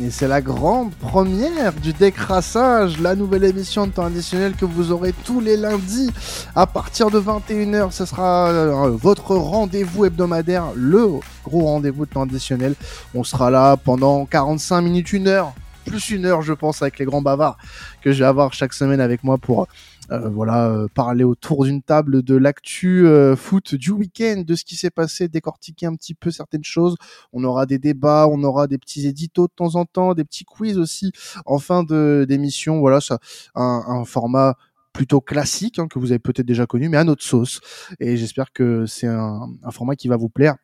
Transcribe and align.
Et 0.00 0.10
c'est 0.10 0.28
la 0.28 0.40
grande 0.40 0.94
première 0.94 1.72
du 1.72 1.92
décrassage, 1.92 3.00
la 3.00 3.16
nouvelle 3.16 3.42
émission 3.42 3.88
de 3.88 3.90
temps 3.90 4.04
additionnel 4.04 4.54
que 4.54 4.64
vous 4.64 4.92
aurez 4.92 5.12
tous 5.24 5.40
les 5.40 5.56
lundis 5.56 6.10
à 6.54 6.68
partir 6.68 7.10
de 7.10 7.18
21h. 7.18 7.90
Ce 7.90 8.04
sera 8.04 8.48
euh, 8.48 8.90
votre 8.90 9.34
rendez-vous 9.34 10.04
hebdomadaire, 10.04 10.66
le 10.76 11.08
gros 11.44 11.64
rendez-vous 11.64 12.06
de 12.06 12.10
temps 12.10 12.22
additionnel. 12.22 12.76
On 13.12 13.24
sera 13.24 13.50
là 13.50 13.76
pendant 13.76 14.24
45 14.24 14.82
minutes, 14.82 15.12
une 15.12 15.26
heure, 15.26 15.52
plus 15.84 16.10
une 16.10 16.26
heure, 16.26 16.42
je 16.42 16.52
pense, 16.52 16.80
avec 16.80 17.00
les 17.00 17.04
grands 17.04 17.22
bavards 17.22 17.58
que 18.00 18.12
je 18.12 18.20
vais 18.20 18.28
avoir 18.28 18.52
chaque 18.52 18.74
semaine 18.74 19.00
avec 19.00 19.24
moi 19.24 19.36
pour 19.36 19.66
euh, 20.10 20.28
voilà, 20.28 20.68
euh, 20.70 20.88
parler 20.94 21.24
autour 21.24 21.64
d'une 21.64 21.82
table 21.82 22.22
de 22.22 22.34
l'actu 22.36 23.06
euh, 23.06 23.36
foot 23.36 23.74
du 23.74 23.90
week-end, 23.90 24.42
de 24.46 24.54
ce 24.54 24.64
qui 24.64 24.76
s'est 24.76 24.90
passé, 24.90 25.28
décortiquer 25.28 25.86
un 25.86 25.94
petit 25.94 26.14
peu 26.14 26.30
certaines 26.30 26.64
choses. 26.64 26.96
On 27.32 27.44
aura 27.44 27.66
des 27.66 27.78
débats, 27.78 28.26
on 28.30 28.42
aura 28.42 28.66
des 28.66 28.78
petits 28.78 29.06
éditos 29.06 29.46
de 29.48 29.52
temps 29.54 29.74
en 29.76 29.84
temps, 29.84 30.14
des 30.14 30.24
petits 30.24 30.44
quiz 30.44 30.78
aussi 30.78 31.12
en 31.46 31.58
fin 31.58 31.82
de 31.82 32.24
d'émission. 32.28 32.80
Voilà, 32.80 33.00
ça, 33.00 33.18
un, 33.54 33.82
un 33.86 34.04
format 34.04 34.56
plutôt 34.92 35.20
classique 35.20 35.78
hein, 35.78 35.86
que 35.88 35.98
vous 35.98 36.10
avez 36.12 36.18
peut-être 36.18 36.46
déjà 36.46 36.66
connu, 36.66 36.88
mais 36.88 36.96
à 36.96 37.04
notre 37.04 37.22
sauce. 37.22 37.60
Et 38.00 38.16
j'espère 38.16 38.52
que 38.52 38.86
c'est 38.86 39.06
un, 39.06 39.48
un 39.62 39.70
format 39.70 39.94
qui 39.94 40.08
va 40.08 40.16
vous 40.16 40.28
plaire. 40.28 40.56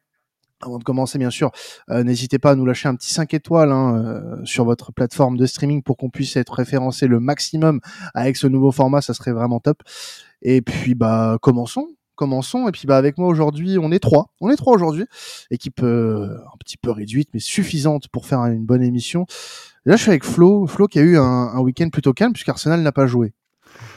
Avant 0.64 0.78
de 0.78 0.84
commencer, 0.84 1.18
bien 1.18 1.30
sûr, 1.30 1.50
euh, 1.90 2.02
n'hésitez 2.02 2.38
pas 2.38 2.52
à 2.52 2.54
nous 2.54 2.64
lâcher 2.64 2.88
un 2.88 2.94
petit 2.94 3.12
5 3.12 3.34
étoiles 3.34 3.70
hein, 3.70 3.96
euh, 3.96 4.44
sur 4.44 4.64
votre 4.64 4.92
plateforme 4.92 5.36
de 5.36 5.44
streaming 5.44 5.82
pour 5.82 5.96
qu'on 5.98 6.08
puisse 6.08 6.36
être 6.36 6.54
référencé 6.54 7.06
le 7.06 7.20
maximum 7.20 7.80
avec 8.14 8.36
ce 8.36 8.46
nouveau 8.46 8.72
format, 8.72 9.02
ça 9.02 9.12
serait 9.12 9.32
vraiment 9.32 9.60
top. 9.60 9.82
Et 10.40 10.62
puis, 10.62 10.94
bah, 10.94 11.38
commençons. 11.42 11.88
Commençons. 12.14 12.68
Et 12.68 12.72
puis, 12.72 12.86
bah, 12.86 12.96
avec 12.96 13.18
moi 13.18 13.28
aujourd'hui, 13.28 13.76
on 13.78 13.90
est 13.90 13.98
trois. 13.98 14.30
On 14.40 14.48
est 14.48 14.56
trois 14.56 14.72
aujourd'hui. 14.72 15.04
Équipe 15.50 15.82
euh, 15.82 16.36
un 16.36 16.56
petit 16.58 16.76
peu 16.76 16.90
réduite, 16.90 17.28
mais 17.34 17.40
suffisante 17.40 18.08
pour 18.08 18.26
faire 18.26 18.40
une 18.46 18.64
bonne 18.64 18.82
émission. 18.82 19.26
Là, 19.84 19.96
je 19.96 20.02
suis 20.02 20.10
avec 20.10 20.24
Flo. 20.24 20.66
Flo 20.66 20.86
qui 20.86 20.98
a 20.98 21.02
eu 21.02 21.18
un, 21.18 21.22
un 21.22 21.60
week-end 21.60 21.88
plutôt 21.90 22.12
calme 22.12 22.32
puisqu'Arsenal 22.32 22.80
n'a 22.80 22.92
pas 22.92 23.06
joué. 23.06 23.34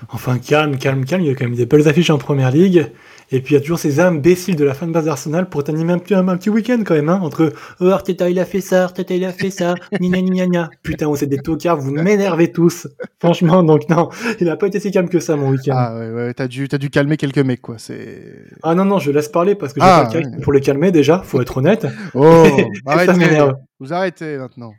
Enfin, 0.10 0.38
calme, 0.40 0.78
calme, 0.78 1.06
calme. 1.06 1.24
Il 1.24 1.28
y 1.28 1.32
a 1.32 1.36
quand 1.36 1.46
même 1.46 1.56
des 1.56 1.66
belles 1.66 1.88
affiches 1.88 2.10
en 2.10 2.18
première 2.18 2.52
ligue. 2.52 2.92
Et 3.32 3.42
puis 3.42 3.54
il 3.54 3.58
y 3.58 3.58
a 3.58 3.62
toujours 3.62 3.80
ces 3.80 4.00
imbéciles 4.00 4.56
de 4.56 4.64
la 4.64 4.74
fanbase 4.74 5.06
d'Arsenal 5.06 5.50
pour 5.50 5.64
t'animer 5.64 5.94
un 5.94 5.98
petit, 6.00 6.14
un, 6.16 6.24
petit 6.38 6.50
week-end 6.50 6.82
quand 6.86 6.94
même, 6.96 7.10
hein, 7.10 7.20
entre 7.22 7.52
oh, 7.82 7.86
Arteta 7.88 8.30
il 8.30 8.40
a 8.40 8.46
fait 8.46 8.62
ça, 8.62 8.86
Arteta 8.86 9.14
il 9.16 9.26
a 9.26 9.34
fait 9.34 9.50
ça, 9.50 9.76
gna 10.00 10.22
gna 10.22 10.46
gna 10.48 10.70
Putain, 10.82 11.08
vous 11.08 11.22
êtes 11.24 11.30
des 11.30 11.40
tocards, 11.40 11.78
vous 11.78 11.92
m'énervez 11.92 12.52
tous. 12.52 12.88
Franchement, 13.20 13.64
donc 13.64 13.90
non, 13.90 14.10
il 14.40 14.48
a 14.50 14.56
pas 14.56 14.68
été 14.68 14.80
si 14.80 14.92
calme 14.92 15.10
que 15.10 15.20
ça 15.20 15.36
mon 15.36 15.50
week-end. 15.50 15.74
Ah 15.76 15.98
ouais, 16.00 16.10
ouais, 16.12 16.34
t'as 16.34 16.48
dû, 16.48 16.68
t'as 16.70 16.78
dû 16.78 16.90
calmer 16.90 17.18
quelques 17.18 17.40
mecs 17.40 17.62
quoi. 17.62 17.76
C'est. 17.78 18.24
Ah 18.64 18.76
non 18.76 18.86
non, 18.86 19.00
je 19.00 19.12
laisse 19.12 19.28
parler 19.28 19.56
parce 19.56 19.74
que 19.74 19.82
j'ai 19.82 19.88
Ah, 19.88 20.08
pas 20.12 20.20
le 20.20 20.26
ouais. 20.28 20.42
pour 20.42 20.54
les 20.54 20.62
calmer 20.62 20.92
déjà, 20.94 21.20
faut 21.20 21.42
être 21.42 21.58
honnête. 21.58 21.86
Oh, 22.14 22.46
ça 22.86 22.92
arrêtez. 22.94 23.14
m'énerve. 23.14 23.56
Vous 23.80 23.94
arrêtez 23.94 24.38
maintenant. 24.38 24.72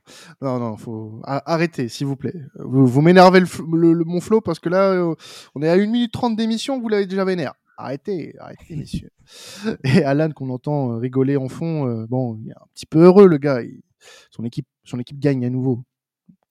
Non, 0.42 0.58
non, 0.58 0.76
faut 0.76 1.20
arrêter, 1.24 1.88
s'il 1.88 2.06
vous 2.06 2.16
plaît. 2.16 2.34
Vous, 2.58 2.86
vous 2.86 3.00
m'énervez 3.02 3.40
le, 3.40 3.46
le- 3.76 3.92
le- 3.92 4.04
mon 4.04 4.20
flow 4.20 4.40
parce 4.40 4.58
que 4.58 4.68
là, 4.68 4.90
euh, 4.92 5.14
on 5.54 5.62
est 5.62 5.68
à 5.68 5.74
1 5.74 5.86
minute 5.86 6.12
30 6.12 6.34
d'émission, 6.34 6.80
vous 6.80 6.88
l'avez 6.88 7.06
déjà 7.06 7.24
vénère. 7.24 7.52
Arrêtez, 7.80 8.34
arrêtez, 8.40 8.74
messieurs. 8.74 9.10
Et 9.84 10.02
Alan, 10.02 10.30
qu'on 10.32 10.50
entend 10.50 10.92
euh, 10.92 10.96
rigoler 10.96 11.36
en 11.36 11.48
fond, 11.48 11.86
euh, 11.86 12.06
bon, 12.08 12.36
il 12.42 12.48
est 12.50 12.54
un 12.54 12.66
petit 12.74 12.86
peu 12.86 13.04
heureux, 13.04 13.28
le 13.28 13.38
gars. 13.38 13.62
Il- 13.62 13.82
son, 14.30 14.44
équipe, 14.44 14.66
son 14.84 14.98
équipe 14.98 15.20
gagne 15.20 15.44
à 15.46 15.50
nouveau. 15.50 15.84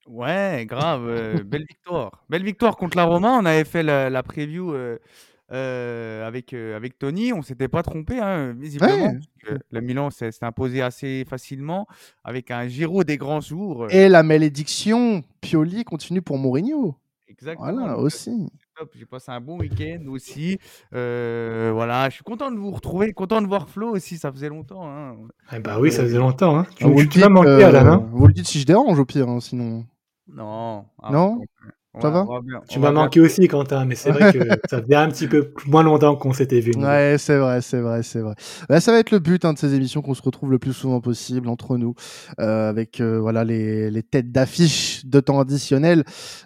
Ouais, 0.07 0.65
grave, 0.65 1.05
euh, 1.05 1.43
belle 1.43 1.65
victoire. 1.67 2.23
Belle 2.29 2.43
victoire 2.43 2.77
contre 2.77 2.95
la 2.95 3.03
Roma. 3.03 3.37
On 3.41 3.45
avait 3.45 3.65
fait 3.65 3.83
la, 3.83 4.09
la 4.09 4.23
preview 4.23 4.73
euh, 4.73 6.25
avec, 6.25 6.53
avec 6.53 6.97
Tony. 6.97 7.33
On 7.33 7.41
s'était 7.41 7.67
pas 7.67 7.83
trompé, 7.83 8.19
hein, 8.19 8.53
visiblement. 8.57 9.11
Ouais. 9.11 9.57
le 9.69 9.81
Milan 9.81 10.09
s'est 10.09 10.31
imposé 10.43 10.81
assez 10.81 11.25
facilement 11.27 11.87
avec 12.23 12.51
un 12.51 12.67
Giro 12.69 13.03
des 13.03 13.17
grands 13.17 13.41
jours. 13.41 13.87
Et 13.91 14.07
la 14.07 14.23
malédiction 14.23 15.23
Pioli 15.41 15.83
continue 15.83 16.21
pour 16.21 16.37
Mourinho. 16.37 16.95
Exactement. 17.27 17.73
Voilà, 17.73 17.97
aussi. 17.97 18.49
Top. 18.77 18.91
J'ai 18.95 19.05
passé 19.05 19.31
un 19.31 19.39
bon 19.41 19.57
week-end 19.59 20.03
aussi. 20.09 20.57
Euh, 20.93 21.71
voilà, 21.73 22.09
je 22.09 22.15
suis 22.15 22.23
content 22.23 22.51
de 22.51 22.57
vous 22.57 22.71
retrouver, 22.71 23.13
content 23.13 23.41
de 23.41 23.47
voir 23.47 23.69
Flo 23.69 23.89
aussi. 23.95 24.17
Ça 24.17 24.31
faisait 24.31 24.49
longtemps. 24.49 24.87
hein. 24.87 25.15
Eh 25.53 25.59
bah 25.59 25.77
oui, 25.79 25.91
ça 25.91 26.03
faisait 26.03 26.17
longtemps. 26.17 26.57
Hein. 26.59 26.65
Tu, 26.75 26.83
Ah, 26.85 26.87
vous, 26.87 26.95
tu- 26.95 27.03
le 27.03 27.07
dites, 27.09 27.25
manqué, 27.29 27.49
euh, 27.49 27.67
Alan. 27.67 27.91
Hein. 27.93 28.09
vous 28.11 28.27
le 28.27 28.33
dites 28.33 28.47
si 28.47 28.59
je 28.59 28.65
dérange 28.65 28.99
au 28.99 29.05
pire, 29.05 29.27
hein, 29.29 29.39
sinon. 29.39 29.85
Non. 30.27 30.85
ah, 31.01 31.11
Non 31.11 31.41
Ça 32.01 32.09
va 32.09 32.25
bien- 32.43 32.61
Tu 32.69 32.79
m'as 32.79 32.91
bien- 32.91 33.01
manqué 33.03 33.19
aussi, 33.19 33.47
Quentin, 33.47 33.85
mais 33.85 33.95
c'est 33.95 34.11
vrai 34.11 34.31
que 34.33 34.39
ça 34.69 34.81
faisait 34.81 34.95
un 34.95 35.09
petit 35.09 35.27
peu 35.27 35.53
moins 35.65 35.83
longtemps 35.83 36.15
qu'on 36.15 36.33
s'était 36.33 36.59
vu. 36.59 36.71
Ouais, 36.75 37.15
c'est 37.17 37.37
vrai, 37.37 37.61
c'est 37.61 37.79
vrai, 37.79 38.03
c'est 38.03 38.19
vrai. 38.19 38.33
Bah, 38.69 38.79
ça 38.79 38.91
va 38.91 38.99
être 38.99 39.11
le 39.11 39.19
but 39.19 39.45
hein, 39.45 39.53
de 39.53 39.57
ces 39.57 39.73
émissions 39.73 40.01
qu'on 40.01 40.13
se 40.13 40.21
retrouve 40.21 40.51
le 40.51 40.59
plus 40.59 40.73
souvent 40.73 41.01
possible 41.01 41.47
entre 41.49 41.77
nous, 41.77 41.95
euh, 42.39 42.69
avec 42.69 42.99
euh, 43.01 43.19
voilà 43.19 43.43
les, 43.43 43.89
les 43.91 44.03
têtes 44.03 44.31
d'affiche 44.31 45.05
de 45.05 45.19
temps 45.19 45.39
additionnel. 45.39 46.03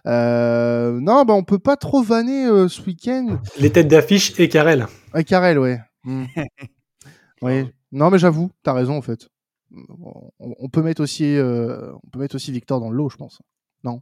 Euh, 0.07 0.99
non, 1.01 1.23
bah 1.25 1.33
on 1.33 1.43
peut 1.43 1.59
pas 1.59 1.75
trop 1.77 2.01
vanner 2.03 2.45
euh, 2.45 2.67
ce 2.67 2.81
week-end. 2.83 3.37
Les 3.59 3.71
têtes 3.71 3.87
d'affiche 3.87 4.39
et 4.39 4.49
Karel. 4.49 4.87
Ouais, 5.13 5.23
Karel, 5.23 5.59
ouais. 5.59 5.79
Mm. 6.03 6.25
oui. 7.43 7.65
Non, 7.91 8.09
mais 8.09 8.17
j'avoue, 8.17 8.49
t'as 8.63 8.73
raison 8.73 8.97
en 8.97 9.01
fait. 9.01 9.27
On, 9.99 10.31
on 10.59 10.67
peut 10.69 10.81
mettre 10.81 11.01
aussi, 11.01 11.37
euh, 11.37 11.91
on 12.03 12.09
peut 12.11 12.19
mettre 12.19 12.35
aussi 12.35 12.51
Victor 12.51 12.79
dans 12.79 12.89
le 12.89 12.97
lot, 12.97 13.09
je 13.09 13.17
pense. 13.17 13.39
Non. 13.83 14.01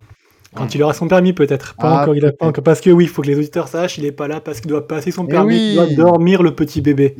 Quand 0.55 0.73
il 0.73 0.81
aura 0.83 0.93
son 0.93 1.07
permis, 1.07 1.33
peut-être. 1.33 1.75
Pas 1.75 1.89
Ah, 1.89 2.01
encore, 2.01 2.15
il 2.15 2.25
a 2.25 2.31
pas 2.31 2.47
encore. 2.47 2.63
Parce 2.63 2.81
que 2.81 2.89
oui, 2.89 3.05
il 3.05 3.09
faut 3.09 3.21
que 3.21 3.27
les 3.27 3.37
auditeurs 3.37 3.67
sachent, 3.67 3.97
il 3.97 4.05
est 4.05 4.11
pas 4.11 4.27
là 4.27 4.41
parce 4.41 4.61
qu'il 4.61 4.69
doit 4.69 4.87
passer 4.87 5.11
son 5.11 5.25
permis, 5.25 5.55
oui. 5.55 5.69
il 5.71 5.75
doit 5.75 6.05
dormir 6.05 6.41
le 6.41 6.55
petit 6.55 6.81
bébé. 6.81 7.15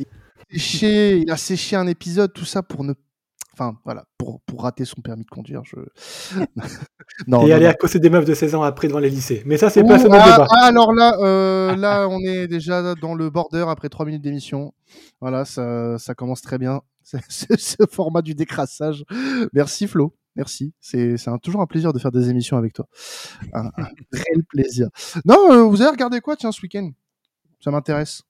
séché, 0.50 1.18
il 1.18 1.30
a 1.30 1.36
séché 1.36 1.76
un 1.76 1.86
épisode, 1.86 2.32
tout 2.32 2.44
ça 2.44 2.62
pour 2.62 2.82
ne, 2.82 2.92
enfin 3.54 3.76
voilà, 3.84 4.04
pour 4.18 4.40
pour 4.46 4.62
rater 4.62 4.84
son 4.84 5.00
permis 5.00 5.24
de 5.24 5.30
conduire. 5.30 5.62
Je. 5.64 5.76
non. 7.26 7.42
et 7.42 7.48
non, 7.48 7.54
aller 7.54 7.64
non. 7.66 7.70
accosser 7.70 8.00
des 8.00 8.10
meufs 8.10 8.24
de 8.24 8.34
16 8.34 8.54
ans 8.56 8.62
après 8.62 8.88
devant 8.88 8.98
les 8.98 9.10
lycées. 9.10 9.42
Mais 9.46 9.56
ça, 9.56 9.70
c'est 9.70 9.84
pas 9.84 9.98
ce 9.98 10.06
ah, 10.06 10.08
débat. 10.08 10.46
ah, 10.50 10.66
alors 10.66 10.92
là, 10.92 11.16
euh, 11.20 11.76
là, 11.76 12.08
on 12.08 12.18
est 12.20 12.48
déjà 12.48 12.94
dans 12.96 13.14
le 13.14 13.30
border 13.30 13.64
après 13.68 13.88
trois 13.88 14.06
minutes 14.06 14.22
d'émission. 14.22 14.72
Voilà, 15.20 15.44
ça, 15.44 15.98
ça 15.98 16.14
commence 16.14 16.42
très 16.42 16.58
bien. 16.58 16.80
C'est 17.28 17.58
ce 17.58 17.76
format 17.90 18.22
du 18.22 18.34
décrassage. 18.34 19.04
Merci 19.52 19.86
Flo. 19.86 20.14
Merci. 20.36 20.72
C'est 20.80 21.16
toujours 21.42 21.60
un 21.60 21.66
plaisir 21.66 21.92
de 21.92 21.98
faire 21.98 22.12
des 22.12 22.30
émissions 22.30 22.56
avec 22.56 22.72
toi. 22.72 22.86
Un, 23.52 23.66
un 23.76 23.88
réel 24.12 24.44
plaisir. 24.48 24.88
Non, 25.24 25.52
euh, 25.52 25.62
vous 25.62 25.82
avez 25.82 25.90
regardé 25.90 26.20
quoi, 26.20 26.36
tiens, 26.36 26.52
ce 26.52 26.62
week-end? 26.62 26.90
Ça 27.60 27.70
m'intéresse. 27.70 28.22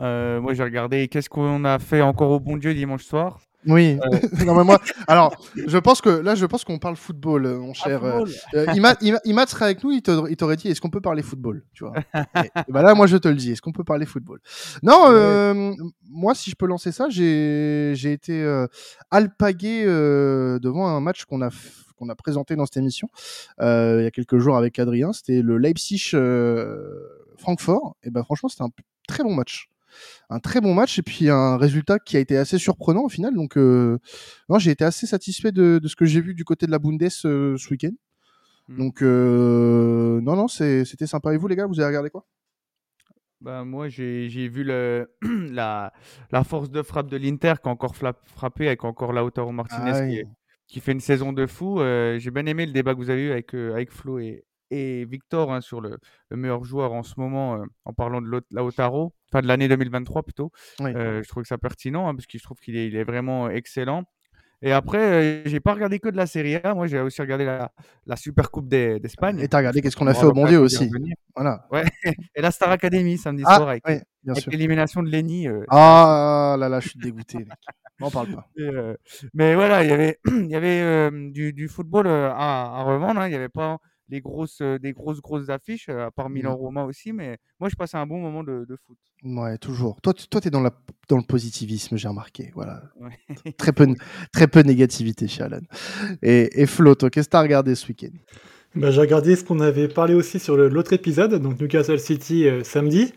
Euh, 0.00 0.40
moi, 0.40 0.54
j'ai 0.54 0.62
regardé 0.62 1.08
qu'est-ce 1.08 1.28
qu'on 1.28 1.64
a 1.64 1.78
fait 1.78 2.00
encore 2.00 2.30
au 2.30 2.40
bon 2.40 2.56
Dieu 2.56 2.74
dimanche 2.74 3.04
soir? 3.04 3.40
Oui. 3.66 3.98
non, 4.46 4.54
mais 4.54 4.64
moi, 4.64 4.80
alors, 5.06 5.34
je 5.54 5.78
pense 5.78 6.00
que 6.00 6.08
là, 6.08 6.34
je 6.34 6.46
pense 6.46 6.64
qu'on 6.64 6.78
parle 6.78 6.96
football, 6.96 7.46
euh, 7.46 7.58
mon 7.58 7.72
Ah, 7.72 7.88
cher. 7.88 8.04
euh, 8.04 8.24
football. 8.24 8.34
Euh, 8.54 9.18
Imad 9.24 9.48
serait 9.48 9.66
avec 9.66 9.84
nous, 9.84 9.92
il 9.92 10.02
t'aurait 10.02 10.56
dit 10.56 10.68
est-ce 10.68 10.80
qu'on 10.80 10.90
peut 10.90 11.00
parler 11.00 11.22
football 11.22 11.62
tu 11.74 11.84
vois? 11.84 11.94
Et, 12.36 12.46
et 12.46 12.72
bah 12.72 12.82
là, 12.82 12.94
moi, 12.94 13.06
je 13.06 13.16
te 13.16 13.28
le 13.28 13.34
dis 13.34 13.52
est-ce 13.52 13.62
qu'on 13.62 13.72
peut 13.72 13.84
parler 13.84 14.06
football? 14.06 14.40
Non, 14.82 15.06
euh, 15.08 15.72
moi, 16.08 16.34
si 16.34 16.50
je 16.50 16.56
peux 16.56 16.66
lancer 16.66 16.92
ça, 16.92 17.08
j'ai 17.10 17.92
été 18.12 18.42
euh, 18.42 18.66
alpagué 19.10 19.84
euh, 19.86 20.58
devant 20.58 20.88
un 20.88 21.00
match 21.00 21.24
qu'on 21.24 21.42
a, 21.42 21.50
qu'on 21.96 22.08
a 22.08 22.14
présenté 22.14 22.56
dans 22.56 22.64
cette 22.64 22.78
émission 22.78 23.08
euh, 23.60 23.98
il 24.00 24.04
y 24.04 24.06
a 24.06 24.10
quelques 24.10 24.38
jours 24.38 24.56
avec 24.56 24.78
Adrien. 24.78 25.12
C'était 25.12 25.42
le 25.42 25.58
Leipzig 25.58 26.10
euh, 26.14 26.98
Francfort. 27.38 27.96
Et 28.04 28.10
ben 28.10 28.22
franchement, 28.24 28.48
c'était 28.48 28.64
un 28.64 28.70
très 29.06 29.22
bon 29.22 29.34
match. 29.34 29.68
Un 30.28 30.38
très 30.38 30.60
bon 30.60 30.74
match 30.74 30.98
et 30.98 31.02
puis 31.02 31.28
un 31.28 31.56
résultat 31.56 31.98
qui 31.98 32.16
a 32.16 32.20
été 32.20 32.36
assez 32.36 32.58
surprenant 32.58 33.02
au 33.02 33.08
final. 33.08 33.34
Donc, 33.34 33.56
euh, 33.56 33.98
j'ai 34.58 34.70
été 34.70 34.84
assez 34.84 35.06
satisfait 35.06 35.52
de, 35.52 35.78
de 35.82 35.88
ce 35.88 35.96
que 35.96 36.04
j'ai 36.04 36.20
vu 36.20 36.34
du 36.34 36.44
côté 36.44 36.66
de 36.66 36.70
la 36.70 36.78
Bundes 36.78 37.02
euh, 37.24 37.56
ce 37.56 37.70
week-end. 37.70 37.92
Mm. 38.68 38.78
Donc, 38.78 39.02
euh, 39.02 40.20
non, 40.20 40.36
non, 40.36 40.48
c'était 40.48 41.06
sympa. 41.06 41.34
Et 41.34 41.36
vous, 41.36 41.48
les 41.48 41.56
gars, 41.56 41.66
vous 41.66 41.80
avez 41.80 41.88
regardé 41.88 42.10
quoi? 42.10 42.24
Bah, 43.40 43.64
moi, 43.64 43.88
j'ai 43.88 44.48
vu 44.48 44.64
le, 44.64 45.10
la, 45.50 45.92
la 46.30 46.44
force 46.44 46.70
de 46.70 46.82
frappe 46.82 47.08
de 47.08 47.16
l'Inter 47.16 47.54
qui 47.62 47.68
a 47.68 47.72
encore 47.72 47.96
frappé 47.96 48.66
avec 48.66 48.84
encore 48.84 49.12
Lautaro 49.12 49.50
Martinez 49.50 49.92
Ah 49.94 50.26
qui, 50.66 50.80
fait 50.80 50.92
une 50.92 51.00
saison 51.00 51.32
de 51.32 51.46
fou. 51.46 51.80
Euh, 51.80 52.18
j'ai 52.18 52.30
bien 52.30 52.46
aimé 52.46 52.66
le 52.66 52.72
débat 52.72 52.92
que 52.92 52.98
vous 52.98 53.10
avez 53.10 53.22
eu 53.22 53.32
avec, 53.32 53.54
avec 53.54 53.90
Flo 53.90 54.18
et, 54.18 54.44
et 54.70 55.04
Victor 55.04 55.52
hein, 55.52 55.60
sur 55.60 55.80
le, 55.80 55.98
le 56.28 56.36
meilleur 56.36 56.64
joueur 56.64 56.92
en 56.92 57.02
ce 57.02 57.14
moment 57.18 57.56
euh, 57.56 57.64
en 57.84 57.92
parlant 57.92 58.20
de 58.20 58.26
Laut- 58.26 58.46
Lautaro, 58.52 59.12
enfin 59.32 59.42
de 59.42 59.46
l'année 59.48 59.68
2023 59.68 60.22
plutôt. 60.22 60.50
Oui. 60.80 60.92
Euh, 60.94 61.22
je 61.22 61.28
trouve 61.28 61.42
que 61.42 61.48
c'est 61.48 61.58
pertinent 61.58 62.08
hein, 62.08 62.14
parce 62.14 62.26
que 62.26 62.38
je 62.38 62.42
trouve 62.42 62.58
qu'il 62.58 62.76
est, 62.76 62.86
il 62.88 62.96
est 62.96 63.04
vraiment 63.04 63.50
excellent. 63.50 64.04
Et 64.62 64.72
après, 64.72 64.98
euh, 64.98 65.42
j'ai 65.46 65.58
pas 65.58 65.72
regardé 65.72 66.00
que 66.00 66.10
de 66.10 66.18
la 66.18 66.26
Serie 66.26 66.56
A. 66.56 66.74
Moi, 66.74 66.86
j'ai 66.86 67.00
aussi 67.00 67.18
regardé 67.22 67.46
la, 67.46 67.72
la 68.04 68.16
Super 68.16 68.50
Coupe 68.50 68.68
d'E- 68.68 68.98
d'Espagne. 69.00 69.38
Et 69.40 69.48
t'as 69.48 69.56
regardé 69.56 69.80
qu'est-ce 69.80 69.96
qu'on 69.96 70.06
a 70.06 70.12
fait 70.12 70.26
au 70.26 70.32
bon 70.34 70.44
Dieu 70.46 70.58
aussi. 70.60 70.90
Voilà. 71.34 71.66
Ouais. 71.72 71.82
Et 72.34 72.42
la 72.42 72.50
Star 72.50 72.70
Academy 72.70 73.16
samedi 73.16 73.42
Ah, 73.46 73.56
soir 73.56 73.70
avec, 73.70 73.82
oui, 73.88 73.94
l'élimination 74.48 75.02
de 75.02 75.08
Lenny. 75.08 75.48
euh, 75.48 75.64
Ah 75.70 76.56
là 76.58 76.68
là, 76.68 76.78
je 76.80 76.90
suis 76.90 76.98
dégoûté, 77.00 77.38
mec. 77.38 77.48
M'en 78.00 78.10
parle 78.10 78.34
pas. 78.34 78.48
Et, 78.58 78.62
euh, 78.64 78.94
mais 79.32 79.54
voilà, 79.54 79.82
il 79.82 79.88
y 79.88 79.92
avait, 79.94 80.18
il 80.26 80.50
y 80.50 80.54
avait 80.56 80.82
euh, 80.82 81.30
du, 81.30 81.54
du 81.54 81.66
football 81.68 82.06
euh, 82.06 82.30
à, 82.30 82.80
à 82.80 82.82
revendre. 82.82 83.18
hein. 83.22 83.28
Il 83.28 83.30
n'y 83.30 83.36
avait 83.36 83.48
pas 83.48 83.78
les 84.10 84.20
grosses, 84.20 84.62
des 84.62 84.92
grosses, 84.92 85.20
grosses 85.20 85.48
affiches, 85.48 85.88
à 85.88 86.10
part 86.10 86.28
Mm. 86.28 86.34
Milan-Roma 86.34 86.84
aussi. 86.84 87.12
Mais 87.12 87.38
moi, 87.58 87.68
je 87.68 87.76
passe 87.76 87.94
un 87.94 88.06
bon 88.06 88.18
moment 88.20 88.42
de, 88.42 88.66
de 88.68 88.76
foot. 88.86 88.98
Ouais, 89.22 89.58
toujours. 89.58 90.00
Toi, 90.00 90.14
tu 90.14 90.26
toi, 90.28 90.40
es 90.44 90.50
dans, 90.50 90.60
la, 90.62 90.72
dans 91.08 91.16
le 91.18 91.22
positivisme, 91.22 91.96
j'ai 91.96 92.08
remarqué. 92.08 92.50
Voilà. 92.54 92.82
Ouais. 92.98 93.52
Très 93.58 93.72
peu, 93.72 93.86
très 94.32 94.48
peu 94.48 94.62
de 94.62 94.68
négativité 94.68 95.28
chez 95.28 95.42
Alan. 95.42 95.60
Et, 96.22 96.62
et 96.62 96.66
Flo, 96.66 96.94
toi, 96.94 97.10
qu'est-ce 97.10 97.28
que 97.28 97.32
t'as 97.32 97.42
regardé 97.42 97.74
ce 97.74 97.86
week-end? 97.88 98.16
Bah, 98.76 98.92
j'ai 98.92 99.00
regardé 99.00 99.34
ce 99.34 99.42
qu'on 99.42 99.58
avait 99.58 99.88
parlé 99.88 100.14
aussi 100.14 100.38
sur 100.38 100.56
l'autre 100.56 100.92
épisode, 100.92 101.34
donc 101.42 101.60
Newcastle 101.60 101.98
City 101.98 102.46
euh, 102.46 102.62
samedi. 102.62 103.12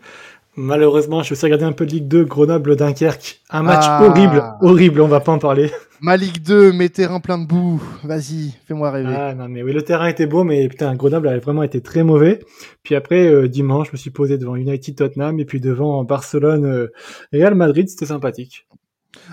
Malheureusement, 0.56 1.20
je 1.20 1.24
suis 1.26 1.32
aussi 1.32 1.44
regardé 1.46 1.64
un 1.64 1.72
peu 1.72 1.84
de 1.84 1.90
Ligue 1.90 2.06
2, 2.08 2.24
Grenoble-Dunkerque. 2.24 3.40
Un 3.50 3.62
match 3.62 3.84
Ah. 3.86 4.04
horrible, 4.04 4.42
horrible, 4.60 5.00
on 5.00 5.08
va 5.08 5.20
pas 5.20 5.32
en 5.32 5.38
parler. 5.38 5.70
Ma 6.00 6.16
Ligue 6.16 6.42
2, 6.42 6.72
mes 6.72 6.90
terrains 6.90 7.18
pleins 7.20 7.38
de 7.38 7.46
boue. 7.46 7.82
Vas-y, 8.04 8.50
fais-moi 8.66 8.90
rêver. 8.90 9.14
Ah 9.16 9.34
non, 9.34 9.48
mais 9.48 9.62
oui, 9.62 9.72
le 9.72 9.82
terrain 9.82 10.06
était 10.06 10.26
beau, 10.26 10.44
mais 10.44 10.68
putain, 10.68 10.94
Grenoble 10.94 11.28
avait 11.28 11.38
vraiment 11.40 11.62
été 11.62 11.80
très 11.80 12.04
mauvais. 12.04 12.40
Puis 12.82 12.94
après, 12.94 13.26
euh, 13.26 13.48
dimanche, 13.48 13.88
je 13.88 13.92
me 13.92 13.96
suis 13.96 14.10
posé 14.10 14.36
devant 14.36 14.54
United 14.54 14.94
Tottenham 14.96 15.40
et 15.40 15.44
puis 15.46 15.60
devant 15.60 16.04
Barcelone 16.04 16.66
euh, 16.66 16.92
Real 17.32 17.54
Madrid, 17.54 17.88
c'était 17.88 18.06
sympathique. 18.06 18.66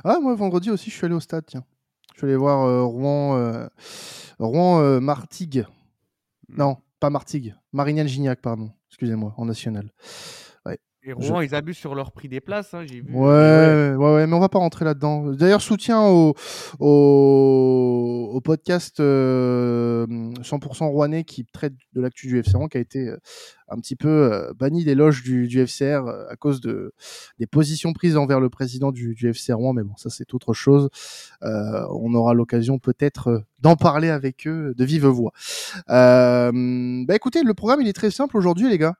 Ah, 0.04 0.18
moi, 0.22 0.34
vendredi 0.36 0.70
aussi, 0.72 0.90
je 0.90 0.96
suis 0.96 1.06
allé 1.06 1.16
au 1.16 1.20
stade, 1.20 1.44
tiens. 1.46 1.64
Je 2.14 2.20
suis 2.20 2.28
allé 2.28 2.36
voir 2.38 2.64
euh, 2.66 2.84
Rouen, 2.84 3.36
euh, 3.38 3.68
Rouen 4.40 5.02
Martigues. 5.02 5.66
Non, 6.50 6.78
pas 7.00 7.10
Martigues. 7.10 7.54
Marignane 7.74 8.08
Gignac, 8.08 8.42
pardon. 8.42 8.72
Excusez-moi, 8.90 9.34
en 9.38 9.46
national. 9.46 9.90
Et 11.04 11.14
Rouen, 11.14 11.42
ils 11.42 11.56
abusent 11.56 11.78
sur 11.78 11.96
leur 11.96 12.12
prix 12.12 12.28
des 12.30 12.42
places, 12.42 12.76
hein, 12.76 12.84
j'ai 12.86 13.02
vu. 13.02 13.12
Ouais, 13.12 13.96
ouais, 13.96 13.96
ouais, 13.98 14.28
mais 14.28 14.34
on 14.36 14.40
va 14.40 14.50
pas 14.50 14.60
rentrer 14.60 14.86
là-dedans. 14.86 15.32
D'ailleurs, 15.32 15.62
soutien 15.62 16.04
au, 16.04 16.36
au, 16.80 18.30
au 18.34 18.42
podcast 18.42 19.00
euh, 19.00 20.06
100% 20.44 20.86
rouennais 20.90 21.24
qui 21.24 21.44
traite 21.46 21.74
de 21.94 22.02
l'actu 22.02 22.28
du 22.28 22.38
FC 22.38 22.56
Rouen, 22.56 22.68
qui 22.68 22.78
a 22.78 22.82
été 22.82 23.08
euh, 23.08 23.18
un 23.70 23.78
petit 23.78 23.96
peu 23.96 24.10
euh, 24.32 24.54
banni 24.54 24.84
des 24.84 24.94
loges 24.94 25.24
du, 25.24 25.48
du 25.48 25.66
FCR 25.66 26.06
euh, 26.06 26.28
à 26.30 26.36
cause 26.36 26.62
de, 26.62 26.94
des 27.40 27.48
positions 27.48 27.94
prises 27.94 28.16
envers 28.16 28.40
le 28.40 28.52
président 28.52 28.92
du, 28.92 29.16
du 29.16 29.28
FC 29.28 29.54
Rouen. 29.54 29.74
Mais 29.74 29.84
bon, 29.84 29.96
ça, 29.98 30.12
c'est 30.12 30.36
autre 30.36 30.54
chose. 30.54 30.90
Euh, 31.42 31.84
on 31.90 32.14
aura 32.14 32.36
l'occasion 32.36 32.78
peut-être 32.78 33.44
d'en 33.60 33.76
parler 33.76 34.10
avec 34.10 34.46
eux 34.46 34.76
de 34.78 34.86
vive 34.86 35.08
voix. 35.08 35.32
Euh, 35.90 36.52
bah 37.08 37.16
écoutez, 37.16 37.42
le 37.42 37.56
programme, 37.56 37.82
il 37.82 37.88
est 37.88 37.94
très 37.94 38.12
simple 38.12 38.38
aujourd'hui, 38.38 38.70
les 38.70 38.78
gars. 38.78 38.94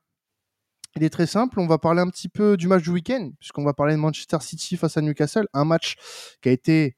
Il 0.98 1.04
est 1.04 1.10
très 1.10 1.28
simple. 1.28 1.60
On 1.60 1.68
va 1.68 1.78
parler 1.78 2.02
un 2.02 2.08
petit 2.10 2.28
peu 2.30 2.58
du 2.58 2.68
match 2.68 2.84
du 2.84 2.90
week-end, 2.90 3.32
puisqu'on 3.40 3.64
va 3.64 3.74
parler 3.74 3.94
de 3.94 4.00
Manchester 4.00 4.38
City 4.42 4.76
face 4.78 4.98
à 4.98 5.02
Newcastle. 5.02 5.48
Un 5.54 5.64
match 5.66 5.96
qui 6.42 6.50
a 6.50 6.52
été 6.52 6.98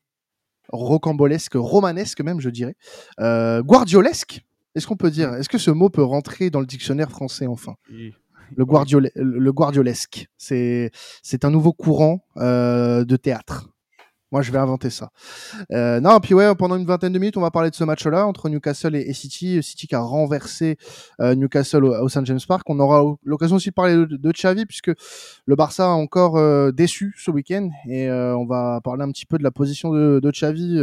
rocambolesque, 0.69 1.53
romanesque 1.55 2.21
même, 2.21 2.39
je 2.39 2.49
dirais. 2.49 2.75
Euh, 3.19 3.61
guardiolesque, 3.61 4.41
est-ce 4.75 4.87
qu'on 4.87 4.95
peut 4.97 5.11
dire? 5.11 5.33
Est-ce 5.35 5.49
que 5.49 5.57
ce 5.57 5.71
mot 5.71 5.89
peut 5.89 6.03
rentrer 6.03 6.49
dans 6.49 6.59
le 6.59 6.65
dictionnaire 6.65 7.11
français 7.11 7.47
enfin? 7.47 7.75
Le, 8.55 8.65
guardiole- 8.65 9.11
le 9.15 9.51
guardiolesque, 9.53 10.27
c'est 10.37 10.91
c'est 11.21 11.45
un 11.45 11.49
nouveau 11.49 11.73
courant 11.73 12.23
euh, 12.37 13.03
de 13.05 13.15
théâtre. 13.15 13.69
Moi, 14.33 14.41
je 14.41 14.51
vais 14.51 14.57
inventer 14.57 14.89
ça. 14.89 15.11
Euh, 15.71 15.99
non, 15.99 16.19
puis 16.19 16.33
ouais, 16.33 16.55
pendant 16.55 16.75
une 16.75 16.87
vingtaine 16.87 17.13
de 17.13 17.19
minutes, 17.19 17.37
on 17.37 17.41
va 17.41 17.51
parler 17.51 17.69
de 17.69 17.75
ce 17.75 17.83
match-là 17.83 18.25
entre 18.25 18.49
Newcastle 18.49 18.95
et, 18.95 19.13
City. 19.13 19.61
City 19.61 19.85
qui 19.85 19.93
a 19.93 19.99
renversé 19.99 20.77
euh, 21.21 21.35
Newcastle 21.35 21.85
au, 21.85 21.93
au 22.03 22.09
St 22.09 22.25
James 22.25 22.39
Park. 22.47 22.67
On 22.67 22.79
aura 22.79 23.15
l'occasion 23.23 23.57
aussi 23.57 23.69
de 23.69 23.75
parler 23.75 23.93
de, 23.93 24.05
de 24.05 24.31
Xavi 24.31 24.65
puisque 24.65 24.89
le 25.45 25.55
Barça 25.55 25.85
a 25.85 25.89
encore 25.89 26.37
euh, 26.37 26.71
déçu 26.71 27.13
ce 27.15 27.29
week-end 27.29 27.69
et 27.87 28.09
euh, 28.09 28.35
on 28.35 28.47
va 28.47 28.81
parler 28.83 29.03
un 29.03 29.11
petit 29.11 29.27
peu 29.27 29.37
de 29.37 29.43
la 29.43 29.51
position 29.51 29.93
de, 29.93 30.19
de 30.19 30.31
Xavi. 30.31 30.81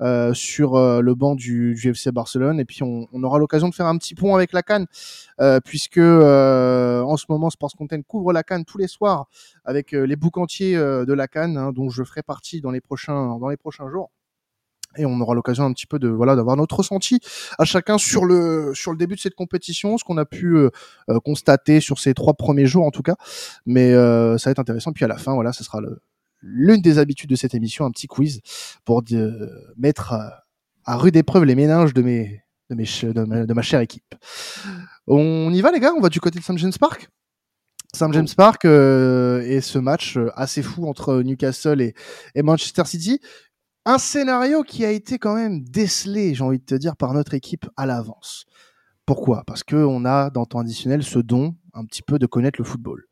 Euh, 0.00 0.32
sur 0.34 0.76
euh, 0.76 1.00
le 1.00 1.14
banc 1.14 1.34
du, 1.34 1.74
du 1.74 1.90
FC 1.90 2.10
Barcelone. 2.12 2.60
Et 2.60 2.64
puis 2.64 2.82
on, 2.82 3.06
on 3.12 3.22
aura 3.22 3.38
l'occasion 3.38 3.68
de 3.68 3.74
faire 3.74 3.86
un 3.86 3.96
petit 3.98 4.14
pont 4.14 4.34
avec 4.34 4.52
la 4.52 4.62
Cannes 4.62 4.86
euh, 5.40 5.60
puisque 5.64 5.98
euh, 5.98 7.02
en 7.02 7.16
ce 7.16 7.26
moment 7.28 7.50
Sports 7.50 7.74
Content 7.76 8.00
couvre 8.02 8.32
la 8.32 8.42
Cannes 8.42 8.64
tous 8.64 8.78
les 8.78 8.88
soirs 8.88 9.26
avec 9.64 9.92
les 9.92 10.16
boucantiers 10.16 10.76
euh, 10.76 11.04
de 11.04 11.12
la 11.12 11.28
Cannes 11.28 11.56
hein, 11.56 11.72
dont 11.72 11.90
je 11.90 12.02
ferai 12.04 12.22
partie 12.22 12.60
dans 12.60 12.70
les 12.70 12.80
prochains 12.80 13.38
dans 13.38 13.48
les 13.48 13.56
prochains 13.56 13.88
jours. 13.90 14.10
Et 14.96 15.06
on 15.06 15.20
aura 15.20 15.34
l'occasion 15.34 15.64
un 15.64 15.72
petit 15.72 15.86
peu 15.86 15.98
de 16.00 16.08
voilà 16.08 16.34
d'avoir 16.34 16.56
notre 16.56 16.76
ressenti 16.76 17.20
à 17.58 17.64
chacun 17.64 17.96
sur 17.96 18.24
le 18.24 18.72
sur 18.74 18.90
le 18.90 18.98
début 18.98 19.14
de 19.14 19.20
cette 19.20 19.36
compétition 19.36 19.96
ce 19.98 20.04
qu'on 20.04 20.18
a 20.18 20.24
pu 20.24 20.56
euh, 20.56 20.70
constater 21.24 21.80
sur 21.80 22.00
ces 22.00 22.12
trois 22.12 22.34
premiers 22.34 22.66
jours 22.66 22.84
en 22.84 22.90
tout 22.90 23.02
cas. 23.02 23.14
Mais 23.66 23.92
euh, 23.92 24.36
ça 24.36 24.50
va 24.50 24.52
être 24.52 24.58
intéressant. 24.58 24.92
Puis 24.92 25.04
à 25.04 25.08
la 25.08 25.16
fin 25.16 25.34
voilà 25.34 25.52
ce 25.52 25.62
sera 25.62 25.80
le 25.80 26.00
l'une 26.42 26.80
des 26.80 26.98
habitudes 26.98 27.30
de 27.30 27.36
cette 27.36 27.54
émission 27.54 27.84
un 27.84 27.90
petit 27.90 28.06
quiz 28.06 28.40
pour 28.84 29.02
de, 29.02 29.50
mettre 29.76 30.12
à, 30.84 30.96
rude 30.96 31.16
épreuve 31.16 31.44
les 31.44 31.54
méninges 31.54 31.94
de 31.94 32.02
mes 32.02 32.42
de 32.70 32.74
mes 32.74 32.84
de 33.12 33.52
ma, 33.52 33.62
chère 33.62 33.80
équipe. 33.80 34.14
On 35.06 35.52
y 35.52 35.60
va 35.60 35.72
les 35.72 35.80
gars? 35.80 35.92
On 35.96 36.00
va 36.00 36.08
du 36.08 36.20
côté 36.20 36.38
de 36.38 36.44
St 36.44 36.56
James 36.58 36.72
Park? 36.78 37.08
St 37.92 38.12
James 38.12 38.28
Park 38.36 38.64
euh, 38.64 39.42
et 39.42 39.60
ce 39.60 39.78
match 39.78 40.16
euh, 40.16 40.30
assez 40.36 40.62
fou 40.62 40.86
entre 40.86 41.22
Newcastle 41.22 41.80
et, 41.80 41.94
Manchester 42.36 42.84
City? 42.84 43.20
Un 43.84 43.98
scénario 43.98 44.62
qui 44.62 44.84
a 44.84 44.90
été 44.90 45.18
quand 45.18 45.34
même 45.34 45.64
décelé, 45.64 46.34
j'ai 46.34 46.44
envie 46.44 46.58
de 46.58 46.64
te 46.64 46.74
dire, 46.74 46.96
par 46.96 47.14
notre 47.14 47.34
équipe 47.34 47.66
à 47.76 47.86
l'avance. 47.86 48.44
Pourquoi? 49.06 49.42
Parce 49.46 49.64
que 49.64 49.74
on 49.74 50.04
a 50.04 50.30
dans 50.30 50.44
temps 50.44 50.60
additionnel 50.60 51.02
ce 51.02 51.18
don 51.18 51.56
un 51.74 51.84
petit 51.84 52.02
peu 52.02 52.18
de 52.18 52.26
connaître 52.26 52.60
le 52.60 52.64
football. 52.64 53.04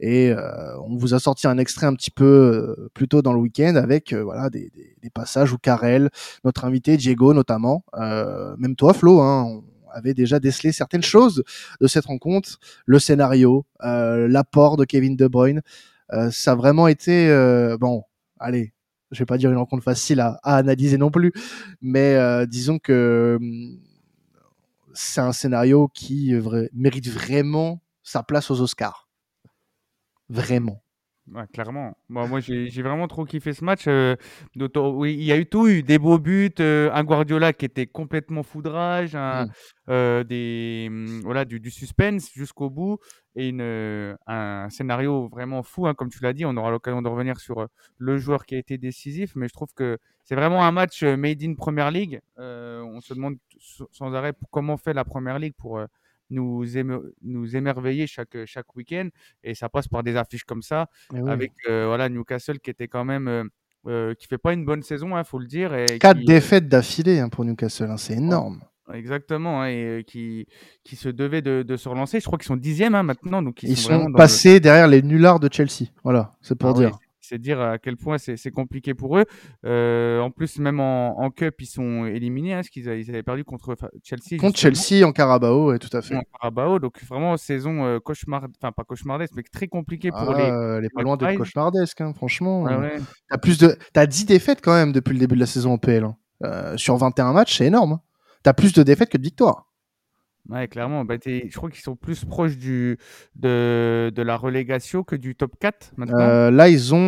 Et 0.00 0.30
euh, 0.30 0.78
on 0.80 0.96
vous 0.96 1.14
a 1.14 1.18
sorti 1.18 1.46
un 1.46 1.58
extrait 1.58 1.86
un 1.86 1.94
petit 1.94 2.10
peu 2.10 2.24
euh, 2.24 2.90
plus 2.94 3.08
tôt 3.08 3.22
dans 3.22 3.32
le 3.32 3.40
week-end 3.40 3.74
avec 3.76 4.12
euh, 4.12 4.22
voilà 4.22 4.50
des, 4.50 4.70
passages 5.12 5.52
où 5.52 5.58
Karel, 5.58 6.10
notre 6.44 6.64
invité 6.64 6.96
Diego 6.96 7.34
notamment, 7.34 7.84
euh, 7.98 8.54
même 8.58 8.76
toi 8.76 8.94
Flo, 8.94 9.20
hein, 9.20 9.44
on 9.44 9.64
avait 9.92 10.14
déjà 10.14 10.38
décelé 10.38 10.70
certaines 10.72 11.02
choses 11.02 11.42
de 11.80 11.86
cette 11.88 12.06
rencontre, 12.06 12.60
le 12.86 12.98
scénario, 13.00 13.66
l'apport 13.80 14.76
de 14.76 14.84
Kevin 14.84 15.16
De 15.16 15.26
Bruyne. 15.26 15.62
Ça 16.30 16.52
a 16.52 16.54
vraiment 16.54 16.86
été 16.86 17.28
bon. 17.80 18.04
Allez, 18.38 18.72
je 19.10 19.18
vais 19.18 19.26
pas 19.26 19.36
dire 19.36 19.50
une 19.50 19.56
rencontre 19.56 19.82
facile 19.82 20.20
à, 20.20 20.38
analyser 20.44 20.96
non 20.96 21.10
plus, 21.10 21.32
mais 21.80 22.46
disons 22.46 22.78
que 22.78 23.36
hum, 23.40 23.80
c'est 24.94 25.20
un 25.20 25.32
scénario 25.32 25.90
qui 25.92 26.34
mérite 26.72 27.08
vraiment 27.08 27.80
sa 28.10 28.22
place 28.24 28.50
aux 28.50 28.60
Oscars. 28.60 29.08
Vraiment. 30.28 30.82
Ouais, 31.32 31.46
clairement. 31.52 31.96
Bon, 32.08 32.26
moi, 32.26 32.40
j'ai 32.40 32.82
vraiment 32.82 33.06
trop 33.06 33.24
kiffé 33.24 33.52
ce 33.52 33.64
match. 33.64 33.84
euh, 33.86 34.16
oui, 34.56 35.14
il 35.14 35.22
y 35.22 35.30
a 35.30 35.36
eu 35.36 35.46
tout, 35.46 35.68
eu 35.68 35.82
des 35.84 35.98
beaux 35.98 36.18
buts, 36.18 36.50
euh, 36.58 36.90
un 36.92 37.04
Guardiola 37.04 37.52
qui 37.52 37.66
était 37.66 37.86
complètement 37.86 38.42
foudrage, 38.42 39.14
un- 39.14 39.44
Mm. 39.46 39.50
euh, 39.90 40.24
des, 40.24 40.86
hum, 40.90 41.20
voilà, 41.22 41.44
du, 41.44 41.60
du 41.60 41.70
suspense 41.70 42.32
jusqu'au 42.32 42.68
bout 42.68 42.98
et 43.36 43.48
une, 43.50 44.16
un 44.26 44.68
scénario 44.70 45.28
vraiment 45.28 45.62
fou, 45.62 45.86
hein, 45.86 45.94
comme 45.94 46.10
tu 46.10 46.20
l'as 46.20 46.32
dit. 46.32 46.44
On 46.44 46.56
aura 46.56 46.72
l'occasion 46.72 47.00
de 47.00 47.08
revenir 47.08 47.38
sur 47.38 47.68
le 47.98 48.18
joueur 48.18 48.44
qui 48.44 48.56
a 48.56 48.58
été 48.58 48.76
décisif, 48.76 49.36
mais 49.36 49.46
je 49.46 49.52
trouve 49.52 49.72
que 49.72 49.98
c'est 50.24 50.34
vraiment 50.34 50.64
un 50.64 50.72
match 50.72 51.04
made 51.04 51.42
in 51.44 51.54
Premier 51.54 51.88
League. 51.92 52.20
On 52.38 53.00
se 53.00 53.14
demande 53.14 53.36
sans 53.92 54.14
arrêt 54.14 54.32
comment 54.50 54.76
fait 54.78 54.94
la 54.94 55.04
Premier 55.04 55.38
League 55.38 55.54
pour 55.56 55.80
nous, 56.30 56.64
éme- 56.76 57.00
nous 57.22 57.56
émerveiller 57.56 58.06
chaque, 58.06 58.36
chaque 58.46 58.74
week-end 58.76 59.08
et 59.44 59.54
ça 59.54 59.68
passe 59.68 59.88
par 59.88 60.02
des 60.02 60.16
affiches 60.16 60.44
comme 60.44 60.62
ça 60.62 60.86
oui. 61.12 61.28
avec 61.30 61.52
euh, 61.68 61.86
voilà 61.86 62.08
Newcastle 62.08 62.58
qui 62.60 62.70
était 62.70 62.88
quand 62.88 63.04
même 63.04 63.28
euh, 63.28 63.44
euh, 63.86 64.14
qui 64.14 64.26
fait 64.26 64.38
pas 64.38 64.52
une 64.52 64.64
bonne 64.64 64.82
saison 64.82 65.18
il 65.18 65.24
faut 65.24 65.38
le 65.38 65.46
dire 65.46 65.74
et 65.74 65.86
Quatre 65.98 66.18
qui- 66.20 66.24
défaites 66.26 66.68
d'affilée 66.68 67.18
hein, 67.18 67.28
pour 67.28 67.44
Newcastle, 67.44 67.90
hein, 67.90 67.96
c'est 67.96 68.14
énorme. 68.14 68.60
exactement 68.92 69.62
hein, 69.62 69.68
et 69.68 69.84
euh, 69.84 70.02
qui 70.02 70.46
qui 70.84 70.96
se 70.96 71.08
devait 71.08 71.42
de, 71.42 71.62
de 71.62 71.76
se 71.76 71.88
relancer 71.88 72.20
je 72.20 72.26
crois 72.26 72.38
qu'ils 72.38 72.46
sont 72.46 72.56
dixième 72.56 72.94
hein, 72.94 73.02
maintenant 73.02 73.40
donc 73.42 73.62
ils, 73.62 73.70
Ils 73.70 73.76
sont, 73.76 74.06
le- 74.08 74.12
passés 74.14 74.60
derrière 74.60 74.88
les 74.88 75.02
nullards 75.02 75.40
de 75.40 75.48
Chelsea. 75.52 75.88
Voilà, 76.04 76.32
c'est 76.42 76.56
pour 76.56 76.70
Ah 76.70 76.74
dire. 76.74 76.98
C'est 77.30 77.38
dire 77.38 77.60
à 77.60 77.78
quel 77.78 77.96
point 77.96 78.18
c'est 78.18 78.50
compliqué 78.50 78.92
pour 78.92 79.16
eux. 79.18 79.24
Euh, 79.64 80.20
en 80.20 80.30
plus, 80.30 80.58
même 80.58 80.80
en, 80.80 81.18
en 81.20 81.30
Cup, 81.30 81.54
ils 81.60 81.66
sont 81.66 82.04
éliminés, 82.06 82.52
hein, 82.52 82.56
parce 82.58 82.68
qu'ils 82.68 82.88
avaient 82.88 83.22
perdu 83.22 83.44
contre 83.44 83.76
Chelsea. 84.02 84.38
Contre 84.40 84.56
justement, 84.58 84.74
Chelsea 84.74 85.06
en 85.06 85.12
Carabao, 85.12 85.68
ouais, 85.70 85.78
tout 85.78 85.94
à 85.96 86.02
fait. 86.02 86.16
en 86.16 86.22
Carabao. 86.38 86.78
Donc 86.80 87.02
vraiment, 87.04 87.36
saison 87.36 87.84
euh, 87.84 87.98
cauchemar... 88.00 88.46
enfin 88.60 88.72
pas 88.72 88.84
cauchemardesque, 88.84 89.32
mais 89.36 89.42
très 89.50 89.68
compliquée 89.68 90.10
pour 90.10 90.18
Ah, 90.30 90.36
les... 90.36 90.78
elle 90.78 90.84
est 90.84 90.90
pas 90.94 91.02
loin 91.02 91.16
d'être 91.16 91.36
cauchemardesque, 91.36 92.00
hein, 92.00 92.12
franchement. 92.14 92.62
Ouais, 92.64 92.76
ouais. 92.76 92.96
T'as 93.28 93.38
plus 93.38 93.58
de, 93.58 93.76
t'as 93.92 94.06
10 94.06 94.26
défaites 94.26 94.60
quand 94.60 94.74
même 94.74 94.92
depuis 94.92 95.12
le 95.12 95.20
début 95.20 95.36
de 95.36 95.40
la 95.40 95.46
saison 95.46 95.72
en 95.74 95.78
PL. 95.78 96.04
hein. 96.04 96.16
Euh, 96.42 96.76
sur 96.76 96.96
21 96.96 97.32
matchs, 97.32 97.58
c'est 97.58 97.66
énorme. 97.66 97.92
hein. 97.92 98.00
T'as 98.42 98.54
plus 98.54 98.72
de 98.72 98.82
défaites 98.82 99.10
que 99.10 99.18
de 99.18 99.22
victoires. 99.22 99.69
Ouais, 100.48 100.66
clairement. 100.68 101.04
Bah, 101.04 101.18
t'es- 101.18 101.46
je 101.48 101.56
crois 101.56 101.70
qu'ils 101.70 101.82
sont 101.82 101.94
plus 101.96 102.24
proches 102.24 102.56
du, 102.56 102.98
de, 103.36 104.10
de 104.14 104.22
la 104.22 104.36
relégation 104.36 105.02
que 105.04 105.14
du 105.14 105.36
top 105.36 105.52
4 105.60 105.92
maintenant. 105.96 106.18
Euh, 106.18 106.50
là, 106.50 106.68
ils 106.68 106.94
ont 106.94 106.98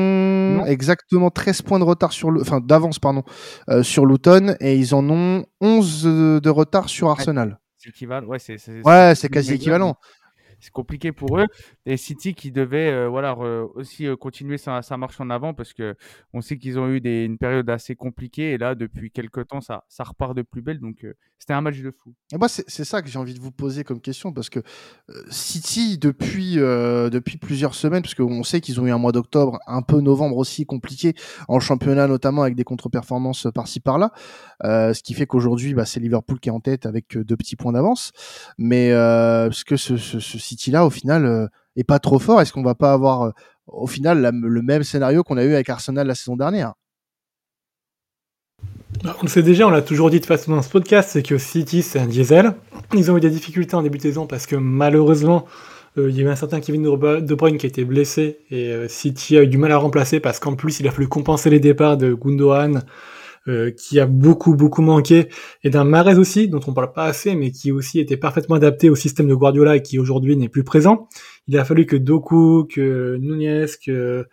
Non. 0.58 0.66
exactement 0.66 1.30
13 1.30 1.62
points 1.62 1.78
de 1.78 1.84
retard 1.84 2.12
sur 2.12 2.30
le, 2.30 2.40
enfin 2.40 2.60
d'avance 2.60 2.98
pardon, 2.98 3.22
euh, 3.68 3.82
sur 3.82 4.06
Luton 4.06 4.54
et 4.60 4.76
ils 4.76 4.94
en 4.94 5.08
ont 5.10 5.44
11 5.60 6.04
de 6.04 6.50
retard 6.50 6.88
sur 6.88 7.08
Arsenal. 7.10 7.58
C'est 7.78 7.88
équivalent. 7.90 8.26
Ouais, 8.28 8.38
c'est 8.38 8.58
c'est- 8.58 8.86
Ouais, 8.86 9.14
c'est 9.16 9.28
quasi 9.28 9.54
équivalent. 9.54 9.96
C'est 10.62 10.70
compliqué 10.70 11.10
pour 11.10 11.38
eux. 11.38 11.46
Et 11.86 11.96
City 11.96 12.34
qui 12.34 12.52
devait 12.52 13.06
voilà 13.08 13.36
aussi 13.36 14.06
continuer 14.18 14.58
sa, 14.58 14.80
marche 14.96 15.20
en 15.20 15.28
avant 15.28 15.54
parce 15.54 15.72
que 15.72 15.96
on 16.32 16.40
sait 16.40 16.56
qu'ils 16.56 16.78
ont 16.78 16.88
eu 16.88 16.98
une 16.98 17.36
période 17.36 17.68
assez 17.68 17.96
compliquée 17.96 18.52
et 18.52 18.58
là 18.58 18.74
depuis 18.74 19.10
quelques 19.10 19.48
temps 19.48 19.60
ça, 19.60 19.82
repart 19.98 20.36
de 20.36 20.42
plus 20.42 20.62
belle. 20.62 20.78
Donc 20.78 21.04
c'était 21.38 21.52
un 21.52 21.60
match 21.60 21.80
de 21.80 21.90
fou. 21.90 22.14
Moi 22.38 22.48
c'est 22.48 22.84
ça 22.84 23.02
que 23.02 23.08
j'ai 23.08 23.18
envie 23.18 23.34
de 23.34 23.40
vous 23.40 23.50
poser 23.50 23.82
comme 23.82 24.00
question 24.00 24.32
parce 24.32 24.50
que 24.50 24.60
City 25.30 25.98
depuis 25.98 26.58
plusieurs 27.40 27.74
semaines 27.74 28.02
parce 28.02 28.14
qu'on 28.14 28.44
sait 28.44 28.60
qu'ils 28.60 28.80
ont 28.80 28.86
eu 28.86 28.92
un 28.92 28.98
mois 28.98 29.12
d'octobre 29.12 29.58
un 29.66 29.82
peu 29.82 30.00
novembre 30.00 30.36
aussi 30.36 30.64
compliqué 30.64 31.14
en 31.48 31.58
championnat 31.58 32.06
notamment 32.06 32.42
avec 32.42 32.54
des 32.54 32.64
contre-performances 32.64 33.48
par-ci 33.52 33.80
par-là, 33.80 34.12
ce 34.62 35.02
qui 35.02 35.14
fait 35.14 35.26
qu'aujourd'hui 35.26 35.74
bah, 35.74 35.86
c'est 35.86 35.98
Liverpool 35.98 36.38
qui 36.38 36.50
est 36.50 36.52
en 36.52 36.60
tête 36.60 36.86
avec 36.86 37.18
deux 37.18 37.36
petits 37.36 37.56
points 37.56 37.72
d'avance. 37.72 38.12
Mais 38.58 38.88
est-ce 38.88 39.64
que 39.64 39.76
ce, 39.76 39.96
ce, 39.96 40.20
ce 40.20 40.38
City-là, 40.52 40.84
au 40.86 40.90
final, 40.90 41.24
euh, 41.24 41.46
est 41.76 41.84
pas 41.84 41.98
trop 41.98 42.18
fort 42.18 42.40
Est-ce 42.40 42.52
qu'on 42.52 42.62
va 42.62 42.74
pas 42.74 42.92
avoir, 42.92 43.22
euh, 43.22 43.30
au 43.66 43.86
final, 43.86 44.30
le 44.32 44.62
même 44.62 44.82
scénario 44.82 45.22
qu'on 45.22 45.36
a 45.36 45.44
eu 45.44 45.54
avec 45.54 45.68
Arsenal 45.70 46.06
la 46.06 46.14
saison 46.14 46.36
dernière? 46.36 46.74
Bah, 49.02 49.16
on 49.18 49.22
le 49.22 49.28
sait 49.28 49.42
déjà, 49.42 49.66
on 49.66 49.70
l'a 49.70 49.82
toujours 49.82 50.10
dit 50.10 50.20
de 50.20 50.26
façon 50.26 50.54
dans 50.54 50.62
ce 50.62 50.68
podcast, 50.68 51.10
c'est 51.12 51.22
que 51.22 51.38
City 51.38 51.82
c'est 51.82 51.98
un 51.98 52.06
diesel. 52.06 52.52
Ils 52.94 53.10
ont 53.10 53.16
eu 53.16 53.20
des 53.20 53.30
difficultés 53.30 53.74
en 53.74 53.82
début 53.82 53.96
de 53.96 54.02
saison 54.02 54.26
parce 54.26 54.46
que 54.46 54.54
malheureusement 54.54 55.46
euh, 55.96 56.10
il 56.10 56.16
y 56.16 56.20
a 56.20 56.24
eu 56.24 56.28
un 56.28 56.36
certain 56.36 56.60
Kevin 56.60 56.82
De 56.82 57.34
Bruyne 57.34 57.56
qui 57.56 57.66
a 57.66 57.68
été 57.68 57.84
blessé 57.84 58.38
et 58.50 58.86
City 58.88 59.38
a 59.38 59.42
eu 59.42 59.48
du 59.48 59.58
mal 59.58 59.72
à 59.72 59.78
remplacer 59.78 60.20
parce 60.20 60.38
qu'en 60.38 60.54
plus 60.54 60.78
il 60.78 60.86
a 60.86 60.92
fallu 60.92 61.08
compenser 61.08 61.50
les 61.50 61.58
départs 61.58 61.96
de 61.96 62.12
Gundogan, 62.12 62.82
qui 63.76 63.98
a 63.98 64.06
beaucoup 64.06 64.54
beaucoup 64.54 64.82
manqué, 64.82 65.28
et 65.64 65.70
d'un 65.70 65.84
Marais 65.84 66.18
aussi, 66.18 66.48
dont 66.48 66.60
on 66.66 66.72
parle 66.72 66.92
pas 66.92 67.04
assez, 67.04 67.34
mais 67.34 67.50
qui 67.50 67.72
aussi 67.72 67.98
était 67.98 68.16
parfaitement 68.16 68.56
adapté 68.56 68.88
au 68.88 68.94
système 68.94 69.28
de 69.28 69.34
Guardiola 69.34 69.76
et 69.76 69.82
qui 69.82 69.98
aujourd'hui 69.98 70.36
n'est 70.36 70.48
plus 70.48 70.64
présent. 70.64 71.08
Il 71.48 71.58
a 71.58 71.64
fallu 71.64 71.86
que 71.86 71.96
Doku, 71.96 72.68
que 72.72 73.16
Nunez, 73.20 73.66
que 73.84 74.26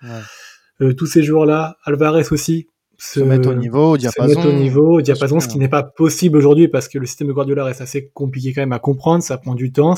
euh, 0.81 0.93
tous 0.93 1.05
ces 1.07 1.23
joueurs-là, 1.23 1.77
Alvarez 1.83 2.25
aussi, 2.31 2.67
se, 2.97 3.19
mettent 3.21 3.47
au 3.47 3.53
niveau, 3.53 3.93
au 3.93 3.97
diapason. 3.97 4.41
au 4.41 4.51
niveau, 4.51 4.97
au 4.97 5.01
diapason, 5.01 5.39
ce 5.39 5.47
qui 5.47 5.57
n'est 5.57 5.69
pas 5.69 5.83
possible 5.83 6.37
aujourd'hui 6.37 6.67
parce 6.67 6.89
que 6.89 6.99
le 6.99 7.05
système 7.05 7.29
de 7.29 7.33
Guardiola 7.33 7.63
reste 7.63 7.81
assez 7.81 8.09
compliqué 8.13 8.53
quand 8.53 8.61
même 8.61 8.73
à 8.73 8.79
comprendre, 8.79 9.23
ça 9.23 9.37
prend 9.37 9.55
du 9.55 9.71
temps. 9.71 9.95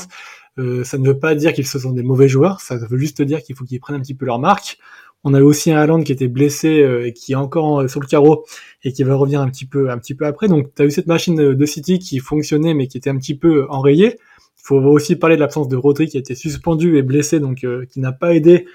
Euh, 0.58 0.84
ça 0.84 0.98
ne 0.98 1.06
veut 1.06 1.18
pas 1.18 1.34
dire 1.34 1.52
qu'ils 1.52 1.66
se 1.66 1.78
sont 1.78 1.92
des 1.92 2.02
mauvais 2.02 2.28
joueurs, 2.28 2.60
ça 2.60 2.76
veut 2.76 2.98
juste 2.98 3.22
dire 3.22 3.42
qu'il 3.42 3.56
faut 3.56 3.64
qu'ils 3.64 3.80
prennent 3.80 3.96
un 3.96 4.00
petit 4.00 4.14
peu 4.14 4.26
leur 4.26 4.38
marque. 4.38 4.78
On 5.24 5.34
a 5.34 5.42
aussi 5.42 5.70
un 5.70 5.78
Haaland 5.78 6.02
qui 6.02 6.10
était 6.10 6.28
blessé 6.28 6.80
euh, 6.80 7.06
et 7.06 7.12
qui 7.12 7.32
est 7.32 7.36
encore 7.36 7.82
euh, 7.82 7.88
sur 7.88 8.00
le 8.00 8.06
carreau 8.06 8.44
et 8.82 8.92
qui 8.92 9.04
va 9.04 9.14
revenir 9.14 9.40
un 9.40 9.48
petit 9.48 9.66
peu 9.66 9.90
un 9.90 9.98
petit 9.98 10.14
peu 10.14 10.26
après. 10.26 10.48
Donc 10.48 10.74
tu 10.74 10.82
as 10.82 10.84
eu 10.84 10.90
cette 10.90 11.06
machine 11.06 11.54
de 11.54 11.66
City 11.66 11.98
qui 11.98 12.18
fonctionnait 12.18 12.74
mais 12.74 12.88
qui 12.88 12.98
était 12.98 13.10
un 13.10 13.18
petit 13.18 13.36
peu 13.36 13.66
enrayée. 13.68 14.18
Il 14.58 14.64
faut 14.64 14.76
aussi 14.76 15.16
parler 15.16 15.36
de 15.36 15.40
l'absence 15.40 15.68
de 15.68 15.76
Rodri 15.76 16.08
qui 16.08 16.16
a 16.16 16.20
été 16.20 16.34
suspendu 16.34 16.96
et 16.98 17.02
blessé 17.02 17.38
donc 17.38 17.64
euh, 17.64 17.84
qui 17.86 18.00
n'a 18.00 18.12
pas 18.12 18.34
aidé 18.34 18.66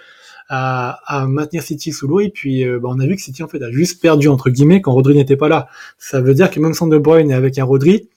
à, 0.50 1.00
à, 1.06 1.28
maintenir 1.28 1.62
City 1.64 1.92
sous 1.92 2.08
l'eau 2.08 2.22
et 2.22 2.30
puis 2.30 2.64
bah, 2.66 2.88
on 2.90 3.00
a 3.02 3.06
vu 3.06 3.18
que 3.18 3.22
City 3.22 3.44
en 3.44 3.50
fait 3.50 3.62
a 3.62 3.70
juste 3.70 4.02
perdu 4.02 4.30
entre 4.30 4.50
guillemets 4.50 4.80
quand 4.80 4.94
Rodri 4.94 5.16
n'était 5.16 5.36
pas 5.36 5.50
là. 5.50 5.68
Ça 5.98 6.22
veut 6.22 6.34
dire 6.34 6.50
que 6.50 6.62
même 6.62 6.74
sans 6.74 6.88
De 6.88 6.98
Bruyne 6.98 7.32
et 7.32 7.34
avec 7.34 7.58
un 7.58 7.66
Rodri, 7.66 8.08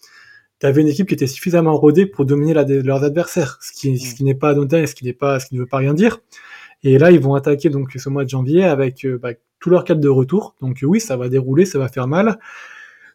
tu 0.60 0.66
avais 0.66 0.82
une 0.82 0.88
équipe 0.88 1.08
qui 1.08 1.14
était 1.14 1.26
suffisamment 1.26 1.76
rodée 1.76 2.06
pour 2.06 2.26
dominer 2.26 2.54
la, 2.54 2.64
leurs 2.64 3.02
adversaires, 3.02 3.58
ce 3.60 3.72
qui, 3.72 3.98
ce 3.98 4.14
qui 4.14 4.22
n'est 4.22 4.34
pas 4.34 4.50
anodin 4.50 4.82
et 4.82 4.86
ce 4.86 4.94
qui 4.94 5.04
n'est 5.04 5.12
pas, 5.12 5.40
ce 5.40 5.46
qui 5.46 5.56
ne 5.56 5.60
veut 5.60 5.66
pas 5.66 5.78
rien 5.78 5.94
dire. 5.94 6.20
Et 6.82 6.98
là, 6.98 7.10
ils 7.10 7.20
vont 7.20 7.34
attaquer 7.34 7.68
donc 7.68 7.92
ce 7.94 8.08
mois 8.08 8.24
de 8.24 8.30
janvier 8.30 8.64
avec 8.64 9.04
euh, 9.04 9.18
bah, 9.18 9.32
tout 9.58 9.70
leur 9.70 9.84
cadre 9.84 10.00
de 10.00 10.08
retour. 10.08 10.54
Donc 10.60 10.82
euh, 10.82 10.86
oui, 10.86 11.00
ça 11.00 11.16
va 11.16 11.28
dérouler, 11.28 11.64
ça 11.64 11.78
va 11.78 11.88
faire 11.88 12.06
mal. 12.06 12.38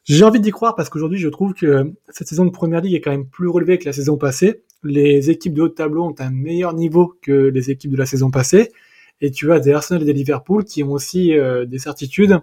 J'ai 0.04 0.24
envie 0.24 0.40
d'y 0.40 0.52
croire 0.52 0.76
parce 0.76 0.90
qu'aujourd'hui, 0.90 1.18
je 1.18 1.30
trouve 1.30 1.54
que 1.54 1.92
cette 2.10 2.28
saison 2.28 2.46
de 2.46 2.52
Première 2.52 2.82
Ligue 2.82 2.94
est 2.94 3.02
quand 3.02 3.12
même 3.12 3.28
plus 3.28 3.48
relevée 3.48 3.80
que 3.80 3.86
la 3.86 3.94
saison 3.94 4.18
passée. 4.18 4.62
Les 4.84 5.32
équipes 5.32 5.56
de 5.56 5.64
haut 5.64 5.70
tableau 5.70 6.04
ont 6.04 6.16
un 6.20 6.30
meilleur 6.30 6.74
niveau 6.74 7.16
que 7.22 7.32
les 7.32 7.72
équipes 7.72 7.92
de 7.92 7.98
la 7.98 8.06
saison 8.06 8.30
passée. 8.30 8.72
Et 9.22 9.32
tu 9.32 9.52
as 9.52 9.60
des 9.60 9.72
Arsenal 9.72 10.04
et 10.04 10.06
des 10.06 10.14
Liverpool 10.14 10.64
qui 10.64 10.84
ont 10.84 10.92
aussi 10.92 11.36
euh, 11.36 11.66
des 11.66 11.80
certitudes, 11.80 12.40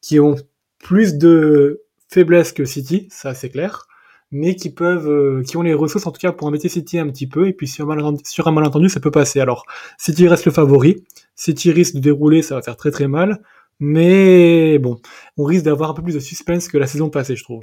qui 0.00 0.18
ont 0.18 0.34
plus 0.80 1.14
de 1.16 1.82
faiblesse 2.08 2.52
que 2.52 2.64
City, 2.64 3.06
ça 3.10 3.34
c'est 3.34 3.50
clair 3.50 3.87
mais 4.30 4.56
qui 4.56 4.70
peuvent, 4.70 5.08
euh, 5.08 5.42
qui 5.42 5.56
ont 5.56 5.62
les 5.62 5.74
ressources 5.74 6.06
en 6.06 6.12
tout 6.12 6.20
cas 6.20 6.32
pour 6.32 6.46
embêter 6.46 6.68
City 6.68 6.98
un 6.98 7.08
petit 7.08 7.26
peu, 7.26 7.48
et 7.48 7.52
puis 7.52 7.66
sur 7.66 7.84
un, 7.84 7.88
malentendu, 7.88 8.22
malentendu, 8.52 8.88
ça 8.88 9.00
peut 9.00 9.10
passer. 9.10 9.40
Alors, 9.40 9.64
City 9.98 10.28
reste 10.28 10.44
le 10.44 10.52
favori, 10.52 11.04
City 11.34 11.72
risque 11.72 11.94
de 11.94 12.00
dérouler, 12.00 12.42
ça 12.42 12.54
va 12.54 12.62
faire 12.62 12.76
très 12.76 12.90
très 12.90 13.08
mal, 13.08 13.42
mais 13.80 14.78
bon, 14.78 15.00
on 15.36 15.44
risque 15.44 15.64
d'avoir 15.64 15.90
un 15.90 15.94
peu 15.94 16.02
plus 16.02 16.14
de 16.14 16.20
suspense 16.20 16.68
que 16.68 16.78
la 16.78 16.86
saison 16.86 17.10
passée, 17.10 17.36
je 17.36 17.44
trouve. 17.44 17.62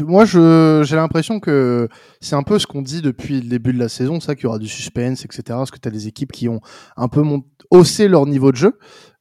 Moi, 0.00 0.26
j'ai 0.26 0.96
l'impression 0.96 1.40
que 1.40 1.88
c'est 2.20 2.34
un 2.34 2.42
peu 2.42 2.58
ce 2.58 2.66
qu'on 2.66 2.82
dit 2.82 3.00
depuis 3.00 3.40
le 3.40 3.48
début 3.48 3.72
de 3.72 3.78
la 3.78 3.88
saison, 3.88 4.20
ça 4.20 4.34
qu'il 4.34 4.44
y 4.44 4.46
aura 4.46 4.58
du 4.58 4.68
suspense, 4.68 5.24
etc. 5.24 5.42
Parce 5.48 5.70
que 5.70 5.78
tu 5.78 5.88
as 5.88 5.90
des 5.90 6.06
équipes 6.06 6.32
qui 6.32 6.48
ont 6.48 6.60
un 6.96 7.08
peu 7.08 7.22
haussé 7.70 8.08
leur 8.08 8.26
niveau 8.26 8.52
de 8.52 8.56
jeu. 8.56 8.78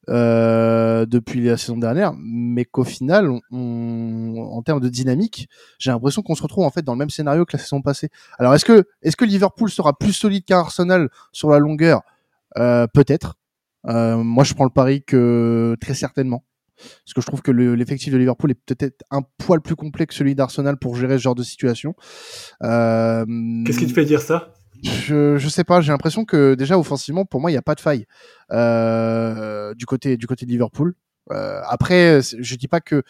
Euh, 0.09 1.05
depuis 1.05 1.41
la 1.43 1.57
saison 1.57 1.75
dernière, 1.75 2.13
mais 2.17 2.63
qu'au 2.63 2.85
final, 2.85 3.29
on, 3.51 4.37
en 4.37 4.61
termes 4.61 4.79
de 4.79 4.87
dynamique, 4.87 5.49
j'ai 5.79 5.91
l'impression 5.91 6.21
qu'on 6.21 6.35
se 6.35 6.41
retrouve 6.43 6.63
en 6.63 6.69
fait 6.69 6.81
dans 6.81 6.93
le 6.93 6.97
même 6.97 7.09
scénario 7.09 7.43
que 7.43 7.57
la 7.57 7.61
saison 7.61 7.81
passée. 7.81 8.09
Alors 8.39 8.55
est-ce 8.55 8.63
que 8.63 8.85
est-ce 9.01 9.17
que 9.17 9.25
Liverpool 9.25 9.69
sera 9.69 9.97
plus 9.97 10.13
solide 10.13 10.45
qu'Arsenal 10.45 11.09
sur 11.33 11.49
la 11.49 11.59
longueur? 11.59 12.03
Euh, 12.57 12.87
Peut-être. 12.87 13.35
Euh, 13.87 14.15
moi, 14.17 14.45
je 14.45 14.53
prends 14.53 14.63
le 14.63 14.69
pari 14.69 15.03
que 15.03 15.75
très 15.81 15.93
certainement. 15.93 16.45
Parce 16.77 17.13
que 17.13 17.21
je 17.21 17.25
trouve 17.25 17.41
que 17.41 17.51
l'effectif 17.51 18.13
de 18.13 18.17
Liverpool 18.17 18.51
est 18.51 18.61
peut-être 18.65 19.03
un 19.11 19.23
poil 19.37 19.61
plus 19.61 19.75
complet 19.75 20.05
que 20.05 20.13
celui 20.13 20.35
d'Arsenal 20.35 20.77
pour 20.77 20.95
gérer 20.95 21.17
ce 21.17 21.23
genre 21.23 21.35
de 21.35 21.43
situation. 21.43 21.95
Qu'est-ce 22.61 23.79
qui 23.79 23.87
te 23.87 23.93
fait 23.93 24.05
dire 24.05 24.21
ça? 24.21 24.53
Je, 24.83 25.37
je 25.37 25.49
sais 25.49 25.63
pas, 25.63 25.81
j'ai 25.81 25.91
l'impression 25.91 26.25
que 26.25 26.55
déjà 26.55 26.77
offensivement, 26.77 27.25
pour 27.25 27.41
moi, 27.41 27.49
il 27.51 27.53
n'y 27.53 27.59
a 27.59 27.63
pas 27.63 27.75
de 27.75 27.79
faille 27.79 28.05
euh, 28.51 29.73
du 29.75 29.85
côté 29.85 30.17
du 30.17 30.27
côté 30.27 30.45
de 30.45 30.51
Liverpool. 30.51 30.93
Euh, 31.31 31.59
après, 31.67 32.21
je 32.21 32.55
dis 32.55 32.67
pas 32.67 32.79
que 32.79 33.03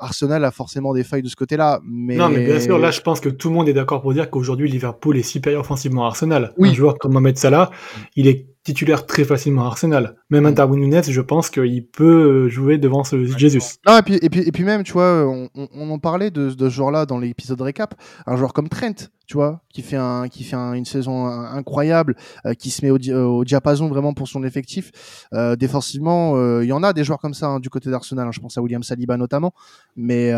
Arsenal 0.00 0.44
a 0.44 0.50
forcément 0.50 0.94
des 0.94 1.02
failles 1.02 1.22
de 1.22 1.28
ce 1.28 1.36
côté-là, 1.36 1.80
mais 1.84 2.16
non, 2.16 2.28
mais 2.28 2.44
bien 2.44 2.60
sûr, 2.60 2.78
là, 2.78 2.90
je 2.90 3.00
pense 3.00 3.20
que 3.20 3.28
tout 3.28 3.48
le 3.48 3.54
monde 3.54 3.68
est 3.68 3.72
d'accord 3.72 4.00
pour 4.00 4.12
dire 4.12 4.30
qu'aujourd'hui 4.30 4.70
Liverpool 4.70 5.16
est 5.16 5.22
supérieur 5.22 5.62
offensivement 5.62 6.04
à 6.04 6.08
Arsenal. 6.08 6.52
Oui. 6.56 6.70
Un 6.70 6.74
joueur 6.74 6.98
comme 6.98 7.12
Mohamed 7.12 7.36
Salah, 7.36 7.70
il 8.14 8.28
est 8.28 8.46
titulaire 8.68 9.06
très 9.06 9.24
facilement 9.24 9.64
à 9.64 9.66
Arsenal. 9.66 10.16
Même 10.30 10.44
un. 10.46 10.52
Darwin 10.52 10.80
Nunes, 10.80 11.02
je 11.02 11.20
pense 11.20 11.48
qu'il 11.50 11.86
peut 11.86 12.48
jouer 12.48 12.78
devant 12.78 13.04
ce 13.04 13.24
Jésus. 13.24 13.60
Non, 13.86 13.98
et 13.98 14.02
puis, 14.02 14.18
et 14.20 14.28
puis, 14.28 14.40
et 14.40 14.52
puis 14.52 14.64
même, 14.64 14.82
tu 14.82 14.92
vois, 14.92 15.24
on, 15.26 15.48
on 15.54 15.90
en 15.90 15.98
parlait 15.98 16.30
de, 16.30 16.50
de 16.50 16.68
ce 16.68 16.74
joueur-là 16.74 17.06
dans 17.06 17.18
l'épisode 17.18 17.60
récap. 17.60 17.94
Un 18.26 18.36
joueur 18.36 18.52
comme 18.52 18.68
Trent, 18.68 19.08
tu 19.26 19.34
vois, 19.34 19.60
qui 19.72 19.82
fait 19.82 19.96
un, 19.96 20.28
qui 20.28 20.42
fait 20.42 20.56
une 20.56 20.86
saison 20.86 21.26
incroyable, 21.26 22.16
euh, 22.46 22.54
qui 22.54 22.70
se 22.70 22.84
met 22.84 22.90
au, 22.90 22.98
au, 22.98 23.44
diapason 23.44 23.88
vraiment 23.88 24.14
pour 24.14 24.26
son 24.26 24.42
effectif. 24.42 25.26
Euh, 25.34 25.54
défensivement, 25.54 26.36
euh, 26.36 26.64
il 26.64 26.68
y 26.68 26.72
en 26.72 26.82
a 26.82 26.92
des 26.92 27.04
joueurs 27.04 27.18
comme 27.18 27.34
ça 27.34 27.46
hein, 27.46 27.60
du 27.60 27.68
côté 27.68 27.90
d'Arsenal. 27.90 28.26
Hein, 28.26 28.32
je 28.32 28.40
pense 28.40 28.56
à 28.56 28.62
William 28.62 28.82
Saliba 28.82 29.16
notamment, 29.16 29.52
mais 29.96 30.30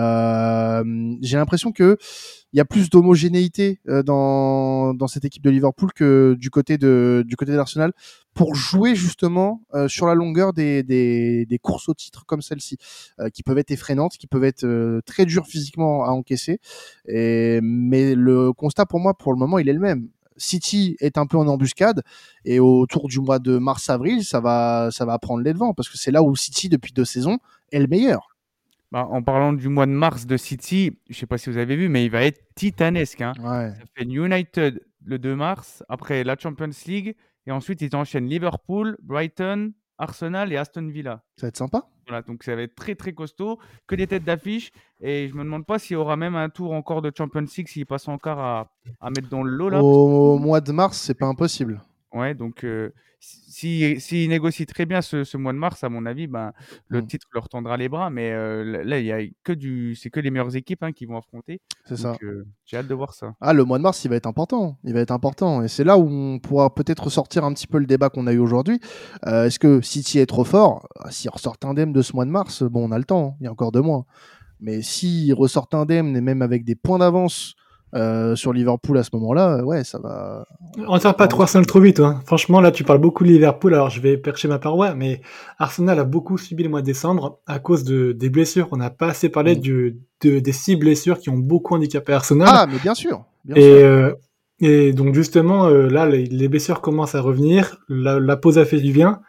j'ai 1.23 1.37
l'impression 1.37 1.73
que 1.73 1.97
il 2.53 2.57
y 2.57 2.61
a 2.61 2.65
plus 2.65 2.91
d'homogénéité 2.91 3.81
euh, 3.89 4.03
dans, 4.03 5.07
cette 5.07 5.25
équipe 5.25 5.43
de 5.43 5.51
Liverpool 5.51 5.93
que 5.95 6.37
du 6.39 6.51
côté 6.51 6.79
de 6.79 7.25
du 7.27 7.37
côté 7.37 7.53
d'Arsenal 7.53 7.93
pour 8.35 8.55
jouer 8.55 8.95
justement 8.95 9.63
euh, 9.75 9.89
sur 9.89 10.07
la 10.07 10.15
longueur 10.15 10.53
des, 10.53 11.61
courses 11.63 11.89
au 11.89 11.95
titre 11.95 12.25
comme 12.27 12.43
celle-ci, 12.43 12.77
euh, 13.19 13.29
qui 13.29 13.43
peuvent 13.43 13.59
être 13.59 13.71
effrayantes, 13.71 14.17
qui 14.17 14.27
peuvent 14.27 14.45
être 14.45 15.01
très 15.05 15.27
dures 15.27 15.47
physiquement 15.47 16.05
à 16.05 16.11
encaisser. 16.11 16.61
Mais 17.07 18.15
le 18.15 18.53
constat 18.53 18.87
pour 18.87 19.01
moi, 19.01 19.15
pour 19.15 19.33
le 19.33 19.39
moment, 19.39 19.59
il 19.59 19.69
est 19.69 19.73
le 19.73 19.81
même. 19.81 20.09
City 20.37 20.97
est 21.01 21.19
un 21.19 21.27
peu 21.27 21.37
en 21.37 21.47
embuscade 21.49 22.03
et 22.47 22.61
autour 22.61 23.09
du 23.09 23.21
mois 23.21 23.39
de 23.39 23.59
mars-avril, 23.59 24.25
ça 24.25 24.41
va, 24.41 24.89
ça 24.91 25.05
va 25.05 25.19
prendre 25.19 25.43
les 25.43 25.53
devants 25.53 25.75
parce 25.75 25.89
que 25.91 25.99
c'est 25.99 26.11
là 26.11 26.23
où 26.23 26.35
City 26.35 26.71
depuis 26.71 26.93
deux 26.93 27.05
saisons 27.05 27.39
est 27.73 27.79
le 27.79 27.89
meilleur. 27.89 28.30
Bah, 28.93 29.07
en 29.09 29.23
parlant 29.23 29.53
du 29.53 29.69
mois 29.69 29.87
de 29.87 29.93
mars 29.93 30.27
de 30.27 30.37
City, 30.37 30.99
je 31.09 31.15
ne 31.15 31.19
sais 31.21 31.27
pas 31.27 31.39
si 31.39 31.49
vous 31.49 31.59
avez 31.59 31.77
vu, 31.77 31.89
mais 31.89 32.05
il 32.05 32.11
va 32.11 32.25
être 32.25 32.43
titanesque. 32.57 33.21
Hein. 33.21 33.35
Ça 33.37 33.85
fait 33.95 34.05
United 34.05 34.83
le 35.05 35.19
2 35.19 35.37
mars, 35.37 35.85
après 35.89 36.25
la 36.25 36.37
Champions 36.37 36.71
League, 36.87 37.15
et 37.47 37.53
ensuite 37.53 37.81
ils 37.83 37.95
enchaînent 37.95 38.27
Liverpool, 38.27 38.97
Brighton, 39.03 39.73
Arsenal 39.97 40.53
et 40.53 40.57
Aston 40.57 40.89
Villa. 40.89 41.23
Ça 41.37 41.47
va 41.47 41.49
être 41.49 41.57
sympa. 41.57 41.87
Voilà, 42.09 42.23
donc 42.23 42.43
ça 42.43 42.57
va 42.57 42.63
être 42.63 42.75
très 42.75 42.97
très 42.97 43.13
costaud, 43.13 43.61
que 43.87 43.95
des 43.95 44.09
têtes 44.09 44.25
d'affiche, 44.25 44.73
et 45.01 45.29
je 45.29 45.35
me 45.35 45.45
demande 45.45 45.65
pas 45.65 45.79
s'il 45.79 45.95
y 45.95 45.97
aura 45.97 46.17
même 46.17 46.35
un 46.35 46.49
tour 46.49 46.73
encore 46.73 47.01
de 47.01 47.13
Champions 47.17 47.47
League 47.57 47.69
s'il 47.69 47.87
passe 47.87 48.09
encore 48.09 48.41
à, 48.41 48.73
à, 49.01 49.11
mettre 49.11 49.29
dans 49.29 49.45
le 49.45 49.53
lot 49.53 49.71
là. 49.71 49.83
Au 49.83 50.39
mois 50.39 50.61
de 50.61 50.73
mars, 50.73 50.99
c'est 50.99 51.15
pas 51.15 51.27
impossible. 51.27 51.81
Ouais, 52.13 52.35
donc 52.35 52.65
euh, 52.65 52.91
s'il 53.21 54.01
si, 54.01 54.27
négocie 54.27 54.67
très 54.67 54.85
bien 54.85 55.01
ce, 55.01 55.23
ce, 55.23 55.37
mois 55.37 55.53
de 55.53 55.59
mars, 55.59 55.85
à 55.85 55.89
mon 55.89 56.07
avis, 56.07 56.27
ben, 56.27 56.53
le 56.89 57.03
mmh. 57.03 57.07
titre 57.07 57.27
leur 57.33 57.49
tendra 57.49 57.77
les 57.77 57.89
bras. 57.89 58.11
Mais 58.11 58.33
euh, 58.33 58.83
là, 58.85 58.99
il 58.99 59.07
y 59.07 59.13
a 59.13 59.21
que 59.45 59.53
du, 59.53 59.95
c'est 59.95 60.11
que 60.11 60.19
les 60.19 60.31
meilleures 60.31 60.57
équipes 60.57 60.83
hein, 60.83 60.91
qui 60.91 61.05
vont 61.05 61.17
affronter. 61.17 61.61
C'est 61.85 61.97
ça. 61.97 62.17
Euh, 62.25 62.45
j'ai 62.65 62.79
hâte 62.79 62.89
de 62.89 62.95
voir 62.95 63.15
ça. 63.15 63.35
Ah, 63.41 63.53
le 63.53 63.65
mois 63.65 63.79
de 63.79 63.85
mars, 63.85 64.05
il 64.05 64.09
va 64.09 64.17
être 64.17 64.27
important. 64.27 64.79
Il 64.83 64.93
va 64.93 65.01
être 65.01 65.13
important. 65.13 65.63
Et 65.63 65.69
c'est 65.69 65.85
là 65.85 65.99
où 65.99 66.09
on 66.09 66.41
pourra 66.41 66.75
peut-être 66.75 67.05
ressortir 67.05 67.45
un 67.45 67.53
petit 67.55 67.69
peu 67.69 67.79
le 67.79 67.87
débat 67.87 68.09
qu'on 68.09 68.27
a 68.27 68.33
eu 68.33 68.39
aujourd'hui. 68.39 68.81
Est-ce 69.25 69.61
que 69.61 69.81
City 69.81 70.19
est 70.19 70.27
trop 70.27 70.45
fort? 70.45 70.89
S'il 71.11 71.31
ressort 71.31 71.57
indemne 71.63 71.93
de 71.93 72.03
ce 72.03 72.15
mois 72.15 72.25
de 72.25 72.31
mars, 72.31 72.65
bon, 72.65 72.89
on 72.89 72.93
a 72.93 72.99
le 72.99 73.05
temps. 73.05 73.35
Hein. 73.35 73.37
Il 73.41 73.45
y 73.45 73.47
a 73.47 73.53
encore 73.53 73.71
deux 73.71 73.83
mois. 73.83 74.07
Mais 74.59 74.83
s'il 74.83 75.33
ressort 75.35 75.69
indemne 75.73 76.17
et 76.17 76.21
même 76.21 76.43
avec 76.43 76.65
des 76.65 76.75
points 76.75 76.99
d'avance 76.99 77.55
euh, 77.95 78.37
sur 78.37 78.53
Liverpool 78.53 78.99
à 78.99 79.03
ce 79.03 79.11
moment-là, 79.15 79.65
ouais, 79.65 79.83
ça 79.83 79.99
va. 79.99 80.47
On 80.87 80.95
ne 80.95 81.13
pas 81.13 81.27
trop 81.27 81.43
Arsenal 81.43 81.67
trop 81.67 81.81
vite. 81.81 81.99
Hein. 81.99 82.21
Franchement, 82.25 82.61
là, 82.61 82.71
tu 82.71 82.85
parles 82.85 83.01
beaucoup 83.01 83.25
de 83.25 83.31
Liverpool, 83.31 83.75
alors 83.75 83.91
je 83.91 84.01
vais 84.01 84.17
percher 84.17 84.47
ma 84.47 84.61
paroi, 84.61 84.95
mais 84.95 85.21
Arsenal 85.59 85.99
a 85.99 86.05
beaucoup 86.05 86.39
subi 86.39 86.63
le 86.63 86.69
mois 86.69 86.83
de 86.83 86.87
décembre 86.87 87.41
à 87.47 87.59
cause 87.59 87.83
de, 87.83 88.13
des 88.13 88.31
blessures. 88.31 88.69
On 88.71 88.77
n'a 88.77 88.91
pas 88.91 89.09
assez 89.09 89.29
parlé 89.29 89.57
mm. 89.57 89.61
du, 89.61 89.99
de, 90.23 90.39
des 90.39 90.53
six 90.53 90.77
blessures 90.77 91.19
qui 91.19 91.31
ont 91.31 91.39
beaucoup 91.39 91.75
handicapé 91.75 92.13
Arsenal. 92.13 92.49
Ah, 92.51 92.67
mais 92.71 92.79
bien 92.79 92.95
sûr. 92.95 93.25
Bien 93.45 93.57
et, 93.57 93.83
euh, 93.83 94.13
et 94.61 94.93
donc, 94.93 95.15
justement, 95.15 95.67
euh, 95.67 95.89
là, 95.89 96.07
les, 96.07 96.49
blessures 96.49 96.81
commencent 96.81 97.17
à 97.17 97.21
revenir. 97.21 97.79
La, 97.89 98.21
la 98.21 98.37
pause 98.37 98.59
a 98.59 98.65
fait 98.65 98.81
du 98.81 98.93
bien. 98.93 99.21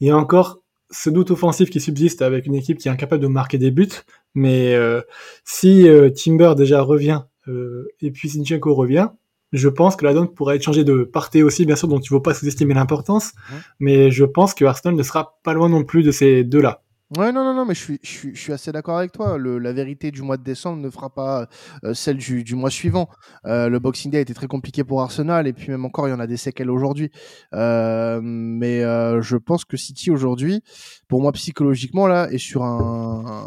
Il 0.00 0.08
y 0.08 0.10
a 0.10 0.16
encore 0.16 0.60
ce 0.90 1.10
doute 1.10 1.32
offensif 1.32 1.68
qui 1.68 1.80
subsiste 1.80 2.22
avec 2.22 2.46
une 2.46 2.54
équipe 2.54 2.78
qui 2.78 2.88
est 2.88 2.90
incapable 2.90 3.22
de 3.22 3.28
marquer 3.28 3.58
des 3.58 3.70
buts. 3.70 3.88
Mais 4.34 4.74
euh, 4.74 5.02
si 5.44 5.86
Timber 6.14 6.54
déjà 6.56 6.80
revient 6.80 7.22
euh, 7.22 7.35
et 7.48 8.10
puis 8.10 8.28
Zinchenko 8.28 8.74
revient, 8.74 9.08
je 9.52 9.68
pense 9.68 9.96
que 9.96 10.04
la 10.04 10.14
donne 10.14 10.28
pourrait 10.28 10.56
être 10.56 10.62
changée 10.62 10.84
de 10.84 11.04
parté 11.04 11.42
aussi, 11.42 11.66
bien 11.66 11.76
sûr, 11.76 11.88
donc 11.88 12.00
il 12.00 12.12
ne 12.12 12.18
faut 12.18 12.20
pas 12.20 12.34
sous-estimer 12.34 12.74
l'importance, 12.74 13.32
mais 13.78 14.10
je 14.10 14.24
pense 14.24 14.54
que 14.54 14.64
Arsenal 14.64 14.96
ne 14.96 15.02
sera 15.02 15.38
pas 15.42 15.54
loin 15.54 15.68
non 15.68 15.84
plus 15.84 16.02
de 16.02 16.10
ces 16.10 16.44
deux-là. 16.44 16.82
Ouais, 17.16 17.30
non, 17.30 17.44
non, 17.44 17.54
non, 17.54 17.64
mais 17.64 17.74
je 17.74 17.80
suis, 17.80 18.00
je 18.02 18.34
suis, 18.34 18.52
assez 18.52 18.72
d'accord 18.72 18.98
avec 18.98 19.12
toi. 19.12 19.38
la 19.38 19.72
vérité 19.72 20.10
du 20.10 20.22
mois 20.22 20.36
de 20.36 20.42
décembre 20.42 20.82
ne 20.82 20.90
fera 20.90 21.08
pas 21.08 21.46
euh, 21.84 21.94
celle 21.94 22.16
du, 22.16 22.56
mois 22.56 22.68
suivant. 22.68 23.08
Euh, 23.46 23.68
le 23.68 23.78
Boxing 23.78 24.10
Day 24.10 24.18
a 24.18 24.20
été 24.22 24.34
très 24.34 24.48
compliqué 24.48 24.82
pour 24.82 25.00
Arsenal, 25.00 25.46
et 25.46 25.52
puis 25.52 25.70
même 25.70 25.84
encore, 25.84 26.08
il 26.08 26.10
y 26.10 26.14
en 26.14 26.18
a 26.18 26.26
des 26.26 26.36
séquelles 26.36 26.68
aujourd'hui. 26.68 27.12
mais 27.52 28.80
je 28.80 29.36
pense 29.36 29.64
que 29.64 29.76
City 29.76 30.10
aujourd'hui, 30.10 30.64
pour 31.06 31.22
moi 31.22 31.30
psychologiquement, 31.30 32.08
là, 32.08 32.28
est 32.32 32.38
sur 32.38 32.64
un. 32.64 33.46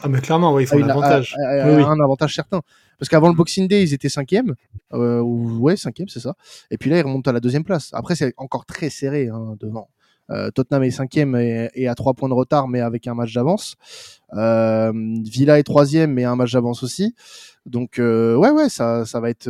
Ah, 0.00 0.08
mais 0.08 0.20
clairement, 0.20 0.54
oui, 0.54 0.68
ils 0.72 0.84
un 0.84 0.88
avantage. 0.88 1.34
Un 1.36 2.00
avantage 2.00 2.36
certain. 2.36 2.60
Parce 2.98 3.08
qu'avant 3.08 3.28
le 3.28 3.34
Boxing 3.34 3.68
Day, 3.68 3.82
ils 3.82 3.94
étaient 3.94 4.08
cinquième. 4.08 4.54
Euh, 4.92 5.20
ouais, 5.20 5.76
cinquième, 5.76 6.08
c'est 6.08 6.20
ça. 6.20 6.34
Et 6.70 6.78
puis 6.78 6.90
là, 6.90 6.98
ils 6.98 7.02
remontent 7.02 7.30
à 7.30 7.32
la 7.32 7.40
deuxième 7.40 7.64
place. 7.64 7.90
Après, 7.92 8.14
c'est 8.14 8.32
encore 8.36 8.64
très 8.66 8.90
serré 8.90 9.28
hein, 9.28 9.56
devant. 9.60 9.88
Euh, 10.30 10.50
Tottenham 10.50 10.84
est 10.84 10.90
cinquième 10.90 11.34
et, 11.36 11.88
à 11.88 11.94
trois 11.94 12.14
points 12.14 12.28
de 12.28 12.34
retard, 12.34 12.68
mais 12.68 12.80
avec 12.80 13.06
un 13.06 13.14
match 13.14 13.34
d'avance. 13.34 13.74
Euh, 14.34 14.92
Villa 15.24 15.58
est 15.58 15.64
troisième, 15.64 16.12
mais 16.12 16.24
un 16.24 16.36
match 16.36 16.52
d'avance 16.52 16.82
aussi. 16.82 17.14
Donc, 17.66 17.94
ouais, 17.98 18.50
ouais, 18.50 18.68
ça, 18.68 19.04
ça 19.04 19.20
va 19.20 19.30
être 19.30 19.48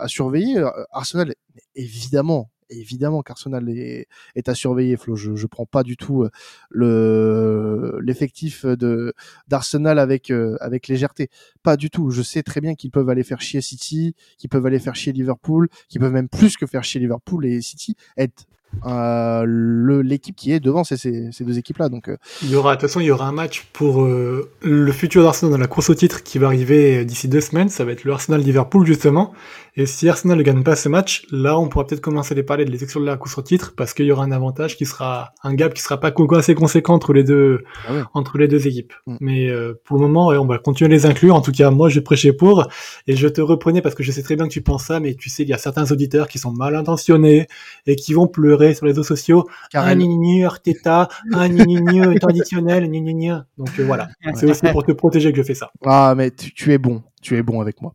à 0.00 0.08
surveiller. 0.08 0.62
Arsenal, 0.92 1.34
évidemment, 1.74 2.50
évidemment 2.72 3.22
qu'Arsenal 3.22 3.68
est, 3.68 4.06
à 4.46 4.54
surveiller, 4.54 4.96
Flo. 4.96 5.16
Je 5.16 5.30
ne 5.30 5.46
prends 5.46 5.66
pas 5.66 5.82
du 5.82 5.96
tout 5.96 6.22
euh, 6.22 6.30
le 6.70 7.98
l'effectif 8.02 8.64
de 8.66 9.14
d'Arsenal 9.48 9.98
avec 9.98 10.30
euh, 10.30 10.56
avec 10.60 10.88
légèreté. 10.88 11.28
Pas 11.62 11.76
du 11.76 11.90
tout. 11.90 12.10
Je 12.10 12.22
sais 12.22 12.42
très 12.42 12.60
bien 12.60 12.74
qu'ils 12.74 12.90
peuvent 12.90 13.08
aller 13.08 13.24
faire 13.24 13.40
chier 13.40 13.60
City, 13.60 14.14
qu'ils 14.38 14.50
peuvent 14.50 14.66
aller 14.66 14.78
faire 14.78 14.94
chier 14.94 15.12
Liverpool, 15.12 15.68
qu'ils 15.88 16.00
peuvent 16.00 16.12
même 16.12 16.28
plus 16.28 16.56
que 16.56 16.66
faire 16.66 16.84
chier 16.84 17.00
Liverpool 17.00 17.46
et 17.46 17.60
City, 17.60 17.96
être 18.16 18.46
euh, 18.86 20.02
l'équipe 20.02 20.34
qui 20.34 20.52
est 20.52 20.60
devant 20.60 20.82
ces, 20.84 21.30
deux 21.40 21.58
équipes-là. 21.58 21.88
Donc, 21.88 22.08
euh, 22.08 22.16
il 22.42 22.50
y 22.50 22.56
aura, 22.56 22.74
de 22.74 22.80
toute 22.80 22.88
façon, 22.88 23.00
il 23.00 23.06
y 23.06 23.10
aura 23.10 23.26
un 23.26 23.32
match 23.32 23.66
pour 23.72 24.04
le 24.04 24.92
futur 24.92 25.22
d'Arsenal 25.22 25.52
dans 25.52 25.58
la 25.58 25.66
course 25.66 25.90
au 25.90 25.94
titre 25.94 26.22
qui 26.22 26.38
va 26.38 26.46
arriver 26.46 27.04
d'ici 27.04 27.28
deux 27.28 27.40
semaines. 27.40 27.68
Ça 27.68 27.84
va 27.84 27.92
être 27.92 28.04
le 28.04 28.12
Arsenal-Liverpool, 28.12 28.86
justement. 28.86 29.32
Et 29.76 29.86
si 29.86 30.08
Arsenal 30.08 30.38
ne 30.38 30.42
gagne 30.42 30.62
pas 30.62 30.76
ce 30.76 30.88
match, 30.88 31.26
là, 31.30 31.58
on 31.58 31.68
pourra 31.68 31.86
peut-être 31.86 32.00
commencer 32.00 32.34
à 32.34 32.36
les 32.36 32.42
parler 32.42 32.64
de 32.64 32.70
l'élection 32.70 33.00
de 33.00 33.06
la 33.06 33.16
course 33.16 33.38
au 33.38 33.42
titre 33.42 33.74
parce 33.76 33.94
qu'il 33.94 34.06
y 34.06 34.12
aura 34.12 34.24
un 34.24 34.32
avantage 34.32 34.76
qui 34.76 34.86
sera, 34.86 35.32
un 35.42 35.54
gap 35.54 35.74
qui 35.74 35.82
sera 35.82 35.98
pas 35.98 36.12
assez 36.36 36.54
conséquent 36.54 36.94
entre 36.94 37.12
les 37.12 37.24
deux, 37.24 37.64
ah 37.88 38.08
entre 38.14 38.38
les 38.38 38.48
deux 38.48 38.66
équipes. 38.66 38.92
Mm. 39.06 39.16
Mais 39.20 39.50
pour 39.84 39.96
le 39.96 40.02
moment, 40.06 40.28
on 40.28 40.46
va 40.46 40.58
continuer 40.58 40.92
à 40.92 40.94
les 40.94 41.06
inclure. 41.06 41.34
En 41.34 41.40
tout 41.40 41.52
cas, 41.52 41.70
moi, 41.70 41.88
je 41.88 42.00
prêchais 42.00 42.32
pour 42.32 42.68
et 43.06 43.16
je 43.16 43.28
te 43.28 43.40
reprenais 43.40 43.82
parce 43.82 43.94
que 43.94 44.02
je 44.02 44.12
sais 44.12 44.22
très 44.22 44.36
bien 44.36 44.46
que 44.46 44.52
tu 44.52 44.62
penses 44.62 44.84
ça, 44.84 45.00
mais 45.00 45.14
tu 45.14 45.30
sais, 45.30 45.42
il 45.42 45.48
y 45.48 45.52
a 45.52 45.58
certains 45.58 45.90
auditeurs 45.90 46.28
qui 46.28 46.38
sont 46.38 46.52
mal 46.52 46.76
intentionnés 46.76 47.46
et 47.86 47.96
qui 47.96 48.12
vont 48.12 48.26
pleurer 48.26 48.74
sur 48.74 48.86
les 48.86 48.92
réseaux 48.92 49.02
sociaux. 49.02 49.48
Un 49.74 49.94
nini 49.94 50.44
Arteta, 50.44 51.08
un 51.32 51.48
nini 51.48 52.00
traditionnel, 52.20 52.90
nini 52.90 53.28
Donc 53.58 53.68
euh, 53.78 53.84
voilà, 53.84 54.08
c'est 54.34 54.50
aussi 54.50 54.66
pour 54.72 54.84
te 54.84 54.92
protéger 54.92 55.32
que 55.32 55.38
je 55.38 55.42
fais 55.42 55.54
ça. 55.54 55.70
Ah 55.84 56.14
mais 56.16 56.30
tu, 56.30 56.72
es 56.72 56.78
bon, 56.78 57.02
tu 57.22 57.36
es 57.36 57.42
bon 57.42 57.60
avec 57.60 57.80
moi. 57.80 57.94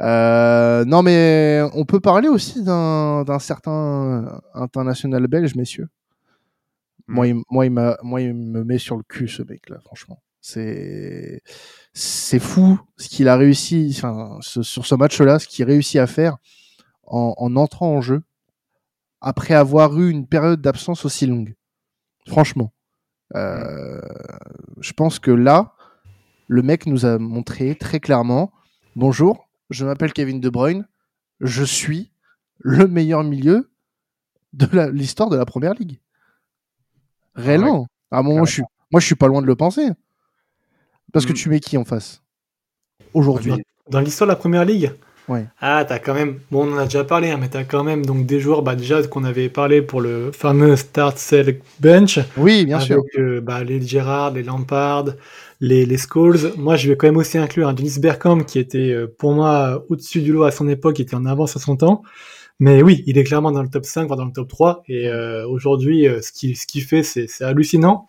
Euh, 0.00 0.84
non 0.84 1.02
mais 1.02 1.62
on 1.74 1.84
peut 1.84 2.00
parler 2.00 2.28
aussi 2.28 2.62
d'un 2.62 3.38
certain 3.38 4.42
international 4.52 5.26
belge, 5.26 5.54
messieurs. 5.54 5.88
Moi, 7.06 7.28
il, 7.28 7.36
moi, 7.50 7.66
il 7.66 7.70
moi, 8.02 8.20
il 8.20 8.34
me 8.34 8.64
met 8.64 8.78
sur 8.78 8.96
le 8.96 9.02
cul 9.02 9.28
ce 9.28 9.42
mec-là, 9.42 9.78
franchement. 9.84 10.22
C'est 10.40 11.40
c'est 11.92 12.38
fou 12.38 12.80
ce 12.96 13.08
qu'il 13.08 13.28
a 13.28 13.36
réussi, 13.36 13.94
enfin, 13.96 14.38
sur 14.40 14.84
ce 14.84 14.94
match-là, 14.94 15.38
ce 15.38 15.46
qu'il 15.46 15.64
réussit 15.64 16.00
à 16.00 16.06
faire 16.06 16.36
en, 17.06 17.34
en 17.36 17.56
entrant 17.56 17.94
en 17.94 18.00
jeu 18.00 18.22
après 19.20 19.54
avoir 19.54 19.98
eu 19.98 20.10
une 20.10 20.26
période 20.26 20.60
d'absence 20.60 21.04
aussi 21.04 21.26
longue. 21.26 21.54
Franchement. 22.26 22.72
Euh, 23.34 24.00
je 24.80 24.92
pense 24.92 25.18
que 25.18 25.30
là, 25.30 25.72
le 26.46 26.62
mec 26.62 26.86
nous 26.86 27.06
a 27.06 27.18
montré 27.18 27.74
très 27.74 28.00
clairement 28.00 28.52
Bonjour, 28.96 29.48
je 29.70 29.84
m'appelle 29.84 30.12
Kevin 30.12 30.38
De 30.38 30.48
Bruyne, 30.48 30.86
je 31.40 31.64
suis 31.64 32.12
le 32.60 32.86
meilleur 32.86 33.24
milieu 33.24 33.68
de 34.52 34.68
l'histoire 34.92 35.28
de 35.30 35.36
la 35.36 35.44
première 35.44 35.74
ligue. 35.74 35.98
Réellement. 37.34 37.88
À 38.12 38.18
un 38.18 38.22
moment, 38.22 38.44
je 38.44 38.52
suis, 38.52 38.62
moi, 38.92 39.00
je 39.00 39.06
suis 39.06 39.16
pas 39.16 39.26
loin 39.26 39.42
de 39.42 39.48
le 39.48 39.56
penser. 39.56 39.88
Parce 41.12 41.26
que 41.26 41.32
mm. 41.32 41.36
tu 41.36 41.48
mets 41.48 41.58
qui 41.58 41.76
en 41.76 41.84
face? 41.84 42.22
Aujourd'hui. 43.14 43.54
Dans 43.90 43.98
l'histoire 43.98 44.28
de 44.28 44.32
la 44.32 44.36
première 44.36 44.64
ligue? 44.64 44.92
Ouais. 45.26 45.46
Ah, 45.58 45.84
t'as 45.88 45.98
quand 45.98 46.14
même, 46.14 46.38
bon, 46.52 46.68
on 46.68 46.74
en 46.74 46.78
a 46.78 46.84
déjà 46.84 47.02
parlé, 47.02 47.30
hein, 47.30 47.38
mais 47.40 47.48
t'as 47.48 47.64
quand 47.64 47.82
même 47.82 48.06
donc 48.06 48.26
des 48.26 48.38
joueurs, 48.38 48.62
bah, 48.62 48.76
déjà 48.76 49.02
qu'on 49.02 49.24
avait 49.24 49.48
parlé 49.48 49.82
pour 49.82 50.02
le 50.02 50.30
fameux 50.30 50.76
Start 50.76 51.18
Select 51.18 51.64
Bench. 51.80 52.20
Oui, 52.36 52.64
bien 52.64 52.78
sûr. 52.78 53.02
Euh, 53.18 53.40
bah, 53.40 53.64
les 53.64 53.80
Gerrard, 53.80 54.32
les 54.32 54.44
Lampard, 54.44 55.06
les, 55.60 55.86
les 55.86 55.96
Scholes. 55.98 56.52
Moi, 56.56 56.76
je 56.76 56.88
vais 56.88 56.96
quand 56.96 57.06
même 57.06 57.16
aussi 57.16 57.38
inclure 57.38 57.68
un 57.68 57.74
Dennis 57.74 57.98
Bergkamp 57.98 58.44
qui 58.44 58.58
était 58.58 58.90
euh, 58.90 59.06
pour 59.18 59.32
moi 59.32 59.84
au-dessus 59.88 60.22
du 60.22 60.32
lot 60.32 60.44
à 60.44 60.50
son 60.50 60.68
époque, 60.68 60.96
qui 60.96 61.02
était 61.02 61.14
en 61.14 61.26
avance 61.26 61.56
à 61.56 61.60
son 61.60 61.76
temps. 61.76 62.02
Mais 62.60 62.82
oui, 62.82 63.02
il 63.06 63.18
est 63.18 63.24
clairement 63.24 63.52
dans 63.52 63.62
le 63.62 63.68
top 63.68 63.84
5, 63.84 64.06
voire 64.06 64.16
dans 64.16 64.26
le 64.26 64.32
top 64.32 64.48
3. 64.48 64.84
Et 64.88 65.08
euh, 65.08 65.46
aujourd'hui, 65.48 66.06
ce 66.22 66.32
qu'il 66.32 66.56
ce 66.56 66.66
qui 66.66 66.80
fait, 66.80 67.02
c'est 67.02 67.28
hallucinant. 67.42 68.08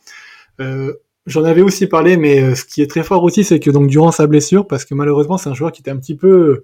J'en 1.28 1.44
avais 1.44 1.62
aussi 1.62 1.88
parlé, 1.88 2.18
mais 2.18 2.54
ce 2.54 2.64
qui 2.66 2.84
est 2.84 2.88
très 2.88 3.02
fort 3.02 3.24
aussi, 3.24 3.44
c'est 3.44 3.60
que 3.60 3.72
donc 3.72 3.88
durant 3.88 4.12
sa 4.12 4.28
blessure, 4.28 4.68
parce 4.68 4.86
que 4.86 4.94
malheureusement, 4.94 5.40
c'est 5.40 5.50
un 5.50 5.56
joueur 5.56 5.72
qui 5.72 5.82
était 5.82 5.90
un 5.90 5.98
petit 5.98 6.16
peu 6.16 6.62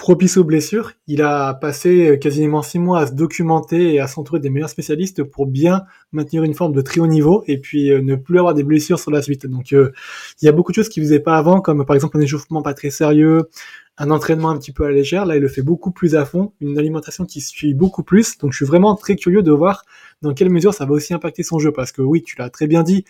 propice 0.00 0.38
aux 0.38 0.44
blessures. 0.44 0.92
Il 1.06 1.20
a 1.20 1.52
passé 1.52 2.08
euh, 2.08 2.16
quasiment 2.16 2.62
six 2.62 2.78
mois 2.78 3.00
à 3.00 3.06
se 3.06 3.12
documenter 3.12 3.92
et 3.92 4.00
à 4.00 4.06
s'entourer 4.06 4.40
des 4.40 4.48
meilleurs 4.48 4.70
spécialistes 4.70 5.22
pour 5.22 5.46
bien 5.46 5.82
maintenir 6.10 6.42
une 6.42 6.54
forme 6.54 6.72
de 6.72 6.80
très 6.80 7.02
haut 7.02 7.06
niveau 7.06 7.44
et 7.46 7.58
puis 7.58 7.92
euh, 7.92 8.00
ne 8.00 8.16
plus 8.16 8.38
avoir 8.38 8.54
des 8.54 8.62
blessures 8.62 8.98
sur 8.98 9.10
la 9.10 9.20
suite. 9.20 9.44
Donc 9.44 9.74
euh, 9.74 9.92
il 10.40 10.46
y 10.46 10.48
a 10.48 10.52
beaucoup 10.52 10.72
de 10.72 10.76
choses 10.76 10.88
qu'il 10.88 11.02
faisait 11.02 11.20
pas 11.20 11.36
avant, 11.36 11.60
comme 11.60 11.84
par 11.84 11.94
exemple 11.94 12.16
un 12.16 12.20
échauffement 12.20 12.62
pas 12.62 12.72
très 12.72 12.88
sérieux, 12.88 13.50
un 13.98 14.10
entraînement 14.10 14.48
un 14.48 14.56
petit 14.56 14.72
peu 14.72 14.86
à 14.86 14.90
légère. 14.90 15.26
Là, 15.26 15.36
il 15.36 15.42
le 15.42 15.48
fait 15.48 15.60
beaucoup 15.60 15.90
plus 15.90 16.16
à 16.16 16.24
fond, 16.24 16.54
une 16.62 16.78
alimentation 16.78 17.26
qui 17.26 17.42
suit 17.42 17.74
beaucoup 17.74 18.02
plus. 18.02 18.38
Donc 18.38 18.52
je 18.52 18.56
suis 18.56 18.66
vraiment 18.66 18.96
très 18.96 19.16
curieux 19.16 19.42
de 19.42 19.52
voir 19.52 19.84
dans 20.22 20.32
quelle 20.32 20.48
mesure 20.48 20.72
ça 20.72 20.86
va 20.86 20.92
aussi 20.92 21.12
impacter 21.12 21.42
son 21.42 21.58
jeu 21.58 21.72
parce 21.72 21.92
que 21.92 22.00
oui, 22.00 22.22
tu 22.22 22.36
l'as 22.38 22.48
très 22.48 22.66
bien 22.66 22.82
dit, 22.82 23.04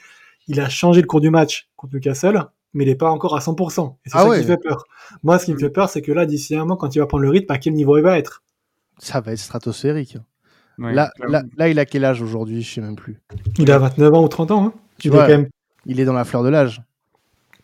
il 0.49 0.59
a 0.59 0.69
changé 0.69 1.03
le 1.03 1.07
cours 1.07 1.21
du 1.21 1.31
match 1.31 1.69
contre 1.77 1.95
Newcastle 1.95 2.47
mais 2.75 2.85
il 2.85 2.89
n'est 2.89 2.95
pas 2.95 3.11
encore 3.11 3.37
à 3.37 3.41
100%. 3.41 3.97
Et 4.05 4.11
c'est 4.11 4.19
ah 4.19 4.27
ça 4.29 4.39
qui 4.39 4.45
fait 4.45 4.57
peur. 4.57 4.85
Moi, 5.23 5.39
ce 5.39 5.47
qui 5.47 5.55
me 5.55 5.59
fait 5.59 5.71
peur, 5.71 5.89
c'est 5.89 6.03
que 6.03 6.13
là, 6.13 6.27
d'ici 6.27 6.55
un 6.57 6.69
an, 6.71 6.77
quand 6.77 6.95
il 6.95 6.99
va 6.99 7.07
prendre 7.07 7.23
le 7.23 7.31
rythme, 7.31 7.53
à 7.53 7.59
quel 7.59 7.75
niveau 7.75 7.97
il 7.97 8.03
va 8.03 8.19
être? 8.19 8.43
Ça 8.99 9.21
va 9.21 9.33
être 9.33 9.39
stratosphérique. 9.39 10.19
là, 10.79 11.11
là, 11.57 11.69
il 11.69 11.79
a 11.79 11.85
quel 11.85 12.05
âge 12.05 12.23
aujourd'hui? 12.23 12.63
Je 12.63 12.75
sais 12.75 12.81
même 12.81 12.97
plus. 12.97 13.21
Il 13.59 13.71
a 13.71 13.79
29 13.79 14.15
ans 14.15 14.25
ou 14.25 14.29
30 14.29 14.51
ans. 14.51 14.67
Hein. 14.67 14.73
tu 14.99 15.09
vois, 15.09 15.23
quand 15.23 15.29
même... 15.29 15.49
Il 15.87 15.99
est 15.99 16.05
dans 16.05 16.13
la 16.13 16.25
fleur 16.25 16.43
de 16.43 16.51
l'âge. 16.51 16.83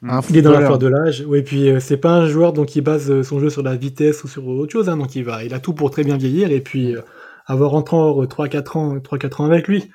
il 0.03 0.37
est 0.37 0.42
dans 0.42 0.53
la 0.53 0.64
fleur 0.64 0.79
de 0.79 0.87
l'âge. 0.87 1.25
Oui, 1.27 1.42
puis 1.42 1.69
euh, 1.69 1.81
c'est 1.81 1.99
pas 1.99 2.11
un 2.11 2.27
joueur 2.27 2.53
donc 2.53 2.66
qui 2.66 2.81
base 2.81 3.11
euh, 3.11 3.23
son 3.23 3.40
jeu 3.40 3.51
sur 3.51 3.62
la 3.62 3.77
vitesse 3.77 4.25
ou 4.25 4.29
sur 4.29 4.47
autre 4.47 4.73
chose. 4.73 4.88
Hein, 4.88 4.97
donc 4.97 5.14
il 5.14 5.25
va, 5.25 5.45
il 5.45 5.53
a 5.53 5.61
tout 5.61 5.75
pour 5.75 5.90
très 5.90 6.03
bien 6.03 6.16
vieillir 6.16 6.51
et 6.51 6.61
puis 6.61 6.97
euh, 6.97 7.03
avoir 7.47 7.75
encore 7.75 8.25
3-4 8.25 8.79
ans, 8.79 8.97
3-4 8.97 9.42
ans 9.42 9.45
avec 9.45 9.69
lui. 9.69 9.90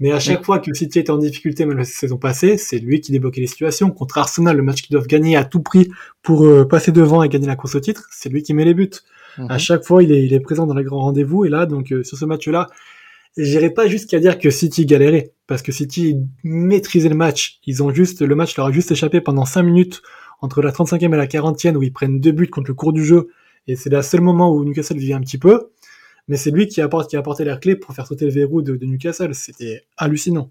Mais 0.00 0.12
à 0.12 0.20
chaque 0.20 0.44
fois 0.44 0.58
que 0.58 0.72
City 0.74 0.98
était 0.98 1.10
en 1.10 1.18
difficulté, 1.18 1.66
même 1.66 1.78
la 1.78 1.84
saison 1.84 2.16
passée, 2.16 2.58
c'est 2.58 2.78
lui 2.78 3.00
qui 3.00 3.12
débloquait 3.12 3.40
les 3.40 3.46
situations. 3.46 3.90
Contre 3.90 4.18
Arsenal, 4.18 4.56
le 4.56 4.62
match 4.62 4.82
qu'ils 4.82 4.92
doivent 4.92 5.06
gagner 5.06 5.36
à 5.36 5.44
tout 5.44 5.60
prix 5.60 5.90
pour 6.22 6.44
euh, 6.44 6.66
passer 6.66 6.92
devant 6.92 7.22
et 7.22 7.28
gagner 7.28 7.46
la 7.46 7.56
course 7.56 7.74
au 7.74 7.80
titre, 7.80 8.08
c'est 8.10 8.28
lui 8.28 8.42
qui 8.42 8.54
met 8.54 8.64
les 8.64 8.74
buts. 8.74 8.90
Mhm. 9.38 9.50
À 9.50 9.58
chaque 9.58 9.84
fois, 9.84 10.02
il 10.02 10.12
est, 10.12 10.24
il 10.24 10.32
est 10.32 10.40
présent 10.40 10.66
dans 10.66 10.74
les 10.74 10.84
grands 10.84 11.00
rendez-vous. 11.00 11.44
Et 11.44 11.48
là, 11.48 11.66
donc 11.66 11.92
euh, 11.92 12.02
sur 12.02 12.18
ce 12.18 12.24
match-là, 12.24 12.68
j'irai 13.36 13.70
pas 13.70 13.86
jusqu'à 13.86 14.18
dire 14.20 14.38
que 14.38 14.50
City 14.50 14.86
galérait, 14.86 15.32
parce 15.46 15.62
que 15.62 15.72
City 15.72 16.16
maîtrisait 16.42 17.08
le 17.08 17.14
match. 17.14 17.60
Ils 17.66 17.82
ont 17.82 17.92
juste, 17.92 18.22
le 18.22 18.34
match 18.34 18.56
leur 18.56 18.66
a 18.66 18.72
juste 18.72 18.90
échappé 18.90 19.20
pendant 19.20 19.44
5 19.44 19.62
minutes 19.62 20.02
entre 20.40 20.60
la 20.62 20.72
35e 20.72 21.12
et 21.14 21.16
la 21.16 21.26
40e 21.26 21.76
où 21.76 21.82
ils 21.82 21.92
prennent 21.92 22.20
deux 22.20 22.32
buts 22.32 22.48
contre 22.48 22.68
le 22.68 22.74
cours 22.74 22.92
du 22.92 23.04
jeu. 23.04 23.28
Et 23.66 23.76
c'est 23.76 23.90
le 23.90 24.02
seul 24.02 24.20
moment 24.20 24.54
où 24.54 24.62
Newcastle 24.64 24.98
vit 24.98 25.14
un 25.14 25.20
petit 25.20 25.38
peu 25.38 25.70
mais 26.28 26.36
c'est 26.36 26.50
lui 26.50 26.68
qui 26.68 26.80
apporte 26.80 27.10
qui 27.10 27.16
a 27.16 27.18
apporté 27.18 27.44
la 27.44 27.56
clé 27.56 27.76
pour 27.76 27.94
faire 27.94 28.06
sauter 28.06 28.24
le 28.24 28.30
verrou 28.30 28.62
de, 28.62 28.76
Newcastle. 28.84 29.34
C'était 29.34 29.84
hallucinant. 29.96 30.50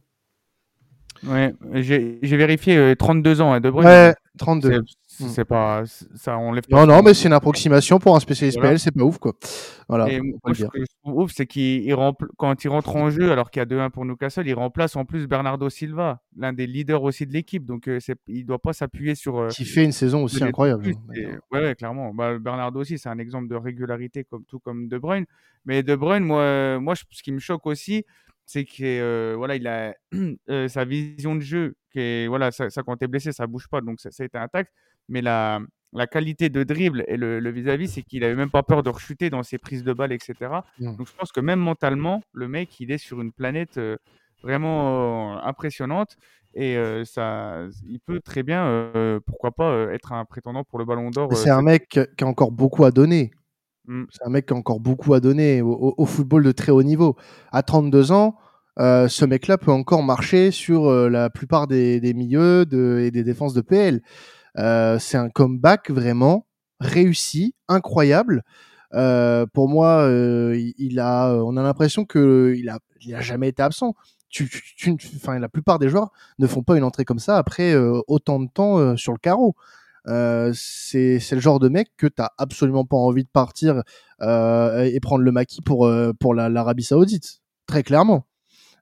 Ouais, 1.24 1.54
j'ai 1.74 2.20
vérifié 2.22 2.96
32 2.98 3.40
euh, 3.40 3.44
ans, 3.44 3.54
hein, 3.54 3.62
De 3.62 3.70
Bruyne. 3.70 4.14
32. 4.38 4.84
C'est 5.16 5.28
c'est 5.30 5.46
pas, 5.46 5.84
ça 6.16 6.38
enlève 6.38 6.64
Non, 6.70 6.88
non, 6.88 7.02
mais 7.04 7.14
c'est 7.14 7.28
une 7.28 7.34
approximation 7.34 8.00
pour 8.00 8.16
un 8.16 8.20
spécialiste 8.20 8.58
Voilà. 8.58 8.72
PL, 8.72 8.80
c'est 8.80 8.92
pas 8.92 9.04
ouf, 9.04 9.20
quoi. 9.20 9.34
Voilà, 9.88 10.10
Et 10.12 10.20
moi, 10.20 10.34
ce 10.48 10.54
dire. 10.54 10.70
que 10.72 10.80
je 10.80 10.86
trouve 11.04 11.24
ouf, 11.24 11.32
c'est 11.34 11.46
qu'il 11.46 11.84
il 11.84 11.94
rempl- 11.94 12.28
quand 12.38 12.64
il 12.64 12.68
rentre 12.70 12.96
en 12.96 13.10
jeu, 13.12 13.32
alors 13.32 13.52
qu'il 13.52 13.60
y 13.60 13.64
a 13.64 13.66
2-1 13.66 13.90
pour 13.92 14.06
Newcastle, 14.06 14.48
il 14.48 14.54
remplace 14.56 14.96
en 14.96 15.06
plus 15.06 15.28
Bernardo 15.28 15.70
Silva, 15.70 16.22
l'un 16.36 16.52
des 16.54 16.66
leaders 16.66 17.04
aussi 17.04 17.28
de 17.28 17.34
l'équipe. 17.34 17.64
Donc, 17.66 17.88
euh, 17.88 18.00
il 18.28 18.46
doit 18.46 18.60
pas 18.60 18.74
s'appuyer 18.74 19.14
sur. 19.16 19.38
euh, 19.38 19.48
Qui 19.50 19.66
fait 19.66 19.84
une 19.84 19.92
saison 19.92 20.24
aussi 20.24 20.44
incroyable. 20.44 20.86
hein, 20.88 21.14
Et- 21.16 21.28
ouais, 21.52 21.62
ouais, 21.62 21.76
clairement. 21.76 22.14
Bah, 22.14 22.40
Bernardo 22.40 22.80
aussi, 22.80 22.98
c'est 22.98 23.10
un 23.10 23.20
exemple 23.20 23.48
de 23.48 23.56
régularité, 23.56 24.24
comme 24.24 24.44
tout 24.46 24.60
comme 24.60 24.88
De 24.88 24.98
Bruyne. 24.98 25.26
Mais 25.66 25.84
De 25.84 25.96
Bruyne, 25.96 26.24
moi, 26.24 26.80
moi, 26.80 26.96
je- 26.96 27.04
ce 27.12 27.22
qui 27.22 27.32
me 27.32 27.40
choque 27.40 27.66
aussi, 27.68 28.04
c'est 28.46 28.66
que 28.66 28.82
euh, 28.84 29.36
voilà, 29.38 29.56
il 29.56 29.68
a 29.68 29.94
euh, 30.50 30.68
sa 30.68 30.86
vision 30.86 31.36
de 31.36 31.42
jeu, 31.42 31.76
qui 31.92 32.00
est, 32.00 32.28
voilà, 32.28 32.52
ça, 32.52 32.70
ça, 32.70 32.82
quand 32.84 32.98
t'es 32.98 33.08
blessé, 33.08 33.32
ça 33.32 33.46
bouge 33.48 33.68
pas, 33.70 33.80
donc 33.82 34.00
ça, 34.02 34.10
ça 34.12 34.24
a 34.24 34.26
été 34.26 34.38
intact. 34.38 34.74
Mais 35.10 35.22
la, 35.22 35.60
la 35.94 36.08
qualité 36.08 36.50
de 36.50 36.64
dribble 36.64 37.04
et 37.08 37.18
le 37.18 37.40
le 37.40 37.50
vis-à-vis, 37.52 37.88
c'est 37.90 38.02
qu'il 38.02 38.24
avait 38.24 38.36
même 38.36 38.50
pas 38.52 38.64
peur 38.64 38.84
de 38.84 38.90
rechuter 38.90 39.30
dans 39.30 39.44
ses 39.44 39.58
prises 39.58 39.84
de 39.84 39.94
balles, 39.94 40.12
etc. 40.14 40.34
Mm. 40.80 40.96
Donc 40.98 41.08
je 41.08 41.14
pense 41.18 41.32
que 41.32 41.40
même 41.42 41.60
mentalement, 41.60 42.22
le 42.34 42.48
mec, 42.48 42.80
il 42.80 42.92
est 42.92 42.98
sur 42.98 43.22
une 43.22 43.32
planète 43.32 43.78
euh, 43.78 43.98
vraiment 44.44 45.36
euh, 45.36 45.40
impressionnante. 45.44 46.16
Et 46.56 46.78
euh, 46.78 47.04
ça, 47.04 47.64
il 47.88 48.00
peut 48.00 48.20
très 48.20 48.44
bien, 48.44 48.92
pourquoi 49.26 49.52
pas, 49.52 49.88
être 49.92 50.12
un 50.14 50.24
prétendant 50.26 50.64
pour 50.64 50.78
le 50.78 50.86
Ballon 50.86 51.10
d'Or. 51.10 51.36
C'est 51.36 51.50
un 51.50 51.64
mec 51.64 51.88
qui 51.90 52.24
a 52.24 52.28
encore 52.28 52.52
beaucoup 52.52 52.86
à 52.86 52.92
donner. 52.92 53.32
Mm. 53.88 54.04
C'est 54.12 54.24
un 54.26 54.30
mec 54.30 54.46
qui 54.46 54.54
a 54.54 54.56
encore 54.56 54.80
beaucoup 54.80 55.14
à 55.16 55.20
donner 55.20 55.62
au, 55.64 55.72
au- 55.72 55.94
au 55.98 56.06
football 56.06 56.44
de 56.44 56.52
très 56.52 56.72
haut 56.72 56.84
niveau. 56.84 57.16
À 57.52 57.64
32 57.64 58.12
ans, 58.12 58.36
euh, 58.80 59.08
ce 59.08 59.26
mec-là 59.26 59.58
peut 59.58 59.72
encore 59.72 60.04
marcher 60.04 60.52
sur 60.52 60.86
euh, 60.86 61.10
la 61.10 61.30
plupart 61.32 61.66
des, 61.68 62.00
des 62.00 62.14
milieux 62.14 62.66
de- 62.68 63.00
et 63.04 63.10
des 63.12 63.24
défenses 63.24 63.54
de 63.56 63.62
PL. 63.62 64.02
Euh, 64.58 65.00
c'est 65.00 65.18
un 65.18 65.30
comeback 65.30 65.90
vraiment 65.90 66.48
réussi, 66.80 67.56
incroyable. 67.68 68.44
Euh, 68.94 69.46
pour 69.54 69.70
moi, 69.70 70.02
euh, 70.02 70.56
il, 70.78 71.00
a, 71.00 71.34
on 71.34 71.58
a 71.58 71.64
l'impression 71.64 72.06
que 72.06 72.54
il 72.58 72.70
a, 72.70 72.80
il 73.02 73.20
jamais 73.22 73.50
été 73.50 73.64
absent. 73.64 73.96
Tu, 74.30 74.50
enfin, 75.16 75.38
la 75.38 75.50
plupart 75.50 75.78
des 75.78 75.90
joueurs 75.90 76.12
ne 76.40 76.48
font 76.48 76.64
pas 76.64 76.76
une 76.76 76.84
entrée 76.84 77.06
comme 77.06 77.20
ça 77.20 77.38
après 77.38 77.76
autant 78.08 78.40
de 78.40 78.48
temps 78.52 78.98
sur 78.98 79.14
le 79.14 79.20
carreau. 79.20 79.56
C'est 80.06 81.20
le 81.32 81.40
genre 81.40 81.60
de 81.60 81.70
mec 81.70 81.90
que 81.98 82.08
t'as 82.08 82.30
absolument 82.40 82.84
pas 82.84 82.98
envie 82.98 83.24
de 83.24 83.30
partir 83.30 83.84
et 84.22 85.00
prendre 85.02 85.24
le 85.24 85.32
maquis 85.32 85.62
pour 85.62 85.88
pour 86.20 86.34
la- 86.34 86.50
l'Arabie 86.50 86.84
Saoudite, 86.84 87.42
très 87.68 87.84
clairement. 87.84 88.26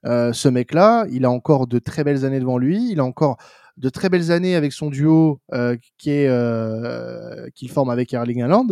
Ce 0.04 0.48
mec-là, 0.48 1.04
il 1.10 1.26
a 1.26 1.30
encore 1.30 1.66
de 1.66 1.78
très 1.78 2.02
belles 2.02 2.24
années 2.24 2.40
devant 2.40 2.56
lui. 2.56 2.90
Il 2.90 2.98
a 3.00 3.04
encore 3.04 3.36
de 3.82 3.88
très 3.88 4.08
belles 4.08 4.30
années 4.30 4.54
avec 4.54 4.72
son 4.72 4.90
duo 4.90 5.40
euh, 5.52 5.76
qui 5.98 6.10
est 6.10 6.28
euh, 6.28 7.48
qu'il 7.54 7.68
forme 7.68 7.90
avec 7.90 8.14
Erling 8.14 8.40
Haaland. 8.42 8.68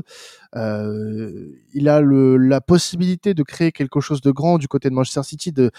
Euh, 0.54 1.48
il 1.74 1.88
a 1.88 2.00
le, 2.00 2.36
la 2.36 2.60
possibilité 2.60 3.34
de 3.34 3.42
créer 3.42 3.72
quelque 3.72 4.00
chose 4.00 4.20
de 4.22 4.30
grand 4.30 4.56
du 4.56 4.68
côté 4.68 4.88
de 4.88 4.94
Manchester 4.94 5.24
City, 5.24 5.52
de 5.52 5.72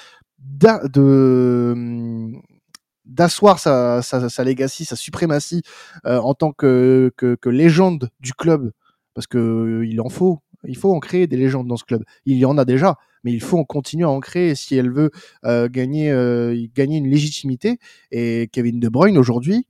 hum, 1.72 2.41
d'asseoir 3.06 3.58
sa, 3.58 4.02
sa, 4.02 4.30
sa 4.30 4.44
legacy, 4.44 4.84
sa 4.86 4.96
suprématie 4.98 5.63
en 6.04 6.34
tant 6.34 6.52
que, 6.52 7.12
que, 7.17 7.36
que 7.36 7.50
légende 7.50 8.10
du 8.20 8.34
club, 8.34 8.72
parce 9.13 9.28
que 9.28 9.84
il 9.86 10.00
en 10.02 10.10
faut, 10.10 10.41
il 10.65 10.78
faut 10.78 10.94
en 10.94 11.00
créer 11.00 11.28
des 11.28 11.38
légendes 11.38 11.67
dans 11.67 11.78
ce 11.78 11.86
club. 11.86 12.04
Il 12.26 12.38
y 12.38 12.46
en 12.46 12.58
a 12.58 12.65
déjà, 12.65 12.98
mais 13.23 13.31
il 13.31 13.41
faut 13.41 13.57
en 13.57 13.63
continuer 13.63 14.05
à 14.05 14.10
en 14.10 14.19
créer 14.19 14.55
si 14.55 14.75
elle 14.75 14.91
veut 14.91 15.12
euh, 15.45 15.69
gagner, 15.69 16.12
euh, 16.12 16.55
gagner 16.75 16.97
une 16.97 17.10
légitimité. 17.10 17.79
Et 18.12 18.49
Kevin 18.51 18.79
De 18.79 18.89
Bruyne 18.89 19.17
aujourd'hui, 19.17 19.65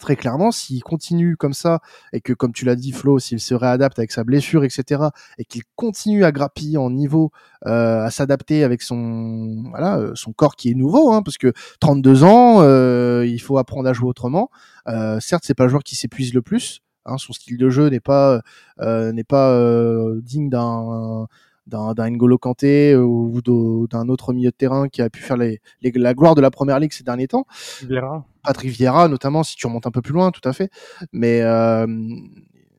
très 0.00 0.16
clairement, 0.16 0.50
s'il 0.50 0.82
continue 0.82 1.36
comme 1.36 1.54
ça 1.54 1.80
et 2.12 2.20
que, 2.20 2.32
comme 2.32 2.52
tu 2.52 2.64
l'as 2.64 2.76
dit, 2.76 2.92
Flo, 2.92 3.18
s'il 3.18 3.40
se 3.40 3.54
réadapte 3.54 3.98
avec 3.98 4.10
sa 4.12 4.24
blessure, 4.24 4.64
etc., 4.64 5.02
et 5.38 5.44
qu'il 5.44 5.62
continue 5.76 6.24
à 6.24 6.32
grappiller 6.32 6.78
en 6.78 6.90
niveau, 6.90 7.30
euh, 7.66 8.02
à 8.04 8.10
s'adapter 8.10 8.64
avec 8.64 8.82
son, 8.82 9.64
voilà, 9.70 9.98
euh, 9.98 10.12
son 10.14 10.32
corps 10.32 10.56
qui 10.56 10.70
est 10.70 10.74
nouveau, 10.74 11.12
hein, 11.12 11.22
parce 11.22 11.38
que 11.38 11.52
32 11.80 12.24
ans, 12.24 12.62
euh, 12.62 13.24
il 13.26 13.40
faut 13.40 13.58
apprendre 13.58 13.88
à 13.88 13.92
jouer 13.92 14.08
autrement. 14.08 14.50
Euh, 14.88 15.20
certes, 15.20 15.44
c'est 15.46 15.54
pas 15.54 15.64
le 15.64 15.70
joueur 15.70 15.84
qui 15.84 15.96
s'épuise 15.96 16.34
le 16.34 16.42
plus. 16.42 16.80
Hein, 17.06 17.18
son 17.18 17.32
style 17.34 17.58
de 17.58 17.68
jeu 17.68 17.88
n'est 17.88 18.00
pas 18.00 18.40
euh, 18.80 19.12
n'est 19.12 19.24
pas 19.24 19.50
euh, 19.52 20.20
digne 20.22 20.48
d'un 20.48 21.26
d'un 21.66 21.94
N'Golo 22.10 22.36
Kanté 22.38 22.94
ou 22.94 23.40
de- 23.42 23.86
d'un 23.88 24.08
autre 24.08 24.32
milieu 24.32 24.50
de 24.50 24.54
terrain 24.56 24.88
qui 24.88 25.00
a 25.02 25.08
pu 25.10 25.20
faire 25.20 25.36
les, 25.36 25.60
les- 25.80 25.92
la 25.92 26.12
gloire 26.14 26.34
de 26.34 26.40
la 26.40 26.50
première 26.50 26.78
ligue 26.78 26.92
ces 26.92 27.04
derniers 27.04 27.28
temps. 27.28 27.46
Vieira. 27.82 28.24
Patrick 28.42 28.70
Vieira 28.70 29.08
notamment 29.08 29.42
si 29.42 29.56
tu 29.56 29.66
remontes 29.66 29.86
un 29.86 29.90
peu 29.90 30.02
plus 30.02 30.12
loin 30.12 30.30
tout 30.30 30.46
à 30.46 30.52
fait. 30.52 30.70
Mais 31.12 31.40
euh, 31.42 31.86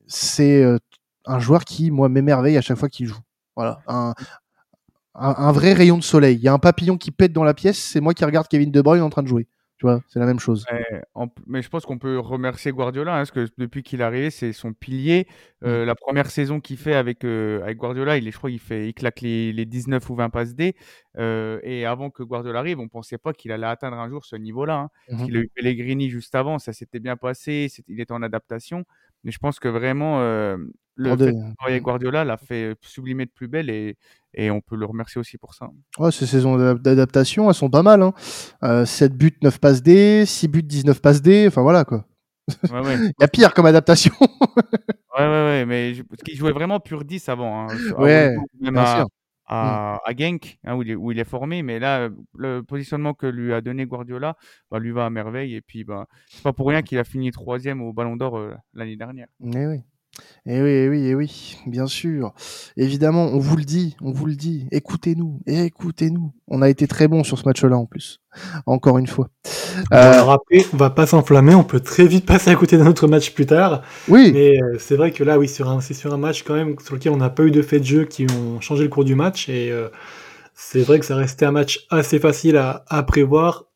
c'est 0.06 0.62
euh, 0.62 0.78
un 1.24 1.40
joueur 1.40 1.64
qui 1.64 1.90
moi 1.90 2.08
m'émerveille 2.08 2.56
à 2.56 2.60
chaque 2.60 2.78
fois 2.78 2.88
qu'il 2.88 3.06
joue. 3.06 3.18
Voilà. 3.56 3.80
Un, 3.88 4.14
un, 5.14 5.34
un 5.38 5.52
vrai 5.52 5.72
rayon 5.72 5.98
de 5.98 6.02
soleil. 6.04 6.36
Il 6.36 6.42
y 6.42 6.48
a 6.48 6.52
un 6.52 6.58
papillon 6.58 6.96
qui 6.96 7.10
pète 7.10 7.32
dans 7.32 7.44
la 7.44 7.54
pièce 7.54 7.78
c'est 7.78 8.00
moi 8.00 8.14
qui 8.14 8.24
regarde 8.24 8.46
Kevin 8.48 8.70
De 8.70 8.80
Bruyne 8.82 9.02
en 9.02 9.10
train 9.10 9.22
de 9.22 9.28
jouer 9.28 9.48
tu 9.78 9.86
vois 9.86 10.00
c'est 10.08 10.18
la 10.18 10.26
même 10.26 10.38
chose 10.38 10.64
en- 11.14 11.28
mais 11.46 11.60
je 11.62 11.68
pense 11.68 11.84
qu'on 11.84 11.98
peut 11.98 12.18
remercier 12.18 12.72
Guardiola, 12.72 13.12
hein, 13.14 13.18
parce 13.18 13.30
que 13.30 13.46
depuis 13.58 13.82
qu'il 13.82 14.00
est 14.00 14.04
arrivé, 14.04 14.30
c'est 14.30 14.52
son 14.52 14.72
pilier. 14.72 15.26
Euh, 15.64 15.84
La 15.84 15.94
première 15.94 16.30
saison 16.30 16.60
qu'il 16.60 16.76
fait 16.78 16.94
avec, 16.94 17.24
euh, 17.24 17.62
avec 17.62 17.76
Guardiola, 17.78 18.16
il 18.16 18.26
est, 18.26 18.30
je 18.30 18.38
crois 18.38 18.50
qu'il 18.50 18.58
fait, 18.58 18.88
il 18.88 18.94
claque 18.94 19.20
les, 19.20 19.52
les 19.52 19.66
19 19.66 20.08
ou 20.10 20.14
20 20.14 20.30
passes 20.30 20.54
D. 20.54 20.74
Euh, 21.18 21.60
et 21.62 21.84
avant 21.86 22.10
que 22.10 22.22
Guardiola 22.22 22.58
arrive, 22.60 22.78
on 22.80 22.88
pensait 22.88 23.18
pas 23.18 23.32
qu'il 23.32 23.52
allait 23.52 23.66
atteindre 23.66 23.98
un 23.98 24.08
jour 24.08 24.24
ce 24.24 24.36
niveau-là. 24.36 24.74
hein. 24.78 24.90
Mhm. 25.10 25.24
qu'il 25.26 25.36
a 25.36 25.40
eu 25.40 25.48
Pellegrini 25.54 26.10
juste 26.10 26.34
avant, 26.34 26.58
ça 26.58 26.72
s'était 26.72 27.00
bien 27.00 27.16
passé, 27.16 27.68
il 27.88 28.00
était 28.00 28.12
en 28.12 28.22
adaptation. 28.22 28.84
Mais 29.26 29.32
je 29.32 29.38
pense 29.38 29.58
que 29.58 29.66
vraiment, 29.68 30.20
euh, 30.20 30.56
le 30.94 31.10
Pour 31.10 31.18
fait 31.26 31.32
des- 31.32 31.78
de 31.80 31.84
Guardiola 31.84 32.24
l'a 32.24 32.36
fait 32.36 32.74
sublimer 32.80 33.26
de 33.26 33.30
plus 33.32 33.48
belle 33.48 33.68
et, 33.68 33.96
et 34.34 34.50
on 34.52 34.60
peut 34.60 34.76
le 34.76 34.86
remercier 34.86 35.18
aussi 35.20 35.36
pour 35.36 35.52
ça. 35.52 35.68
Ouais, 35.98 36.12
ces 36.12 36.26
saisons 36.26 36.56
d'adap- 36.56 36.80
d'adaptation, 36.80 37.48
elles 37.48 37.54
sont 37.56 37.68
pas 37.68 37.82
mal. 37.82 38.02
Hein. 38.02 38.14
Euh, 38.62 38.86
7 38.86 39.14
buts, 39.14 39.36
9 39.42 39.58
passes 39.58 39.82
D, 39.82 40.24
6 40.24 40.46
buts, 40.46 40.62
19 40.62 41.02
passes 41.02 41.20
D. 41.22 41.46
Enfin 41.48 41.62
voilà 41.62 41.84
quoi. 41.84 42.06
Ouais, 42.70 42.80
ouais. 42.80 42.96
Il 43.18 43.20
y 43.20 43.24
a 43.24 43.28
pire 43.28 43.52
comme 43.52 43.66
adaptation. 43.66 44.14
Ouais, 44.20 45.24
ouais, 45.24 45.26
ouais, 45.26 45.66
mais 45.66 45.94
je- 45.94 46.02
parce 46.04 46.22
qu'il 46.22 46.36
jouait 46.36 46.52
vraiment 46.52 46.78
pur 46.78 47.04
10 47.04 47.28
avant. 47.28 47.62
Hein, 47.62 47.66
Ouais, 47.98 48.36
même 48.60 48.74
bien 48.74 48.82
à, 48.84 48.96
sûr. 48.98 49.08
À, 49.46 50.00
à 50.04 50.16
Genk, 50.16 50.58
hein, 50.64 50.74
où, 50.76 50.82
il 50.82 50.90
est, 50.90 50.94
où 50.94 51.12
il 51.12 51.18
est 51.18 51.24
formé. 51.24 51.62
Mais 51.62 51.78
là, 51.78 52.00
euh, 52.00 52.10
le 52.36 52.62
positionnement 52.62 53.14
que 53.14 53.26
lui 53.26 53.52
a 53.52 53.60
donné 53.60 53.86
Guardiola 53.86 54.36
bah, 54.70 54.78
lui 54.78 54.90
va 54.90 55.06
à 55.06 55.10
merveille. 55.10 55.54
Et 55.54 55.60
puis, 55.60 55.84
bah, 55.84 56.06
c'est 56.26 56.42
pas 56.42 56.52
pour 56.52 56.68
rien 56.68 56.82
qu'il 56.82 56.98
a 56.98 57.04
fini 57.04 57.30
troisième 57.30 57.82
au 57.82 57.92
Ballon 57.92 58.16
d'Or 58.16 58.38
euh, 58.38 58.54
l'année 58.74 58.96
dernière. 58.96 59.28
Eh 59.42 59.66
oui. 59.66 59.82
Eh 60.48 60.62
oui, 60.62 60.70
eh 60.70 60.88
oui, 60.88 61.06
eh 61.08 61.14
oui, 61.14 61.56
bien 61.66 61.86
sûr. 61.86 62.32
Évidemment, 62.76 63.24
on 63.26 63.38
vous 63.38 63.56
le 63.56 63.64
dit, 63.64 63.96
on 64.00 64.12
vous 64.12 64.26
le 64.26 64.36
dit. 64.36 64.66
Écoutez-nous, 64.70 65.40
écoutez-nous. 65.46 66.32
On 66.48 66.62
a 66.62 66.68
été 66.68 66.86
très 66.86 67.08
bon 67.08 67.24
sur 67.24 67.38
ce 67.38 67.44
match-là 67.44 67.76
en 67.76 67.86
plus. 67.86 68.20
Encore 68.66 68.98
une 68.98 69.08
fois. 69.08 69.28
Bon, 69.92 69.98
Euh, 69.98 70.12
alors 70.12 70.32
après, 70.32 70.64
on 70.72 70.76
va 70.76 70.90
pas 70.90 71.06
s'enflammer, 71.06 71.54
on 71.54 71.64
peut 71.64 71.80
très 71.80 72.06
vite 72.06 72.26
passer 72.26 72.50
à 72.50 72.56
côté 72.56 72.78
d'un 72.78 72.86
autre 72.86 73.08
match 73.08 73.32
plus 73.34 73.46
tard. 73.46 73.82
oui, 74.08 74.32
Mais 74.32 74.60
euh, 74.62 74.78
c'est 74.78 74.96
vrai 74.96 75.12
que 75.12 75.24
là, 75.24 75.38
oui, 75.38 75.48
sur 75.48 75.68
un, 75.70 75.80
c'est 75.80 75.94
sur 75.94 76.12
un 76.14 76.18
match 76.18 76.42
quand 76.44 76.54
même 76.54 76.76
sur 76.80 76.94
lequel 76.94 77.12
on 77.12 77.16
n'a 77.18 77.30
pas 77.30 77.44
eu 77.44 77.50
de 77.50 77.62
fait 77.62 77.80
de 77.80 77.84
jeu 77.84 78.04
qui 78.04 78.26
ont 78.30 78.60
changé 78.60 78.84
le 78.84 78.88
cours 78.90 79.04
du 79.04 79.14
match. 79.14 79.48
Et 79.48 79.70
euh, 79.72 79.88
c'est 80.54 80.82
vrai 80.82 81.00
que 81.00 81.06
ça 81.06 81.16
restait 81.16 81.46
un 81.46 81.52
match 81.52 81.86
assez 81.90 82.18
facile 82.20 82.56
à, 82.56 82.84
à 82.88 83.02
prévoir, 83.04 83.66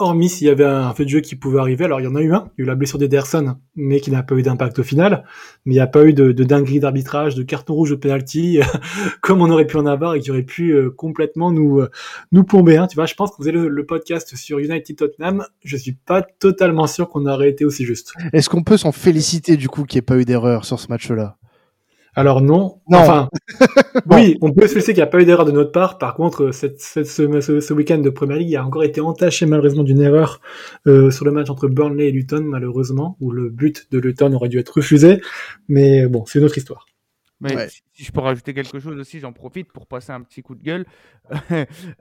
hormis 0.00 0.28
s'il 0.28 0.46
y 0.46 0.50
avait 0.50 0.64
un 0.64 0.92
fait 0.94 1.04
de 1.04 1.10
jeu 1.10 1.20
qui 1.20 1.36
pouvait 1.36 1.58
arriver. 1.58 1.84
Alors 1.84 2.00
il 2.00 2.04
y 2.04 2.06
en 2.06 2.14
a 2.14 2.20
eu 2.20 2.32
un, 2.32 2.50
il 2.56 2.60
y 2.60 2.62
a 2.62 2.64
eu 2.64 2.66
la 2.66 2.74
blessure 2.74 2.98
d'Ederson, 2.98 3.56
mais 3.76 4.00
qui 4.00 4.10
n'a 4.10 4.22
pas 4.22 4.34
eu 4.34 4.42
d'impact 4.42 4.78
au 4.78 4.82
final. 4.82 5.24
Mais 5.64 5.74
il 5.74 5.76
n'y 5.76 5.82
a 5.82 5.86
pas 5.86 6.04
eu 6.04 6.12
de, 6.12 6.32
de 6.32 6.44
dinguerie 6.44 6.80
d'arbitrage, 6.80 7.34
de 7.34 7.42
carton 7.42 7.74
rouge, 7.74 7.90
de 7.90 7.96
penalty, 7.96 8.60
comme 9.20 9.42
on 9.42 9.50
aurait 9.50 9.66
pu 9.66 9.76
en 9.76 9.86
avoir 9.86 10.14
et 10.14 10.20
qui 10.20 10.30
aurait 10.30 10.42
pu 10.42 10.72
euh, 10.72 10.90
complètement 10.90 11.50
nous 11.52 11.80
euh, 11.80 11.90
nous 12.32 12.44
plomber. 12.44 12.76
Hein. 12.76 12.86
Tu 12.86 12.96
vois, 12.96 13.06
je 13.06 13.14
pense 13.14 13.30
que 13.30 13.36
vous 13.38 13.48
avez 13.48 13.58
le, 13.58 13.68
le 13.68 13.86
podcast 13.86 14.36
sur 14.36 14.58
United 14.58 14.96
Tottenham. 14.96 15.44
Je 15.64 15.76
suis 15.76 15.92
pas 15.92 16.22
totalement 16.22 16.86
sûr 16.86 17.08
qu'on 17.08 17.26
aurait 17.26 17.50
été 17.50 17.64
aussi 17.64 17.84
juste. 17.84 18.12
est-ce 18.32 18.48
qu'on 18.48 18.62
peut 18.62 18.76
s'en 18.76 18.92
féliciter 18.92 19.56
du 19.56 19.68
coup 19.68 19.84
qu'il 19.84 19.98
n'y 19.98 20.00
ait 20.00 20.02
pas 20.02 20.18
eu 20.18 20.24
d'erreur 20.24 20.64
sur 20.64 20.80
ce 20.80 20.88
match-là? 20.88 21.36
Alors 22.14 22.40
non. 22.42 22.80
Non. 22.88 22.98
Enfin, 22.98 23.28
oui, 24.10 24.36
on 24.40 24.52
peut 24.52 24.66
se 24.66 24.74
laisser 24.74 24.92
qu'il 24.92 25.00
n'y 25.02 25.04
a 25.04 25.06
pas 25.06 25.20
eu 25.20 25.24
d'erreur 25.24 25.44
de 25.44 25.52
notre 25.52 25.72
part. 25.72 25.98
Par 25.98 26.14
contre, 26.14 26.50
cette, 26.52 26.80
cette- 26.80 27.06
ce, 27.06 27.40
ce- 27.40 27.60
ce 27.60 27.72
week-end 27.72 27.98
de 27.98 28.10
Premier 28.10 28.38
League 28.38 28.56
a 28.56 28.64
encore 28.64 28.82
été 28.84 29.00
entaché 29.00 29.46
malheureusement 29.46 29.84
d'une 29.84 30.00
erreur 30.00 30.40
euh, 30.86 31.10
sur 31.10 31.24
le 31.24 31.30
match 31.32 31.50
entre 31.50 31.68
Burnley 31.68 32.08
et 32.08 32.12
Luton, 32.12 32.42
malheureusement, 32.42 33.16
où 33.20 33.30
le 33.30 33.48
but 33.48 33.86
de 33.92 33.98
Luton 33.98 34.32
aurait 34.32 34.48
dû 34.48 34.58
être 34.58 34.70
refusé. 34.76 35.20
Mais 35.68 36.06
bon, 36.08 36.24
c'est 36.26 36.38
une 36.40 36.44
autre 36.44 36.58
histoire. 36.58 36.86
Mais 37.42 37.56
Ouais. 37.56 37.68
si, 37.70 37.80
si 37.94 38.04
je 38.04 38.12
peux 38.12 38.20
rajouter 38.20 38.52
quelque 38.52 38.78
chose 38.78 38.98
aussi, 38.98 39.18
j'en 39.18 39.32
profite 39.32 39.72
pour 39.72 39.86
passer 39.86 40.12
un 40.12 40.20
petit 40.20 40.42
coup 40.42 40.54
de 40.54 40.62
gueule 40.62 40.84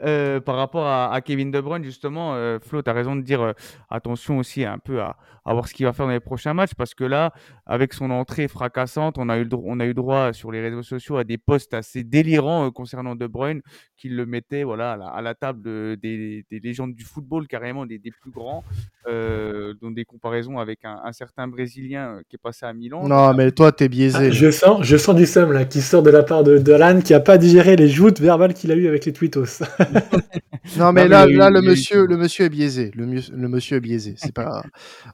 Euh, 0.04 0.40
par 0.42 0.56
rapport 0.56 0.86
à, 0.86 1.14
à 1.14 1.22
Kevin 1.22 1.52
De 1.52 1.62
Bruyne, 1.62 1.84
justement. 1.84 2.36
euh, 2.36 2.60
Flo, 2.60 2.82
tu 2.82 2.90
as 2.90 2.94
raison 2.94 3.16
de 3.16 3.22
dire 3.22 3.42
euh, 3.42 3.54
attention 3.90 4.38
aussi 4.38 4.66
un 4.66 4.78
peu 4.80 5.02
à, 5.02 5.18
à 5.50 5.54
voir 5.54 5.68
ce 5.68 5.74
qu'il 5.74 5.88
va 5.88 5.94
faire 5.94 6.06
dans 6.06 6.12
les 6.12 6.20
prochains 6.20 6.54
matchs 6.54 6.76
parce 6.78 6.94
que 6.94 7.04
là, 7.04 7.32
avec 7.66 7.94
son 7.94 8.12
entrée 8.12 8.48
fracassante, 8.48 9.18
on 9.18 9.30
a 9.30 9.40
eu, 9.40 9.50
on 9.66 9.80
a 9.80 9.86
eu 9.88 9.96
droit 9.96 10.32
sur 10.32 10.52
les 10.52 10.62
réseaux 10.62 10.84
sociaux 10.84 11.18
à 11.18 11.24
des 11.24 11.40
posts 11.40 11.74
assez 11.74 12.04
délirants 12.04 12.68
euh, 12.68 12.70
concernant 12.70 13.16
De 13.16 13.26
Bruyne 13.26 13.62
qui 13.98 14.10
le 14.10 14.28
mettaient 14.28 14.64
voilà, 14.64 14.92
à, 14.92 14.98
la, 14.98 15.08
à 15.08 15.22
la 15.24 15.34
table 15.34 15.64
de- 15.64 15.98
des, 16.02 16.46
des 16.52 16.60
légendes 16.60 16.94
du 16.94 17.04
football, 17.04 17.48
carrément 17.48 17.88
des, 17.88 17.98
des 17.98 18.12
plus 18.12 18.30
grands. 18.32 18.64
Euh, 19.08 19.74
dans 19.82 19.90
des 19.90 20.06
comparaisons 20.06 20.60
avec 20.60 20.86
un, 20.86 21.02
un 21.04 21.12
certain 21.14 21.48
Brésilien 21.48 22.18
euh, 22.18 22.22
qui 22.30 22.36
est 22.36 22.40
passé 22.42 22.66
à 22.68 22.74
Milan. 22.74 23.08
Non, 23.08 23.34
mais 23.34 23.52
toi, 23.52 23.72
t'es 23.72 23.90
biaisé. 23.90 24.28
Ah, 24.28 24.30
je, 24.30 24.52
sens, 24.52 24.84
je 24.84 24.98
sens 24.98 25.16
du 25.16 25.26
seum 25.26 25.52
là, 25.52 25.66
qui 25.66 25.82
sort 25.82 26.04
de 26.04 26.12
la 26.12 26.22
part 26.22 26.44
de, 26.44 26.60
de 26.60 26.72
Alan 26.74 27.02
qui 27.02 27.14
a 27.16 27.20
pas 27.20 27.40
digéré 27.40 27.76
les 27.76 27.88
joutes 27.90 28.20
verbales 28.20 28.54
qu'il 28.54 28.72
a 28.72 28.76
eues 28.76 28.88
avec 28.88 29.06
les 29.06 29.14
tweetos. 29.14 29.64
non, 30.78 30.92
mais 30.94 31.08
là, 31.08 31.26
là 31.26 31.50
le, 31.50 31.62
monsieur, 31.62 32.06
le 32.06 32.18
monsieur 32.18 32.46
est 32.46 32.50
biaisé. 32.50 32.92
Le, 32.94 33.06
le 33.06 33.48
monsieur 33.48 33.78
est 33.78 33.82
biaisé. 33.82 34.14
C'est 34.18 34.34
pas... 34.34 34.64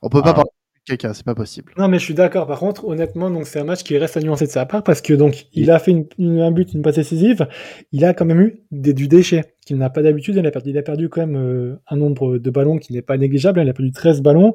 On 0.01 0.09
peut 0.09 0.21
pas 0.33 0.43
ah. 0.91 1.13
c'est 1.13 1.25
pas 1.25 1.35
possible. 1.35 1.73
Non, 1.77 1.87
mais 1.87 1.99
je 1.99 2.03
suis 2.03 2.13
d'accord. 2.13 2.47
Par 2.47 2.59
contre, 2.59 2.85
honnêtement, 2.85 3.29
donc 3.29 3.47
c'est 3.47 3.59
un 3.59 3.63
match 3.63 3.83
qui 3.83 3.97
reste 3.97 4.17
à 4.17 4.21
nuancer 4.21 4.45
de 4.45 4.51
sa 4.51 4.65
part 4.65 4.83
parce 4.83 5.01
que 5.01 5.13
donc 5.13 5.47
il 5.53 5.71
a 5.71 5.79
fait 5.79 5.91
une, 6.17 6.39
un 6.39 6.51
but, 6.51 6.73
une 6.73 6.81
passe 6.81 6.95
décisive. 6.95 7.47
Il 7.91 8.05
a 8.05 8.13
quand 8.13 8.25
même 8.25 8.41
eu 8.41 8.63
des, 8.71 8.93
du 8.93 9.07
déchet 9.07 9.55
qu'il 9.65 9.77
n'a 9.77 9.89
pas 9.89 10.01
d'habitude. 10.01 10.35
Il 10.35 10.45
a 10.45 10.51
perdu, 10.51 10.69
il 10.69 10.77
a 10.77 10.83
perdu 10.83 11.09
quand 11.09 11.25
même 11.25 11.37
euh, 11.37 11.75
un 11.87 11.97
nombre 11.97 12.37
de 12.37 12.49
ballons 12.49 12.77
qui 12.77 12.93
n'est 12.93 13.01
pas 13.01 13.17
négligeable. 13.17 13.59
Il 13.61 13.69
a 13.69 13.73
perdu 13.73 13.91
13 13.91 14.21
ballons. 14.21 14.53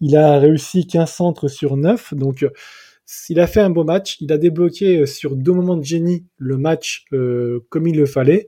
Il 0.00 0.16
a 0.16 0.38
réussi 0.38 0.86
15 0.86 1.10
centres 1.10 1.48
sur 1.48 1.76
9. 1.76 2.14
Donc 2.14 2.42
euh, 2.42 2.50
il 3.28 3.40
a 3.40 3.46
fait 3.46 3.60
un 3.60 3.70
beau 3.70 3.84
match. 3.84 4.16
Il 4.20 4.32
a 4.32 4.38
débloqué 4.38 5.00
euh, 5.00 5.06
sur 5.06 5.36
deux 5.36 5.52
moments 5.52 5.76
de 5.76 5.84
génie 5.84 6.26
le 6.36 6.56
match 6.56 7.04
comme 7.10 7.86
il 7.86 7.96
le 7.96 8.06
fallait. 8.06 8.46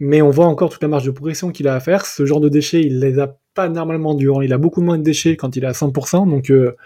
Mais 0.00 0.22
on 0.22 0.30
voit 0.30 0.46
encore 0.46 0.70
toute 0.70 0.82
la 0.82 0.88
marge 0.88 1.04
de 1.04 1.10
progression 1.10 1.50
qu'il 1.50 1.68
a 1.68 1.74
à 1.74 1.80
faire. 1.80 2.06
Ce 2.06 2.26
genre 2.26 2.40
de 2.40 2.48
déchets, 2.48 2.80
il 2.80 3.00
les 3.00 3.18
a 3.18 3.38
pas 3.54 3.68
normalement 3.68 4.14
dur. 4.14 4.42
Il 4.42 4.52
a 4.52 4.58
beaucoup 4.58 4.82
moins 4.82 4.98
de 4.98 5.02
déchets 5.02 5.36
quand 5.36 5.56
il 5.56 5.64
est 5.64 5.66
à 5.66 5.72
100%, 5.72 6.28
donc 6.28 6.50
euh, 6.50 6.76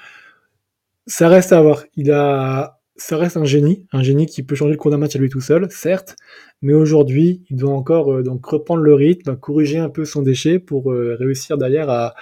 ça 1.07 1.29
reste 1.29 1.53
à 1.53 1.61
voir. 1.61 1.85
Il 1.97 2.13
a, 2.13 2.81
ça 2.97 3.17
reste 3.17 3.37
un 3.37 3.45
génie, 3.45 3.87
un 3.93 4.03
génie 4.03 4.27
qui 4.27 4.43
peut 4.43 4.55
changer 4.55 4.73
le 4.73 4.77
cours 4.77 4.91
d'un 4.91 4.99
match 4.99 5.17
à 5.17 5.19
lui 5.19 5.29
tout 5.29 5.41
seul, 5.41 5.69
certes, 5.71 6.17
mais 6.63 6.75
aujourd'hui, 6.75 7.43
il 7.51 7.57
doit 7.57 7.73
encore 7.73 8.13
euh, 8.13 8.23
donc 8.23 8.45
reprendre 8.47 8.83
le 8.83 8.95
rythme, 8.95 9.37
corriger 9.37 9.79
un 9.79 9.89
peu 9.89 10.05
son 10.05 10.23
déchet 10.23 10.59
pour 10.59 10.93
euh, 10.93 11.17
réussir 11.19 11.59
derrière 11.59 11.91
à, 11.91 12.15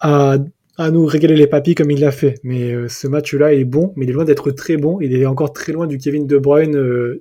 à, 0.00 0.38
à, 0.78 0.90
nous 0.90 1.06
régaler 1.06 1.36
les 1.36 1.46
papilles 1.46 1.74
comme 1.74 1.90
il 1.90 2.00
l'a 2.00 2.12
fait. 2.12 2.34
Mais 2.44 2.88
ce 2.88 3.08
match-là 3.08 3.54
est 3.54 3.64
bon, 3.64 3.92
mais 3.96 4.04
il 4.06 4.10
est 4.10 4.14
loin 4.14 4.24
d'être 4.24 4.50
très 4.52 4.76
bon. 4.76 5.00
Il 5.00 5.14
est 5.14 5.26
encore 5.26 5.52
très 5.52 5.72
loin 5.72 5.86
du 5.86 5.98
Kevin 5.98 6.26
De 6.26 6.38
Bruyne 6.38 7.20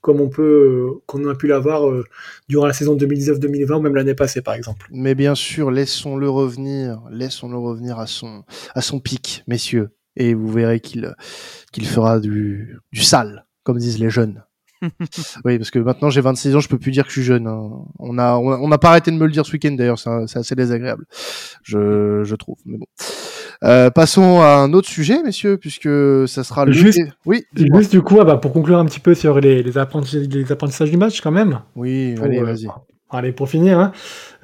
comme 0.00 0.20
on 0.20 0.28
peut, 0.28 0.42
euh, 0.42 1.02
qu'on 1.06 1.28
a 1.28 1.34
pu 1.34 1.46
l'avoir 1.46 1.88
euh, 1.88 2.04
durant 2.48 2.66
la 2.66 2.72
saison 2.72 2.96
2019-2020 2.96 3.72
ou 3.74 3.80
même 3.80 3.94
l'année 3.94 4.14
passée 4.14 4.42
par 4.42 4.54
exemple. 4.54 4.86
Mais 4.90 5.14
bien 5.14 5.34
sûr, 5.34 5.70
laissons-le 5.70 6.28
revenir, 6.28 7.02
laissons-le 7.10 7.58
revenir 7.58 7.98
à 7.98 8.06
son, 8.06 8.44
à 8.74 8.80
son 8.80 9.00
pic, 9.00 9.44
messieurs, 9.46 9.90
et 10.16 10.34
vous 10.34 10.50
verrez 10.50 10.80
qu'il, 10.80 11.14
qu'il 11.72 11.86
fera 11.86 12.20
du, 12.20 12.78
du 12.92 13.02
sale, 13.02 13.46
comme 13.62 13.78
disent 13.78 13.98
les 13.98 14.10
jeunes. 14.10 14.42
oui, 15.44 15.58
parce 15.58 15.70
que 15.70 15.80
maintenant 15.80 16.08
j'ai 16.08 16.20
26 16.20 16.54
ans, 16.54 16.60
je 16.60 16.68
peux 16.68 16.78
plus 16.78 16.92
dire 16.92 17.04
que 17.04 17.10
je 17.10 17.20
suis 17.20 17.26
jeune. 17.26 17.46
Hein. 17.46 17.70
On 17.98 18.16
a, 18.18 18.36
on 18.36 18.68
n'a 18.68 18.78
pas 18.78 18.90
arrêté 18.90 19.10
de 19.10 19.16
me 19.16 19.26
le 19.26 19.32
dire 19.32 19.44
ce 19.44 19.52
week-end 19.52 19.72
d'ailleurs, 19.72 19.98
c'est 19.98 20.38
assez 20.38 20.54
désagréable, 20.54 21.04
je, 21.62 22.22
je 22.24 22.34
trouve. 22.36 22.58
Mais 22.64 22.78
bon. 22.78 22.86
Euh, 23.64 23.90
passons 23.90 24.40
à 24.40 24.56
un 24.56 24.72
autre 24.72 24.88
sujet, 24.88 25.22
messieurs, 25.22 25.56
puisque 25.56 25.88
ça 26.28 26.44
sera 26.44 26.64
le. 26.64 26.72
Juste, 26.72 27.00
oui. 27.26 27.44
Juste 27.54 27.90
du 27.90 28.02
coup, 28.02 28.18
ah 28.20 28.24
bah, 28.24 28.36
pour 28.36 28.52
conclure 28.52 28.78
un 28.78 28.84
petit 28.84 29.00
peu 29.00 29.14
sur 29.14 29.40
les, 29.40 29.62
les, 29.62 29.78
apprentissages, 29.78 30.28
les 30.28 30.52
apprentissages 30.52 30.90
du 30.90 30.96
match, 30.96 31.20
quand 31.20 31.32
même. 31.32 31.60
Oui, 31.74 32.14
allez, 32.22 32.38
euh, 32.38 32.44
vas-y. 32.44 32.68
Allez, 33.10 33.32
pour 33.32 33.48
finir, 33.48 33.78
hein. 33.78 33.92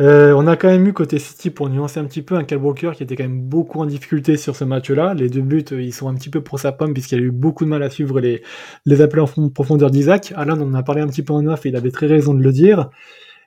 euh, 0.01 0.33
on 0.33 0.47
a 0.47 0.57
quand 0.57 0.69
même 0.69 0.87
eu 0.87 0.95
côté 0.95 1.19
City, 1.19 1.51
pour 1.51 1.69
nuancer 1.69 2.01
un 2.01 2.05
petit 2.07 2.23
peu, 2.23 2.35
un 2.35 2.45
Kyle 2.45 2.57
Walker 2.57 2.93
qui 2.97 3.03
était 3.03 3.15
quand 3.15 3.25
même 3.25 3.43
beaucoup 3.43 3.79
en 3.79 3.85
difficulté 3.85 4.39
sur 4.39 4.57
ce 4.57 4.65
match-là. 4.65 5.13
Les 5.13 5.29
deux 5.29 5.43
buts, 5.43 5.67
ils 5.73 5.93
sont 5.93 6.09
un 6.09 6.15
petit 6.15 6.31
peu 6.31 6.41
pour 6.41 6.59
sa 6.59 6.73
pomme, 6.73 6.95
puisqu'il 6.95 7.19
a 7.19 7.23
eu 7.23 7.31
beaucoup 7.31 7.67
de 7.67 7.69
mal 7.69 7.83
à 7.83 7.91
suivre 7.91 8.21
les, 8.21 8.43
les 8.87 9.03
appels 9.03 9.21
en 9.21 9.49
profondeur 9.51 9.91
d'Isaac. 9.91 10.33
Alain, 10.35 10.59
on 10.59 10.71
en 10.71 10.75
a 10.75 10.83
parlé 10.83 11.03
un 11.03 11.09
petit 11.09 11.23
peu 11.23 11.35
en 11.35 11.47
off, 11.47 11.67
et 11.67 11.69
il 11.69 11.77
avait 11.77 11.91
très 11.91 12.07
raison 12.07 12.33
de 12.33 12.43
le 12.43 12.53
dire. 12.53 12.89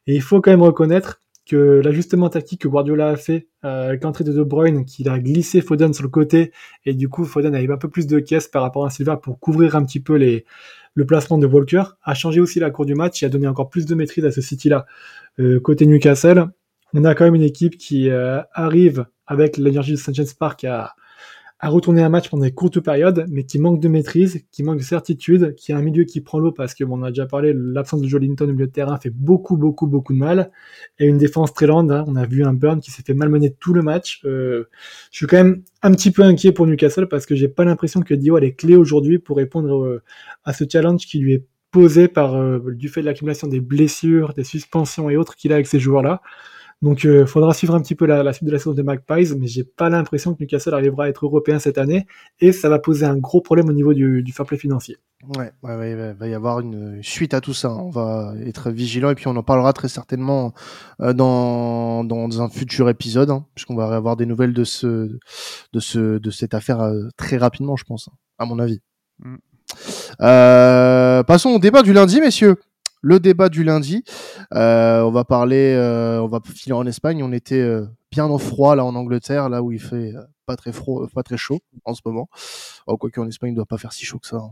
Et 0.05 0.13
il 0.15 0.21
faut 0.21 0.39
quand 0.39 0.51
même 0.51 0.61
reconnaître 0.61 1.19
que 1.47 1.81
l'ajustement 1.83 2.29
tactique 2.29 2.61
que 2.61 2.67
Guardiola 2.67 3.09
a 3.09 3.15
fait 3.15 3.47
euh, 3.63 3.89
avec 3.89 4.03
l'entrée 4.03 4.23
de 4.23 4.33
De 4.33 4.43
Bruyne, 4.43 4.85
qu'il 4.85 5.09
a 5.09 5.17
glissé 5.17 5.61
Foden 5.61 5.93
sur 5.93 6.03
le 6.03 6.09
côté, 6.09 6.51
et 6.85 6.93
du 6.93 7.09
coup 7.09 7.23
Foden 7.25 7.55
avait 7.55 7.71
un 7.71 7.77
peu 7.77 7.89
plus 7.89 8.05
de 8.05 8.19
caisse 8.19 8.47
par 8.47 8.61
rapport 8.61 8.85
à 8.85 8.89
Silva 8.89 9.17
pour 9.17 9.39
couvrir 9.39 9.75
un 9.75 9.85
petit 9.85 9.99
peu 9.99 10.17
le 10.17 11.05
placement 11.05 11.37
de 11.37 11.47
Walker, 11.47 11.83
a 12.03 12.13
changé 12.13 12.41
aussi 12.41 12.59
la 12.59 12.69
cour 12.69 12.85
du 12.85 12.95
match 12.95 13.23
et 13.23 13.25
a 13.25 13.29
donné 13.29 13.47
encore 13.47 13.69
plus 13.69 13.85
de 13.85 13.95
maîtrise 13.95 14.25
à 14.25 14.31
ce 14.31 14.41
City-là. 14.41 14.85
Euh, 15.39 15.59
côté 15.59 15.85
Newcastle, 15.85 16.47
on 16.93 17.05
a 17.05 17.15
quand 17.15 17.25
même 17.25 17.35
une 17.35 17.43
équipe 17.43 17.77
qui 17.77 18.09
euh, 18.09 18.41
arrive 18.53 19.05
avec 19.25 19.57
l'énergie 19.57 19.91
de 19.91 19.97
Sanchez 19.97 20.25
Park 20.37 20.63
à, 20.63 20.95
à 21.59 21.69
retourner 21.69 22.03
un 22.03 22.09
match 22.09 22.29
pendant 22.29 22.43
des 22.43 22.51
courtes 22.51 22.79
périodes, 22.79 23.25
mais 23.29 23.43
qui 23.43 23.57
manque 23.57 23.79
de 23.79 23.87
maîtrise, 23.87 24.43
qui 24.51 24.61
manque 24.63 24.77
de 24.77 24.83
certitude, 24.83 25.55
qui 25.55 25.73
a 25.73 25.77
un 25.77 25.81
milieu 25.81 26.03
qui 26.03 26.21
prend 26.21 26.37
l'eau 26.37 26.51
parce 26.51 26.75
que, 26.75 26.83
bon, 26.83 26.99
on 26.99 27.03
a 27.03 27.09
déjà 27.09 27.25
parlé, 27.25 27.53
l'absence 27.55 28.01
de 28.01 28.07
Jolinton 28.07 28.45
au 28.45 28.53
milieu 28.53 28.67
de 28.67 28.71
terrain 28.71 28.97
fait 28.97 29.09
beaucoup, 29.09 29.57
beaucoup, 29.57 29.87
beaucoup 29.87 30.13
de 30.13 30.19
mal, 30.19 30.51
et 30.99 31.05
une 31.05 31.17
défense 31.17 31.53
très 31.53 31.65
lente. 31.65 31.89
Hein. 31.89 32.05
On 32.07 32.15
a 32.15 32.25
vu 32.25 32.43
un 32.43 32.53
Burn 32.53 32.79
qui 32.79 32.91
s'est 32.91 33.03
fait 33.03 33.15
malmener 33.15 33.51
tout 33.51 33.73
le 33.73 33.81
match. 33.81 34.21
Euh, 34.25 34.65
je 35.11 35.17
suis 35.17 35.25
quand 35.25 35.37
même 35.37 35.63
un 35.81 35.91
petit 35.91 36.11
peu 36.11 36.21
inquiet 36.21 36.51
pour 36.51 36.67
Newcastle 36.67 37.07
parce 37.07 37.25
que 37.25 37.35
j'ai 37.35 37.47
pas 37.47 37.65
l'impression 37.65 38.01
que 38.01 38.13
Dio 38.13 38.35
a 38.35 38.39
les 38.39 38.53
clés 38.53 38.75
aujourd'hui 38.75 39.17
pour 39.17 39.37
répondre 39.37 40.01
à 40.43 40.53
ce 40.53 40.63
challenge 40.69 41.05
qui 41.05 41.19
lui 41.19 41.33
est 41.33 41.45
posé 41.71 42.07
par 42.07 42.35
euh, 42.35 42.59
du 42.73 42.89
fait 42.89 43.01
de 43.01 43.05
l'accumulation 43.05 43.47
des 43.47 43.59
blessures, 43.59 44.33
des 44.33 44.43
suspensions 44.43 45.09
et 45.09 45.17
autres 45.17 45.35
qu'il 45.35 45.51
a 45.51 45.55
avec 45.55 45.67
ces 45.67 45.79
joueurs-là. 45.79 46.21
Donc, 46.81 47.03
il 47.03 47.09
euh, 47.09 47.25
faudra 47.25 47.53
suivre 47.53 47.75
un 47.75 47.81
petit 47.81 47.95
peu 47.95 48.05
la, 48.05 48.31
suite 48.33 48.47
de 48.47 48.51
la 48.51 48.59
saison 48.59 48.73
des 48.73 48.83
Magpies, 48.83 49.35
mais 49.37 49.47
j'ai 49.47 49.63
pas 49.63 49.89
l'impression 49.89 50.33
que 50.33 50.43
Newcastle 50.43 50.73
arrivera 50.73 51.05
à 51.05 51.09
être 51.09 51.25
européen 51.25 51.59
cette 51.59 51.77
année, 51.77 52.05
et 52.39 52.51
ça 52.51 52.69
va 52.69 52.79
poser 52.79 53.05
un 53.05 53.17
gros 53.17 53.41
problème 53.41 53.69
au 53.69 53.73
niveau 53.73 53.93
du, 53.93 54.21
du 54.23 54.31
fair 54.31 54.45
play 54.45 54.57
financier. 54.57 54.97
Ouais, 55.35 55.51
ouais, 55.63 55.75
ouais, 55.75 55.91
il 55.91 56.15
va 56.15 56.27
y 56.27 56.35
avoir 56.35 56.59
une 56.59 57.01
suite 57.01 57.33
à 57.33 57.41
tout 57.41 57.53
ça. 57.53 57.71
On 57.71 57.89
va 57.89 58.33
être 58.45 58.69
vigilant 58.69 59.09
et 59.09 59.15
puis 59.15 59.27
on 59.27 59.35
en 59.35 59.41
parlera 59.41 59.73
très 59.73 59.87
certainement 59.87 60.53
euh, 61.01 61.13
dans, 61.13 62.03
dans 62.03 62.41
un 62.41 62.49
futur 62.49 62.87
épisode, 62.87 63.31
hein, 63.31 63.45
puisqu'on 63.55 63.75
va 63.75 63.95
avoir 63.95 64.15
des 64.15 64.27
nouvelles 64.27 64.53
de 64.53 64.63
ce 64.63 65.17
de 65.73 65.79
ce 65.79 66.19
de 66.19 66.29
cette 66.29 66.53
affaire 66.53 66.81
euh, 66.81 67.07
très 67.17 67.37
rapidement, 67.37 67.75
je 67.75 67.83
pense, 67.83 68.09
à 68.37 68.45
mon 68.45 68.59
avis. 68.59 68.79
Mm. 69.19 69.37
Euh, 70.21 71.23
passons 71.23 71.49
au 71.49 71.59
débat 71.59 71.81
du 71.81 71.93
lundi, 71.93 72.21
messieurs 72.21 72.55
le 73.01 73.19
débat 73.19 73.49
du 73.49 73.63
lundi. 73.63 74.03
Euh, 74.53 75.01
on 75.01 75.11
va 75.11 75.23
parler, 75.23 75.73
euh, 75.75 76.21
on 76.21 76.27
va 76.27 76.39
filer 76.43 76.73
en 76.73 76.85
Espagne. 76.85 77.23
On 77.23 77.31
était 77.31 77.55
euh, 77.55 77.85
bien 78.11 78.25
au 78.25 78.37
froid 78.37 78.75
là 78.75 78.85
en 78.85 78.95
Angleterre, 78.95 79.49
là 79.49 79.61
où 79.61 79.71
il 79.71 79.79
fait 79.79 80.13
pas 80.45 80.55
très 80.55 80.71
froid, 80.71 81.07
pas 81.13 81.23
très 81.23 81.37
chaud 81.37 81.59
en 81.85 81.93
ce 81.93 82.01
moment. 82.05 82.27
Oh, 82.87 82.97
Quoique 82.97 83.19
en 83.19 83.27
Espagne, 83.27 83.49
il 83.49 83.53
ne 83.53 83.57
doit 83.57 83.65
pas 83.65 83.77
faire 83.77 83.93
si 83.93 84.05
chaud 84.05 84.19
que 84.19 84.27
ça. 84.27 84.37
Hein. 84.37 84.51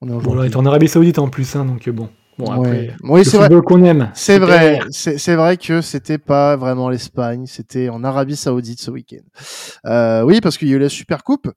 On 0.00 0.44
est, 0.44 0.54
en 0.54 0.64
Arabie 0.64 0.86
Saoudite 0.86 1.18
en 1.18 1.28
plus, 1.28 1.56
hein, 1.56 1.64
donc 1.64 1.88
bon. 1.88 2.08
Bon, 2.38 2.52
après, 2.52 2.94
oui, 3.02 3.24
c'est 3.24 3.36
vrai 3.36 3.48
qu'on 3.66 3.82
aime. 3.82 4.12
C'est 4.14 4.38
vrai, 4.38 4.78
c'est 4.90 5.34
vrai 5.34 5.56
que 5.56 5.80
c'était 5.80 6.18
pas 6.18 6.54
vraiment 6.54 6.88
l'Espagne, 6.88 7.46
c'était 7.46 7.88
en 7.88 8.04
Arabie 8.04 8.36
Saoudite 8.36 8.80
ce 8.80 8.92
week-end. 8.92 10.24
oui, 10.24 10.40
parce 10.40 10.56
qu'il 10.56 10.68
y 10.68 10.72
a 10.72 10.76
eu 10.76 10.78
la 10.78 10.88
Super 10.88 11.24
Coupe 11.24 11.50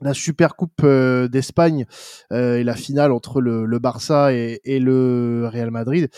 la 0.00 0.14
Super 0.14 0.56
Coupe 0.56 0.82
euh, 0.84 1.28
d'Espagne 1.28 1.86
euh, 2.32 2.58
et 2.58 2.64
la 2.64 2.74
finale 2.74 3.12
entre 3.12 3.40
le, 3.40 3.78
Barça 3.78 4.32
et, 4.32 4.60
le 4.78 5.48
Real 5.52 5.70
Madrid, 5.70 6.08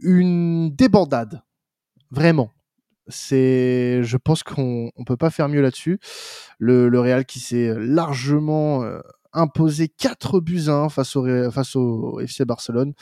une 0.00 0.70
débandade, 0.74 1.42
vraiment. 2.10 2.52
C'est, 3.10 4.02
je 4.02 4.16
pense 4.18 4.42
qu'on 4.42 4.90
on 4.94 5.04
peut 5.04 5.16
pas 5.16 5.30
faire 5.30 5.48
mieux 5.48 5.62
là-dessus. 5.62 5.98
Le, 6.58 6.88
Real 7.00 7.24
qui 7.24 7.40
s'est 7.40 7.74
largement 7.78 8.82
euh, 8.84 9.00
imposé 9.32 9.88
4 9.88 10.40
buts 10.40 10.68
1 10.68 10.88
face 10.88 11.16
au, 11.16 11.50
face 11.50 11.76
au 11.76 12.20
FC 12.20 12.44
Barcelone, 12.44 12.92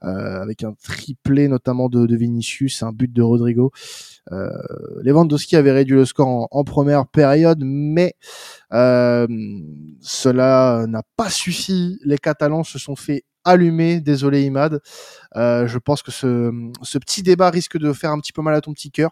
avec 0.00 0.64
un 0.64 0.74
triplé 0.82 1.48
notamment 1.48 1.88
de, 1.88 2.06
de 2.06 2.16
Vinicius, 2.16 2.82
un 2.82 2.92
but 2.92 3.12
de 3.12 3.22
Rodrigo. 3.22 3.72
Euh, 4.30 4.50
Lewandowski 5.02 5.56
avait 5.56 5.72
réduit 5.72 5.96
le 5.96 6.04
score 6.04 6.48
en, 6.50 6.64
première 6.64 7.06
période, 7.06 7.62
mais 7.64 8.14
euh, 8.72 9.26
cela 10.00 10.84
n'a 10.88 11.02
pas 11.16 11.30
suffi. 11.30 11.98
Les 12.04 12.18
Catalans 12.18 12.64
se 12.64 12.78
sont 12.78 12.96
fait 12.96 13.24
allumer. 13.44 14.00
Désolé 14.00 14.42
Imad. 14.42 14.80
Euh, 15.36 15.66
je 15.66 15.78
pense 15.78 16.02
que 16.02 16.12
ce, 16.12 16.52
ce 16.82 16.98
petit 16.98 17.22
débat 17.22 17.50
risque 17.50 17.78
de 17.78 17.92
faire 17.92 18.10
un 18.10 18.20
petit 18.20 18.32
peu 18.32 18.42
mal 18.42 18.54
à 18.54 18.60
ton 18.60 18.72
petit 18.72 18.90
cœur 18.90 19.10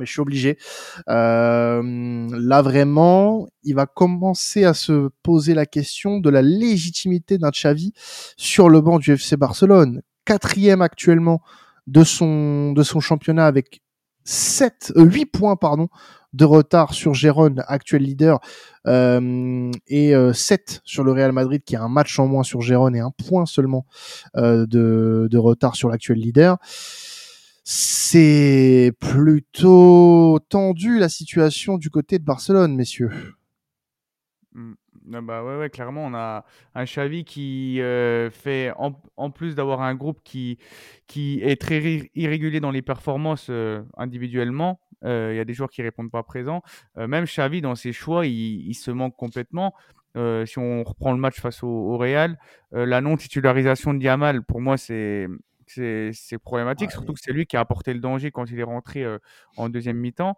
mais 0.00 0.06
je 0.06 0.12
suis 0.12 0.20
obligé. 0.20 0.58
Euh, 1.08 2.28
là 2.32 2.62
vraiment, 2.62 3.46
il 3.62 3.74
va 3.74 3.86
commencer 3.86 4.64
à 4.64 4.74
se 4.74 5.10
poser 5.22 5.54
la 5.54 5.66
question 5.66 6.18
de 6.18 6.30
la 6.30 6.42
légitimité 6.42 7.38
d'un 7.38 7.50
Xavi 7.50 7.92
sur 8.36 8.68
le 8.68 8.80
banc 8.80 8.98
du 8.98 9.12
FC 9.12 9.36
Barcelone, 9.36 10.02
quatrième 10.24 10.82
actuellement 10.82 11.42
de 11.86 12.04
son 12.04 12.72
de 12.72 12.82
son 12.82 13.00
championnat 13.00 13.46
avec 13.46 13.82
7, 14.24 14.92
8 14.96 15.22
euh, 15.22 15.26
points 15.32 15.56
pardon, 15.56 15.88
de 16.32 16.44
retard 16.44 16.94
sur 16.94 17.14
Gérone, 17.14 17.64
actuel 17.66 18.02
leader, 18.02 18.38
euh, 18.86 19.70
et 19.88 20.12
7 20.32 20.70
euh, 20.70 20.80
sur 20.84 21.04
le 21.04 21.12
Real 21.12 21.32
Madrid 21.32 21.62
qui 21.64 21.76
a 21.76 21.82
un 21.82 21.88
match 21.88 22.18
en 22.18 22.26
moins 22.26 22.44
sur 22.44 22.60
Gérone 22.60 22.94
et 22.94 23.00
un 23.00 23.10
point 23.10 23.46
seulement 23.46 23.86
de, 24.34 24.66
de, 25.30 25.38
retard 25.38 25.76
sur 25.76 25.88
l'actuel 25.88 26.18
leader. 26.18 26.58
C'est 27.72 28.90
plutôt 28.98 30.40
tendu 30.48 30.98
la 30.98 31.08
situation 31.08 31.78
du 31.78 31.88
côté 31.88 32.18
de 32.18 32.24
Barcelone, 32.24 32.74
messieurs. 32.74 33.12
Mmh. 34.54 34.72
Ah 35.14 35.20
bah 35.20 35.44
ouais, 35.44 35.70
clairement, 35.70 36.04
on 36.04 36.14
a 36.14 36.44
un 36.74 36.84
Xavi 36.84 37.24
qui 37.24 37.80
euh, 37.80 38.28
fait, 38.28 38.72
en, 38.76 39.30
plus 39.30 39.54
d'avoir 39.54 39.82
un 39.82 39.94
groupe 39.94 40.18
qui, 40.24 40.58
qui 41.06 41.40
est 41.44 41.60
très 41.60 42.10
irrégulier 42.16 42.58
dans 42.58 42.72
les 42.72 42.82
performances 42.82 43.46
euh, 43.50 43.82
individuellement, 43.96 44.80
Il 45.04 45.36
y 45.36 45.38
a 45.38 45.44
des 45.44 45.54
joueurs 45.54 45.70
qui 45.70 45.82
répondent 45.82 46.10
pas 46.10 46.24
présents. 46.24 46.62
même 46.96 47.26
Xavi, 47.26 47.60
dans 47.60 47.76
ses 47.76 47.92
choix, 47.92 48.26
il, 48.26 48.74
se 48.74 48.90
manque 48.90 49.14
complètement. 49.14 49.74
si 50.16 50.58
on 50.58 50.82
reprend 50.82 51.12
le 51.12 51.18
match 51.18 51.38
face 51.38 51.62
au, 51.62 51.96
Real, 51.98 52.36
la 52.72 53.00
non-titularisation 53.00 53.94
de 53.94 54.00
Diamal, 54.00 54.42
pour 54.42 54.60
moi, 54.60 54.76
c'est 54.76 55.28
c'est 55.70 56.38
problématique, 56.38 56.90
surtout 56.90 57.12
que 57.12 57.20
c'est 57.22 57.32
lui 57.32 57.46
qui 57.46 57.56
a 57.56 57.60
apporté 57.60 57.94
le 57.94 58.00
danger 58.00 58.30
quand 58.30 58.50
il 58.50 58.58
est 58.58 58.64
rentré 58.64 59.04
en 59.56 59.68
deuxième 59.68 59.96
mi-temps. 59.96 60.36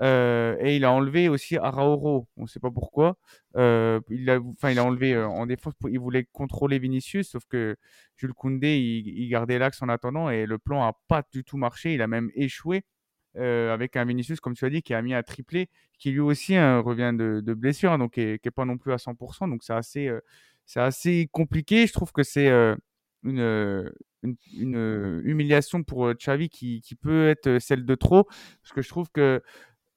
Euh, 0.00 0.56
et 0.58 0.76
il 0.76 0.84
a 0.84 0.90
enlevé 0.92 1.28
aussi 1.28 1.56
Arauro. 1.56 2.26
On 2.36 2.42
ne 2.42 2.46
sait 2.46 2.60
pas 2.60 2.70
pourquoi. 2.70 3.16
Euh, 3.56 4.00
il, 4.10 4.28
a, 4.28 4.40
enfin, 4.40 4.70
il 4.70 4.78
a 4.78 4.84
enlevé 4.84 5.16
en 5.16 5.46
défense. 5.46 5.74
Il 5.88 6.00
voulait 6.00 6.26
contrôler 6.32 6.78
Vinicius, 6.78 7.30
sauf 7.30 7.44
que 7.48 7.76
Jules 8.16 8.34
Koundé, 8.34 8.78
il, 8.78 9.28
gardait 9.28 9.58
l'axe 9.58 9.82
en 9.82 9.88
attendant 9.88 10.30
et 10.30 10.46
le 10.46 10.58
plan 10.58 10.84
n'a 10.84 10.92
pas 11.08 11.22
du 11.32 11.44
tout 11.44 11.56
marché. 11.56 11.94
Il 11.94 12.02
a 12.02 12.06
même 12.06 12.30
échoué 12.34 12.84
avec 13.36 13.96
un 13.96 14.04
Vinicius, 14.04 14.40
comme 14.40 14.54
tu 14.54 14.64
as 14.64 14.70
dit, 14.70 14.82
qui 14.82 14.94
a 14.94 15.02
mis 15.02 15.12
un 15.12 15.22
triplé, 15.24 15.68
qui 15.98 16.12
lui 16.12 16.20
aussi 16.20 16.54
hein, 16.54 16.78
revient 16.78 17.12
de, 17.16 17.54
blessure, 17.54 17.90
hein, 17.90 17.98
donc 17.98 18.12
qui 18.12 18.20
n'est 18.20 18.50
pas 18.54 18.64
non 18.64 18.78
plus 18.78 18.92
à 18.92 18.96
100%. 18.96 19.48
Donc 19.50 19.64
c'est 19.64 19.72
assez, 19.72 20.10
c'est 20.66 20.80
assez 20.80 21.28
compliqué. 21.32 21.86
Je 21.86 21.92
trouve 21.92 22.12
que 22.12 22.22
c'est 22.22 22.48
une, 23.24 23.90
une, 24.52 25.22
humiliation 25.24 25.82
pour 25.82 26.12
Xavi 26.14 26.48
qui, 26.48 26.80
qui, 26.80 26.94
peut 26.94 27.28
être 27.28 27.58
celle 27.58 27.84
de 27.84 27.94
trop, 27.94 28.24
parce 28.24 28.72
que 28.74 28.82
je 28.82 28.88
trouve 28.88 29.10
que 29.10 29.42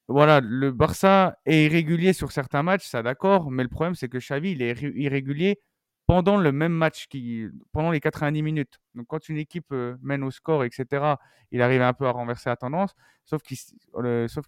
voilà, 0.08 0.40
le 0.40 0.72
Barça 0.72 1.38
est 1.44 1.66
irrégulier 1.66 2.12
sur 2.12 2.32
certains 2.32 2.62
matchs, 2.62 2.86
ça 2.86 3.02
d'accord, 3.02 3.50
mais 3.50 3.62
le 3.62 3.68
problème 3.68 3.94
c'est 3.94 4.08
que 4.08 4.18
Xavi 4.18 4.52
il 4.52 4.62
est 4.62 4.80
irrégulier 4.82 5.60
pendant 6.08 6.38
le 6.38 6.52
même 6.52 6.72
match, 6.72 7.06
qui, 7.08 7.46
pendant 7.70 7.90
les 7.90 8.00
90 8.00 8.42
minutes. 8.42 8.80
Donc 8.94 9.06
quand 9.08 9.28
une 9.28 9.36
équipe 9.36 9.70
euh, 9.72 9.94
mène 10.00 10.24
au 10.24 10.30
score, 10.30 10.64
etc., 10.64 11.16
il 11.52 11.60
arrive 11.60 11.82
un 11.82 11.92
peu 11.92 12.06
à 12.06 12.12
renverser 12.12 12.48
la 12.48 12.56
tendance, 12.56 12.94
sauf 13.26 13.42
qu'il 13.42 13.58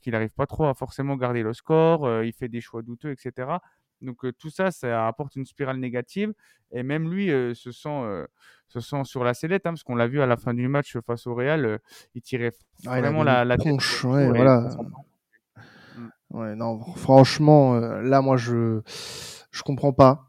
qu'il 0.00 0.12
n'arrive 0.12 0.32
pas 0.34 0.46
trop 0.46 0.64
à 0.64 0.74
forcément 0.74 1.16
garder 1.16 1.42
le 1.42 1.52
score, 1.52 2.06
euh, 2.06 2.24
il 2.24 2.32
fait 2.32 2.48
des 2.48 2.62
choix 2.62 2.80
douteux, 2.80 3.10
etc. 3.12 3.58
Donc 4.00 4.24
euh, 4.24 4.32
tout 4.32 4.50
ça, 4.50 4.70
ça 4.70 5.06
apporte 5.06 5.36
une 5.36 5.44
spirale 5.44 5.78
négative, 5.78 6.32
et 6.72 6.82
même 6.82 7.10
lui 7.10 7.28
se, 7.54 7.72
sent, 7.72 8.26
se 8.68 8.80
sent 8.80 9.04
sur 9.04 9.24
la 9.24 9.34
sellette, 9.34 9.66
hein, 9.66 9.70
parce 9.70 9.82
qu'on 9.82 9.96
l'a 9.96 10.06
vu 10.06 10.20
à 10.20 10.26
la 10.26 10.36
fin 10.36 10.54
du 10.54 10.68
match 10.68 10.96
face 11.06 11.26
au 11.26 11.34
Real, 11.34 11.80
il 12.14 12.22
tirait 12.22 12.52
vraiment 12.84 13.22
la, 13.22 13.44
la 13.44 13.56
tronche, 13.56 14.04
voilà. 14.04 14.68
Ouais, 16.30 16.54
non, 16.54 16.80
franchement, 16.94 17.74
là, 17.74 18.20
moi, 18.20 18.36
je 18.36 18.80
je 19.50 19.62
comprends 19.62 19.92
pas. 19.92 20.28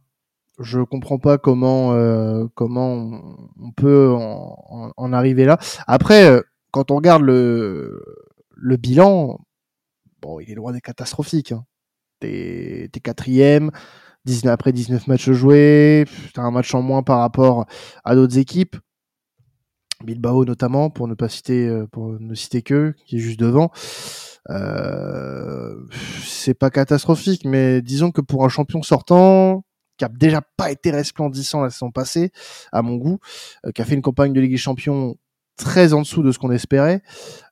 Je 0.59 0.81
comprends 0.81 1.19
pas 1.19 1.37
comment 1.37 2.47
comment 2.55 3.37
on 3.59 3.71
peut 3.71 4.11
en, 4.11 4.91
en, 4.95 5.13
arriver 5.13 5.45
là. 5.45 5.57
Après, 5.87 6.41
quand 6.71 6.91
on 6.91 6.95
regarde 6.95 7.21
le 7.21 8.01
le 8.61 8.77
bilan, 8.77 9.39
bon, 10.21 10.39
il 10.39 10.51
est 10.51 10.55
loin 10.55 10.71
des 10.71 10.81
catastrophiques. 10.81 11.51
Hein. 11.51 11.65
T'es 12.21 12.89
es 12.95 12.99
quatrième, 12.99 13.71
19 14.25 14.53
après 14.53 14.71
19 14.71 15.07
matchs 15.07 15.31
joués, 15.31 16.05
t'as 16.33 16.43
un 16.43 16.51
match 16.51 16.73
en 16.73 16.81
moins 16.81 17.03
par 17.03 17.19
rapport 17.19 17.65
à 18.05 18.15
d'autres 18.15 18.37
équipes. 18.37 18.77
Bilbao 20.03 20.45
notamment, 20.45 20.89
pour 20.89 21.07
ne 21.07 21.13
pas 21.13 21.29
citer, 21.29 21.83
pour 21.91 22.19
ne 22.19 22.33
citer 22.33 22.61
que, 22.61 22.95
qui 23.05 23.17
est 23.17 23.19
juste 23.19 23.39
devant. 23.39 23.71
Euh, 24.49 25.75
c'est 26.25 26.53
pas 26.53 26.69
catastrophique, 26.69 27.45
mais 27.45 27.81
disons 27.81 28.11
que 28.11 28.21
pour 28.21 28.43
un 28.45 28.49
champion 28.49 28.81
sortant, 28.81 29.63
qui 29.97 30.05
a 30.05 30.09
déjà 30.09 30.41
pas 30.57 30.71
été 30.71 30.91
resplendissant 30.91 31.61
la 31.61 31.69
saison 31.69 31.91
passée, 31.91 32.31
à 32.71 32.81
mon 32.81 32.95
goût, 32.95 33.19
euh, 33.65 33.71
qui 33.71 33.81
a 33.81 33.85
fait 33.85 33.95
une 33.95 34.01
campagne 34.01 34.33
de 34.33 34.41
Ligue 34.41 34.51
des 34.51 34.57
Champions 34.57 35.15
très 35.57 35.93
en 35.93 36.01
dessous 36.01 36.23
de 36.23 36.31
ce 36.31 36.39
qu'on 36.39 36.51
espérait, 36.51 37.03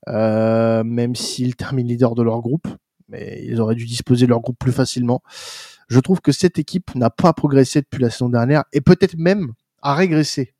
euh, 0.08 0.84
même 0.84 1.16
s'ils 1.16 1.56
terminent 1.56 1.88
leader 1.88 2.16
de 2.16 2.24
leur 2.24 2.42
groupe, 2.42 2.68
mais 3.10 3.42
ils 3.46 3.60
auraient 3.60 3.76
dû 3.76 3.86
disposer 3.86 4.26
de 4.26 4.32
leur 4.32 4.42
groupe 4.42 4.58
plus 4.60 4.72
facilement. 4.72 5.22
Je 5.90 6.00
trouve 6.00 6.22
que 6.22 6.32
cette 6.32 6.60
équipe 6.60 6.94
n'a 6.96 7.10
pas 7.10 7.34
progressé 7.34 7.82
depuis 7.82 8.02
la 8.02 8.10
saison 8.10 8.30
dernière 8.30 8.64
et 8.74 8.82
peut-être 8.82 9.18
même 9.18 9.54
a 9.82 9.96
régressé 9.96 10.54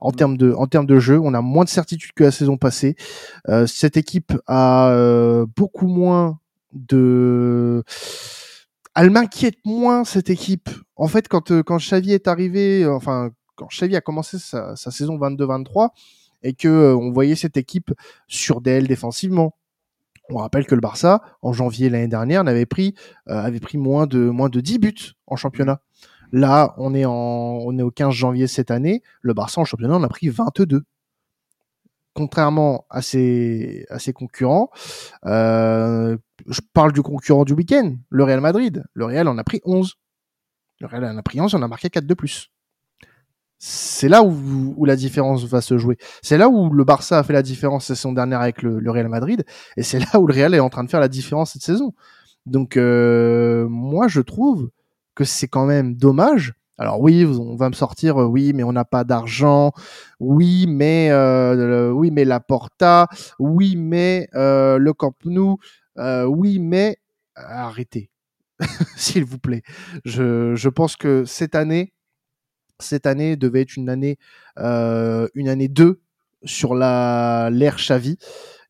en 0.00 0.12
termes 0.12 0.36
de 0.36 0.52
en 0.54 0.66
termes 0.66 0.86
de 0.86 0.98
jeu. 0.98 1.20
On 1.22 1.34
a 1.34 1.42
moins 1.42 1.64
de 1.64 1.68
certitude 1.68 2.12
que 2.14 2.24
la 2.24 2.30
saison 2.30 2.56
passée. 2.56 2.96
Euh, 3.48 3.66
cette 3.66 3.96
équipe 3.96 4.32
a 4.46 4.90
euh, 4.90 5.46
beaucoup 5.56 5.86
moins 5.86 6.38
de 6.72 7.84
elle 8.96 9.10
m'inquiète 9.10 9.58
moins 9.64 10.04
cette 10.04 10.30
équipe. 10.30 10.70
En 10.96 11.08
fait, 11.08 11.28
quand 11.28 11.50
euh, 11.50 11.62
quand 11.62 11.76
Xavi 11.76 12.12
est 12.12 12.28
arrivé, 12.28 12.86
enfin 12.86 13.30
quand 13.56 13.68
Xavi 13.68 13.96
a 13.96 14.00
commencé 14.00 14.38
sa, 14.38 14.74
sa 14.76 14.90
saison 14.90 15.18
22-23 15.18 15.90
et 16.42 16.54
que 16.54 16.94
on 16.94 17.12
voyait 17.12 17.36
cette 17.36 17.58
équipe 17.58 17.92
sur 18.26 18.62
DL 18.62 18.88
défensivement. 18.88 19.54
On 20.30 20.38
rappelle 20.38 20.66
que 20.66 20.74
le 20.74 20.80
Barça, 20.80 21.22
en 21.42 21.52
janvier 21.52 21.90
l'année 21.90 22.08
dernière, 22.08 22.40
avait 22.46 22.66
pris, 22.66 22.94
avait 23.26 23.60
pris 23.60 23.78
moins 23.78 24.06
de 24.06 24.18
moins 24.18 24.48
de 24.48 24.60
10 24.60 24.78
buts 24.78 25.14
en 25.26 25.36
championnat. 25.36 25.80
Là, 26.32 26.74
on 26.78 26.94
est, 26.94 27.04
en, 27.04 27.12
on 27.12 27.76
est 27.78 27.82
au 27.82 27.90
15 27.90 28.14
janvier 28.14 28.46
cette 28.46 28.70
année. 28.70 29.02
Le 29.20 29.34
Barça 29.34 29.60
en 29.60 29.64
championnat 29.64 29.96
on 29.96 30.02
a 30.02 30.08
pris 30.08 30.28
22. 30.28 30.82
Contrairement 32.14 32.86
à 32.90 33.02
ses, 33.02 33.86
à 33.88 33.98
ses 33.98 34.12
concurrents, 34.12 34.70
euh, 35.26 36.16
je 36.48 36.60
parle 36.72 36.92
du 36.92 37.02
concurrent 37.02 37.44
du 37.44 37.52
week-end, 37.52 37.94
le 38.08 38.24
Real 38.24 38.40
Madrid. 38.40 38.84
Le 38.94 39.04
Real 39.04 39.28
en 39.28 39.38
a 39.38 39.44
pris 39.44 39.60
11. 39.64 39.94
Le 40.80 40.86
Real 40.86 41.04
en 41.04 41.16
a 41.16 41.22
pris 41.22 41.40
11, 41.40 41.54
on 41.54 41.62
a 41.62 41.68
marqué 41.68 41.88
4 41.88 42.06
de 42.06 42.14
plus. 42.14 42.50
C'est 43.62 44.08
là 44.08 44.22
où, 44.22 44.84
la 44.86 44.96
différence 44.96 45.44
va 45.44 45.60
se 45.60 45.76
jouer. 45.76 45.98
C'est 46.22 46.38
là 46.38 46.48
où 46.48 46.72
le 46.72 46.82
Barça 46.82 47.18
a 47.18 47.22
fait 47.22 47.34
la 47.34 47.42
différence 47.42 47.84
cette 47.84 47.96
saison 47.96 48.14
dernière 48.14 48.40
avec 48.40 48.62
le, 48.62 48.90
Real 48.90 49.08
Madrid, 49.08 49.44
et 49.76 49.82
c'est 49.82 49.98
là 49.98 50.18
où 50.18 50.26
le 50.26 50.32
Real 50.32 50.54
est 50.54 50.60
en 50.60 50.70
train 50.70 50.82
de 50.82 50.88
faire 50.88 51.00
la 51.00 51.08
différence 51.08 51.52
cette 51.52 51.62
saison. 51.62 51.92
Donc 52.46 52.78
euh, 52.78 53.68
moi 53.68 54.08
je 54.08 54.22
trouve 54.22 54.70
que 55.14 55.24
c'est 55.24 55.46
quand 55.46 55.66
même 55.66 55.94
dommage. 55.94 56.54
Alors 56.78 57.02
oui, 57.02 57.26
on 57.26 57.56
va 57.56 57.68
me 57.68 57.74
sortir, 57.74 58.18
euh, 58.18 58.24
oui, 58.24 58.54
mais 58.54 58.62
on 58.62 58.72
n'a 58.72 58.86
pas 58.86 59.04
d'argent, 59.04 59.72
oui, 60.20 60.64
mais 60.66 61.10
euh, 61.10 61.90
oui, 61.90 62.10
mais 62.10 62.24
la 62.24 62.40
Porta, 62.40 63.08
oui, 63.38 63.76
mais 63.76 64.30
euh, 64.34 64.78
le 64.78 64.94
Camp 64.94 65.14
Nou, 65.26 65.58
oui, 65.98 66.58
mais 66.58 66.96
arrêtez, 67.34 68.08
s'il 68.96 69.26
vous 69.26 69.38
plaît. 69.38 69.62
Je, 70.06 70.54
je 70.54 70.68
pense 70.70 70.96
que 70.96 71.26
cette 71.26 71.54
année, 71.54 71.92
cette 72.82 73.06
année 73.06 73.36
devait 73.36 73.62
être 73.62 73.76
une 73.76 73.88
année, 73.88 74.18
une 74.56 75.48
année 75.48 75.68
2 75.68 76.00
sur 76.44 76.74
la 76.74 77.50
l'ère 77.52 77.76
Xavi. 77.76 78.18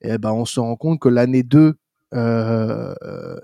Et 0.03 0.19
ben, 0.19 0.33
on 0.33 0.45
se 0.45 0.61
rend 0.61 0.77
compte 0.77 1.01
que 1.01 1.09
l'année 1.09 1.43
2 1.43 1.77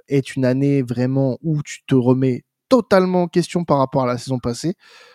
est 0.08 0.36
une 0.36 0.44
année 0.44 0.82
vraiment 0.82 1.38
où 1.42 1.62
tu 1.62 1.84
te 1.86 1.94
remets 1.94 2.44
totalement 2.68 3.22
en 3.22 3.28
question 3.28 3.64
par 3.64 3.78
rapport 3.78 4.04
à 4.04 4.06
la 4.06 4.18
saison 4.18 4.38
passée. 4.38 4.74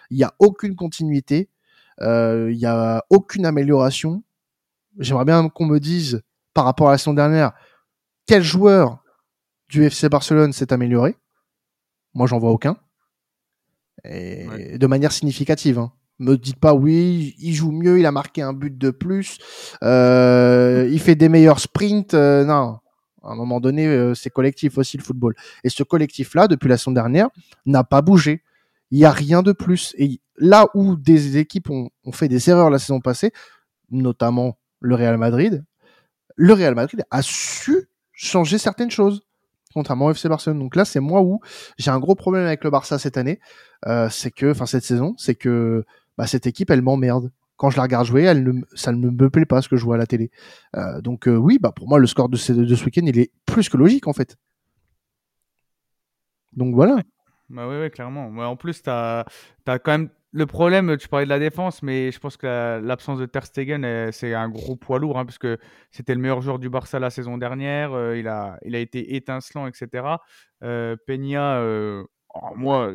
Il 0.10 0.18
n'y 0.18 0.24
a 0.24 0.34
aucune 0.40 0.76
continuité, 0.76 1.50
euh, 2.02 2.52
il 2.52 2.58
n'y 2.58 2.66
a 2.66 3.04
aucune 3.10 3.46
amélioration. 3.46 4.24
J'aimerais 5.00 5.26
bien 5.26 5.48
qu'on 5.50 5.66
me 5.66 5.80
dise, 5.80 6.22
par 6.54 6.66
rapport 6.66 6.90
à 6.90 6.92
la 6.92 6.98
saison 6.98 7.14
dernière, 7.14 7.54
quel 8.26 8.44
joueur 8.44 9.04
du 9.70 9.84
FC 9.86 10.10
Barcelone 10.10 10.54
s'est 10.54 10.74
amélioré. 10.74 11.16
Moi, 12.14 12.28
j'en 12.28 12.40
vois 12.40 12.52
aucun. 12.52 12.78
De 14.06 14.88
manière 14.88 15.12
significative. 15.12 15.80
Hein. 15.80 15.92
Me 16.20 16.38
dites 16.38 16.60
pas 16.60 16.76
oui, 16.76 17.36
il 17.40 17.54
joue 17.54 17.72
mieux, 17.72 18.00
il 18.00 18.06
a 18.06 18.12
marqué 18.12 18.44
un 18.44 18.54
but 18.54 18.78
de 18.78 18.92
plus, 18.92 19.40
euh, 19.84 20.88
il 20.92 21.00
fait 21.00 21.16
des 21.16 21.30
meilleurs 21.30 21.60
sprints. 21.60 22.14
Euh, 22.14 22.46
non, 22.46 22.78
à 23.24 23.32
un 23.32 23.36
moment 23.36 23.60
donné, 23.60 23.88
euh, 23.88 24.14
c'est 24.14 24.30
collectif 24.30 24.78
aussi 24.78 24.98
le 24.98 25.04
football. 25.04 25.36
Et 25.64 25.70
ce 25.70 25.82
collectif-là, 25.82 26.48
depuis 26.48 26.68
la 26.68 26.78
saison 26.78 26.92
dernière, 26.92 27.30
n'a 27.66 27.84
pas 27.84 28.04
bougé. 28.04 28.44
Il 28.92 29.00
n'y 29.00 29.06
a 29.06 29.12
rien 29.12 29.42
de 29.42 29.52
plus. 29.52 29.96
Et 29.98 30.22
là 30.38 30.68
où 30.76 30.96
des 30.96 31.38
équipes 31.38 31.70
ont, 31.70 31.90
fait 32.12 32.28
des 32.28 32.50
erreurs 32.50 32.70
la 32.70 32.78
saison 32.80 33.00
passée, 33.00 33.32
notamment 33.90 34.58
le 34.80 34.96
Real 34.96 35.18
Madrid, 35.18 35.64
le 36.36 36.54
Real 36.54 36.76
Madrid 36.76 37.04
a 37.10 37.22
su 37.22 37.90
changer 38.12 38.58
certaines 38.58 38.92
choses, 38.92 39.24
contrairement 39.74 40.08
au 40.08 40.12
FC 40.12 40.30
Barcelone. 40.30 40.60
Donc 40.60 40.76
là, 40.76 40.86
c'est 40.86 41.00
moi 41.00 41.22
où 41.22 41.40
j'ai 41.78 41.92
un 41.92 42.00
gros 42.00 42.16
problème 42.16 42.46
avec 42.46 42.64
le 42.64 42.70
Barça 42.70 43.00
cette 43.00 43.18
année, 43.18 43.40
euh, 43.88 44.10
c'est 44.10 44.32
que, 44.32 44.52
enfin 44.52 44.66
cette 44.66 44.84
saison, 44.84 45.16
c'est 45.18 45.36
que 45.36 45.86
bah, 46.18 46.28
cette 46.28 46.48
équipe, 46.48 46.70
elle 46.70 46.82
m'emmerde 46.82 47.32
quand 47.62 47.70
je 47.70 47.78
la 47.78 47.84
regarde 47.84 48.08
jouer, 48.08 48.24
elle 48.24 48.44
ne, 48.44 48.62
ça 48.74 48.92
ne 48.92 49.12
me 49.12 49.30
plaît 49.30 49.46
pas 49.46 49.62
ce 49.62 49.70
que 49.70 49.78
je 49.78 49.86
vois 49.86 49.94
à 49.94 49.98
la 50.00 50.08
télé. 50.08 50.32
Euh, 50.76 51.00
donc 51.00 51.28
euh, 51.28 51.36
oui, 51.36 51.60
bah 51.62 51.72
pour 51.72 51.88
moi 51.88 52.00
le 52.00 52.08
score 52.08 52.28
de 52.28 52.36
ce, 52.36 52.54
week-end 52.54 53.04
il 53.06 53.20
est 53.20 53.32
plus 53.46 53.70
que 53.70 53.78
logique 53.78 54.08
en 54.08 54.14
fait. 54.14 54.36
Donc 56.54 56.74
voilà. 56.74 57.04
Bah 57.50 57.68
oui, 57.70 57.92
clairement. 57.92 58.26
en 58.26 58.56
plus, 58.56 58.82
tu 58.82 58.90
as, 58.90 59.26
quand 59.68 59.92
même 59.92 60.10
le 60.32 60.46
problème, 60.46 60.98
tu 60.98 61.08
parlais 61.08 61.26
de 61.26 61.30
la 61.30 61.40
défense, 61.40 61.84
mais 61.84 62.12
je 62.12 62.20
pense 62.20 62.38
que 62.38 62.80
l'absence 62.84 63.20
de 63.20 63.26
Ter 63.26 63.46
Stegen, 63.46 64.12
c'est 64.12 64.34
un 64.34 64.50
gros 64.50 64.76
poids 64.76 65.00
lourd, 65.00 65.20
hein, 65.20 65.26
puisque 65.26 65.48
c'était 65.92 66.16
le 66.16 66.22
meilleur 66.22 66.42
joueur 66.42 66.60
du 66.60 66.70
Barça 66.70 67.00
la 67.00 67.10
saison 67.10 67.38
dernière, 67.38 67.94
euh, 67.94 68.18
il, 68.18 68.28
a, 68.28 68.58
il 68.64 68.76
a 68.76 68.80
été 68.80 69.16
étincelant, 69.16 69.68
etc. 69.68 70.18
Peña, 71.06 71.60
Oh, 72.34 72.54
moi, 72.56 72.94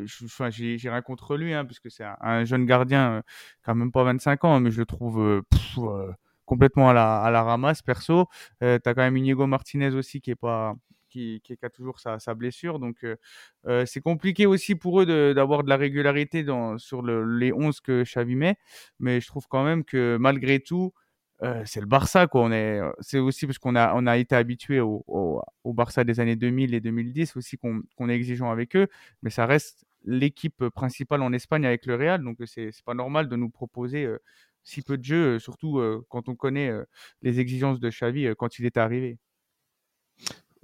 j'ai 0.48 0.78
rien 0.88 1.02
contre 1.02 1.36
lui, 1.36 1.52
hein, 1.52 1.64
puisque 1.66 1.90
c'est 1.90 2.04
un, 2.20 2.44
jeune 2.44 2.64
gardien, 2.64 3.12
euh, 3.12 3.22
quand 3.64 3.74
même 3.74 3.92
pas 3.92 4.02
25 4.04 4.44
ans, 4.44 4.60
mais 4.60 4.70
je 4.70 4.78
le 4.80 4.86
trouve 4.86 5.20
euh, 5.20 5.42
euh, 5.78 6.12
complètement 6.46 6.88
à 6.90 6.94
la, 6.94 7.42
ramasse 7.42 7.82
perso. 7.82 8.28
Euh, 8.62 8.78
tu 8.82 8.88
as 8.88 8.94
quand 8.94 9.02
même 9.02 9.16
Inigo 9.16 9.46
Martinez 9.46 9.94
aussi 9.94 10.20
qui 10.20 10.30
est 10.30 10.36
pas 10.36 10.74
qui, 11.08 11.42
a 11.62 11.70
toujours 11.70 11.98
sa, 12.00 12.34
blessure. 12.34 12.78
Donc, 12.78 13.04
euh, 13.04 13.16
euh, 13.66 13.86
c'est 13.86 14.00
compliqué 14.00 14.46
aussi 14.46 14.74
pour 14.74 15.00
eux 15.00 15.34
d'avoir 15.34 15.64
de, 15.64 15.68
la 15.68 15.76
régularité 15.76 16.44
sur 16.78 17.02
le, 17.02 17.38
les 17.38 17.52
11 17.52 17.80
que 17.80 18.04
Xavi 18.04 18.36
met. 18.36 18.56
Mais 19.00 19.20
je 19.20 19.26
trouve 19.26 19.46
quand 19.48 19.64
même 19.64 19.84
que 19.84 20.16
malgré 20.18 20.60
tout, 20.60 20.92
euh, 21.42 21.62
c'est 21.66 21.80
le 21.80 21.86
Barça. 21.86 22.26
quoi. 22.26 22.50
Est, 22.52 22.80
c'est 23.00 23.18
aussi 23.18 23.46
parce 23.46 23.58
qu'on 23.58 23.76
a, 23.76 24.18
été 24.18 24.34
habitué 24.34 24.80
au, 24.80 25.04
Barça 25.64 26.04
des 26.04 26.20
années 26.20 26.36
2000 26.36 26.74
et 26.74 26.80
2010 26.80 27.36
aussi 27.36 27.58
qu'on, 27.58 28.08
est 28.08 28.14
exigeant 28.14 28.50
avec 28.50 28.76
eux. 28.76 28.88
Mais 29.22 29.30
ça 29.30 29.46
reste 29.46 29.84
l'équipe 30.04 30.68
principale 30.68 31.22
en 31.22 31.32
Espagne 31.32 31.66
avec 31.66 31.86
le 31.86 31.96
Real. 31.96 32.22
Donc, 32.22 32.38
c'est, 32.46 32.70
c'est 32.72 32.84
pas 32.84 32.94
normal 32.94 33.28
de 33.28 33.36
nous 33.36 33.50
proposer 33.50 34.08
si 34.64 34.82
peu 34.82 34.98
de 34.98 35.04
jeux, 35.04 35.38
surtout 35.38 35.80
quand 36.08 36.28
on 36.28 36.34
connaît 36.34 36.72
les 37.22 37.40
exigences 37.40 37.80
de 37.80 37.90
Xavi 37.90 38.28
quand 38.36 38.58
il 38.58 38.66
est 38.66 38.76
arrivé. 38.76 39.18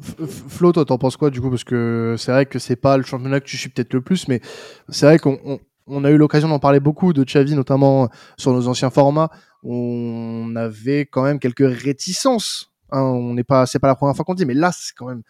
Flo, 0.03 0.73
toi, 0.73 0.85
t'en 0.85 0.99
penses 0.99 1.17
quoi 1.17 1.31
du 1.31 1.41
coup 1.41 1.51
Parce 1.51 1.65
que 1.65 2.17
c'est 2.19 2.33
vrai 2.33 2.47
que 2.47 2.59
c'est 2.59 2.77
pas 2.77 2.97
le 2.97 3.05
championnat 3.05 3.41
que 3.41 3.47
tu 3.47 3.57
suis 3.57 3.69
peut-être 3.69 3.95
le 3.95 4.01
plus, 4.01 4.29
mais 4.29 4.41
c'est 4.89 5.07
vrai 5.07 5.19
qu'on 5.19 5.61
on, 5.87 6.05
a 6.05 6.11
eu 6.11 6.17
l'occasion 6.17 6.49
d'en 6.49 6.59
parler 6.59 6.81
beaucoup 6.81 7.13
de 7.13 7.25
Xavi, 7.25 7.55
notamment 7.55 8.09
sur 8.37 8.53
nos 8.53 8.69
anciens 8.69 8.91
formats. 8.91 9.31
On 9.63 10.55
avait 10.57 11.07
quand 11.07 11.23
même 11.23 11.39
quelques 11.39 11.67
réticences. 11.67 12.73
Hein, 12.91 13.03
on 13.03 13.35
n'est 13.35 13.45
pas, 13.45 13.67
c'est 13.67 13.79
pas 13.79 13.89
la 13.89 13.95
première 13.95 14.15
fois 14.17 14.25
qu'on 14.25 14.35
dit, 14.35 14.45
mais 14.45 14.55
là, 14.55 14.71
c'est 14.73 14.93
quand 14.95 15.07
même, 15.07 15.23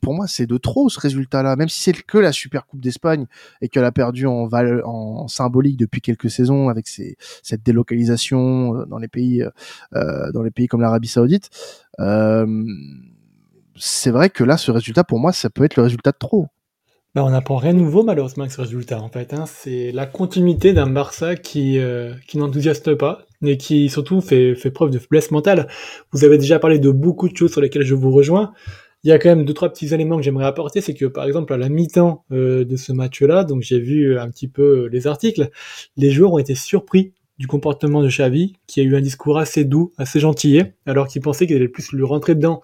pour 0.00 0.14
moi, 0.14 0.26
c'est 0.26 0.46
de 0.46 0.56
trop 0.56 0.88
ce 0.88 0.98
résultat-là. 0.98 1.56
Même 1.56 1.68
si 1.68 1.80
c'est 1.82 1.92
que 1.92 2.18
la 2.18 2.32
Super 2.32 2.66
Coupe 2.66 2.80
d'Espagne 2.80 3.26
et 3.60 3.68
qu'elle 3.68 3.84
a 3.84 3.92
perdu 3.92 4.26
en, 4.26 5.28
symbolique 5.28 5.76
depuis 5.76 6.00
quelques 6.00 6.30
saisons 6.30 6.68
avec 6.68 6.88
cette 6.88 7.62
délocalisation 7.62 8.76
euh, 8.76 8.86
dans 8.86 8.98
les 8.98 9.08
pays, 9.08 9.44
euh, 9.94 10.32
dans 10.32 10.42
les 10.42 10.50
pays 10.50 10.66
comme 10.66 10.80
l'Arabie 10.80 11.08
Saoudite. 11.08 11.50
Euh, 12.00 12.64
c'est 13.76 14.10
vrai 14.10 14.30
que 14.30 14.44
là, 14.44 14.56
ce 14.56 14.70
résultat, 14.70 15.04
pour 15.04 15.18
moi, 15.18 15.32
ça 15.32 15.50
peut 15.50 15.64
être 15.64 15.76
le 15.76 15.82
résultat 15.82 16.12
de 16.12 16.18
trop. 16.18 16.46
Bah, 17.14 17.24
on 17.24 17.30
n'apprend 17.30 17.56
rien 17.56 17.74
de 17.74 17.80
nouveau, 17.80 18.04
malheureusement, 18.04 18.44
avec 18.44 18.52
ce 18.52 18.60
résultat, 18.60 19.00
en 19.00 19.08
fait. 19.08 19.34
Hein. 19.34 19.44
C'est 19.46 19.90
la 19.90 20.06
continuité 20.06 20.72
d'un 20.72 20.86
Barça 20.86 21.34
qui, 21.34 21.78
euh, 21.78 22.14
n'enthousiaste 22.34 22.94
pas, 22.94 23.26
mais 23.40 23.56
qui 23.56 23.88
surtout 23.88 24.20
fait, 24.20 24.54
preuve 24.72 24.90
de 24.90 24.98
faiblesse 24.98 25.32
mentale. 25.32 25.66
Vous 26.12 26.24
avez 26.24 26.38
déjà 26.38 26.60
parlé 26.60 26.78
de 26.78 26.90
beaucoup 26.90 27.28
de 27.28 27.36
choses 27.36 27.50
sur 27.50 27.60
lesquelles 27.60 27.84
je 27.84 27.96
vous 27.96 28.12
rejoins. 28.12 28.52
Il 29.02 29.08
y 29.08 29.12
a 29.12 29.18
quand 29.18 29.30
même 29.30 29.44
deux, 29.44 29.54
trois 29.54 29.70
petits 29.70 29.92
éléments 29.92 30.18
que 30.18 30.22
j'aimerais 30.22 30.44
apporter. 30.44 30.80
C'est 30.80 30.94
que, 30.94 31.06
par 31.06 31.24
exemple, 31.24 31.52
à 31.52 31.56
la 31.56 31.68
mi-temps 31.68 32.24
euh, 32.30 32.64
de 32.64 32.76
ce 32.76 32.92
match-là, 32.92 33.42
donc 33.42 33.62
j'ai 33.62 33.80
vu 33.80 34.16
un 34.16 34.30
petit 34.30 34.46
peu 34.46 34.86
les 34.86 35.08
articles, 35.08 35.50
les 35.96 36.10
joueurs 36.12 36.34
ont 36.34 36.38
été 36.38 36.54
surpris 36.54 37.12
du 37.38 37.48
comportement 37.48 38.02
de 38.02 38.08
Xavi, 38.08 38.52
qui 38.68 38.80
a 38.80 38.82
eu 38.84 38.94
un 38.94 39.00
discours 39.00 39.38
assez 39.38 39.64
doux, 39.64 39.92
assez 39.96 40.20
gentillet, 40.20 40.74
alors 40.86 41.08
qu'ils 41.08 41.22
pensaient 41.22 41.46
qu'il 41.46 41.56
allait 41.56 41.68
plus 41.68 41.90
lui 41.90 42.04
rentrer 42.04 42.34
dedans 42.34 42.60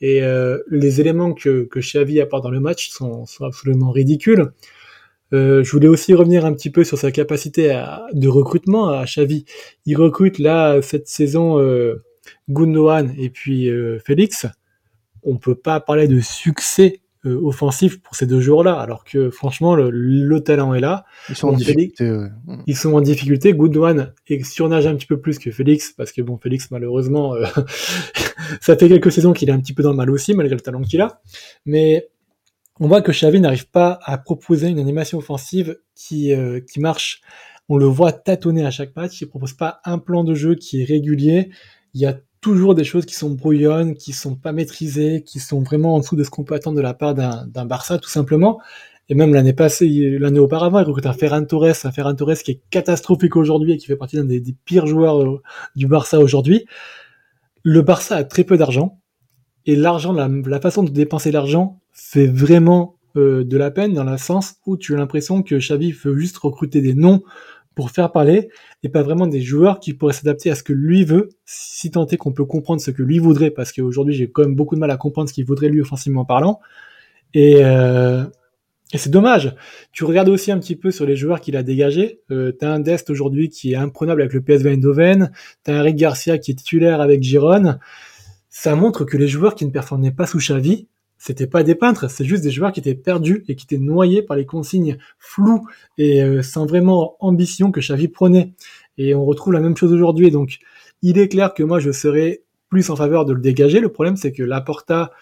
et 0.00 0.22
euh, 0.22 0.58
les 0.70 1.00
éléments 1.00 1.34
que, 1.34 1.64
que 1.64 1.80
Xavi 1.80 2.20
apporte 2.20 2.42
dans 2.42 2.50
le 2.50 2.60
match 2.60 2.90
sont, 2.90 3.26
sont 3.26 3.44
absolument 3.44 3.90
ridicules. 3.90 4.50
Euh, 5.32 5.62
je 5.62 5.70
voulais 5.70 5.88
aussi 5.88 6.14
revenir 6.14 6.44
un 6.44 6.52
petit 6.52 6.70
peu 6.70 6.82
sur 6.84 6.98
sa 6.98 7.12
capacité 7.12 7.70
à, 7.70 8.06
de 8.12 8.28
recrutement 8.28 8.88
à 8.88 9.04
Xavi. 9.04 9.44
Il 9.86 9.96
recrute 9.96 10.38
là 10.38 10.80
cette 10.82 11.06
saison 11.08 11.60
euh, 11.60 12.02
et 13.18 13.30
puis 13.30 13.68
euh, 13.68 13.98
Félix. 14.04 14.46
On 15.22 15.36
peut 15.36 15.54
pas 15.54 15.80
parler 15.80 16.08
de 16.08 16.20
succès 16.20 17.00
offensif 17.24 18.00
pour 18.00 18.14
ces 18.14 18.26
deux 18.26 18.40
joueurs-là, 18.40 18.74
alors 18.74 19.04
que 19.04 19.30
franchement 19.30 19.74
le, 19.74 19.90
le, 19.90 20.40
talent 20.40 20.72
est 20.74 20.80
là. 20.80 21.04
Ils 21.28 21.36
sont 21.36 21.48
en 21.48 21.52
difficulté. 21.52 22.10
Ouais. 22.10 22.28
Ils 22.66 22.76
sont 22.76 22.94
en 22.94 23.00
difficulté. 23.00 23.52
Goodwan 23.52 24.14
surnage 24.42 24.86
un 24.86 24.94
petit 24.94 25.06
peu 25.06 25.20
plus 25.20 25.38
que 25.38 25.50
Félix, 25.50 25.92
parce 25.92 26.12
que 26.12 26.22
bon, 26.22 26.38
Félix 26.38 26.70
malheureusement, 26.70 27.34
euh, 27.34 27.44
ça 28.60 28.76
fait 28.76 28.88
quelques 28.88 29.12
saisons 29.12 29.32
qu'il 29.32 29.48
est 29.50 29.52
un 29.52 29.60
petit 29.60 29.74
peu 29.74 29.82
dans 29.82 29.90
le 29.90 29.96
mal 29.96 30.10
aussi, 30.10 30.34
malgré 30.34 30.54
le 30.54 30.60
talent 30.60 30.82
qu'il 30.82 31.00
a. 31.00 31.20
Mais 31.66 32.08
on 32.78 32.88
voit 32.88 33.02
que 33.02 33.12
Xavi 33.12 33.40
n'arrive 33.40 33.68
pas 33.68 33.98
à 34.04 34.16
proposer 34.16 34.68
une 34.68 34.78
animation 34.78 35.18
offensive 35.18 35.78
qui, 35.94 36.32
euh, 36.32 36.60
qui 36.60 36.80
marche. 36.80 37.20
On 37.68 37.76
le 37.76 37.84
voit 37.84 38.12
tâtonner 38.12 38.64
à 38.64 38.70
chaque 38.70 38.96
match. 38.96 39.20
Il 39.20 39.26
propose 39.28 39.52
pas 39.52 39.80
un 39.84 39.98
plan 39.98 40.24
de 40.24 40.34
jeu 40.34 40.54
qui 40.54 40.80
est 40.80 40.84
régulier. 40.84 41.50
Il 41.92 42.00
y 42.00 42.06
a 42.06 42.18
toujours 42.40 42.74
des 42.74 42.84
choses 42.84 43.06
qui 43.06 43.14
sont 43.14 43.30
brouillonnes, 43.30 43.94
qui 43.94 44.12
sont 44.12 44.34
pas 44.34 44.52
maîtrisées, 44.52 45.22
qui 45.24 45.40
sont 45.40 45.60
vraiment 45.60 45.94
en 45.94 45.98
dessous 46.00 46.16
de 46.16 46.24
ce 46.24 46.30
qu'on 46.30 46.44
peut 46.44 46.54
attendre 46.54 46.76
de 46.76 46.82
la 46.82 46.94
part 46.94 47.14
d'un 47.14 47.64
Barça, 47.66 47.98
tout 47.98 48.08
simplement. 48.08 48.60
Et 49.08 49.14
même 49.14 49.34
l'année 49.34 49.52
passée, 49.52 50.18
l'année 50.18 50.38
auparavant, 50.38 50.78
il 50.78 50.84
recrute 50.84 51.06
un 51.06 51.12
Ferran 51.12 51.44
Torres, 51.44 51.84
un 51.84 51.92
Ferran 51.92 52.14
Torres 52.14 52.38
qui 52.44 52.52
est 52.52 52.60
catastrophique 52.70 53.36
aujourd'hui 53.36 53.72
et 53.72 53.76
qui 53.76 53.86
fait 53.86 53.96
partie 53.96 54.16
d'un 54.16 54.24
des, 54.24 54.54
pires 54.64 54.86
joueurs 54.86 55.20
euh, 55.20 55.42
du 55.74 55.88
Barça 55.88 56.20
aujourd'hui. 56.20 56.64
Le 57.64 57.82
Barça 57.82 58.16
a 58.16 58.24
très 58.24 58.44
peu 58.44 58.56
d'argent 58.56 59.00
et 59.66 59.76
l'argent, 59.76 60.12
la, 60.12 60.28
la, 60.28 60.60
façon 60.60 60.82
de 60.82 60.90
dépenser 60.90 61.32
l'argent 61.32 61.80
fait 61.92 62.28
vraiment 62.28 62.96
euh, 63.16 63.42
de 63.44 63.56
la 63.56 63.72
peine 63.72 63.94
dans 63.94 64.04
le 64.04 64.16
sens 64.16 64.54
où 64.64 64.76
tu 64.76 64.94
as 64.94 64.96
l'impression 64.96 65.42
que 65.42 65.56
Xavi 65.56 65.90
veut 65.90 66.16
juste 66.16 66.38
recruter 66.38 66.80
des 66.80 66.94
noms 66.94 67.22
pour 67.74 67.90
faire 67.90 68.12
parler 68.12 68.48
et 68.82 68.88
pas 68.88 69.02
vraiment 69.02 69.26
des 69.26 69.40
joueurs 69.40 69.80
qui 69.80 69.94
pourraient 69.94 70.12
s'adapter 70.12 70.50
à 70.50 70.54
ce 70.54 70.62
que 70.62 70.72
lui 70.72 71.04
veut, 71.04 71.28
si 71.44 71.90
tant 71.90 72.06
est 72.06 72.16
qu'on 72.16 72.32
peut 72.32 72.44
comprendre 72.44 72.80
ce 72.80 72.90
que 72.90 73.02
lui 73.02 73.18
voudrait, 73.18 73.50
parce 73.50 73.72
qu'aujourd'hui 73.72 74.14
j'ai 74.14 74.30
quand 74.30 74.42
même 74.42 74.54
beaucoup 74.54 74.74
de 74.74 74.80
mal 74.80 74.90
à 74.90 74.96
comprendre 74.96 75.28
ce 75.28 75.34
qu'il 75.34 75.44
voudrait 75.44 75.68
lui 75.68 75.80
offensivement 75.80 76.24
parlant. 76.24 76.60
Et, 77.34 77.58
euh, 77.62 78.24
et 78.92 78.98
c'est 78.98 79.10
dommage. 79.10 79.54
Tu 79.92 80.04
regardes 80.04 80.28
aussi 80.28 80.50
un 80.50 80.58
petit 80.58 80.74
peu 80.74 80.90
sur 80.90 81.06
les 81.06 81.14
joueurs 81.14 81.40
qu'il 81.40 81.56
a 81.56 81.62
dégagés. 81.62 82.20
Euh, 82.30 82.50
t'as 82.50 82.72
un 82.72 82.80
Dest 82.80 83.08
aujourd'hui 83.08 83.48
qui 83.48 83.72
est 83.72 83.76
imprenable 83.76 84.20
avec 84.22 84.34
le 84.34 84.42
PSV 84.42 84.72
Eindhoven. 84.72 85.30
T'as 85.62 85.74
un 85.74 85.82
Rick 85.82 85.96
Garcia 85.96 86.38
qui 86.38 86.50
est 86.50 86.54
titulaire 86.54 87.00
avec 87.00 87.22
Giron. 87.22 87.78
Ça 88.48 88.74
montre 88.74 89.04
que 89.04 89.16
les 89.16 89.28
joueurs 89.28 89.54
qui 89.54 89.64
ne 89.64 89.70
performaient 89.70 90.10
pas 90.10 90.26
sous 90.26 90.38
Xavi, 90.38 90.88
c'était 91.22 91.46
pas 91.46 91.62
des 91.62 91.74
peintres, 91.74 92.10
c'est 92.10 92.24
juste 92.24 92.42
des 92.42 92.50
joueurs 92.50 92.72
qui 92.72 92.80
étaient 92.80 92.94
perdus 92.94 93.44
et 93.46 93.54
qui 93.54 93.66
étaient 93.66 93.76
noyés 93.76 94.22
par 94.22 94.38
les 94.38 94.46
consignes 94.46 94.96
floues 95.18 95.66
et 95.98 96.22
euh, 96.22 96.40
sans 96.40 96.64
vraiment 96.64 97.16
ambition 97.20 97.70
que 97.70 97.80
Xavi 97.80 98.08
prenait. 98.08 98.54
Et 98.96 99.14
on 99.14 99.26
retrouve 99.26 99.52
la 99.52 99.60
même 99.60 99.76
chose 99.76 99.92
aujourd'hui. 99.92 100.30
Donc, 100.30 100.60
il 101.02 101.18
est 101.18 101.28
clair 101.28 101.52
que 101.52 101.62
moi, 101.62 101.78
je 101.78 101.92
serais 101.92 102.40
plus 102.70 102.88
en 102.88 102.96
faveur 102.96 103.26
de 103.26 103.34
le 103.34 103.40
dégager. 103.40 103.80
Le 103.80 103.90
problème, 103.90 104.16
c'est 104.16 104.32
que 104.32 104.42
Laporta 104.42 105.12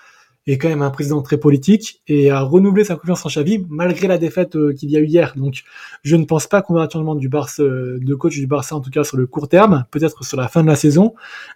est 0.47 0.57
quand 0.57 0.69
même 0.69 0.83
un 0.83 0.91
président 0.91 1.21
très 1.21 1.37
politique 1.37 2.01
et 2.07 2.31
a 2.31 2.43
renouvelé 2.43 2.85
sa 2.85 2.95
confiance 2.95 3.27
en 3.27 3.29
Xavi 3.29 3.67
malgré 3.69 4.07
la 4.07 4.19
défaite 4.19 4.55
euh, 4.55 4.73
qu'il 4.73 4.93
y 4.93 4.97
a 4.97 5.01
eu 5.01 5.07
hier. 5.07 5.35
Donc, 5.35 5.65
je 6.05 6.15
ne 6.15 6.25
pense 6.25 6.47
pas 6.47 6.63
qu'on 6.63 6.75
va 6.75 6.83
attendre 6.83 7.17
du 7.17 7.29
Barça, 7.29 7.65
euh, 7.65 7.99
de 8.01 8.15
coach 8.15 8.37
du 8.37 8.47
Barça, 8.47 8.77
en 8.77 8.81
tout 8.81 8.91
cas 8.91 9.03
sur 9.03 9.17
le 9.17 9.27
court 9.27 9.49
terme, 9.49 9.85
peut-être 9.91 10.25
sur 10.25 10.37
la 10.37 10.47
fin 10.47 10.63
de 10.63 10.69
la 10.69 10.77
saison. 10.77 11.15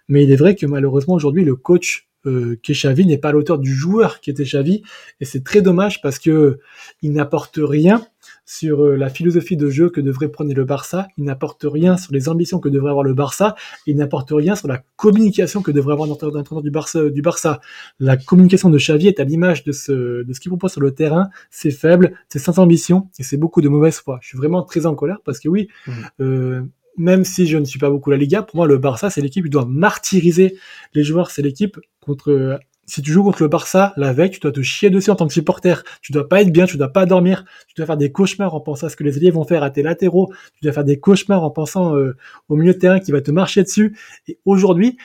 Mais 0.09 0.25
il 0.25 0.31
est 0.33 0.35
vrai 0.35 0.55
que 0.55 0.65
malheureusement, 0.65 1.13
aujourd'hui, 1.13 1.45
le 1.45 1.55
coach 1.55 2.09
euh, 2.25 2.57
Xavi 2.67 3.05
n'est 3.05 3.17
pas 3.17 3.31
l'auteur 3.31 3.59
du 3.59 3.73
joueur 3.73 4.19
qui 4.19 4.29
était 4.29 4.43
Xavi 4.43 4.83
et 5.19 5.25
c'est 5.25 5.43
très 5.43 5.61
dommage 5.61 6.01
parce 6.01 6.19
que 6.19 6.59
il 7.01 7.11
n'apporte 7.13 7.59
rien 7.61 8.05
sur 8.45 8.83
euh, 8.83 8.95
la 8.95 9.09
philosophie 9.09 9.57
de 9.57 9.69
jeu 9.69 9.89
que 9.89 10.01
devrait 10.01 10.29
prendre 10.29 10.53
le 10.53 10.65
Barça, 10.65 11.07
il 11.17 11.23
n'apporte 11.25 11.65
rien 11.65 11.97
sur 11.97 12.13
les 12.13 12.29
ambitions 12.29 12.59
que 12.59 12.69
devrait 12.69 12.91
avoir 12.91 13.03
le 13.03 13.13
Barça, 13.13 13.55
il 13.85 13.97
n'apporte 13.97 14.31
rien 14.31 14.55
sur 14.55 14.67
la 14.67 14.83
communication 14.95 15.61
que 15.61 15.71
devrait 15.71 15.93
avoir 15.93 16.07
l'entraîneur 16.07 16.61
du 16.61 16.71
Barça, 16.71 17.09
du 17.09 17.21
Barça. 17.21 17.61
La 17.99 18.17
communication 18.17 18.69
de 18.69 18.77
Xavi 18.77 19.07
est 19.07 19.19
à 19.19 19.23
l'image 19.23 19.63
de 19.63 19.71
ce, 19.71 20.23
de 20.23 20.33
ce 20.33 20.39
qu'il 20.39 20.49
propose 20.49 20.71
sur 20.71 20.81
le 20.81 20.93
terrain, 20.93 21.29
c'est 21.51 21.71
faible, 21.71 22.13
c'est 22.29 22.39
sans 22.39 22.59
ambition 22.59 23.09
et 23.19 23.23
c'est 23.23 23.37
beaucoup 23.37 23.61
de 23.61 23.69
mauvaise 23.69 23.97
foi. 23.97 24.19
Je 24.21 24.29
suis 24.29 24.37
vraiment 24.37 24.63
très 24.63 24.85
en 24.85 24.95
colère 24.95 25.19
parce 25.23 25.39
que 25.39 25.49
oui, 25.49 25.67
mmh. 25.87 25.91
euh, 26.21 26.61
même 26.97 27.23
si 27.23 27.47
je 27.47 27.57
ne 27.57 27.65
suis 27.65 27.79
pas 27.79 27.89
beaucoup 27.89 28.11
la 28.11 28.17
Liga, 28.17 28.41
pour 28.41 28.57
moi, 28.57 28.67
le 28.67 28.77
Barça, 28.77 29.09
c'est 29.09 29.21
l'équipe 29.21 29.43
qui 29.43 29.49
doit 29.49 29.65
martyriser 29.65 30.57
les 30.93 31.03
joueurs. 31.03 31.31
C'est 31.31 31.41
l'équipe 31.41 31.79
contre. 32.01 32.59
Si 32.85 33.01
tu 33.01 33.13
joues 33.13 33.23
contre 33.23 33.41
le 33.41 33.47
Barça, 33.47 33.93
la 33.95 34.11
veille, 34.11 34.29
tu 34.29 34.41
dois 34.41 34.51
te 34.51 34.61
chier 34.61 34.89
dessus 34.89 35.09
en 35.09 35.15
tant 35.15 35.25
que 35.25 35.33
supporter. 35.33 35.83
Tu 36.01 36.11
dois 36.11 36.27
pas 36.27 36.41
être 36.41 36.51
bien, 36.51 36.65
tu 36.65 36.75
dois 36.75 36.89
pas 36.89 37.05
dormir. 37.05 37.45
Tu 37.67 37.75
dois 37.77 37.85
faire 37.85 37.95
des 37.95 38.11
cauchemars 38.11 38.53
en 38.53 38.59
pensant 38.59 38.87
à 38.87 38.89
ce 38.89 38.97
que 38.97 39.05
les 39.05 39.17
élèves 39.17 39.35
vont 39.35 39.45
faire 39.45 39.63
à 39.63 39.69
tes 39.69 39.83
latéraux. 39.83 40.33
Tu 40.55 40.63
dois 40.63 40.73
faire 40.73 40.83
des 40.83 40.99
cauchemars 40.99 41.43
en 41.43 41.49
pensant 41.49 41.95
euh, 41.95 42.17
au 42.49 42.57
milieu 42.57 42.73
de 42.73 42.79
terrain 42.79 42.99
qui 42.99 43.13
va 43.13 43.21
te 43.21 43.31
marcher 43.31 43.63
dessus. 43.63 43.97
Et 44.27 44.37
aujourd'hui, 44.43 44.97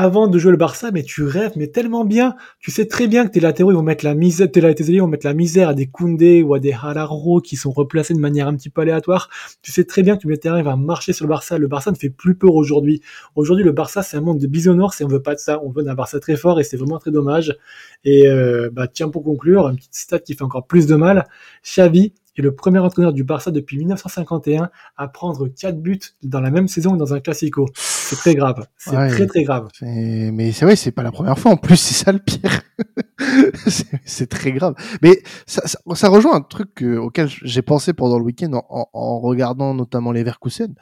avant 0.00 0.28
de 0.28 0.38
jouer 0.38 0.52
le 0.52 0.56
Barça, 0.56 0.92
mais 0.92 1.02
tu 1.02 1.24
rêves, 1.24 1.54
mais 1.56 1.66
tellement 1.66 2.04
bien. 2.04 2.36
Tu 2.60 2.70
sais 2.70 2.86
très 2.86 3.08
bien 3.08 3.26
que 3.26 3.32
tes 3.32 3.40
latéraux 3.40 3.72
ils 3.72 3.74
vont 3.74 3.82
mettre 3.82 4.04
la 4.04 4.14
misère, 4.14 4.48
tes 4.48 4.60
latéraux 4.60 5.00
vont 5.00 5.08
mettre 5.08 5.26
la 5.26 5.34
misère 5.34 5.70
à 5.70 5.74
des 5.74 5.88
Koundé 5.88 6.40
ou 6.40 6.54
à 6.54 6.60
des 6.60 6.72
Halaro 6.72 7.40
qui 7.40 7.56
sont 7.56 7.72
replacés 7.72 8.14
de 8.14 8.20
manière 8.20 8.46
un 8.46 8.54
petit 8.54 8.70
peu 8.70 8.82
aléatoire. 8.82 9.28
Tu 9.60 9.72
sais 9.72 9.82
très 9.82 10.04
bien 10.04 10.16
que 10.16 10.28
le 10.28 10.38
terrain 10.38 10.62
va 10.62 10.76
marcher 10.76 11.12
sur 11.12 11.24
le 11.24 11.30
Barça. 11.30 11.58
Le 11.58 11.66
Barça 11.66 11.90
ne 11.90 11.96
fait 11.96 12.10
plus 12.10 12.36
peur 12.36 12.54
aujourd'hui. 12.54 13.02
Aujourd'hui, 13.34 13.64
le 13.64 13.72
Barça 13.72 14.04
c'est 14.04 14.16
un 14.16 14.20
monde 14.20 14.38
de 14.38 14.46
bisounours 14.46 15.00
et 15.00 15.04
on 15.04 15.08
veut 15.08 15.20
pas 15.20 15.34
de 15.34 15.40
ça. 15.40 15.60
On 15.64 15.70
veut 15.70 15.82
d'un 15.82 15.96
Barça 15.96 16.20
très 16.20 16.36
fort 16.36 16.60
et 16.60 16.62
c'est 16.62 16.76
vraiment 16.76 17.00
très 17.00 17.10
dommage. 17.10 17.58
Et 18.04 18.28
euh, 18.28 18.70
bah 18.72 18.86
tiens 18.86 19.08
pour 19.08 19.24
conclure, 19.24 19.68
une 19.68 19.78
petite 19.78 19.96
stat 19.96 20.20
qui 20.20 20.34
fait 20.34 20.44
encore 20.44 20.68
plus 20.68 20.86
de 20.86 20.94
mal. 20.94 21.26
Xavi 21.64 22.12
est 22.36 22.42
le 22.42 22.54
premier 22.54 22.78
entraîneur 22.78 23.12
du 23.12 23.24
Barça 23.24 23.50
depuis 23.50 23.78
1951 23.78 24.70
à 24.96 25.08
prendre 25.08 25.48
4 25.48 25.82
buts 25.82 25.98
dans 26.22 26.40
la 26.40 26.52
même 26.52 26.68
saison 26.68 26.94
dans 26.94 27.14
un 27.14 27.18
Classico. 27.18 27.66
C'est 28.08 28.16
très 28.16 28.34
grave. 28.34 28.66
C'est 28.78 28.96
ouais, 28.96 29.10
très 29.10 29.26
très 29.26 29.44
grave. 29.44 29.68
Mais 29.82 30.52
c'est 30.52 30.64
vrai, 30.64 30.76
c'est 30.76 30.92
pas 30.92 31.02
la 31.02 31.12
première 31.12 31.38
fois. 31.38 31.52
En 31.52 31.56
plus, 31.58 31.76
c'est 31.76 31.92
ça 31.92 32.10
le 32.10 32.18
pire. 32.18 32.62
c'est 34.04 34.28
très 34.28 34.52
grave. 34.52 34.74
Mais 35.02 35.22
ça, 35.46 35.66
ça, 35.66 35.78
ça 35.94 36.08
rejoint 36.08 36.34
un 36.34 36.40
truc 36.40 36.82
auquel 36.82 37.28
j'ai 37.28 37.62
pensé 37.62 37.92
pendant 37.92 38.18
le 38.18 38.24
week-end 38.24 38.52
en, 38.54 38.64
en, 38.70 38.88
en, 38.94 39.20
regardant 39.20 39.74
notamment 39.74 40.12
les 40.12 40.22
Verkusen. 40.22 40.74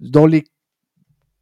Dans 0.00 0.26
les 0.26 0.44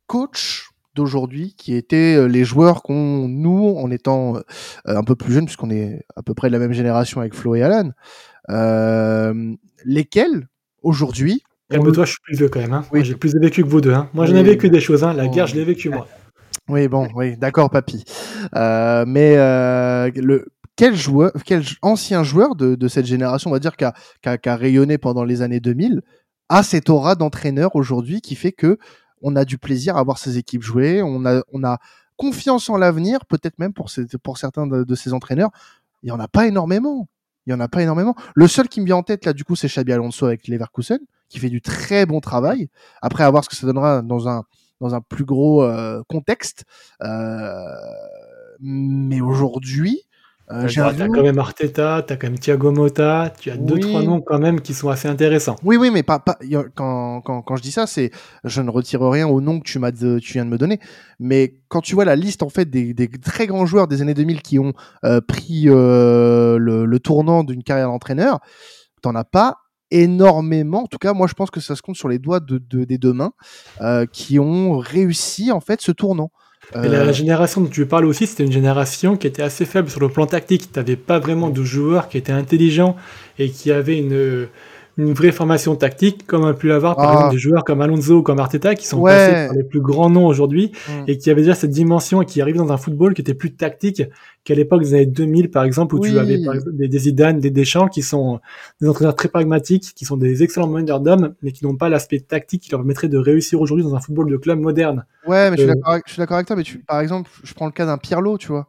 coachs 0.07 0.65
d'aujourd'hui 0.95 1.55
qui 1.57 1.75
étaient 1.75 2.17
euh, 2.17 2.27
les 2.27 2.45
joueurs 2.45 2.83
qu'on 2.83 3.27
nous 3.27 3.75
en 3.77 3.91
étant 3.91 4.37
euh, 4.37 4.43
un 4.85 5.03
peu 5.03 5.17
plus 5.17 5.33
jeunes 5.33 5.47
puisqu'on 5.47 5.71
est 5.71 6.05
à 6.17 6.23
peu 6.23 6.35
près 6.35 6.49
de 6.49 6.53
la 6.53 6.59
même 6.59 6.73
génération 6.73 7.21
avec 7.21 7.35
Flo 7.35 7.55
et 7.55 7.63
Alan 7.63 7.91
euh, 8.51 9.55
lesquels 9.85 10.49
aujourd'hui 10.83 11.43
Calme-toi, 11.71 12.05
je 12.05 12.11
suis 12.11 12.21
plus 12.23 12.37
vieux 12.37 12.49
quand 12.49 12.61
même. 12.61 12.73
Hein. 12.73 12.85
Oui. 12.93 13.05
J'ai 13.05 13.15
plus 13.15 13.35
vécu 13.37 13.63
que 13.65 13.69
vous 13.69 13.81
deux. 13.81 13.93
Hein. 13.95 14.09
Moi, 14.15 14.27
j'en 14.27 14.37
ai 14.37 14.43
vécu 14.43 14.69
des 14.71 14.81
choses. 14.81 15.03
Hein. 15.05 15.15
La 15.15 15.29
guerre, 15.29 15.47
je 15.47 15.55
l'ai 15.57 15.65
vécu, 15.65 15.89
moi. 15.91 16.07
Oui, 16.69 16.89
bon, 16.89 17.09
oui, 17.15 17.37
d'accord, 17.37 17.69
papy. 17.71 18.05
Euh, 18.55 19.05
mais 19.07 19.37
euh, 19.37 20.11
le 20.17 20.47
quel 20.77 20.97
joueur, 20.97 21.33
quel 21.45 21.63
ancien 21.83 22.23
joueur 22.23 22.55
de, 22.57 22.75
de 22.75 22.89
cette 22.89 23.07
génération, 23.07 23.51
on 23.51 23.53
va 23.53 23.59
dire, 23.59 23.77
qui 23.77 23.85
a, 23.85 23.93
qui 24.39 24.49
a- 24.49 24.57
rayonné 24.57 24.99
pendant 24.99 25.25
les 25.25 25.43
années 25.43 25.61
2000, 25.61 26.03
a 26.49 26.63
cette 26.63 26.91
aura 26.91 27.15
d'entraîneur 27.17 27.75
aujourd'hui 27.77 28.21
qui 28.21 28.35
fait 28.35 28.53
que 28.53 28.79
on 29.23 29.37
a 29.37 29.45
du 29.45 29.57
plaisir 29.59 29.97
à 29.97 30.03
voir 30.03 30.19
ses 30.19 30.37
équipes 30.39 30.63
jouer, 30.63 31.03
on 31.03 31.25
a, 31.27 31.43
on 31.53 31.65
a 31.65 31.79
confiance 32.17 32.69
en 32.71 32.77
l'avenir, 32.77 33.25
peut-être 33.27 33.59
même 33.59 33.73
pour, 33.73 33.91
ces- 33.91 34.07
pour 34.23 34.39
certains 34.39 34.67
de, 34.67 34.85
de 34.85 34.95
ces 34.95 35.13
entraîneurs. 35.13 35.51
Il 36.03 36.09
y 36.09 36.13
en 36.13 36.21
a 36.21 36.29
pas 36.29 36.47
énormément. 36.47 37.09
Il 37.47 37.51
y 37.51 37.55
en 37.55 37.61
a 37.61 37.69
pas 37.69 37.83
énormément. 37.83 38.15
Le 38.35 38.47
seul 38.49 38.69
qui 38.69 38.81
me 38.81 38.87
vient 38.87 38.97
en 38.97 39.03
tête 39.03 39.25
là, 39.27 39.33
du 39.33 39.45
coup, 39.45 39.55
c'est 39.57 39.69
Xabi 39.69 39.93
Alonso 39.93 40.27
avec 40.27 40.49
Leverkusen, 40.49 40.99
qui 41.29 41.39
fait 41.39 41.51
du 41.51 41.61
très 41.61 42.07
bon 42.07 42.21
travail. 42.21 42.69
Après, 43.03 43.25
à 43.25 43.31
voir 43.31 43.45
ce 43.45 43.49
que 43.49 43.57
ça 43.57 43.67
donnera 43.67 44.03
dans 44.03 44.29
un 44.29 44.45
dans 44.81 44.95
un 44.95 45.01
plus 45.01 45.25
gros 45.25 45.63
euh, 45.63 46.03
contexte. 46.09 46.65
Euh, 47.03 47.55
mais 48.61 49.21
aujourd'hui, 49.21 50.03
euh, 50.51 50.69
j'ai 50.69 50.83
T'as 50.83 51.09
quand 51.09 51.23
même 51.23 51.39
Arteta, 51.39 52.03
t'as 52.07 52.17
quand 52.17 52.27
même 52.27 52.39
Thiago 52.39 52.71
Motta, 52.71 53.33
tu 53.41 53.51
as 53.51 53.57
deux, 53.57 53.75
Oui. 53.77 53.81
trois 53.81 54.03
noms 54.03 54.21
quand 54.21 54.39
même 54.39 54.61
qui 54.61 54.75
sont 54.75 54.91
assez 54.91 55.09
intéressants. 55.09 55.57
Oui, 55.65 55.79
oui, 55.79 55.91
mais 55.91 56.03
pas, 56.03 56.19
pas 56.19 56.37
quand, 56.75 57.23
quand, 57.23 57.41
quand 57.41 57.57
je 57.57 57.63
dis 57.63 57.73
ça, 57.73 57.87
c'est 57.87 58.11
je 58.45 58.61
ne 58.61 58.69
retire 58.69 59.01
rien 59.01 59.27
au 59.27 59.41
nom 59.41 59.59
que 59.59 59.65
tu 59.65 59.79
m'as 59.79 59.91
tu 59.91 60.33
viens 60.35 60.45
de 60.45 60.51
me 60.51 60.59
donner, 60.59 60.81
mais 61.19 61.55
quand 61.69 61.81
tu 61.81 61.95
vois 61.95 62.05
la 62.05 62.15
liste 62.15 62.43
en 62.43 62.51
fait 62.51 62.69
des, 62.69 62.93
des 62.93 63.09
très 63.09 63.47
grands 63.47 63.65
joueurs 63.65 63.89
des 63.89 64.03
années 64.03 64.13
2000 64.13 64.43
qui 64.43 64.59
ont 64.59 64.75
euh, 65.05 65.23
pris 65.23 65.65
euh, 65.69 66.59
le, 66.59 66.85
le 66.85 67.01
tournant 67.01 67.43
d'une 67.43 67.63
carrière 67.63 67.89
d'entraîneur, 67.89 68.41
t'en 69.01 69.15
as 69.15 69.25
pas 69.25 69.57
énormément. 70.03 70.83
En 70.83 70.87
tout 70.87 70.99
cas, 70.99 71.13
moi, 71.13 71.27
je 71.27 71.35
pense 71.35 71.51
que 71.51 71.61
ça 71.61 71.75
se 71.77 71.83
compte 71.83 71.97
sur 71.97 72.09
les 72.09 72.19
doigts 72.19 72.41
de, 72.41 72.61
de- 72.71 72.85
des 72.85 72.99
deux 72.99 73.13
mains 73.13 73.33
euh, 73.81 74.07
qui 74.11 74.39
ont 74.39 74.79
réussi 74.79 75.51
en 75.53 75.61
fait 75.61 75.81
ce 75.81 75.93
tournant. 75.93 76.31
La, 76.75 76.81
Euh, 76.81 77.05
la 77.05 77.13
génération 77.13 77.61
dont 77.61 77.69
tu 77.69 77.85
parles 77.87 78.07
aussi, 78.07 78.27
c'était 78.27 78.45
une 78.45 78.53
génération 78.53 79.17
qui 79.19 79.27
était 79.27 79.43
assez 79.43 79.67
faible 79.67 79.91
sur 79.91 80.01
le 80.01 80.09
plan 80.09 80.27
tactique. 80.27 80.73
Tu 80.73 80.79
n'avais 80.79 80.97
pas 80.97 81.19
vraiment 81.19 81.51
de 81.51 81.63
joueurs 81.63 82.09
qui 82.09 82.17
étaient 82.19 82.33
intelligents 82.33 82.97
et 83.39 83.51
qui 83.51 83.71
avaient 83.71 83.99
une, 83.99 84.49
une 84.97 85.13
vraie 85.13 85.33
formation 85.33 85.75
tactique, 85.77 86.27
comme 86.27 86.45
a 86.45 86.55
pu 86.55 86.69
l'avoir 86.69 86.95
par 86.97 87.09
Ah. 87.09 87.13
exemple 87.15 87.33
des 87.35 87.39
joueurs 87.39 87.65
comme 87.65 87.81
Alonso 87.81 88.19
ou 88.19 88.23
comme 88.23 88.39
Arteta, 88.39 88.75
qui 88.75 88.87
sont 88.87 89.01
Ouais. 89.01 89.11
passés 89.13 89.47
par 89.49 89.57
les 89.57 89.65
plus 89.65 89.81
grands 89.81 90.09
noms 90.11 90.27
aujourd'hui 90.27 90.73
Mm. 90.89 91.05
et 91.09 91.19
qui 91.19 91.31
avaient 91.31 91.41
déjà 91.43 91.55
cette 91.55 91.71
dimension 91.73 92.23
et 92.23 92.27
qui 92.27 92.41
arrivent 92.41 92.57
dans 92.57 92.71
un 92.73 92.77
football 92.77 93.15
qui 93.15 93.21
était 93.23 93.35
plus 93.35 93.55
tactique 93.55 94.03
qu'à 94.45 94.55
l'époque 94.55 94.83
des 94.83 94.95
années 94.95 95.07
2000, 95.07 95.51
par 95.51 95.65
exemple, 95.65 95.95
où 95.97 95.99
Oui. 96.01 96.13
tu 96.13 96.19
avais 96.19 96.45
par 96.45 96.55
exemple, 96.55 96.77
des, 96.77 96.87
des 96.89 96.99
Zidane, 96.99 97.41
des 97.41 97.51
Deschamps, 97.51 97.89
qui 97.89 98.03
sont 98.03 98.41
des 98.81 98.89
entraîneurs 98.89 99.15
très 99.17 99.29
pragmatiques, 99.29 99.93
qui 99.97 100.05
sont 100.05 100.17
des 100.17 100.43
excellents 100.43 100.69
meneurs 100.69 101.01
d'hommes, 101.01 101.35
mais 101.43 101.51
qui 101.53 101.65
n'ont 101.65 101.77
pas 101.77 101.89
l'aspect 101.89 102.21
tactique 102.21 102.63
qui 102.63 102.71
leur 102.71 102.81
permettrait 102.81 103.09
de 103.09 103.19
réussir 103.19 103.61
aujourd'hui 103.61 103.85
dans 103.85 103.95
un 103.95 104.01
football 104.01 104.31
de 104.31 104.37
club 104.37 104.59
moderne. 104.61 105.07
Ouais, 105.27 105.51
mais 105.51 105.57
je 105.57 105.63
suis 105.63 105.71
Euh, 105.71 105.99
je 106.07 106.13
suis 106.13 106.21
d'accord 106.21 106.37
avec 106.37 106.47
toi, 106.47 106.57
mais 106.57 106.63
tu, 106.63 106.79
par 106.79 107.01
exemple, 107.01 107.31
je 107.43 107.53
prends 107.55 107.67
le 107.67 107.73
cas 107.73 107.87
d'un 107.87 107.99
Pirlo, 107.99 108.37
tu 108.39 108.49
vois. 108.49 108.69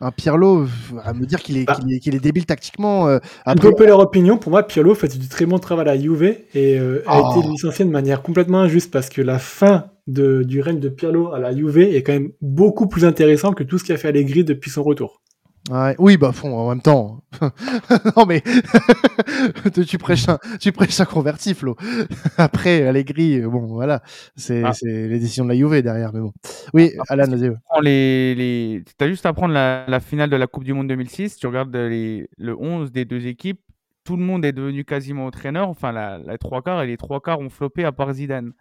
Un 0.00 0.10
Pirlo, 0.10 0.66
à 1.02 1.14
me 1.14 1.24
dire 1.24 1.40
qu'il 1.40 1.56
est, 1.56 1.64
Bah. 1.64 1.74
qu'il 1.74 1.92
est, 1.94 2.00
qu'il 2.00 2.14
est 2.14 2.20
débile 2.20 2.46
tactiquement. 2.46 3.06
euh, 3.08 3.18
Un 3.46 3.52
après, 3.52 3.72
peu 3.72 3.86
leur 3.86 4.00
opinion, 4.00 4.36
pour 4.38 4.50
moi, 4.50 4.62
Pirlo 4.66 4.94
fait 4.94 5.16
du 5.16 5.28
très 5.28 5.46
bon 5.46 5.58
travail 5.58 5.88
à 5.88 5.94
la 5.94 6.00
Juve 6.00 6.22
et 6.22 6.78
euh, 6.78 7.02
a 7.06 7.20
Oh. 7.22 7.38
été 7.40 7.48
licencié 7.48 7.84
de 7.84 7.90
manière 7.90 8.20
complètement 8.22 8.60
injuste 8.60 8.90
parce 8.90 9.08
que 9.08 9.22
la 9.22 9.38
fin 9.38 9.86
de, 10.06 10.42
du 10.42 10.60
règne 10.60 10.80
de 10.80 10.88
Pirlo 10.88 11.32
à 11.32 11.38
la 11.38 11.54
Juve 11.56 11.78
est 11.78 12.02
quand 12.02 12.12
même 12.12 12.32
beaucoup 12.42 12.88
plus 12.88 13.04
intéressant 13.04 13.52
que 13.52 13.62
tout 13.62 13.78
ce 13.78 13.84
qu'il 13.84 13.94
a 13.94 13.98
fait 13.98 14.08
Allegri 14.08 14.44
depuis 14.44 14.70
son 14.70 14.82
retour. 14.82 15.22
Ouais, 15.70 15.94
oui, 15.98 16.16
bah, 16.16 16.32
fond, 16.32 16.54
en 16.56 16.68
même 16.70 16.80
temps. 16.82 17.22
non, 18.16 18.26
mais 18.26 18.42
tu, 19.86 19.98
prêches 19.98 20.28
un, 20.28 20.38
tu 20.60 20.72
prêches 20.72 21.00
un 21.00 21.04
converti, 21.04 21.54
Flo. 21.54 21.76
Après, 22.38 22.86
Allegri, 22.86 23.40
bon, 23.42 23.66
voilà, 23.66 24.02
c'est, 24.36 24.62
Ah. 24.64 24.72
c'est 24.72 25.08
les 25.08 25.18
décisions 25.18 25.44
de 25.44 25.50
la 25.50 25.56
Juve 25.56 25.82
derrière, 25.82 26.12
mais 26.12 26.20
bon. 26.20 26.32
Oui, 26.72 26.92
Alan, 27.08 27.26
vas-y. 27.28 27.52
les, 27.82 28.34
les... 28.34 28.82
Tu 28.98 29.04
as 29.04 29.08
juste 29.08 29.26
à 29.26 29.32
prendre 29.32 29.54
la, 29.54 29.84
la 29.88 30.00
finale 30.00 30.30
de 30.30 30.36
la 30.36 30.46
Coupe 30.46 30.64
du 30.64 30.72
Monde 30.72 30.88
2006. 30.88 31.36
Tu 31.36 31.46
regardes 31.46 31.74
les, 31.74 32.28
le 32.38 32.56
11 32.58 32.92
des 32.92 33.04
deux 33.04 33.26
équipes. 33.26 33.60
Tout 34.04 34.16
le 34.18 34.22
monde 34.22 34.44
est 34.44 34.52
devenu 34.52 34.84
quasiment 34.84 35.24
entraîneur. 35.26 35.68
Enfin, 35.70 35.90
la, 35.90 36.18
la 36.18 36.36
trois 36.36 36.60
quarts 36.60 36.82
et 36.82 36.86
les 36.86 36.98
trois 36.98 37.20
quarts 37.22 37.40
ont 37.40 37.48
floppé 37.48 37.84
à 37.84 37.92
part 37.92 38.12
Zidane. 38.12 38.52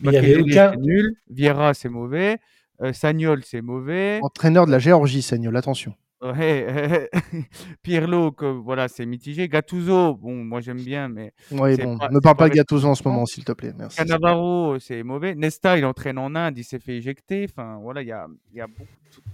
Mais 0.00 0.08
il 0.10 0.14
y 0.14 0.16
avait 0.16 0.36
aucun- 0.40 0.72
c'est 0.72 0.80
nul. 0.80 1.12
Vieira, 1.28 1.74
c'est 1.74 1.90
mauvais. 1.90 2.38
Euh, 2.82 2.94
Sagnol, 2.94 3.42
c'est 3.44 3.60
mauvais. 3.60 4.20
Entraîneur 4.22 4.64
de 4.66 4.70
la 4.70 4.78
Géorgie, 4.78 5.20
Sagnol, 5.20 5.54
attention. 5.56 5.94
Ouais, 6.22 7.10
Pirlo, 7.82 8.32
que, 8.32 8.46
voilà, 8.46 8.88
c'est 8.88 9.04
mitigé. 9.04 9.48
Gattuso, 9.48 10.14
bon, 10.14 10.44
moi 10.44 10.60
j'aime 10.60 10.80
bien, 10.80 11.08
mais 11.08 11.32
Oui, 11.50 11.76
C'est 11.76 11.82
bon, 11.84 11.98
pas- 11.98 12.08
ne 12.10 12.18
parle 12.20 12.36
pas 12.36 12.48
de 12.48 12.54
Gattuso 12.54 12.88
en 12.88 12.94
ce 12.94 13.06
moment, 13.06 13.26
s'il 13.26 13.44
te 13.44 13.52
plaît, 13.52 13.72
merci. 13.76 13.98
Cannavaro, 13.98 14.78
c'est 14.78 15.02
mauvais. 15.02 15.34
Nesta, 15.34 15.76
il 15.76 15.84
entraîne 15.84 16.18
en 16.18 16.34
Inde, 16.34 16.56
il 16.58 16.64
s'est 16.64 16.78
fait 16.78 16.96
éjecter. 16.96 17.46
Enfin, 17.50 17.78
voilà, 17.82 18.02
il 18.02 18.08
y 18.08 18.12
a, 18.12 18.26
y 18.54 18.60
a 18.60 18.66
beaucoup, 18.66 18.86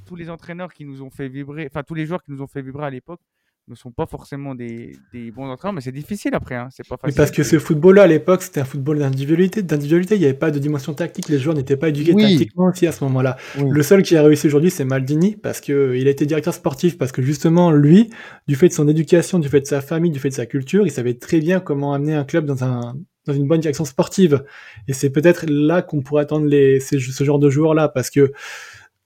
tous 0.06 0.16
les 0.16 0.28
entraîneurs 0.28 0.72
qui 0.72 0.84
nous 0.84 1.02
ont 1.02 1.10
fait 1.10 1.28
vibrer, 1.28 1.66
enfin, 1.70 1.82
tous 1.82 1.94
les 1.94 2.04
joueurs 2.04 2.22
qui 2.22 2.32
nous 2.32 2.42
ont 2.42 2.46
fait 2.48 2.62
vibrer 2.62 2.84
à 2.86 2.90
l'époque 2.90 3.20
ne 3.68 3.74
sont 3.76 3.92
pas 3.92 4.06
forcément 4.06 4.54
des, 4.54 4.96
des 5.12 5.30
bons 5.30 5.46
entraîneurs, 5.48 5.72
mais 5.72 5.80
c'est 5.80 5.92
difficile 5.92 6.34
après, 6.34 6.56
hein, 6.56 6.68
c'est 6.72 6.86
pas 6.86 6.96
Mais 7.04 7.10
facile. 7.10 7.16
parce 7.16 7.30
que 7.30 7.42
ce 7.44 7.58
football-là, 7.58 8.02
à 8.02 8.06
l'époque, 8.08 8.42
c'était 8.42 8.60
un 8.60 8.64
football 8.64 8.98
d'individualité. 8.98 9.62
D'individualité, 9.62 10.16
il 10.16 10.18
n'y 10.18 10.24
avait 10.24 10.34
pas 10.34 10.50
de 10.50 10.58
dimension 10.58 10.92
tactique. 10.94 11.28
Les 11.28 11.38
joueurs 11.38 11.54
n'étaient 11.56 11.76
pas 11.76 11.88
éduqués 11.90 12.12
Oui. 12.12 12.22
tactiquement 12.22 12.66
aussi 12.66 12.86
à 12.88 12.92
ce 12.92 13.04
moment-là. 13.04 13.36
Oui. 13.58 13.70
Le 13.70 13.82
seul 13.82 14.02
qui 14.02 14.16
a 14.16 14.22
réussi 14.22 14.48
aujourd'hui, 14.48 14.70
c'est 14.70 14.84
Maldini, 14.84 15.36
parce 15.36 15.60
que 15.60 15.72
euh, 15.72 15.96
il 15.96 16.08
a 16.08 16.10
été 16.10 16.26
directeur 16.26 16.52
sportif, 16.54 16.98
parce 16.98 17.12
que 17.12 17.22
justement, 17.22 17.70
lui, 17.70 18.10
du 18.48 18.56
fait 18.56 18.68
de 18.68 18.72
son 18.72 18.88
éducation, 18.88 19.38
du 19.38 19.48
fait 19.48 19.60
de 19.60 19.66
sa 19.66 19.80
famille, 19.80 20.10
du 20.10 20.18
fait 20.18 20.28
de 20.30 20.34
sa 20.34 20.46
culture, 20.46 20.84
il 20.86 20.90
savait 20.90 21.14
très 21.14 21.38
bien 21.38 21.60
comment 21.60 21.94
amener 21.94 22.14
un 22.14 22.24
club 22.24 22.44
dans 22.46 22.64
un 22.64 22.96
dans 23.24 23.32
une 23.34 23.46
bonne 23.46 23.60
direction 23.60 23.84
sportive. 23.84 24.42
Et 24.88 24.92
c'est 24.92 25.10
peut-être 25.10 25.46
là 25.48 25.80
qu'on 25.82 26.02
pourrait 26.02 26.22
attendre 26.24 26.46
les, 26.46 26.80
ces- 26.80 26.98
ce 26.98 27.22
genre 27.22 27.38
de 27.38 27.48
joueurs-là, 27.48 27.86
parce 27.88 28.10
que 28.10 28.32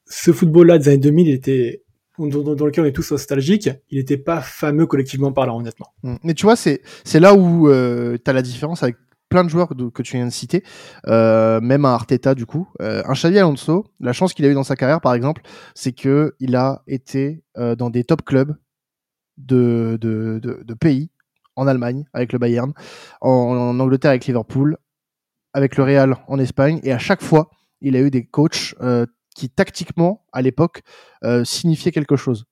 ce 0.07 0.33
football-là 0.33 0.79
des 0.79 0.89
années 0.89 0.97
2000, 0.99 1.29
il 1.29 1.35
était, 1.35 1.83
dans, 2.19 2.55
dans- 2.55 2.67
lequel 2.67 2.85
on 2.85 2.87
est 2.87 2.93
tous 2.93 3.11
nostalgiques, 3.11 3.71
il 3.91 3.99
n'était 3.99 4.17
pas 4.17 4.41
fameux 4.41 4.87
collectivement 4.87 5.33
parlant, 5.33 5.59
honnêtement. 5.59 5.93
Mm. 6.03 6.17
Mais 6.23 6.35
tu 6.35 6.45
vois, 6.47 6.57
c'est 6.57 6.81
là 7.15 7.35
où 7.35 7.69
euh, 7.69 8.17
tu 8.23 8.31
as 8.31 8.35
la 8.35 8.43
différence 8.43 8.83
avec 8.83 8.97
plein 9.29 9.45
de 9.45 9.49
joueurs 9.49 9.69
que 9.93 10.03
tu 10.03 10.17
viens 10.17 10.27
de 10.27 10.33
citer, 10.33 10.63
euh, 11.09 11.61
même 11.61 11.85
un 11.85 11.93
Arteta 11.93 12.35
du 12.35 12.47
coup. 12.47 12.69
Euh, 12.81 13.03
un 13.07 13.15
Xavi 13.15 13.39
Alonso, 13.39 13.87
la 13.99 14.13
chance 14.13 14.33
qu'il 14.33 14.45
a 14.45 14.49
eu 14.49 14.55
dans 14.55 14.63
sa 14.63 14.77
carrière 14.77 15.01
par 15.01 15.15
exemple, 15.15 15.43
c'est 15.75 15.93
que 15.93 16.35
il 16.39 16.55
a 16.55 16.83
été 16.87 17.43
dans 17.57 17.91
des 17.91 18.05
top 18.05 18.25
clubs 18.25 18.57
de, 19.37 19.99
pays, 20.81 21.11
en 21.57 21.67
Allemagne 21.67 22.05
avec 22.13 22.33
le 22.33 22.39
Bayern, 22.39 22.73
en, 23.21 23.31
en 23.31 23.81
Angleterre 23.81 24.11
avec 24.11 24.27
Liverpool, 24.27 24.79
avec 25.53 25.77
le 25.77 25.83
Real 25.83 26.17
en 26.29 26.39
Espagne, 26.39 26.79
et 26.85 26.93
à 26.93 26.99
chaque 26.99 27.23
fois, 27.23 27.51
il 27.81 27.97
a 27.97 28.01
eu 28.01 28.11
des 28.11 28.25
coachs 28.25 28.75
qui 29.37 29.51
tactiquement, 29.51 30.25
à 30.33 30.43
l'époque, 30.43 30.83
euh, 31.23 31.45
signifiaient 31.45 31.93
quelque 31.93 32.17
chose. 32.17 32.47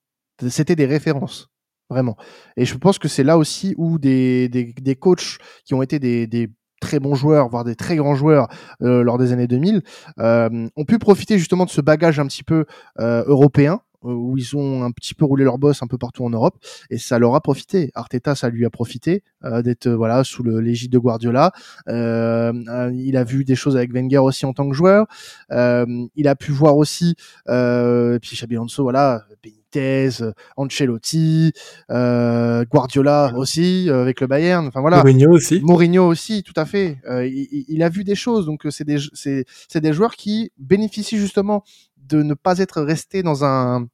C'était 0.49 0.77
des 0.77 0.87
références 0.87 1.49
vraiment. 1.89 2.17
Et 2.57 2.65
je 2.65 2.77
pense 2.77 2.99
que 2.99 3.09
c'est 3.09 3.25
là 3.25 3.39
aussi 3.39 3.75
où 3.77 3.99
des, 3.99 4.49
des, 4.49 4.97
coachs 4.97 5.39
qui 5.65 5.75
ont 5.75 5.83
été 5.83 5.99
des, 5.99 6.51
très 6.81 7.01
bons 7.01 7.15
joueurs, 7.15 7.49
voire 7.49 7.65
des 7.65 7.77
très 7.77 7.97
grands 7.97 8.15
joueurs 8.15 8.49
euh, 8.83 9.03
lors 9.03 9.17
des 9.17 9.33
années 9.33 9.47
2000, 9.47 9.83
euh, 10.19 10.69
ont 10.77 10.85
pu 10.85 10.99
profiter 10.99 11.39
justement 11.39 11.65
de 11.65 11.71
ce 11.71 11.81
bagage 11.81 12.21
un 12.21 12.27
petit 12.27 12.45
peu 12.45 12.67
européen 12.99 13.81
où 14.05 14.37
ils 14.39 14.57
ont 14.57 14.85
un 14.85 14.91
petit 14.91 15.15
peu 15.15 15.25
roulé 15.25 15.45
leur 15.45 15.59
boss 15.59 15.83
un 15.83 15.87
peu 15.87 15.99
partout 15.99 16.25
en 16.25 16.31
Europe 16.31 16.57
et 16.91 16.99
ça 16.99 17.19
leur 17.19 17.35
a 17.35 17.41
profité. 17.41 17.91
Arteta, 17.95 18.35
ça 18.35 18.49
lui 18.51 18.65
a 18.65 18.71
profité 18.71 19.23
euh, 19.45 19.63
d'être 19.63 19.87
euh, 19.87 19.97
voilà 19.97 20.23
sous 20.25 20.43
le 20.43 20.61
l'égide 20.61 20.93
de 20.93 20.99
Guardiola. 20.99 21.53
Euh, 21.89 22.53
euh, 22.69 22.93
il 22.95 23.17
a 23.17 23.25
vu 23.25 23.45
des 23.45 23.55
choses 23.57 23.77
avec 23.77 23.93
Wenger 23.93 24.19
aussi 24.19 24.47
en 24.47 24.53
tant 24.53 24.69
que 24.69 24.75
joueur. 24.75 25.07
Euh, 25.51 25.87
il 26.15 26.29
a 26.29 26.37
pu 26.37 26.53
voir 26.53 26.77
aussi 26.77 27.17
euh, 27.49 28.19
puis 28.21 28.37
Xabi 28.37 28.55
Alonso, 28.57 28.83
voilà 28.83 29.25
Benitez, 29.43 30.23
euh, 30.23 30.33
Ancelotti, 30.57 31.53
euh, 31.91 32.65
Guardiola 32.65 33.33
aussi 33.37 33.89
euh, 33.89 34.03
avec 34.03 34.21
le 34.21 34.27
Bayern. 34.27 34.67
Enfin 34.67 34.81
voilà. 34.81 34.99
Mourinho 34.99 35.31
aussi. 35.33 35.61
Mourinho 35.63 36.07
aussi, 36.07 36.43
tout 36.43 36.53
à 36.57 36.65
fait. 36.65 36.99
Euh, 37.09 37.27
il, 37.27 37.65
il- 37.69 37.83
a 37.83 37.89
vu 37.89 38.03
des 38.05 38.15
choses, 38.15 38.47
donc 38.47 38.65
euh, 38.67 38.71
c'est 38.71 38.85
des, 38.85 38.97
c'est, 39.13 39.45
c'est 39.69 39.81
des 39.81 39.93
joueurs 39.93 40.15
qui 40.17 40.53
bénéficient 40.59 41.19
justement 41.19 41.63
de 41.99 42.23
ne 42.23 42.35
pas 42.35 42.59
être 42.59 42.81
restés 42.83 43.23
dans 43.23 43.45
un 43.45 43.87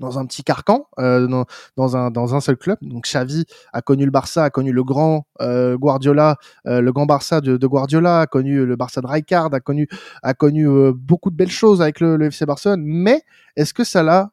dans 0.00 0.18
un 0.18 0.26
petit 0.26 0.42
carcan, 0.42 0.88
euh, 0.98 1.44
dans, 1.76 2.34
un 2.34 2.40
seul 2.40 2.56
club. 2.56 2.78
Donc 2.82 3.04
Xavi 3.04 3.44
a 3.72 3.82
connu 3.82 4.04
le 4.04 4.10
Barça, 4.10 4.44
a 4.44 4.50
connu 4.50 4.72
le 4.72 4.82
grand 4.82 5.26
euh, 5.40 5.76
Guardiola, 5.76 6.36
euh, 6.66 6.80
le 6.80 6.92
grand 6.92 7.06
Barça 7.06 7.40
de, 7.40 7.66
Guardiola, 7.66 8.22
a 8.22 8.26
connu 8.26 8.66
le 8.66 8.76
Barça 8.76 9.00
de 9.00 9.06
Rijkaard, 9.06 9.50
a 9.54 10.34
connu 10.34 10.68
beaucoup 10.94 11.30
de 11.30 11.36
belles 11.36 11.50
choses 11.50 11.80
avec 11.80 12.00
le, 12.00 12.20
FC 12.22 12.46
Barcelone. 12.46 12.82
Mais 12.84 13.22
est-ce 13.56 13.74
que 13.74 13.84
ça 13.84 14.02
l'a 14.02 14.30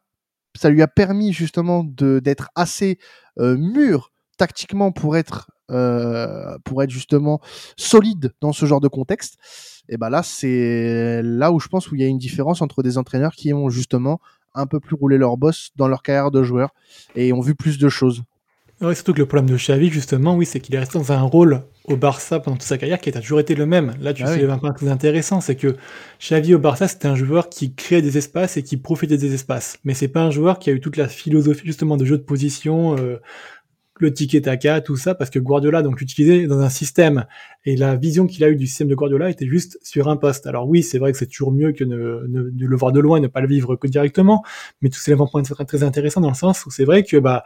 ça 0.57 0.70
lui 0.70 0.82
a 0.82 0.88
permis 0.88 1.32
justement 1.32 1.86
d'être 1.86 2.49
assez 2.55 2.97
mûr 3.38 4.12
tactiquement 4.38 4.91
pour 4.91 5.16
être 5.16 5.47
justement 6.88 7.39
solide 7.78 8.34
dans 8.41 8.51
ce 8.51 8.66
genre 8.66 8.82
de 8.82 8.88
contexte? 8.88 9.38
Et 9.88 9.97
ben 9.97 10.09
là, 10.09 10.24
c'est 10.24 11.22
là 11.24 11.51
où 11.51 11.59
je 11.59 11.68
pense 11.68 11.91
où 11.91 11.95
il 11.95 12.01
y 12.01 12.03
a 12.03 12.07
une 12.07 12.18
différence 12.18 12.62
entre 12.62 12.82
des 12.82 12.97
entraîneurs 12.97 13.34
qui 13.34 13.53
ont 13.53 13.70
justement 13.70 14.20
un 14.56 14.66
peu 14.68 14.80
plus 14.80 14.95
roulé 14.95 15.18
leur 15.18 15.38
boss 15.38 15.72
dans 15.76 15.88
leur 15.88 16.04
carrière 16.04 16.32
de 16.32 16.43
joueur 16.43 16.74
et 17.16 17.34
ont 17.34 17.41
vu 17.41 17.56
plus 17.56 17.78
de 17.78 17.89
choses. 17.89 18.24
Surtout 18.82 19.14
que 19.14 19.20
le 19.20 19.28
problème 19.28 19.47
de 19.47 19.58
Xavi, 19.58 19.89
justement, 19.91 20.36
oui, 20.36 20.47
c'est 20.47 20.60
qu'il 20.60 20.74
est 20.74 20.80
resté 20.80 20.97
dans 20.97 21.12
un 21.12 21.22
rôle 21.22 21.62
au 21.86 21.95
Barça 21.97 22.39
pendant 22.39 22.58
toute 22.58 22.66
sa 22.66 22.80
carrière 22.80 22.99
qui 22.99 23.10
a 23.10 23.22
toujours 23.22 23.39
été 23.39 23.54
le 23.54 23.68
même. 23.68 23.93
Là, 24.02 24.12
tu 24.12 24.24
Ah 24.24 24.34
sais, 24.34 24.43
oui. 24.43 24.49
un 24.52 24.58
point 24.58 24.72
très 24.74 24.88
intéressant, 24.89 25.39
c'est 25.39 25.56
que 25.56 25.76
Xavi 26.20 26.56
au 26.56 26.60
Barça, 26.60 26.88
c'était 26.88 27.08
un 27.08 27.16
joueur 27.16 27.49
qui 27.49 27.76
créait 27.76 28.02
des 28.02 28.18
espaces 28.18 28.58
et 28.58 28.64
qui 28.64 28.78
profitait 28.78 29.18
des 29.18 29.36
espaces. 29.36 29.78
Mais 29.84 29.93
c'est 29.93 30.08
pas 30.08 30.22
un 30.24 30.32
joueur 30.32 30.58
qui 30.58 30.72
a 30.72 30.74
eu 30.74 30.80
toute 30.80 30.97
la 30.97 31.08
philosophie, 31.08 31.62
justement, 31.64 31.95
de 31.95 32.06
jeu 32.06 32.18
de 32.18 32.24
position, 32.24 32.97
euh, 32.97 33.22
le 33.99 34.13
ticket 34.13 34.41
taka, 34.41 34.81
tout 34.81 34.95
ça, 34.97 35.13
parce 35.13 35.29
que 35.29 35.37
Guardiola, 35.37 35.81
donc, 35.81 35.99
l'utilisait 35.99 36.47
dans 36.47 36.59
un 36.59 36.69
système. 36.69 37.25
Et 37.65 37.75
la 37.75 37.95
vision 37.95 38.25
qu'il 38.25 38.43
a 38.43 38.49
eue 38.49 38.55
du 38.55 38.65
système 38.65 38.87
de 38.87 38.95
Guardiola 38.95 39.29
était 39.29 39.47
juste 39.47 39.77
sur 39.83 40.09
un 40.09 40.17
poste. 40.17 40.47
Alors 40.47 40.67
oui, 40.67 40.81
c'est 40.81 40.97
vrai 40.97 41.11
que 41.11 41.17
c'est 41.17 41.27
toujours 41.27 41.51
mieux 41.51 41.71
que 41.71 41.83
de 41.83 42.25
le 42.27 42.75
voir 42.75 42.91
de 42.91 42.99
loin 42.99 43.17
et 43.17 43.21
ne 43.21 43.27
pas 43.27 43.41
le 43.41 43.47
vivre 43.47 43.75
que 43.75 43.87
directement. 43.87 44.43
Mais 44.81 44.89
tout 44.89 44.99
c'est 44.99 45.13
un 45.13 45.17
point 45.17 45.43
très, 45.43 45.65
très 45.65 45.83
intéressant 45.83 46.21
dans 46.21 46.29
le 46.29 46.35
sens 46.35 46.65
où 46.65 46.71
c'est 46.71 46.85
vrai 46.85 47.03
que, 47.03 47.17
bah, 47.17 47.43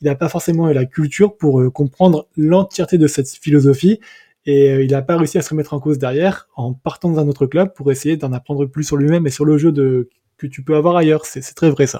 il 0.00 0.04
n'a 0.04 0.14
pas 0.14 0.28
forcément 0.28 0.70
eu 0.70 0.74
la 0.74 0.84
culture 0.84 1.36
pour 1.36 1.60
euh, 1.60 1.70
comprendre 1.70 2.28
l'entièreté 2.36 2.98
de 2.98 3.06
cette 3.06 3.28
philosophie 3.28 3.98
et 4.44 4.70
euh, 4.70 4.84
il 4.84 4.92
n'a 4.92 5.02
pas 5.02 5.16
réussi 5.16 5.38
à 5.38 5.42
se 5.42 5.50
remettre 5.50 5.74
en 5.74 5.80
cause 5.80 5.98
derrière 5.98 6.48
en 6.54 6.72
partant 6.72 7.10
dans 7.10 7.18
un 7.18 7.28
autre 7.28 7.46
club 7.46 7.74
pour 7.74 7.90
essayer 7.90 8.16
d'en 8.16 8.32
apprendre 8.32 8.66
plus 8.66 8.84
sur 8.84 8.96
lui-même 8.96 9.26
et 9.26 9.30
sur 9.30 9.44
le 9.44 9.58
jeu 9.58 9.72
de, 9.72 10.08
que 10.38 10.46
tu 10.46 10.62
peux 10.62 10.76
avoir 10.76 10.96
ailleurs. 10.96 11.26
C'est 11.26 11.42
très 11.54 11.70
vrai 11.70 11.86
ça. 11.86 11.98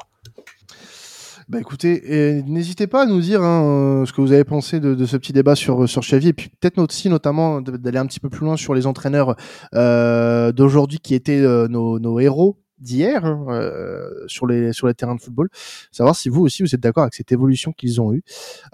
Bah 1.48 1.60
écoutez, 1.60 2.42
n'hésitez 2.44 2.88
pas 2.88 3.04
à 3.04 3.06
nous 3.06 3.20
dire 3.20 3.40
hein, 3.40 3.62
euh, 4.02 4.04
ce 4.04 4.12
que 4.12 4.20
vous 4.20 4.32
avez 4.32 4.42
pensé 4.42 4.80
de, 4.80 4.96
de 4.96 5.06
ce 5.06 5.16
petit 5.16 5.32
débat 5.32 5.54
sur 5.54 5.88
sur 5.88 6.02
Xavi 6.02 6.28
et 6.28 6.32
puis 6.32 6.48
peut-être 6.48 6.76
aussi 6.78 7.08
notamment 7.08 7.60
d'aller 7.60 7.98
un 7.98 8.06
petit 8.06 8.18
peu 8.18 8.28
plus 8.28 8.44
loin 8.44 8.56
sur 8.56 8.74
les 8.74 8.84
entraîneurs 8.88 9.36
euh, 9.74 10.50
d'aujourd'hui 10.50 10.98
qui 10.98 11.14
étaient 11.14 11.38
euh, 11.40 11.68
nos, 11.68 12.00
nos 12.00 12.18
héros 12.18 12.58
d'hier 12.78 13.24
hein, 13.24 13.46
euh, 13.50 14.10
sur 14.26 14.48
les 14.48 14.72
sur 14.72 14.88
les 14.88 14.94
terrains 14.94 15.14
de 15.14 15.20
football. 15.20 15.48
Savoir 15.92 16.16
si 16.16 16.28
vous 16.30 16.42
aussi 16.42 16.64
vous 16.64 16.74
êtes 16.74 16.80
d'accord 16.80 17.04
avec 17.04 17.14
cette 17.14 17.30
évolution 17.30 17.70
qu'ils 17.70 18.00
ont 18.00 18.12
eue. 18.12 18.24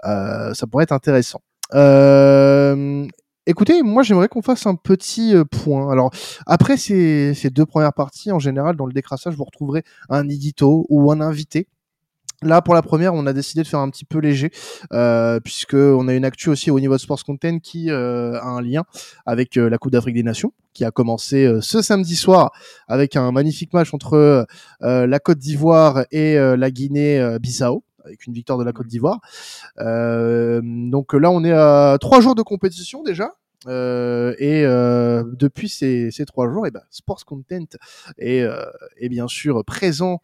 Euh, 0.05 0.55
ça 0.55 0.65
pourrait 0.65 0.83
être 0.85 0.93
intéressant. 0.93 1.41
Euh, 1.75 3.05
Écoutez, 3.45 3.83
moi 3.83 4.03
j'aimerais 4.03 4.29
qu'on 4.29 4.41
fasse 4.41 4.65
un 4.65 4.75
petit 4.75 5.35
euh, 5.35 5.43
point. 5.43 5.91
Alors 5.91 6.11
après 6.47 6.77
ces, 6.77 7.33
ces 7.35 7.49
deux 7.49 7.65
premières 7.65 7.93
parties, 7.93 8.31
en 8.31 8.39
général 8.39 8.77
dans 8.77 8.85
le 8.85 8.93
décrassage, 8.93 9.35
vous 9.35 9.43
retrouverez 9.43 9.83
un 10.09 10.27
édito 10.29 10.85
ou 10.89 11.11
un 11.11 11.19
invité. 11.21 11.67
Là, 12.43 12.61
pour 12.61 12.73
la 12.73 12.81
première, 12.81 13.13
on 13.13 13.25
a 13.25 13.33
décidé 13.33 13.63
de 13.63 13.67
faire 13.67 13.79
un 13.79 13.89
petit 13.89 14.05
peu 14.05 14.19
léger, 14.19 14.51
euh, 14.91 15.39
puisque 15.39 15.75
on 15.75 16.07
a 16.07 16.13
une 16.13 16.25
actu 16.25 16.49
aussi 16.49 16.71
au 16.71 16.79
niveau 16.79 16.93
de 16.95 16.99
Sports 16.99 17.23
Content 17.23 17.59
qui 17.59 17.89
euh, 17.89 18.39
a 18.39 18.45
un 18.45 18.61
lien 18.61 18.83
avec 19.25 19.57
euh, 19.57 19.69
la 19.69 19.77
Coupe 19.77 19.91
d'Afrique 19.91 20.15
des 20.15 20.23
Nations, 20.23 20.53
qui 20.73 20.85
a 20.85 20.91
commencé 20.91 21.45
euh, 21.45 21.61
ce 21.61 21.81
samedi 21.81 22.15
soir 22.15 22.51
avec 22.87 23.15
un 23.15 23.31
magnifique 23.31 23.73
match 23.73 23.93
entre 23.93 24.45
la 24.81 25.19
Côte 25.19 25.39
d'Ivoire 25.39 26.05
et 26.11 26.35
la 26.35 26.71
Guinée-Bissau, 26.71 27.83
avec 28.05 28.27
une 28.27 28.33
victoire 28.33 28.57
de 28.59 28.63
la 28.63 28.73
Côte 28.73 28.87
d'Ivoire. 28.87 29.19
Donc 29.77 31.13
là, 31.13 31.31
on 31.31 31.43
est 31.43 31.51
à 31.53 31.97
trois 31.99 32.21
jours 32.21 32.35
de 32.35 32.41
compétition 32.41 33.03
déjà. 33.03 33.31
Euh, 33.67 34.35
et 34.39 34.65
euh, 34.65 35.23
depuis 35.33 35.69
ces, 35.69 36.11
ces 36.11 36.25
trois 36.25 36.49
jours, 36.49 36.67
et 36.67 36.71
ben, 36.71 36.81
Sports 36.89 37.25
Content 37.25 37.65
est, 38.17 38.41
euh, 38.41 38.65
est 38.97 39.09
bien 39.09 39.27
sûr 39.27 39.63
présent 39.65 40.21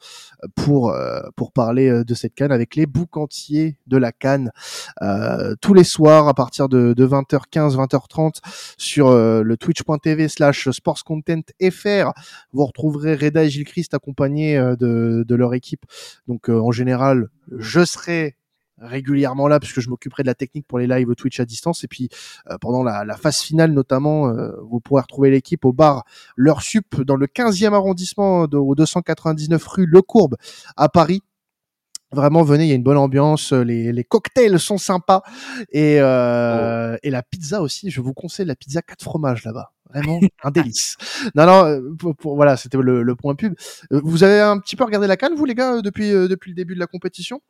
pour 0.56 0.92
euh, 0.92 1.22
pour 1.36 1.52
parler 1.52 1.90
euh, 1.90 2.04
de 2.04 2.14
cette 2.14 2.34
canne 2.34 2.52
avec 2.52 2.76
les 2.76 2.86
boucantiers 2.86 3.78
de 3.88 3.98
la 3.98 4.12
canne 4.12 4.52
euh, 5.02 5.56
tous 5.62 5.74
les 5.74 5.84
soirs 5.84 6.28
à 6.28 6.34
partir 6.34 6.70
de, 6.70 6.94
de 6.94 7.08
20h15 7.08 7.76
20h30 7.76 8.36
sur 8.78 9.12
le 9.12 9.58
twitch.tv 9.58 10.28
slash 10.28 10.70
sportscontent.fr 10.70 12.12
vous 12.54 12.66
retrouverez 12.66 13.16
Reda 13.16 13.44
et 13.44 13.50
Gilles 13.50 13.66
Christ 13.66 13.94
accompagnés 13.94 14.58
de, 14.80 15.24
de 15.28 15.36
leur 15.36 15.54
équipe. 15.54 15.86
Donc 16.28 16.50
en 16.50 16.72
général 16.72 17.30
je 17.58 17.84
serai 17.84 18.36
régulièrement 18.82 19.48
là 19.48 19.60
puisque 19.60 19.80
je 19.82 19.90
m'occuperai 19.90 20.24
de 20.24 20.28
la 20.28 20.36
technique 20.36 20.66
pour 20.68 20.80
les 20.80 20.88
lives 20.88 21.14
Twitch 21.16 21.40
à 21.40 21.46
distance 21.46 21.84
et 21.84 21.88
puis 21.88 22.10
euh, 22.50 22.58
pendant 22.60 22.84
la, 22.84 23.04
la 23.06 23.18
phase 23.18 23.40
finale 23.40 23.72
notamment 23.72 24.30
euh, 24.30 24.52
vous 24.70 24.80
pourrez 24.80 25.02
retrouver 25.02 25.32
l'équipe 25.32 25.66
au 25.66 25.74
bar 25.74 26.04
leur 26.36 26.62
sup 26.62 27.02
dans 27.02 27.16
le 27.16 27.28
15e 27.28 27.74
arrondissement 27.74 28.48
de, 28.48 28.58
au 28.58 28.76
299 28.76 29.66
rue 29.68 29.86
Le 29.86 30.02
Courbe 30.02 30.36
à 30.78 30.90
Paris. 30.90 31.22
Vraiment, 32.12 32.42
venez, 32.42 32.64
il 32.66 32.70
y 32.70 32.72
a 32.72 32.76
une 32.76 32.82
bonne 32.82 32.98
ambiance, 32.98 33.54
les, 33.54 33.92
les 33.94 34.04
cocktails 34.04 34.58
sont 34.60 34.80
sympas 34.80 35.22
et, 35.72 35.98
euh, 36.00 36.98
et 37.04 37.12
la 37.12 37.22
pizza 37.22 37.62
aussi. 37.62 37.92
Je 37.92 38.02
vous 38.02 38.14
conseille 38.16 38.48
la 38.48 38.56
pizza 38.56 38.82
4 38.82 39.04
fromages 39.04 39.44
là-bas. 39.44 39.74
Vraiment 39.94 40.20
un 40.44 40.50
délice. 40.50 40.98
Non, 41.36 41.46
non, 41.46 41.66
euh, 41.66 41.82
pour, 42.00 42.16
pour- 42.16 42.36
voilà, 42.36 42.58
c'était 42.58 42.78
le, 42.80 43.04
le 43.04 43.16
point 43.16 43.36
pub. 43.36 43.54
Euh, 43.94 44.02
Vous 44.04 44.24
avez 44.24 44.40
un 44.40 44.58
petit 44.58 44.76
peu 44.76 44.86
regardé 44.86 45.06
la 45.06 45.18
canne, 45.18 45.36
vous 45.36 45.46
les 45.46 45.54
gars, 45.54 45.76
euh, 45.76 45.82
depuis, 45.84 46.12
euh, 46.12 46.28
depuis 46.28 46.50
le 46.50 46.56
début 46.56 46.74
de 46.74 46.80
la 46.80 46.88
compétition? 46.88 47.42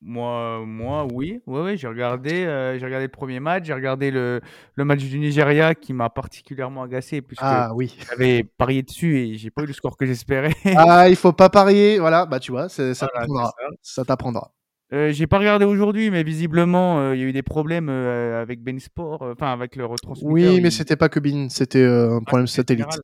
Moi, 0.00 0.64
moi, 0.66 1.06
oui, 1.12 1.40
ouais, 1.46 1.62
ouais, 1.62 1.76
j'ai 1.76 1.88
regardé, 1.88 2.44
euh, 2.44 2.78
j'ai 2.78 2.84
regardé 2.84 3.06
le 3.06 3.10
premier 3.12 3.40
match, 3.40 3.64
j'ai 3.66 3.74
regardé 3.74 4.10
le, 4.10 4.40
le 4.74 4.84
match 4.84 5.00
du 5.04 5.18
Nigeria 5.18 5.74
qui 5.74 5.92
m'a 5.92 6.08
particulièrement 6.10 6.82
agacé 6.82 7.20
puisque 7.22 7.42
Ah 7.42 7.72
oui. 7.74 7.96
j'avais 8.08 8.44
parié 8.44 8.82
dessus 8.82 9.18
et 9.18 9.34
j'ai 9.36 9.50
pas 9.50 9.62
eu 9.62 9.66
le 9.66 9.72
score 9.72 9.96
que 9.96 10.06
j'espérais. 10.06 10.54
Ah, 10.76 11.08
il 11.08 11.16
faut 11.16 11.32
pas 11.32 11.48
parier. 11.50 11.98
Voilà, 11.98 12.26
bah 12.26 12.40
tu 12.40 12.50
vois, 12.52 12.68
c'est- 12.68 12.94
ça 12.94 13.06
Voilà, 13.06 13.26
t'apprendra. 13.26 13.52
c'est 13.58 13.64
ça. 13.64 13.68
Ça 14.00 14.04
t'apprendra. 14.04 14.52
Euh, 14.94 15.12
j'ai 15.12 15.26
pas 15.26 15.38
regardé 15.38 15.64
aujourd'hui, 15.66 16.10
mais 16.10 16.22
visiblement, 16.22 16.98
euh, 17.00 17.14
il 17.14 17.20
y 17.20 17.24
a 17.24 17.26
eu 17.26 17.32
des 17.32 17.42
problèmes 17.42 17.88
euh, 17.90 18.40
avec 18.40 18.62
Ben 18.62 18.78
Sport, 18.80 19.22
euh, 19.22 19.32
enfin 19.34 19.52
avec 19.52 19.76
le 19.76 19.84
retransmetteur. 19.84 20.32
Oui, 20.32 20.60
mais 20.62 20.68
il- 20.68 20.72
c'était 20.72 20.96
pas 20.96 21.10
que 21.10 21.20
Bin, 21.20 21.48
c'était 21.50 21.82
euh, 21.82 22.16
un 22.16 22.22
problème 22.22 22.46
c'était 22.46 22.74
satellite. 22.74 22.84
général. 22.84 23.00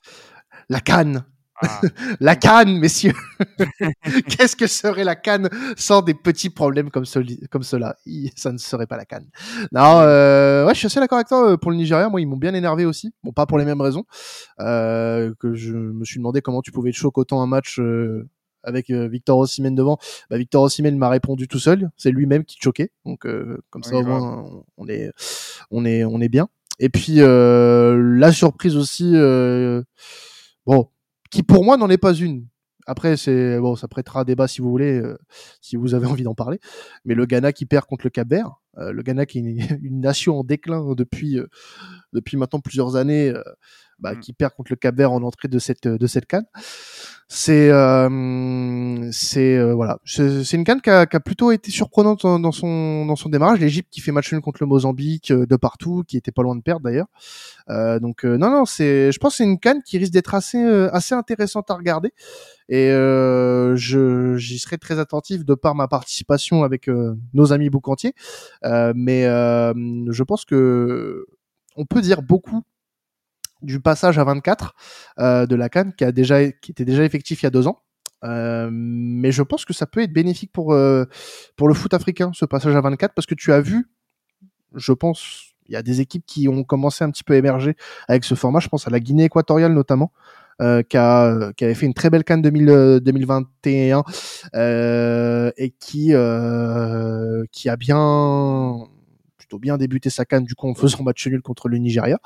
La 0.71 0.81
canne. 0.81 1.25
Ah, 1.63 1.81
La 2.21 2.37
canne, 2.37 2.79
messieurs. 2.79 3.13
Qu'est-ce 4.29 4.57
que 4.57 4.67
serait 4.67 5.05
la 5.05 5.15
canne 5.17 5.49
sans 5.77 6.03
des 6.03 6.15
petits 6.15 6.51
problèmes 6.51 6.91
comme, 6.91 7.05
celi- 7.05 7.47
comme 7.49 7.63
cela? 7.63 7.97
Ça 8.37 8.53
ne 8.53 8.59
serait 8.59 8.87
pas 8.87 8.97
la 8.97 9.05
canne. 9.05 9.27
Non, 9.73 10.01
euh, 10.01 10.67
ouais, 10.67 10.75
je 10.75 10.79
suis 10.79 10.87
assez 10.87 11.01
d'accord 11.01 11.19
avec 11.19 11.29
toi 11.29 11.53
euh, 11.53 11.57
pour 11.57 11.71
le 11.71 11.77
Nigeria. 11.77 12.09
Moi, 12.09 12.21
ils 12.21 12.27
m'ont 12.27 12.37
bien 12.37 12.55
énervé 12.55 12.85
aussi. 12.85 13.13
Bon, 13.23 13.33
pas 13.33 13.47
pour 13.47 13.59
les 13.59 13.65
mêmes 13.65 13.81
raisons. 13.81 14.05
Euh, 14.61 15.33
que 15.39 15.55
je 15.55 15.73
me 15.75 16.05
suis 16.05 16.19
demandé 16.19 16.41
comment 16.43 16.61
tu 16.63 16.73
pouvais 16.73 16.91
te 16.91 16.97
choquer 16.97 17.21
autant 17.21 17.41
un 17.41 17.47
match 17.47 17.79
euh, 17.79 18.29
avec 18.65 18.91
euh, 18.91 19.07
Victor 19.09 19.39
Osimhen 19.39 19.75
devant. 19.75 19.99
Bah, 20.31 20.39
Victor 20.39 20.63
Osimhen 20.65 20.97
m'a 20.99 21.09
répondu 21.09 21.47
tout 21.49 21.59
seul. 21.61 21.91
C'est 21.97 22.11
lui-même 22.11 22.45
qui 22.45 22.57
te 22.57 22.63
choquait. 22.65 22.91
Donc, 23.05 23.27
euh, 23.27 23.59
comme 23.71 23.83
ça, 23.85 23.97
au 23.97 24.03
grave. 24.03 24.21
moins, 24.21 24.43
on- 24.45 24.65
on 24.79 24.89
est, 24.89 25.13
on 25.71 25.85
est, 25.85 26.05
on 26.05 26.21
est 26.21 26.29
bien. 26.29 26.49
Et 26.81 26.89
puis, 26.89 27.17
euh, 27.21 27.97
la 28.19 28.33
surprise 28.33 28.77
aussi. 28.77 29.13
euh, 29.15 29.83
bon, 30.67 30.89
qui 31.35 31.43
pour 31.43 31.65
moi 31.65 31.77
n'en 31.77 31.91
est 31.91 31.99
pas 31.99 32.15
une. 32.15 32.47
Après, 32.87 33.17
c'est 33.17 33.59
bon, 33.59 33.75
ça 33.75 33.89
prêtera 33.89 34.25
débat 34.25 34.47
si 34.47 34.61
vous 34.61 34.71
voulez, 34.71 35.01
euh, 35.01 35.19
si 35.61 35.75
vous 35.75 35.95
avez 35.95 36.07
envie 36.23 36.23
d'en 36.23 36.35
parler. 36.35 36.61
Mais 37.05 37.15
le 37.15 37.27
Ghana 37.27 37.53
qui 37.53 37.67
perd 37.67 37.87
contre 37.87 38.07
le 38.07 38.11
Cap 38.11 38.29
Vert, 38.29 38.61
euh, 38.79 38.93
le 38.93 39.03
Ghana 39.03 39.27
qui 39.27 39.39
est 39.39 39.43
une, 39.83 40.01
nation 40.01 40.39
en 40.39 40.45
déclin 40.45 40.95
depuis 40.95 41.39
euh, 41.39 41.49
depuis 42.13 42.37
maintenant 42.37 42.61
plusieurs 42.61 42.95
années, 42.95 43.33
bah, 43.99 44.15
Mm. 44.15 44.21
qui 44.21 44.33
perd 44.33 44.53
contre 44.55 44.73
le 44.73 44.77
Cap 44.77 44.97
Vert 44.97 45.13
en 45.13 45.23
entrée 45.23 45.49
de 45.49 45.59
cette 45.59 45.89
de 45.89 46.07
cette 46.07 46.27
canne. 46.27 46.47
C'est 47.27 47.71
euh, 47.71 49.09
c'est 49.13 49.57
euh, 49.57 49.75
voilà, 49.75 49.99
c'est 50.05 50.53
une 50.53 50.65
canne 50.65 50.83
qui 50.83 50.91
a, 50.91 51.07
qui 51.07 51.17
a 51.17 51.21
plutôt 51.21 51.53
été 51.53 51.71
surprenante 51.71 52.23
dans, 52.23 52.53
son 52.53 53.07
dans 53.07 53.17
son 53.17 53.31
démarrage. 53.31 53.61
L'Égypte 53.61 53.89
qui 53.91 54.01
fait 54.01 54.13
match 54.13 54.31
nul 54.33 54.43
contre 54.43 54.63
le 54.63 54.67
Mozambique 54.67 55.31
euh, 55.31 55.47
de 55.47 55.57
partout, 55.57 56.05
qui 56.07 56.19
était 56.19 56.33
pas 56.33 56.43
loin 56.43 56.55
de 56.55 56.61
perdre 56.61 56.83
d'ailleurs. 56.83 57.07
Euh, 57.71 57.99
donc 57.99 58.25
non 58.25 58.51
non, 58.51 58.67
c'est 58.67 59.11
je 59.11 59.19
pense 59.19 59.33
que 59.33 59.37
c'est 59.39 59.45
une 59.45 59.59
canne 59.59 59.83
qui 59.83 59.97
risque 59.99 60.13
d'être 60.13 60.35
assez 60.35 60.63
assez 60.93 61.15
intéressante 61.15 61.71
à 61.71 61.75
regarder 61.75 62.13
et 62.69 62.89
je 62.91 64.37
j'y 64.37 64.59
serai 64.59 64.77
très 64.77 64.99
attentif 64.99 65.45
de 65.45 65.55
par 65.55 65.75
ma 65.75 65.89
participation 65.89 66.63
avec 66.63 66.91
nos 67.33 67.53
amis 67.53 67.71
boucantiers. 67.71 68.15
Mais 68.63 69.23
je 69.25 70.23
pense 70.23 70.45
que 70.45 71.27
on 71.77 71.87
peut 71.87 72.03
dire 72.03 72.23
beaucoup 72.23 72.63
du 73.65 73.81
passage 73.81 74.19
à 74.19 74.25
24 74.25 74.75
euh, 75.19 75.47
de 75.47 75.57
la 75.57 75.69
Cannes 75.69 75.93
qui 75.97 76.05
a 76.05 76.13
déjà 76.13 76.51
qui 76.51 76.71
était 76.71 76.85
déjà 76.85 77.05
effectif 77.05 77.43
il 77.43 77.47
y 77.47 77.49
a 77.49 77.51
deux 77.51 77.67
ans. 77.67 77.81
Euh, 78.23 78.71
mais 78.73 79.33
je 79.33 79.43
pense 79.43 79.65
que 79.65 79.75
ça 79.75 79.87
peut 79.87 80.01
être 80.01 80.13
bénéfique 80.13 80.53
pour 80.53 80.73
euh, 80.73 81.05
pour 81.57 81.69
le 81.69 81.75
foot 81.75 81.93
africain 81.93 82.31
ce 82.35 82.45
passage 82.45 82.75
à 82.75 82.81
24 82.81 83.13
parce 83.15 83.27
que 83.27 83.35
tu 83.35 83.53
as 83.53 83.61
vu, 83.61 83.91
je 84.75 84.93
pense, 84.93 85.55
il 85.67 85.75
y 85.75 85.77
a 85.77 85.83
des 85.83 86.01
équipes 86.01 86.25
qui 86.27 86.49
ont 86.49 86.65
commencé 86.65 87.05
un 87.05 87.11
petit 87.11 87.25
peu 87.25 87.35
à 87.35 87.37
émerger 87.37 87.77
avec 88.09 88.25
ce 88.25 88.35
format. 88.35 88.61
Je 88.61 88.69
pense 88.69 88.87
à 88.87 88.91
la 88.91 89.01
Guinée 89.01 89.25
équatoriale 89.25 89.73
notamment. 89.73 90.13
Euh, 90.63 90.85
qui, 90.85 90.97
a, 90.97 91.53
qui 91.55 91.65
avait 91.65 91.75
fait 91.75 91.87
une 91.87 91.95
très 91.95 92.11
belle 92.11 92.23
canne 92.23 92.41
2000, 92.41 92.69
euh, 92.71 93.01
2021 93.01 94.05
euh, 94.55 95.51
et 95.57 95.71
qui 95.71 96.13
qui 97.51 97.69
a 97.69 97.77
bien 97.77 98.87
bien 99.59 99.77
débuté 99.77 100.11
sa 100.11 100.25
canne 100.25 100.45
du 100.45 100.55
coup 100.55 100.69
en 100.69 100.75
faisant 100.75 101.03
match 101.03 101.27
nul 101.27 101.43
contre 101.43 101.69
le 101.69 101.79
Nigeria. 101.79 102.19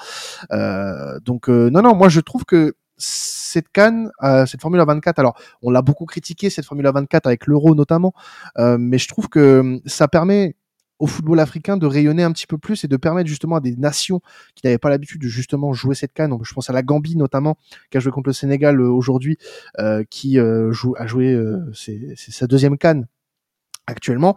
Euh, 0.52 1.18
donc 1.20 1.48
euh, 1.48 1.70
non 1.70 1.82
non 1.82 1.94
moi 1.94 2.08
je 2.08 2.20
trouve 2.20 2.44
que 2.44 2.74
cette 2.98 3.68
canne, 3.68 4.10
euh, 4.22 4.44
cette 4.44 4.60
Formule 4.60 4.82
24, 4.84 5.18
alors 5.20 5.38
on 5.62 5.70
l'a 5.70 5.82
beaucoup 5.82 6.04
critiqué 6.04 6.50
cette 6.50 6.64
Formule 6.64 6.90
24 6.92 7.26
avec 7.26 7.46
l'Euro 7.46 7.74
notamment, 7.74 8.12
euh, 8.58 8.76
mais 8.78 8.98
je 8.98 9.08
trouve 9.08 9.28
que 9.28 9.80
ça 9.86 10.08
permet 10.08 10.56
au 10.98 11.06
football 11.06 11.38
africain 11.38 11.76
de 11.76 11.86
rayonner 11.86 12.24
un 12.24 12.32
petit 12.32 12.48
peu 12.48 12.58
plus 12.58 12.82
et 12.82 12.88
de 12.88 12.96
permettre 12.96 13.28
justement 13.28 13.54
à 13.54 13.60
des 13.60 13.76
nations 13.76 14.20
qui 14.56 14.66
n'avaient 14.66 14.78
pas 14.78 14.90
l'habitude 14.90 15.22
de 15.22 15.28
justement 15.28 15.72
jouer 15.72 15.94
cette 15.94 16.12
canne. 16.12 16.36
Je 16.42 16.52
pense 16.52 16.70
à 16.70 16.72
la 16.72 16.82
Gambie 16.82 17.16
notamment, 17.16 17.56
qui 17.90 17.98
a 17.98 18.00
joué 18.00 18.10
contre 18.10 18.30
le 18.30 18.32
Sénégal 18.32 18.80
aujourd'hui, 18.80 19.38
qui 20.10 20.38
joue, 20.70 20.96
a 20.98 21.06
joué, 21.06 21.40
sa 22.16 22.48
deuxième 22.48 22.76
canne 22.78 23.06
actuellement, 23.88 24.36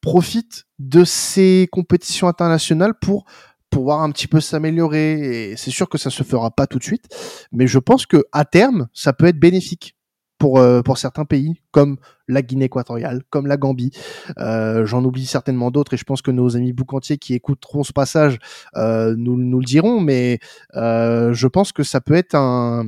profite 0.00 0.64
de 0.78 1.04
ces 1.04 1.68
compétitions 1.70 2.28
internationales 2.28 2.94
pour 3.00 3.26
pouvoir 3.70 4.02
un 4.02 4.10
petit 4.10 4.26
peu 4.26 4.40
s'améliorer. 4.40 5.50
Et 5.52 5.56
c'est 5.56 5.70
sûr 5.70 5.88
que 5.88 5.98
ça 5.98 6.10
se 6.10 6.22
fera 6.22 6.50
pas 6.50 6.66
tout 6.66 6.78
de 6.78 6.84
suite, 6.84 7.06
mais 7.52 7.66
je 7.66 7.78
pense 7.78 8.06
que 8.06 8.24
à 8.32 8.44
terme, 8.44 8.88
ça 8.92 9.12
peut 9.12 9.26
être 9.26 9.38
bénéfique 9.38 9.96
pour, 10.38 10.58
euh, 10.58 10.80
pour 10.80 10.96
certains 10.96 11.26
pays, 11.26 11.60
comme 11.70 11.98
la 12.26 12.40
Guinée 12.40 12.64
équatoriale, 12.64 13.22
comme 13.28 13.46
la 13.46 13.58
Gambie. 13.58 13.92
Euh, 14.38 14.86
J'en 14.86 15.04
oublie 15.04 15.26
certainement 15.26 15.70
d'autres, 15.70 15.94
et 15.94 15.96
je 15.98 16.04
pense 16.04 16.22
que 16.22 16.30
nos 16.30 16.56
amis 16.56 16.72
boucantiers 16.72 17.18
qui 17.18 17.34
écouteront 17.34 17.84
ce 17.84 17.92
passage 17.92 18.38
euh, 18.76 19.14
nous, 19.16 19.36
nous 19.36 19.58
le 19.58 19.66
diront, 19.66 20.00
mais 20.00 20.38
euh, 20.76 21.34
je 21.34 21.46
pense 21.46 21.72
que 21.72 21.82
ça 21.82 22.00
peut 22.00 22.14
être 22.14 22.34
un, 22.34 22.86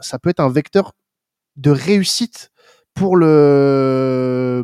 ça 0.00 0.20
peut 0.20 0.30
être 0.30 0.40
un 0.40 0.48
vecteur 0.48 0.92
de 1.56 1.70
réussite 1.70 2.51
pour 2.94 3.16
le 3.16 4.62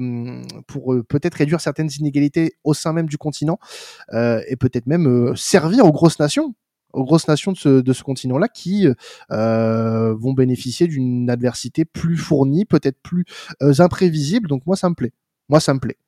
pour 0.67 0.95
euh, 0.95 1.03
peut-être 1.03 1.35
réduire 1.35 1.61
certaines 1.61 1.91
inégalités 1.99 2.55
au 2.65 2.75
sein 2.75 2.93
même 2.93 3.07
du 3.07 3.19
continent 3.19 3.59
euh, 4.13 4.43
et 4.49 4.57
peut-être 4.57 4.87
même 4.87 5.07
euh, 5.07 5.35
servir 5.35 5.87
aux 5.87 5.93
grosses 5.93 6.19
nations 6.19 6.55
aux 6.93 7.05
grosses 7.05 7.29
nations 7.29 7.53
de 7.53 7.57
ce, 7.57 7.69
de 7.81 7.93
ce 7.93 8.03
continent-là 8.03 8.49
qui 8.49 8.89
euh, 9.31 10.15
vont 10.15 10.33
bénéficier 10.33 10.87
d'une 10.87 11.29
adversité 11.29 11.85
plus 11.85 12.17
fournie, 12.17 12.65
peut-être 12.65 12.99
plus 13.03 13.25
euh, 13.63 13.75
imprévisible. 13.81 14.49
Donc 14.49 14.65
moi, 14.67 14.77
ça 14.77 14.89
me 14.89 14.95
plaît. 14.95 15.13
Moi, 15.49 15.61
ça 15.61 15.75
me 15.75 15.81
plaît. 15.81 15.99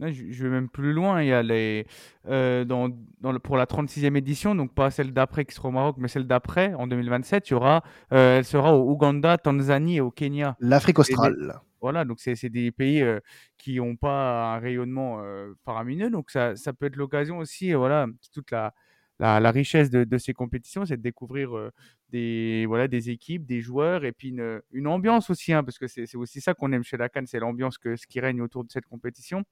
Je, 0.00 0.42
vais 0.42 0.50
même 0.50 0.68
plus 0.68 0.92
loin. 0.92 1.22
Il 1.22 1.28
y 1.28 1.32
a 1.32 1.42
les, 1.42 1.86
euh, 2.26 2.64
dans, 2.64 2.90
dans 3.20 3.38
pour 3.38 3.56
la 3.56 3.66
36e 3.66 4.16
édition, 4.16 4.54
donc 4.54 4.74
pas 4.74 4.90
celle 4.90 5.12
d'après 5.12 5.44
qui 5.44 5.54
sera 5.54 5.68
au 5.68 5.72
Maroc, 5.72 5.96
mais 5.98 6.08
celle 6.08 6.26
d'après, 6.26 6.74
en 6.74 6.86
2027, 6.86 7.48
il 7.48 7.52
y 7.52 7.54
aura, 7.54 7.82
euh, 8.12 8.38
elle 8.38 8.44
sera 8.44 8.76
au 8.76 8.90
Ouganda, 8.90 9.38
Tanzanie 9.38 9.96
et 9.96 10.00
au 10.00 10.10
Kenya. 10.10 10.56
L'Afrique 10.60 10.98
australe. 10.98 11.60
voilà, 11.80 12.04
donc 12.04 12.18
c'est 12.18 12.48
des 12.48 12.72
pays 12.72 13.02
euh, 13.02 13.20
qui 13.56 13.76
n'ont 13.76 13.96
pas 13.96 14.54
un 14.54 14.58
rayonnement 14.58 15.22
faramineux. 15.64 16.10
Donc 16.10 16.30
ça, 16.30 16.56
ça 16.56 16.72
peut 16.72 16.86
être 16.86 16.96
l'occasion 16.96 17.38
aussi, 17.38 17.72
voilà, 17.72 18.06
toute 18.32 18.50
la, 18.50 18.74
la, 19.20 19.38
la 19.38 19.50
richesse 19.52 19.90
de, 19.90 20.02
de, 20.02 20.18
ces 20.18 20.32
compétitions, 20.32 20.84
c'est 20.84 20.96
de 20.96 21.02
découvrir 21.02 21.70
des, 22.10 22.64
voilà, 22.66 22.88
des 22.88 23.10
équipes, 23.10 23.46
des 23.46 23.60
joueurs 23.60 24.04
et 24.04 24.10
puis 24.10 24.30
une, 24.30 24.60
une 24.72 24.88
ambiance 24.88 25.30
aussi, 25.30 25.52
hein, 25.52 25.62
parce 25.62 25.78
que 25.78 25.86
c'est 25.86 26.16
aussi 26.16 26.40
ça 26.40 26.52
qu'on 26.52 26.72
aime 26.72 26.82
chez 26.82 26.96
la 26.96 27.08
Cannes, 27.08 27.28
c'est 27.28 27.38
l'ambiance 27.38 27.78
qui 27.78 28.18
règne 28.18 28.40
autour 28.40 28.64
de 28.64 28.72
cette 28.72 28.86
compétition. 28.86 29.44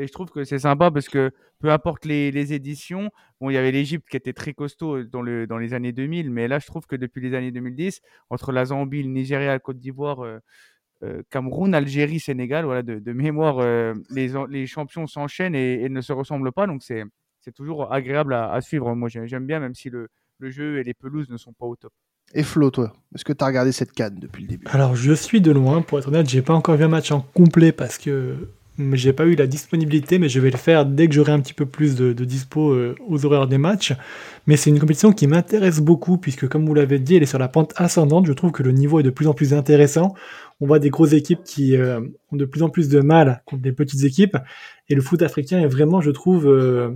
Et 0.00 0.06
je 0.06 0.12
trouve 0.12 0.30
que 0.30 0.44
c'est 0.44 0.60
sympa 0.60 0.90
parce 0.90 1.10
que 1.10 1.30
peu 1.58 1.70
importe 1.70 2.06
les, 2.06 2.30
les 2.30 2.54
éditions, 2.54 3.10
bon, 3.38 3.50
il 3.50 3.52
y 3.52 3.58
avait 3.58 3.70
l'Égypte 3.70 4.08
qui 4.08 4.16
était 4.16 4.32
très 4.32 4.54
costaud 4.54 5.04
dans, 5.04 5.20
le, 5.20 5.46
dans 5.46 5.58
les 5.58 5.74
années 5.74 5.92
2000, 5.92 6.30
mais 6.30 6.48
là, 6.48 6.58
je 6.58 6.66
trouve 6.66 6.86
que 6.86 6.96
depuis 6.96 7.20
les 7.20 7.36
années 7.36 7.52
2010, 7.52 8.00
entre 8.30 8.50
la 8.50 8.64
Zambie, 8.64 9.02
le 9.02 9.10
Nigeria, 9.10 9.48
la 9.48 9.58
Côte 9.58 9.78
d'Ivoire, 9.78 10.20
euh, 10.20 10.38
euh, 11.02 11.22
Cameroun, 11.28 11.74
Algérie, 11.74 12.18
Sénégal, 12.18 12.64
voilà, 12.64 12.82
de, 12.82 12.98
de 12.98 13.12
mémoire, 13.12 13.58
euh, 13.58 13.92
les, 14.08 14.32
les 14.48 14.66
champions 14.66 15.06
s'enchaînent 15.06 15.54
et, 15.54 15.82
et, 15.82 15.90
ne 15.90 16.00
se 16.00 16.14
ressemblent 16.14 16.52
pas. 16.52 16.66
Donc, 16.66 16.82
c'est 16.82 17.52
toujours 17.54 17.92
agréable 17.92 18.32
à, 18.32 18.50
à 18.52 18.60
suivre. 18.62 18.94
Moi, 18.94 19.10
j'aime 19.10 19.46
bien, 19.46 19.60
même 19.60 19.74
si 19.74 19.90
le, 19.90 20.08
le 20.38 20.50
jeu 20.50 20.78
et 20.78 20.82
les 20.82 20.94
pelouses 20.94 21.28
ne 21.28 21.36
sont 21.36 21.52
pas 21.52 21.66
au 21.66 21.76
top. 21.76 21.92
Et 22.32 22.42
Flo, 22.42 22.70
toi, 22.70 22.92
est-ce 23.14 23.24
que 23.24 23.34
tu 23.34 23.44
as 23.44 23.46
regardé 23.46 23.72
cette 23.72 23.92
canne 23.92 24.18
depuis 24.18 24.44
le 24.44 24.48
début? 24.48 24.66
Alors, 24.70 24.96
je 24.96 25.12
suis 25.12 25.42
de 25.42 25.50
loin, 25.50 25.82
pour 25.82 25.98
être 25.98 26.08
honnête, 26.08 26.28
j'ai 26.28 26.42
pas 26.42 26.54
encore 26.54 26.76
vu 26.76 26.84
un 26.84 26.88
match 26.88 27.10
en 27.10 27.20
complet 27.20 27.72
parce 27.72 27.98
que 27.98 28.48
j'ai 28.92 29.12
pas 29.12 29.24
eu 29.26 29.34
la 29.34 29.46
disponibilité, 29.46 30.18
mais 30.18 30.28
je 30.28 30.40
vais 30.40 30.50
le 30.50 30.56
faire 30.56 30.86
dès 30.86 31.08
que 31.08 31.14
j'aurai 31.14 31.32
un 31.32 31.40
petit 31.40 31.54
peu 31.54 31.66
plus 31.66 31.96
de, 31.96 32.12
dispo 32.12 32.70
euh, 32.70 32.94
aux 33.06 33.24
horaires 33.24 33.46
des 33.46 33.58
matchs. 33.58 33.94
Mais 34.46 34.56
c'est 34.56 34.70
une 34.70 34.78
compétition 34.78 35.12
qui 35.12 35.26
m'intéresse 35.26 35.80
beaucoup, 35.80 36.18
puisque 36.18 36.48
comme 36.48 36.66
vous 36.66 36.74
l'avez 36.74 36.98
dit, 36.98 37.16
elle 37.16 37.22
est 37.22 37.26
sur 37.26 37.38
la 37.38 37.48
pente 37.48 37.72
ascendante. 37.76 38.26
Je 38.26 38.32
trouve 38.32 38.52
que 38.52 38.62
le 38.62 38.72
niveau 38.72 39.00
est 39.00 39.02
de 39.02 39.10
plus 39.10 39.26
en 39.26 39.34
plus 39.34 39.54
intéressant. 39.54 40.14
On 40.60 40.66
voit 40.66 40.78
des 40.78 40.90
grosses 40.90 41.12
équipes 41.12 41.42
qui 41.44 41.76
euh, 41.76 42.00
ont 42.32 42.36
de 42.36 42.44
plus 42.44 42.62
en 42.62 42.68
plus 42.68 42.88
de 42.88 43.00
mal 43.00 43.42
contre 43.46 43.62
des 43.62 43.72
petites 43.72 44.04
équipes. 44.04 44.36
Et 44.88 44.94
le 44.94 45.02
foot 45.02 45.22
africain 45.22 45.60
est 45.60 45.68
vraiment, 45.68 46.00
je 46.00 46.10
trouve, 46.10 46.48
euh, 46.48 46.90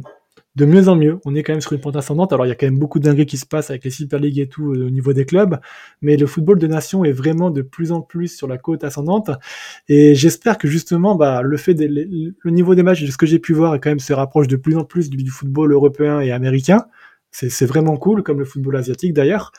de 0.57 0.65
mieux 0.65 0.89
en 0.89 0.97
mieux. 0.97 1.19
On 1.25 1.35
est 1.35 1.43
quand 1.43 1.53
même 1.53 1.61
sur 1.61 1.73
une 1.73 1.81
pente 1.81 1.97
ascendante. 1.97 2.33
Alors 2.33 2.47
il 2.47 2.49
y 2.49 2.53
a 2.53 2.55
quand 2.55 2.67
même 2.67 2.79
beaucoup 2.79 3.01
de 3.01 3.13
qui 3.25 3.37
se 3.37 3.47
passent 3.47 3.71
avec 3.71 3.85
les 3.85 3.91
Super 3.91 4.19
League 4.19 4.39
et 4.39 4.49
tout 4.49 4.73
euh, 4.73 4.87
au 4.87 4.91
niveau 4.91 5.13
des 5.13 5.25
clubs, 5.25 5.59
mais 6.03 6.17
le 6.17 6.27
football 6.27 6.59
de 6.59 6.67
nation 6.67 7.05
est 7.05 7.13
vraiment 7.13 7.51
de 7.51 7.63
plus 7.63 7.93
en 7.93 8.01
plus 8.01 8.29
sur 8.29 8.47
la 8.47 8.59
côte 8.59 8.85
ascendante. 8.85 9.31
Et 9.89 10.15
j'espère 10.15 10.59
que 10.59 10.69
justement, 10.69 11.15
bah, 11.17 11.43
le 11.43 11.57
fait 11.57 11.75
de, 11.75 11.87
le 11.87 12.51
niveau 12.51 12.75
des 12.75 12.83
matchs, 12.83 13.03
de 13.03 13.11
ce 13.11 13.17
que 13.17 13.27
j'ai 13.27 13.39
pu 13.39 13.53
voir, 13.53 13.75
quand 13.75 13.91
même 13.91 13.99
se 14.01 14.13
rapproche 14.13 14.49
de 14.49 14.57
plus 14.57 14.77
en 14.77 14.85
plus 14.85 15.11
du, 15.11 15.17
du 15.17 15.31
football 15.31 15.73
européen 15.73 16.21
et 16.21 16.33
américain. 16.33 16.87
C'est 17.37 17.67
vraiment 17.67 17.97
cool, 17.97 18.23
comme 18.23 18.39
le 18.39 18.45
football 18.45 18.77
asiatique 18.77 19.13
d'ailleurs. 19.13 19.51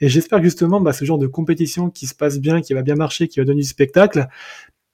Et 0.00 0.08
j'espère 0.08 0.40
justement 0.40 0.80
bah, 0.80 0.92
ce 0.92 1.04
genre 1.04 1.18
de 1.18 1.26
compétition 1.26 1.90
qui 1.90 2.06
se 2.06 2.14
passe 2.14 2.38
bien, 2.38 2.60
qui 2.60 2.74
va 2.74 2.82
bien 2.82 2.94
marcher, 2.94 3.26
qui 3.26 3.40
va 3.40 3.44
donner 3.44 3.62
du 3.62 3.66
spectacle, 3.66 4.28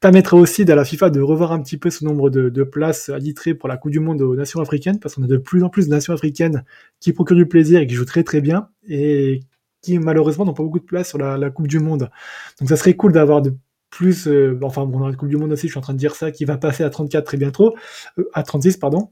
permettrait 0.00 0.36
aussi 0.36 0.70
à 0.70 0.74
la 0.74 0.84
FIFA 0.84 1.10
de 1.10 1.20
revoir 1.20 1.52
un 1.52 1.62
petit 1.62 1.76
peu 1.76 1.90
ce 1.90 2.04
nombre 2.04 2.30
de, 2.30 2.48
de 2.48 2.62
places 2.62 3.10
attitrées 3.10 3.54
pour 3.54 3.68
la 3.68 3.76
Coupe 3.76 3.92
du 3.92 4.00
Monde 4.00 4.22
aux 4.22 4.34
nations 4.34 4.60
africaines, 4.60 4.98
parce 4.98 5.14
qu'on 5.14 5.22
a 5.22 5.26
de 5.26 5.36
plus 5.36 5.62
en 5.62 5.68
plus 5.68 5.86
de 5.86 5.90
nations 5.90 6.14
africaines 6.14 6.64
qui 7.00 7.12
procurent 7.12 7.36
du 7.36 7.46
plaisir 7.46 7.80
et 7.80 7.86
qui 7.86 7.94
jouent 7.94 8.06
très 8.06 8.24
très 8.24 8.40
bien, 8.40 8.68
et 8.88 9.40
qui 9.82 9.98
malheureusement 9.98 10.44
n'ont 10.44 10.54
pas 10.54 10.62
beaucoup 10.62 10.80
de 10.80 10.84
place 10.84 11.08
sur 11.08 11.18
la, 11.18 11.36
la, 11.36 11.50
Coupe 11.50 11.66
du 11.66 11.80
Monde. 11.80 12.10
Donc 12.58 12.68
ça 12.68 12.76
serait 12.76 12.94
cool 12.94 13.12
d'avoir 13.12 13.42
de 13.42 13.54
plus, 13.90 14.28
euh, 14.28 14.58
enfin 14.62 14.86
bon, 14.86 15.00
dans 15.00 15.08
la 15.08 15.14
Coupe 15.14 15.28
du 15.28 15.36
Monde 15.36 15.52
aussi, 15.52 15.66
je 15.66 15.72
suis 15.72 15.78
en 15.78 15.82
train 15.82 15.94
de 15.94 15.98
dire 15.98 16.14
ça, 16.14 16.30
qui 16.30 16.44
va 16.44 16.56
passer 16.56 16.84
à 16.84 16.90
34 16.90 17.24
très 17.24 17.36
bientôt, 17.36 17.74
euh, 18.18 18.28
à 18.34 18.42
36 18.42 18.78
pardon. 18.78 19.10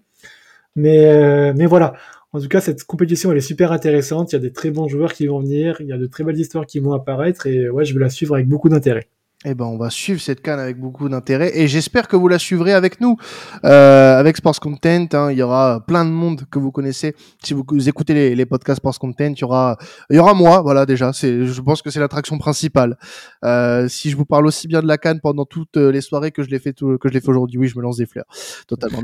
Mais, 0.77 1.07
euh, 1.07 1.53
mais 1.57 1.67
voilà, 1.67 1.95
en 2.33 2.41
tout 2.41 2.49
cas, 2.49 2.61
cette 2.61 2.85
compétition, 2.85 3.33
elle 3.33 3.39
est 3.39 3.41
super 3.41 3.73
intéressante. 3.73 4.33
Il 4.33 4.37
y 4.37 4.39
a 4.39 4.41
des 4.41 4.53
très 4.53 4.71
bons 4.71 4.89
joueurs 4.89 5.13
qui 5.15 5.27
vont 5.27 5.41
venir. 5.41 5.77
Il 5.81 5.89
y 5.89 5.93
a 5.93 5.99
de 5.99 6.07
très 6.07 6.25
belles 6.25 6.39
histoires 6.39 6.67
qui 6.67 6.79
vont 6.81 6.93
apparaître. 6.93 7.47
Et 7.47 7.69
ouais, 7.71 7.85
je 7.85 7.95
vais 7.95 8.01
la 8.01 8.11
suivre 8.11 8.35
avec 8.35 8.49
beaucoup 8.49 8.69
d'intérêt. 8.69 9.09
Eh 9.45 9.55
ben, 9.55 9.67
on 9.67 9.79
va 9.79 9.89
suivre 9.89 10.21
cette 10.21 10.41
canne 10.41 10.59
avec 10.59 10.81
beaucoup 10.81 11.09
d'intérêt 11.09 11.57
et 11.57 11.69
j'espère 11.69 12.09
que 12.09 12.17
vous 12.17 12.27
la 12.27 12.41
suivrez 12.41 12.73
avec 12.75 13.01
nous, 13.01 13.17
euh, 13.65 14.19
avec 14.19 14.37
Sports 14.37 14.59
Content. 14.59 15.07
Hein, 15.13 15.31
il 15.31 15.39
y 15.39 15.43
aura 15.43 15.79
plein 15.87 16.05
de 16.05 16.11
monde 16.11 16.43
que 16.51 16.59
vous 16.59 16.73
connaissez. 16.73 17.15
Si 17.45 17.55
vous, 17.55 17.65
écoutez 17.89 18.35
les, 18.35 18.47
podcasts 18.47 18.79
Sports 18.79 18.99
Content, 18.99 19.33
il 19.37 19.39
y 19.39 19.45
aura, 19.45 19.79
il 20.11 20.17
y 20.17 20.19
aura 20.19 20.35
moi. 20.35 20.61
Voilà, 20.61 20.87
déjà, 20.87 21.13
c'est, 21.13 21.47
je 21.47 21.61
pense 21.61 21.83
que 21.83 21.91
c'est 21.91 22.01
l'attraction 22.01 22.37
principale. 22.37 22.99
Euh, 23.45 23.87
si 23.87 24.11
je 24.11 24.17
vous 24.17 24.25
parle 24.25 24.45
aussi 24.45 24.67
bien 24.67 24.83
de 24.83 24.89
la 24.89 24.99
canne 24.99 25.21
pendant 25.21 25.45
toutes 25.45 25.77
les 25.77 26.01
soirées 26.01 26.33
que 26.33 26.43
je 26.43 26.51
l'ai 26.51 26.59
fait, 26.59 26.73
tout, 26.73 26.99
que 26.99 27.09
je 27.09 27.15
l'ai 27.15 27.21
fait 27.21 27.29
aujourd'hui, 27.29 27.61
oui, 27.61 27.69
je 27.69 27.77
me 27.77 27.83
lance 27.83 27.99
des 27.99 28.07
fleurs. 28.07 28.27
Totalement. 28.67 29.03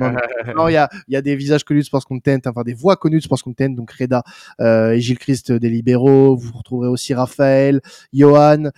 Non, 0.56 0.66
il 0.66 0.72
y 0.72 0.76
a, 0.76 0.88
il 1.06 1.14
y 1.14 1.16
a 1.16 1.22
des 1.22 1.36
visages 1.36 1.62
connus 1.62 1.80
de 1.80 1.84
Sports 1.84 2.06
Content, 2.06 2.38
enfin 2.44 2.62
des 2.62 2.74
voix 2.74 2.96
connues 2.96 3.18
de 3.18 3.22
Sports 3.22 3.42
Content, 3.42 3.70
donc 3.70 3.92
Reda 3.92 4.24
euh, 4.60 4.90
et 4.90 5.00
Gilles 5.00 5.18
Christ 5.18 5.52
des 5.52 5.70
libéraux. 5.70 6.36
Vous 6.36 6.58
retrouverez 6.58 6.88
aussi 6.88 7.14
Raphaël, 7.14 7.80
Johan, 8.12 8.70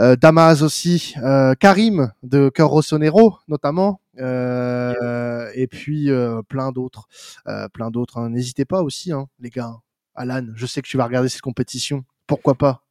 euh, 0.00 0.16
Damas 0.16 0.62
aussi, 0.62 0.95
euh, 1.22 1.54
Karim 1.54 2.12
de 2.22 2.48
Cœur 2.48 2.68
Rossonero 2.68 3.38
notamment, 3.48 4.00
euh, 4.18 5.50
et 5.54 5.66
puis 5.66 6.10
euh, 6.10 6.42
plein 6.42 6.72
d'autres, 6.72 7.08
euh, 7.46 7.68
plein 7.68 7.90
d'autres. 7.90 8.18
Hein. 8.18 8.30
N'hésitez 8.30 8.64
pas 8.64 8.82
aussi, 8.82 9.12
hein, 9.12 9.26
les 9.40 9.50
gars. 9.50 9.76
Alan, 10.14 10.46
je 10.54 10.66
sais 10.66 10.80
que 10.82 10.88
tu 10.88 10.96
vas 10.96 11.04
regarder 11.04 11.28
cette 11.28 11.42
compétition. 11.42 12.04
Pourquoi 12.26 12.54
pas? 12.54 12.82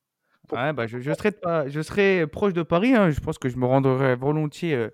Ouais, 0.52 0.74
bah, 0.74 0.86
je, 0.86 1.00
je, 1.00 1.12
serai 1.14 1.32
je 1.68 1.82
serai 1.82 2.28
proche 2.28 2.54
de 2.54 2.62
Paris. 2.62 2.94
Hein. 2.94 3.10
Je 3.10 3.20
pense 3.20 3.40
que 3.40 3.50
je 3.50 3.58
me 3.58 3.66
rendrai 3.66 4.16
volontiers 4.16 4.90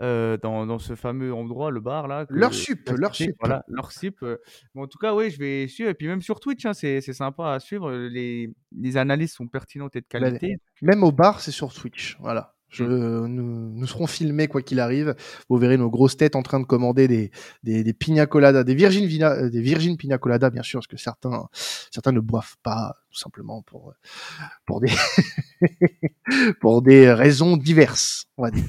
euh, 0.00 0.10
euh, 0.10 0.36
dans, 0.36 0.66
dans, 0.66 0.78
ce 0.78 0.94
fameux 0.94 1.32
endroit, 1.34 1.70
le 1.70 1.80
bar 1.80 2.08
là. 2.08 2.26
leur 2.28 2.54
sup, 2.54 2.90
leur 2.96 3.14
sup. 3.14 3.34
Voilà, 3.40 3.64
leur 3.68 3.92
sup. 3.92 4.16
Euh. 4.22 4.38
Bon, 4.74 4.82
en 4.82 4.86
tout 4.86 4.98
cas, 4.98 5.14
oui, 5.14 5.30
je 5.30 5.38
vais 5.38 5.68
suivre. 5.68 5.90
Et 5.90 5.94
puis 5.94 6.06
même 6.06 6.22
sur 6.22 6.40
Twitch, 6.40 6.64
hein, 6.66 6.72
c'est 6.72 7.00
sympa 7.00 7.52
à 7.52 7.60
suivre. 7.60 7.92
Les, 7.92 8.50
les 8.76 8.96
analyses 8.96 9.32
sont 9.32 9.46
pertinentes 9.46 9.96
et 9.96 10.00
de 10.00 10.06
qualité. 10.06 10.58
Même 10.82 11.02
au 11.02 11.12
bar, 11.12 11.40
c'est 11.40 11.50
sur 11.50 11.72
Twitch. 11.72 12.16
Voilà. 12.20 12.54
Je, 12.70 12.84
nous, 12.84 13.72
nous, 13.74 13.86
serons 13.86 14.06
filmés 14.06 14.46
quoi 14.46 14.62
qu'il 14.62 14.78
arrive. 14.80 15.14
Vous 15.48 15.56
verrez 15.58 15.76
nos 15.76 15.90
grosses 15.90 16.16
têtes 16.16 16.36
en 16.36 16.42
train 16.42 16.60
de 16.60 16.64
commander 16.64 17.08
des, 17.08 17.30
des, 17.64 17.82
des 17.82 17.92
pina 17.92 18.26
coladas, 18.26 18.62
des 18.62 18.74
virgin, 18.74 19.06
vina, 19.06 19.48
des 19.48 19.60
virgin 19.60 19.96
pina 19.96 20.18
coladas, 20.18 20.50
bien 20.50 20.62
sûr, 20.62 20.78
parce 20.78 20.86
que 20.86 20.96
certains, 20.96 21.48
certains 21.90 22.12
ne 22.12 22.20
boivent 22.20 22.56
pas, 22.62 22.96
tout 23.10 23.18
simplement 23.18 23.62
pour, 23.62 23.92
pour 24.66 24.80
des, 24.80 24.90
pour 26.60 26.80
des 26.82 27.12
raisons 27.12 27.56
diverses, 27.56 28.26
on 28.36 28.44
va 28.44 28.50
dire. 28.50 28.68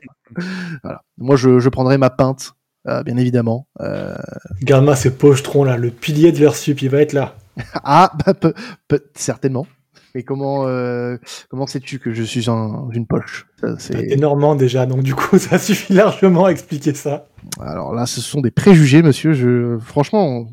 voilà. 0.83 1.03
Moi, 1.17 1.35
je, 1.35 1.59
je 1.59 1.69
prendrai 1.69 1.97
ma 1.99 2.09
pinte, 2.09 2.53
euh, 2.87 3.03
bien 3.03 3.17
évidemment. 3.17 3.67
Euh... 3.79 4.15
Garde-moi 4.63 4.95
ce 4.95 5.09
pochetron 5.09 5.63
là, 5.63 5.77
le 5.77 5.91
pilier 5.91 6.31
de 6.31 6.39
leur 6.39 6.55
sup, 6.55 6.81
il 6.81 6.89
va 6.89 7.01
être 7.01 7.13
là. 7.13 7.35
ah, 7.83 8.11
bah, 8.25 8.33
peut, 8.33 8.53
peut, 8.87 9.03
certainement. 9.15 9.67
Mais 10.15 10.23
comment 10.23 10.67
euh, 10.67 11.17
comment 11.49 11.67
sais-tu 11.67 11.99
que 11.99 12.13
je 12.13 12.23
suis 12.23 12.49
en 12.49 12.89
une 12.91 13.07
poche? 13.07 13.47
C'est 13.77 14.11
énormément 14.11 14.55
déjà, 14.55 14.85
donc 14.85 15.03
du 15.03 15.15
coup 15.15 15.37
ça 15.39 15.57
suffit 15.57 15.93
largement 15.93 16.45
à 16.45 16.51
expliquer 16.51 16.93
ça. 16.93 17.27
Alors 17.59 17.93
là, 17.93 18.05
ce 18.05 18.21
sont 18.21 18.41
des 18.41 18.51
préjugés, 18.51 19.01
monsieur. 19.01 19.33
Je 19.33 19.77
franchement, 19.79 20.47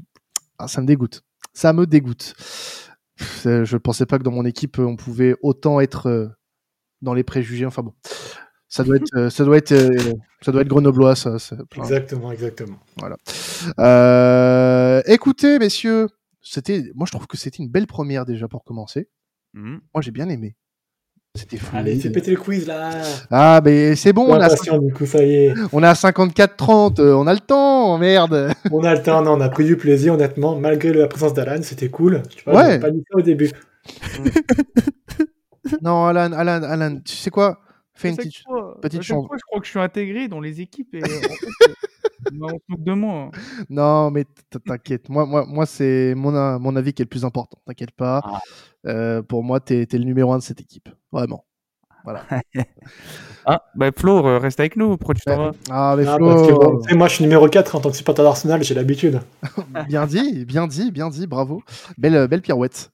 ah, 0.58 0.68
ça 0.68 0.80
me 0.80 0.86
dégoûte. 0.86 1.22
Ça 1.52 1.72
me 1.72 1.86
dégoûte. 1.86 2.34
Je 3.44 3.76
pensais 3.76 4.06
pas 4.06 4.18
que 4.18 4.22
dans 4.22 4.30
mon 4.30 4.44
équipe 4.44 4.78
on 4.78 4.96
pouvait 4.96 5.34
autant 5.42 5.80
être 5.80 6.30
dans 7.02 7.14
les 7.14 7.24
préjugés. 7.24 7.66
Enfin 7.66 7.82
bon, 7.82 7.94
Ça 8.68 8.84
doit 8.84 8.96
être, 8.96 9.16
euh, 9.16 9.30
ça 9.30 9.44
doit 9.44 9.56
être, 9.56 9.72
euh, 9.72 10.14
ça 10.42 10.52
doit 10.52 10.62
être 10.62 10.68
grenoblois, 10.68 11.16
ça. 11.16 11.36
Exactement, 11.76 12.32
exactement. 12.32 12.78
Euh, 13.78 15.02
écoutez, 15.06 15.58
messieurs, 15.58 16.08
c'était, 16.42 16.90
moi 16.94 17.06
je 17.06 17.12
trouve 17.12 17.26
que 17.26 17.36
c'était 17.36 17.62
une 17.62 17.70
belle 17.70 17.86
première 17.86 18.26
déjà 18.26 18.48
pour 18.48 18.64
commencer. 18.64 19.08
Mhm. 19.54 19.80
Moi 19.94 20.02
j'ai 20.02 20.10
bien 20.10 20.28
aimé. 20.28 20.54
C'était 21.34 21.56
fou. 21.58 21.76
Allez, 21.76 22.00
c'est 22.00 22.10
pété 22.10 22.30
le 22.32 22.36
quiz 22.36 22.66
là. 22.66 22.90
Ah, 23.30 23.60
mais 23.64 23.94
c'est 23.94 24.12
bon, 24.12 24.26
on 24.28 24.32
a, 24.40 24.46
Impatient, 24.46 24.78
du 24.78 24.92
coup, 24.92 25.06
ça 25.06 25.22
y 25.22 25.34
est. 25.34 25.54
on 25.72 25.82
a 25.84 25.92
54-30, 25.94 26.98
euh, 27.00 27.12
on 27.14 27.26
a 27.28 27.32
le 27.34 27.38
temps, 27.38 27.96
merde. 27.98 28.52
On 28.72 28.82
a 28.82 28.94
le 28.94 29.02
temps, 29.02 29.22
non, 29.22 29.32
on 29.34 29.40
a 29.40 29.48
pris 29.48 29.64
du 29.64 29.76
plaisir, 29.76 30.14
honnêtement, 30.14 30.58
malgré 30.58 30.92
la 30.92 31.06
présence 31.06 31.34
d'Alan, 31.34 31.62
c'était 31.62 31.90
cool. 31.90 32.22
Tu 32.28 32.42
vois, 32.44 32.56
Ouais. 32.64 32.80
pas 32.80 32.90
dit 32.90 33.04
ça 33.08 33.18
au 33.18 33.22
début. 33.22 33.50
non, 35.82 36.06
Alan, 36.06 36.32
Alan, 36.32 36.62
Alan, 36.62 36.98
tu 37.04 37.14
sais 37.14 37.30
quoi? 37.30 37.60
Fais 37.94 38.10
une 38.10 38.16
petite. 38.16 38.44
petite 38.80 39.04
fois, 39.04 39.36
je 39.36 39.42
crois 39.46 39.60
que 39.60 39.64
je 39.66 39.70
suis 39.70 39.80
intégré 39.80 40.28
dans 40.28 40.40
les 40.40 40.60
équipes 40.60 40.94
et 40.94 41.02
en 41.02 41.06
fait, 41.06 41.28
on 42.40 42.48
se 42.48 42.54
moque 42.68 42.82
de 42.82 42.92
moi. 42.92 43.30
Non, 43.68 44.10
mais 44.10 44.24
t'inquiète. 44.64 45.08
Moi, 45.08 45.26
moi, 45.26 45.46
moi 45.46 45.66
c'est 45.66 46.14
mon, 46.14 46.76
avis 46.76 46.92
qui 46.92 47.02
est 47.02 47.04
le 47.04 47.08
plus 47.08 47.24
important. 47.24 47.58
T'inquiète 47.66 47.92
pas. 47.92 48.20
Ah. 48.24 48.40
Euh, 48.86 49.22
pour 49.22 49.42
moi, 49.42 49.60
t'es 49.60 49.82
es 49.82 49.98
le 49.98 50.04
numéro 50.04 50.32
un 50.32 50.38
de 50.38 50.42
cette 50.42 50.60
équipe. 50.60 50.88
Vraiment. 51.12 51.44
Ah, 53.50 53.62
bah 53.74 53.88
Flo, 53.96 54.26
euh, 54.26 54.36
reste 54.36 54.60
avec 54.60 54.76
nous, 54.76 54.98
pourquoi 54.98 55.14
tu 55.14 55.22
t'en 55.22 55.36
vas 55.38 55.52
Ah, 55.70 55.94
mais 55.96 56.06
Ah, 56.06 56.16
Flo, 56.16 56.26
parce 56.26 56.46
que, 56.46 56.52
bon, 56.52 56.80
tu 56.80 56.90
sais, 56.90 56.94
moi, 56.94 57.08
je 57.08 57.14
suis 57.14 57.24
numéro 57.24 57.48
4 57.48 57.76
en 57.76 57.80
tant 57.80 57.90
que 57.90 57.96
supporter 57.96 58.22
d'Arsenal, 58.22 58.62
j'ai 58.62 58.74
l'habitude. 58.74 59.20
bien 59.88 60.06
dit, 60.06 60.44
bien 60.44 60.66
dit, 60.66 60.90
bien 60.90 61.08
dit, 61.08 61.26
bravo. 61.26 61.62
Belle, 61.96 62.28
belle 62.28 62.42
pirouette. 62.42 62.90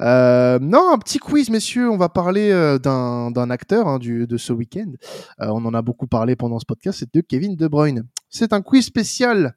Euh, 0.00 0.58
non, 0.60 0.92
un 0.92 0.98
petit 0.98 1.18
quiz, 1.18 1.48
messieurs. 1.48 1.90
On 1.90 1.96
va 1.96 2.10
parler 2.10 2.50
euh, 2.50 2.78
d'un 2.78 3.30
d'un 3.30 3.48
acteur 3.48 3.88
hein, 3.88 3.98
du, 3.98 4.26
de 4.26 4.36
ce 4.36 4.52
week-end. 4.52 4.92
Euh, 5.40 5.46
on 5.48 5.64
en 5.64 5.72
a 5.72 5.80
beaucoup 5.80 6.06
parlé 6.06 6.36
pendant 6.36 6.58
ce 6.58 6.66
podcast. 6.66 6.98
C'est 6.98 7.14
de 7.14 7.22
Kevin 7.22 7.56
De 7.56 7.66
Bruyne. 7.66 8.04
C'est 8.28 8.52
un 8.52 8.60
quiz 8.60 8.84
spécial. 8.84 9.54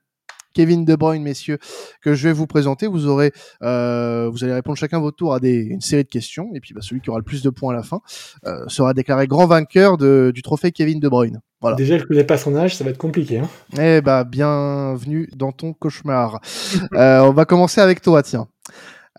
Kevin 0.58 0.86
De 0.86 0.96
Bruyne, 0.96 1.22
messieurs, 1.22 1.60
que 2.02 2.16
je 2.16 2.28
vais 2.28 2.34
vous 2.34 2.48
présenter. 2.48 2.88
Vous 2.88 3.06
aurez, 3.06 3.32
euh, 3.62 4.28
vous 4.28 4.44
allez 4.44 4.54
répondre 4.54 4.76
chacun 4.76 5.00
votre 5.00 5.16
tour 5.16 5.36
à 5.36 5.40
des, 5.40 5.54
une 5.54 5.82
série 5.82 6.04
de 6.04 6.10
questions, 6.10 6.50
et 6.56 6.60
puis 6.60 6.74
bah, 6.74 6.82
celui 6.82 7.00
qui 7.00 7.12
aura 7.12 7.20
le 7.20 7.24
plus 7.24 7.44
de 7.44 7.52
points 7.52 7.76
à 7.76 7.78
la 7.78 7.84
fin 7.84 8.02
euh, 8.48 8.64
sera 8.68 8.96
déclaré 8.96 9.28
grand 9.28 9.46
vainqueur 9.46 10.00
de, 10.00 10.32
du 10.34 10.42
trophée 10.42 10.72
Kevin 10.72 11.00
De 11.00 11.08
Bruyne. 11.10 11.42
Voilà. 11.62 11.78
Déjà, 11.78 12.00
je 12.00 12.06
connais 12.06 12.24
pas 12.24 12.40
son 12.40 12.56
âge, 12.56 12.76
ça 12.76 12.84
va 12.84 12.90
être 12.90 12.98
compliqué. 12.98 13.38
Hein. 13.38 13.50
Eh 13.80 14.02
bah, 14.02 14.24
bienvenue 14.24 15.30
dans 15.36 15.52
ton 15.52 15.74
cauchemar. 15.74 16.42
Euh, 16.94 17.20
on 17.20 17.34
va 17.34 17.46
commencer 17.46 17.82
avec 17.82 18.02
toi, 18.02 18.24
tiens. 18.24 18.48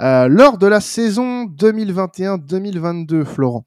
Lors 0.01 0.59
de 0.59 0.67
la 0.67 0.81
saison 0.81 1.45
2021-2022, 1.45 3.25
Florent, 3.25 3.65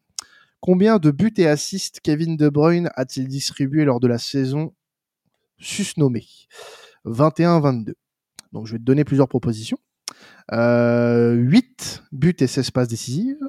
combien 0.60 0.98
de 0.98 1.12
buts 1.12 1.34
et 1.38 1.48
assists 1.48 2.02
Kevin 2.02 2.36
De 2.36 2.50
Bruyne 2.50 2.90
a-t-il 2.96 3.28
distribué 3.28 3.86
lors 3.86 4.02
de 4.02 4.08
la 4.08 4.18
saison 4.18 4.74
susnommée? 5.60 6.26
21-22. 7.06 7.94
Donc, 8.52 8.68
je 8.68 8.74
vais 8.74 8.80
te 8.80 8.84
donner 8.84 9.04
plusieurs 9.04 9.28
propositions. 9.28 9.78
Euh, 10.52 11.34
8 11.34 12.04
buts 12.12 12.36
et 12.40 12.48
16 12.48 12.72
passes 12.72 12.88
décisives. 12.88 13.40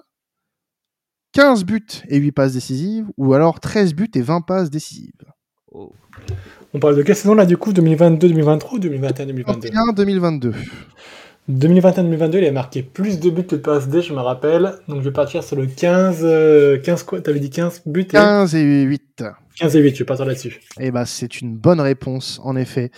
15 1.32 1.64
buts 1.64 2.02
et 2.08 2.18
8 2.18 2.32
passes 2.32 2.52
décisives. 2.52 3.06
Ou 3.16 3.34
alors 3.34 3.60
13 3.60 3.94
buts 3.94 4.10
et 4.14 4.22
20 4.22 4.42
passes 4.42 4.70
décisives. 4.70 5.12
Oh. 5.70 5.92
On 6.74 6.78
parle 6.78 6.96
de 6.96 7.02
quelle 7.02 7.16
saison 7.16 7.34
là, 7.34 7.46
du 7.46 7.56
coup? 7.56 7.72
2022-2023 7.72 8.74
ou 8.74 8.78
2021-2022 8.78 9.72
21-2022. 9.94 10.54
2021-2022, 11.50 12.38
il 12.38 12.44
a 12.46 12.52
marqué 12.52 12.82
plus 12.82 13.18
de 13.18 13.28
buts 13.30 13.44
que 13.44 13.56
de 13.56 13.60
passes 13.60 13.88
D, 13.88 14.00
je 14.00 14.12
me 14.14 14.20
rappelle. 14.20 14.74
Donc, 14.88 15.00
je 15.00 15.04
vais 15.04 15.12
partir 15.12 15.42
sur 15.42 15.56
le 15.56 15.66
15. 15.66 16.20
euh, 16.22 16.78
15 16.78 17.02
quoi? 17.02 17.20
T'avais 17.20 17.40
dit 17.40 17.50
15 17.50 17.82
buts 17.86 18.02
et 18.02 18.06
15 18.06 18.54
et 18.54 18.82
8. 18.82 19.24
15 19.58 19.76
et 19.76 19.80
8, 19.80 19.94
je 19.94 19.98
vais 19.98 20.04
partir 20.04 20.24
là-dessus. 20.24 20.60
Eh 20.80 20.90
ben, 20.92 21.04
c'est 21.04 21.40
une 21.40 21.56
bonne 21.56 21.80
réponse, 21.80 22.40
en 22.44 22.56
effet. 22.56 22.90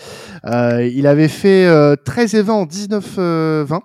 Euh, 0.45 0.85
il 0.87 1.07
avait 1.07 1.29
fait 1.29 1.67
euh, 1.67 1.97
13 1.97 2.35
et 2.35 2.43
20 2.43 2.53
en 2.53 2.67
19-20, 2.67 3.81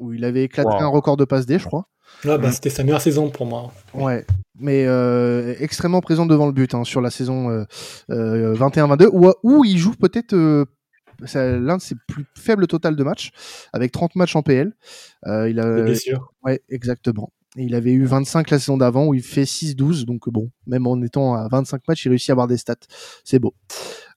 où 0.00 0.12
il 0.14 0.24
avait 0.24 0.44
éclaté 0.44 0.70
Wow. 0.70 0.82
un 0.82 0.86
record 0.88 1.16
de 1.16 1.24
passe 1.24 1.44
D, 1.46 1.58
je 1.58 1.66
crois. 1.66 1.86
Là, 2.24 2.38
bah, 2.38 2.48
Mm. 2.48 2.52
c'était 2.52 2.70
sa 2.70 2.82
meilleure 2.84 3.02
saison 3.02 3.28
pour 3.28 3.46
moi. 3.46 3.70
Ouais. 3.94 4.24
Mais 4.58 4.86
euh, 4.86 5.54
extrêmement 5.60 6.00
présent 6.00 6.26
devant 6.26 6.46
le 6.46 6.52
but 6.52 6.74
hein, 6.74 6.82
sur 6.82 7.00
la 7.00 7.10
saison 7.10 7.50
euh, 7.50 7.64
euh, 8.10 8.54
21-22, 8.56 9.08
où, 9.12 9.30
où 9.44 9.64
il 9.64 9.78
joue 9.78 9.92
peut-être 9.94 10.32
euh, 10.34 10.64
l'un 11.34 11.76
de 11.76 11.82
ses 11.82 11.94
plus 12.06 12.26
faibles 12.34 12.66
total 12.66 12.96
de 12.96 13.04
matchs, 13.04 13.30
avec 13.72 13.92
30 13.92 14.16
matchs 14.16 14.36
en 14.36 14.42
PL. 14.42 14.74
Euh, 15.26 15.48
il 15.48 15.60
a, 15.60 15.94
sûr. 15.94 16.32
Ouais, 16.44 16.62
exactement. 16.68 17.32
Et 17.56 17.62
il 17.62 17.74
avait 17.74 17.92
eu 17.92 18.04
25 18.04 18.50
la 18.50 18.58
saison 18.58 18.76
d'avant 18.76 19.06
où 19.06 19.14
il 19.14 19.22
fait 19.22 19.44
6-12. 19.44 20.04
Donc 20.04 20.28
bon, 20.28 20.50
même 20.66 20.86
en 20.86 21.00
étant 21.02 21.34
à 21.34 21.48
25 21.48 21.88
matchs, 21.88 22.04
il 22.04 22.10
réussit 22.10 22.30
à 22.30 22.32
avoir 22.32 22.46
des 22.46 22.56
stats. 22.56 22.76
C'est 23.24 23.38
beau. 23.38 23.54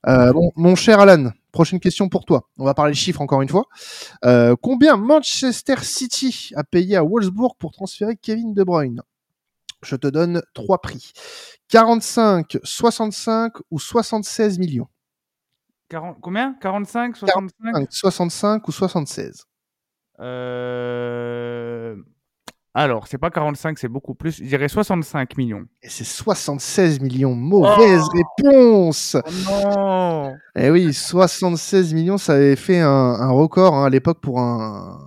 Euh, 0.07 0.33
bon, 0.33 0.51
mon 0.55 0.75
cher 0.75 0.99
Alan, 0.99 1.31
prochaine 1.51 1.79
question 1.79 2.09
pour 2.09 2.25
toi. 2.25 2.49
On 2.57 2.65
va 2.65 2.73
parler 2.73 2.93
chiffres 2.93 3.21
encore 3.21 3.41
une 3.41 3.49
fois. 3.49 3.65
Euh, 4.25 4.55
combien 4.61 4.97
Manchester 4.97 5.75
City 5.81 6.51
a 6.55 6.63
payé 6.63 6.97
à 6.97 7.03
Wolfsburg 7.03 7.55
pour 7.57 7.71
transférer 7.71 8.15
Kevin 8.15 8.53
De 8.53 8.63
Bruyne? 8.63 9.01
Je 9.83 9.95
te 9.95 10.07
donne 10.07 10.43
trois 10.53 10.79
prix. 10.79 11.11
45, 11.69 12.57
65 12.63 13.53
ou 13.71 13.79
76 13.79 14.59
millions? 14.59 14.87
40 15.91 16.17
Combien? 16.21 16.55
45 16.61 17.17
65 17.17 17.73
45, 17.73 17.91
65 17.91 18.67
ou 18.67 18.71
76 18.71 19.43
euh... 20.21 21.95
Alors, 22.73 23.07
c'est 23.07 23.17
pas 23.17 23.29
45, 23.29 23.77
c'est 23.77 23.89
beaucoup 23.89 24.15
plus. 24.15 24.37
Je 24.37 24.45
dirais 24.45 24.69
65 24.69 25.35
millions. 25.35 25.65
Et 25.83 25.89
c'est 25.89 26.05
76 26.05 27.01
millions. 27.01 27.35
Mauvaise 27.35 28.03
réponse 28.13 29.17
Oh 29.49 29.51
non 29.51 30.35
Eh 30.55 30.69
oui, 30.69 30.93
76 30.93 31.93
millions, 31.93 32.17
ça 32.17 32.33
avait 32.35 32.55
fait 32.55 32.79
un, 32.79 32.87
un 32.87 33.31
record 33.31 33.75
hein, 33.75 33.85
à 33.85 33.89
l'époque 33.89 34.21
pour 34.21 34.39
un, 34.39 34.97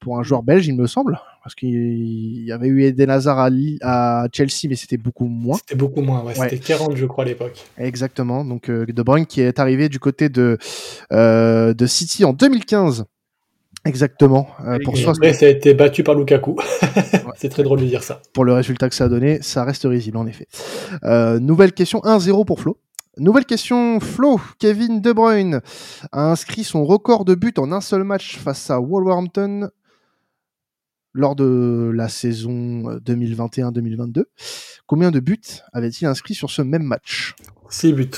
pour 0.00 0.18
un 0.18 0.22
joueur 0.22 0.42
belge, 0.42 0.66
il 0.66 0.76
me 0.76 0.86
semble. 0.86 1.18
Parce 1.44 1.54
qu'il 1.54 2.44
y 2.46 2.52
avait 2.52 2.68
eu 2.68 2.84
Eden 2.84 3.10
Hazard 3.10 3.38
à, 3.38 3.50
Lille- 3.50 3.78
à 3.82 4.26
Chelsea, 4.32 4.66
mais 4.68 4.76
c'était 4.76 4.96
beaucoup 4.96 5.26
moins. 5.26 5.58
C'était 5.58 5.74
beaucoup 5.74 6.00
moins, 6.00 6.22
ouais, 6.24 6.36
Ouais. 6.38 6.48
c'était 6.48 6.58
40, 6.58 6.96
je 6.96 7.04
crois, 7.04 7.24
à 7.24 7.26
l'époque. 7.26 7.62
Exactement. 7.76 8.46
Donc, 8.46 8.70
euh, 8.70 8.86
De 8.86 9.02
Bruyne 9.02 9.26
qui 9.26 9.42
est 9.42 9.58
arrivé 9.58 9.90
du 9.90 9.98
côté 9.98 10.30
de, 10.30 10.56
euh, 11.12 11.74
de 11.74 11.86
City 11.86 12.24
en 12.24 12.32
2015. 12.32 13.04
Exactement. 13.84 14.48
euh, 14.66 14.78
pour, 14.82 14.94
après, 15.06 15.34
ça 15.34 15.44
a 15.44 15.48
été 15.50 15.74
battu 15.74 16.02
par 16.02 16.14
Lukaku. 16.14 16.56
c'est 17.36 17.50
très 17.50 17.62
drôle 17.62 17.80
de 17.80 17.84
dire 17.86 18.02
ça. 18.02 18.22
pour 18.32 18.46
le 18.46 18.54
résultat 18.54 18.88
que 18.88 18.94
ça 18.94 19.04
a 19.04 19.08
donné, 19.08 19.42
ça 19.42 19.64
reste 19.64 19.84
risible 19.84 20.16
en 20.16 20.26
effet. 20.26 20.46
Euh, 21.04 21.38
nouvelle 21.38 21.72
question 21.72 22.00
1-0 22.04 22.46
pour 22.46 22.60
Flo. 22.60 22.78
Nouvelle 23.18 23.44
question, 23.44 24.00
Flo. 24.00 24.40
Kevin 24.58 25.02
De 25.02 25.12
Bruyne 25.12 25.60
a 26.12 26.30
inscrit 26.30 26.64
son 26.64 26.84
record 26.86 27.26
de 27.26 27.34
buts 27.34 27.52
en 27.58 27.70
un 27.72 27.82
seul 27.82 28.02
match 28.04 28.38
face 28.38 28.70
à 28.70 28.80
Wolverhampton 28.80 29.68
lors 31.14 31.36
de 31.36 31.90
la 31.94 32.08
saison 32.08 32.90
euh, 32.90 32.98
2021-2022. 33.00 34.24
Combien 34.86 35.10
de 35.10 35.20
buts 35.20 35.40
avait-il 35.72 36.06
inscrit 36.06 36.34
sur 36.34 36.50
ce 36.50 36.60
même 36.62 36.82
match? 36.82 37.34
6 37.70 37.92
buts. 37.94 38.10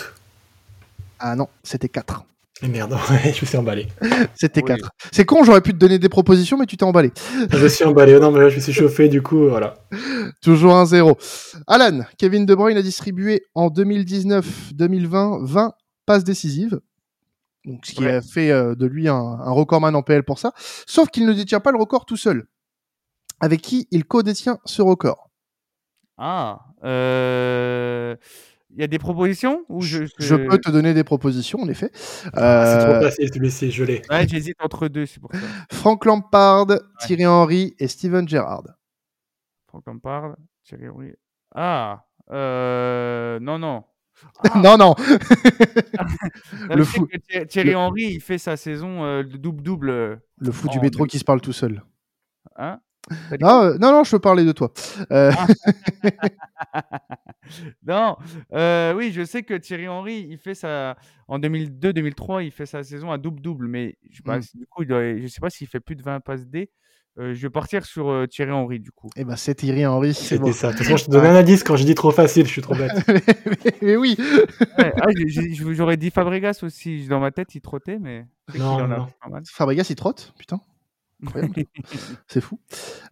Ah 1.19 1.37
non, 1.37 1.49
c'était 1.63 1.89
4. 1.89 2.25
Et 2.63 2.69
merde, 2.69 2.93
ouais, 3.11 3.33
je 3.35 3.43
me 3.43 3.47
suis 3.47 3.57
emballé. 3.59 3.87
C'était 4.35 4.63
Oui. 4.63 4.69
4. 4.69 4.91
C'est 5.13 5.27
con, 5.27 5.45
j'aurais 5.45 5.61
pu 5.61 5.73
te 5.73 5.77
donner 5.77 5.99
des 5.99 6.09
propositions, 6.09 6.57
mais 6.57 6.65
tu 6.65 6.79
t'es 6.79 6.85
emballé. 6.85 7.13
Je 7.51 7.59
me 7.59 7.69
suis 7.69 7.85
emballé. 7.85 8.19
Non, 8.19 8.31
mais 8.31 8.41
là, 8.41 8.49
je 8.49 8.57
me 8.57 8.61
suis 8.61 8.73
chauffé, 8.73 9.09
du 9.11 9.21
coup, 9.23 9.47
voilà. 9.49 9.75
Toujours 10.43 10.73
1-0. 10.75 11.63
Alan, 11.67 12.01
Kevin 12.19 12.47
De 12.47 12.55
Bruyne 12.55 12.79
a 12.79 12.83
distribué 12.83 13.43
en 13.55 13.69
2019-2020 13.69 15.45
20 15.45 15.73
passes 16.07 16.25
décisives. 16.25 16.81
Donc, 17.67 17.85
ce 17.85 17.93
qui 17.93 18.05
Ouais. 18.05 18.13
a 18.15 18.23
fait 18.23 18.51
euh, 18.51 18.75
de 18.75 18.87
lui 18.87 19.09
un, 19.09 19.15
un 19.15 19.51
recordman 19.51 19.95
en 19.95 20.03
PL 20.03 20.23
pour 20.23 20.39
ça. 20.39 20.53
Sauf 20.87 21.09
qu'il 21.11 21.27
ne 21.27 21.33
détient 21.33 21.61
pas 21.61 21.73
le 21.73 21.79
record 21.79 22.07
tout 22.07 22.17
seul. 22.17 22.47
Avec 23.41 23.61
qui 23.63 23.87
il 23.91 24.05
co-détient 24.05 24.59
ce 24.65 24.83
record 24.83 25.31
Ah, 26.19 26.61
euh... 26.85 28.17
Il 28.71 28.81
y 28.81 28.85
a 28.85 28.89
des 28.89 28.99
propositions 28.99 29.65
ou 29.71 29.81
je, 29.81 30.05
Je 30.19 30.35
peux 30.35 30.59
te 30.59 30.71
donner 30.71 30.93
des 30.93 31.05
propositions, 31.05 31.61
en 31.61 31.69
effet. 31.69 31.91
Ah, 32.35 32.65
C'est 32.67 32.85
trop 32.85 32.95
Euh, 32.97 33.01
facile, 33.01 33.31
celui-ci, 33.33 33.71
je 33.71 33.85
l'ai. 33.85 34.03
Ouais, 34.11 34.29
j'hésite 34.29 34.57
entre 34.61 34.89
deux, 34.89 35.07
c'est 35.07 35.19
pour 35.19 35.33
ça. 35.33 35.39
Frank 35.73 36.05
Lampard, 36.05 36.67
Thierry 37.01 37.25
Henry 37.27 37.75
et 37.79 37.89
Steven 37.89 38.29
Gerrard. 38.29 38.65
Qu'on 39.85 39.99
parle. 39.99 40.37
Thierry 40.65 40.89
Henry. 40.89 41.13
Ah, 41.55 42.05
euh... 42.31 43.39
non, 43.41 43.59
non. 43.59 43.85
Ah. 44.51 44.59
non, 44.63 44.77
non. 44.77 44.95
Le 46.75 46.85
fou- 46.85 47.07
que 47.07 47.45
Thierry- 47.45 47.75
Henry, 47.75 48.03
il 48.15 48.21
fait 48.21 48.39
sa 48.39 48.57
saison 48.59 49.05
euh, 49.05 49.23
double-double. 49.23 49.91
euh, 49.91 50.17
Le 50.39 50.53
fou 50.53 50.69
du 50.69 50.81
métro 50.81 51.07
qui 51.07 51.19
se 51.19 51.25
parle 51.25 51.41
tout 51.41 51.53
seul. 51.53 51.83
Hein? 52.57 52.81
Non, 53.41 53.63
euh, 53.63 53.79
non, 53.79 53.93
non, 53.93 54.05
je 54.05 54.11
peux 54.11 54.19
parler 54.19 54.45
de 54.45 54.53
toi. 54.53 54.73
Euh, 55.13 55.31
Non, 57.87 58.17
euh, 58.53 58.93
oui, 58.95 59.13
je 59.13 59.25
sais 59.25 59.45
que 59.45 59.55
Thierry 59.55 59.87
Henry, 59.87 60.27
il 60.29 60.37
fait 60.39 60.55
sa 60.57 60.97
en 61.29 61.39
2002-2003, 61.39 62.45
il 62.45 62.51
fait 62.51 62.67
sa 62.67 62.83
saison 62.83 63.13
à 63.13 63.19
double-double, 63.19 63.69
mais 63.69 63.97
je 64.11 64.17
sais 64.17 64.23
Mm. 64.57 64.65
il 64.81 64.87
doit- 64.87 65.17
je 65.19 65.27
sais 65.29 65.41
pas 65.41 65.51
s'il 65.51 65.69
fait 65.69 65.79
plus 65.81 65.95
de 65.97 66.03
20 66.03 66.21
passes 66.21 66.47
D, 66.47 66.71
Euh, 67.19 67.33
je 67.35 67.41
vais 67.41 67.51
partir 67.51 67.87
sur 67.87 68.11
euh, 68.11 68.27
Thierry 68.27 68.51
Henry, 68.53 68.79
du 68.79 68.91
coup. 68.93 69.09
Eh 69.17 69.25
ben, 69.25 69.37
c'est 69.37 69.55
Thierry 69.55 69.87
Henry. 69.87 70.13
c'est 70.13 70.23
C'était 70.37 70.39
bon. 70.43 70.53
ça. 70.53 70.67
De 70.71 70.77
toute 70.77 70.83
façon, 70.85 70.99
je 70.99 71.07
te 71.07 71.11
donne 71.11 71.25
un 71.25 71.35
indice 71.35 71.65
quand 71.65 71.75
j'ai 71.75 71.87
dit 71.87 71.95
trop 71.95 72.11
facile, 72.11 72.45
je 72.45 72.51
suis 72.51 72.61
trop 72.61 72.75
bête. 72.75 72.91
mais, 73.09 73.73
mais 73.81 73.97
oui. 73.97 74.17
Ouais, 74.79 74.93
ah, 75.01 75.07
J'aurais 75.73 75.97
dit 75.97 76.11
Fabregas 76.11 76.59
aussi. 76.63 77.07
Dans 77.09 77.19
ma 77.19 77.31
tête, 77.31 77.55
il 77.55 77.63
trottait, 77.63 77.99
mais. 77.99 78.27
Non, 78.59 78.87
non. 78.87 79.07
Fabregas, 79.51 79.87
il 79.89 79.97
trotte. 79.97 80.35
Putain. 80.39 80.61
C'est 82.29 82.41
fou. 82.41 82.59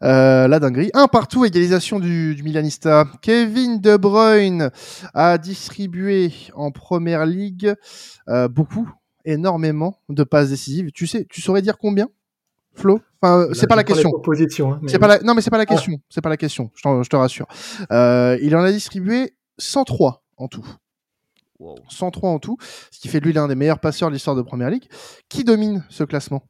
Euh, 0.03 0.47
la 0.49 0.61
dinguerie. 0.61 0.91
Un 0.95 1.07
partout, 1.09 1.45
égalisation 1.45 2.01
du, 2.01 2.35
du 2.35 2.43
Milanista. 2.43 3.07
Kevin 3.23 3.81
De 3.81 3.97
Bruyne 3.97 4.71
a 5.15 5.39
distribué 5.39 6.33
en 6.55 6.71
première 6.71 7.27
ligue 7.27 7.75
euh, 8.29 8.49
beaucoup, 8.49 8.91
énormément 9.25 10.01
de 10.09 10.23
passes 10.25 10.51
décisives. 10.51 10.91
Tu 10.93 11.07
sais, 11.07 11.27
tu 11.31 11.41
saurais 11.41 11.63
dire 11.63 11.79
combien, 11.79 12.09
Flo? 12.75 13.01
Enfin, 13.23 13.49
c'est 13.55 13.67
pas 13.67 13.77
la 13.77 13.85
question. 13.85 14.11
hein, 14.71 14.81
mais 14.83 14.91
C'est 14.91 14.99
pas 14.99 15.07
la... 15.09 15.21
Non, 15.21 15.35
mais 15.35 15.41
c'est 15.41 15.51
pas 15.51 15.59
la 15.59 15.63
Ah. 15.63 15.67
question. 15.67 15.99
C'est 16.11 16.21
pas 16.21 16.29
la 16.29 16.37
question. 16.37 16.71
Je, 16.75 17.09
te 17.09 17.17
rassure. 17.17 17.47
Euh, 17.91 18.37
il 18.43 18.55
en 18.57 18.63
a 18.63 18.71
distribué 18.73 19.35
103 19.59 20.25
en 20.37 20.49
tout. 20.49 20.67
Wow. 21.61 21.77
103 21.89 22.31
en 22.31 22.39
tout, 22.41 22.59
ce 22.91 22.99
qui 22.99 23.09
fait 23.09 23.21
de 23.21 23.27
lui 23.27 23.33
l'un 23.33 23.47
des 23.47 23.55
meilleurs 23.55 23.79
passeurs 23.79 24.09
de 24.09 24.15
l'histoire 24.15 24.35
de 24.37 24.43
Première 24.43 24.71
Ligue. 24.71 24.89
Qui 25.29 25.45
domine 25.45 25.85
ce 25.89 26.03
classement? 26.05 26.43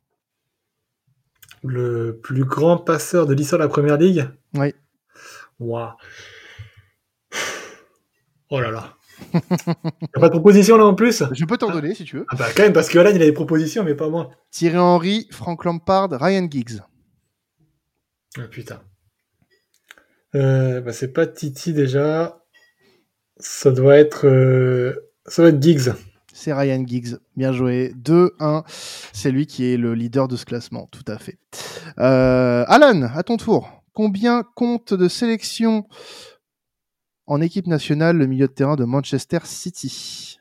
Le 1.67 2.21
plus 2.23 2.45
grand 2.45 2.77
passeur 2.77 3.27
de 3.27 3.35
l'histoire 3.35 3.59
de 3.59 3.65
la 3.65 3.69
première 3.71 3.97
ligue? 3.97 4.29
Oui. 4.55 4.75
Waouh. 5.59 5.93
Oh 8.51 8.61
là 8.61 8.71
là. 8.71 8.97
Y'a 9.35 10.21
pas 10.21 10.29
de 10.29 10.33
proposition 10.33 10.77
là 10.77 10.85
en 10.85 10.95
plus? 10.95 11.23
Je 11.33 11.45
peux 11.45 11.57
t'en 11.57 11.71
donner 11.71 11.95
si 11.95 12.05
tu 12.05 12.17
veux. 12.19 12.27
Ah 12.29 12.37
bah 12.37 12.47
quand 12.55 12.63
même, 12.65 12.73
parce 12.73 12.89
que 12.89 12.99
Alan 12.99 13.11
il 13.11 13.17
a 13.23 13.25
des 13.25 13.33
propositions, 13.33 13.83
mais 13.85 13.95
pas 13.95 14.09
moi. 14.09 14.31
Thierry 14.51 14.77
Henry, 14.79 15.29
Frank 15.31 15.65
Lampard, 15.65 16.11
Ryan 16.11 16.47
Giggs. 16.51 16.81
Ah 18.39 18.49
putain. 18.51 18.83
Euh, 20.35 20.81
bah 20.81 20.93
c'est 20.93 21.13
pas 21.13 21.27
Titi 21.27 21.73
déjà. 21.73 22.45
Ça 23.39 23.71
doit 23.71 23.97
être. 23.97 24.27
euh, 24.27 25.11
Ça 25.27 25.43
doit 25.43 25.51
être 25.51 25.63
Giggs. 25.63 25.93
C'est 26.35 26.53
Ryan 26.53 26.85
Giggs. 26.85 27.17
Bien 27.37 27.53
joué. 27.53 27.95
2-1. 27.97 28.65
C'est 29.13 29.31
lui 29.31 29.47
qui 29.47 29.73
est 29.73 29.77
le 29.77 29.95
leader 29.95 30.27
de 30.27 30.37
ce 30.37 30.45
classement. 30.45 30.89
Tout 30.91 31.05
à 31.07 31.17
fait. 31.17 31.39
Euh, 31.99 32.65
Alan, 32.67 33.03
à 33.15 33.23
ton 33.23 33.37
tour. 33.37 33.71
Combien 33.93 34.43
compte 34.43 34.93
de 34.93 35.07
sélections 35.07 35.87
en 37.27 37.41
équipe 37.41 37.69
nationale 37.69 38.17
le 38.17 38.27
milieu 38.27 38.49
de 38.49 38.53
terrain 38.53 38.75
de 38.75 38.85
Manchester 38.85 39.39
City? 39.45 40.41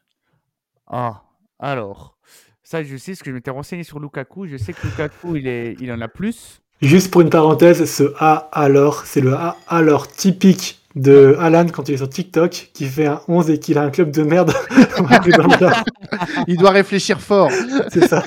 Ah, 0.87 1.21
alors. 1.59 2.17
Ça, 2.63 2.81
je 2.81 2.97
sais, 2.97 3.11
parce 3.11 3.21
que 3.21 3.29
je 3.29 3.35
m'étais 3.35 3.51
renseigné 3.51 3.83
sur 3.83 3.99
Lukaku. 3.99 4.47
Je 4.47 4.57
sais 4.57 4.73
que 4.73 4.87
Lukaku, 4.87 5.35
il, 5.35 5.47
est... 5.47 5.75
il 5.79 5.91
en 5.91 6.01
a 6.01 6.07
plus. 6.07 6.59
Juste 6.81 7.11
pour 7.11 7.21
une 7.21 7.29
parenthèse, 7.29 7.85
ce 7.85 8.15
A 8.17 8.49
alors, 8.51 9.05
c'est 9.05 9.21
le 9.21 9.35
A 9.35 9.57
alors 9.67 10.07
typique 10.07 10.82
de 10.95 11.35
Alan 11.39 11.65
quand 11.67 11.89
il 11.89 11.95
est 11.95 11.97
sur 11.97 12.09
TikTok, 12.09 12.71
qui 12.73 12.85
fait 12.85 13.07
un 13.07 13.21
11 13.27 13.49
et 13.49 13.59
qu'il 13.59 13.77
a 13.77 13.83
un 13.83 13.89
club 13.89 14.11
de 14.11 14.23
merde. 14.23 14.53
Il 16.47 16.57
doit 16.57 16.71
réfléchir 16.71 17.19
fort. 17.19 17.49
c'est 17.89 18.07
ça. 18.07 18.23